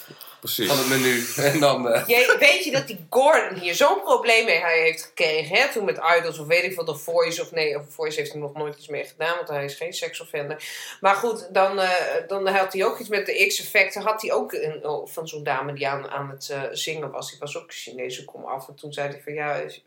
Precies. 0.45 0.69
van 0.69 0.79
het 0.79 0.89
menu. 0.89 1.25
En 1.53 1.61
dan, 1.61 1.89
eh, 1.89 2.07
Jij, 2.07 2.37
weet 2.39 2.65
je 2.65 2.71
dat 2.71 2.87
die 2.87 3.07
Gordon 3.11 3.59
hier 3.59 3.75
zo'n 3.75 4.01
probleem 4.03 4.45
mee 4.45 4.65
heeft 4.65 5.03
gekregen? 5.03 5.57
Hè? 5.57 5.69
Toen 5.73 5.85
met 5.85 6.01
Idols 6.19 6.39
of 6.39 6.47
weet 6.47 6.65
ik 6.65 6.73
veel, 6.73 6.85
de 6.85 6.95
Voice 6.97 7.43
of 7.43 7.51
nee, 7.53 7.79
of 7.79 7.85
Voice 7.89 8.19
heeft 8.19 8.33
er 8.33 8.39
nog 8.39 8.55
nooit 8.55 8.77
iets 8.79 8.89
mee 8.89 9.05
gedaan, 9.05 9.37
want 9.37 9.49
hij 9.49 9.65
is 9.65 9.75
geen 9.75 9.93
seksoffender. 9.93 10.65
Maar 11.01 11.15
goed, 11.15 11.49
dan, 11.55 11.81
eh, 11.81 11.91
dan 12.29 12.47
had 12.47 12.73
hij 12.73 12.85
ook 12.85 12.99
iets 12.99 13.09
met 13.09 13.27
de 13.27 13.47
X-effecten. 13.47 14.03
Had 14.03 14.23
hij 14.23 14.33
ook 14.33 14.53
een, 14.53 14.87
oh, 14.87 15.09
van 15.09 15.29
zo'n 15.29 15.43
dame 15.45 15.73
die 15.73 15.89
aan, 15.89 16.09
aan 16.11 16.31
het 16.31 16.49
eh, 16.51 16.63
zingen 16.73 17.11
was. 17.11 17.31
Die 17.31 17.39
was 17.39 17.57
ook 17.59 17.73
Chinees, 17.73 18.25
kom 18.25 18.45
af. 18.45 18.69
En 18.69 18.75
toen 18.75 18.93
zei 18.93 19.09
hij 19.09 19.21
van 19.25 19.35
ja, 19.35 19.55
is- 19.55 19.83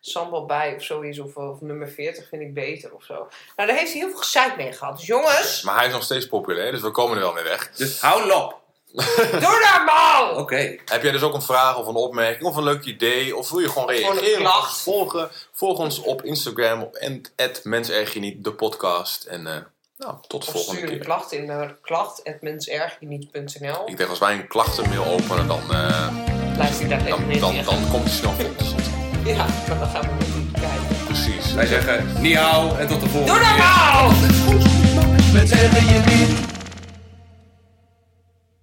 sambal 0.00 0.46
bij 0.46 0.74
of 0.76 0.82
zoiets, 0.82 1.18
of, 1.18 1.36
of 1.36 1.60
nummer 1.60 1.88
40 1.88 2.28
vind 2.28 2.42
ik 2.42 2.54
beter 2.54 2.94
of 2.94 3.04
zo. 3.04 3.14
Nou, 3.56 3.68
daar 3.68 3.76
heeft 3.76 3.90
hij 3.92 4.00
heel 4.00 4.10
veel 4.10 4.18
gezeik 4.18 4.56
mee 4.56 4.72
gehad. 4.72 4.96
Dus 4.96 5.06
jongens, 5.06 5.62
Maar 5.62 5.76
hij 5.76 5.86
is 5.86 5.92
nog 5.92 6.02
steeds 6.02 6.26
populair, 6.26 6.70
dus 6.70 6.80
we 6.80 6.90
komen 6.90 7.16
er 7.16 7.22
wel 7.22 7.32
mee 7.32 7.44
weg. 7.44 7.70
dus 7.70 8.00
hou 8.00 8.30
op. 8.32 8.62
Doe 9.40 9.40
normaal! 9.40 10.36
Oké. 10.36 10.76
Heb 10.84 11.02
jij 11.02 11.12
dus 11.12 11.22
ook 11.22 11.34
een 11.34 11.42
vraag 11.42 11.78
of 11.78 11.86
een 11.86 11.94
opmerking 11.94 12.48
of 12.48 12.56
een 12.56 12.62
leuk 12.62 12.84
idee? 12.84 13.36
Of 13.36 13.50
wil 13.50 13.60
je 13.60 13.68
gewoon 13.68 13.88
reageren? 13.88 14.64
volgen, 14.64 15.30
volg 15.52 15.78
ons 15.78 15.98
op 15.98 16.22
Instagram 16.22 16.82
op 16.82 16.96
niet 18.14 18.44
de 18.44 18.52
podcast. 18.52 19.24
En 19.24 19.46
eh, 19.46 19.56
nou, 19.98 20.14
tot 20.26 20.44
de 20.44 20.50
volgende 20.50 20.80
keer. 20.80 20.88
stuur 20.88 21.04
klacht 21.04 21.32
in 21.32 21.46
naar 21.46 21.76
klacht.mensergeniet.nl 21.82 23.82
Ik 23.86 23.96
denk 23.96 24.10
als 24.10 24.18
wij 24.18 24.32
een 24.32 24.46
klachtenmail 24.46 25.04
openen, 25.04 25.46
dan, 25.46 25.72
eh, 25.72 26.08
Luister 26.56 26.88
dan, 26.88 27.04
dan, 27.08 27.38
dan, 27.38 27.64
dan, 27.64 27.88
komt 27.90 28.04
die 28.04 28.14
snel 28.14 28.34
Ja, 29.24 29.46
dan 29.68 29.88
gaan 29.88 30.00
we 30.00 30.08
niet 30.36 30.52
kijken. 30.52 31.04
Precies. 31.04 31.52
Wij 31.52 31.66
zeggen, 31.66 32.12
niet 32.20 32.36
en 32.78 32.86
tot 32.86 33.00
de 33.00 33.08
volgende 33.08 33.40
Doe 33.40 33.48
normaal! 33.48 34.10
Mensen 35.32 35.58
zeggen 35.58 35.86
je 35.86 36.02
niet. 36.06 36.53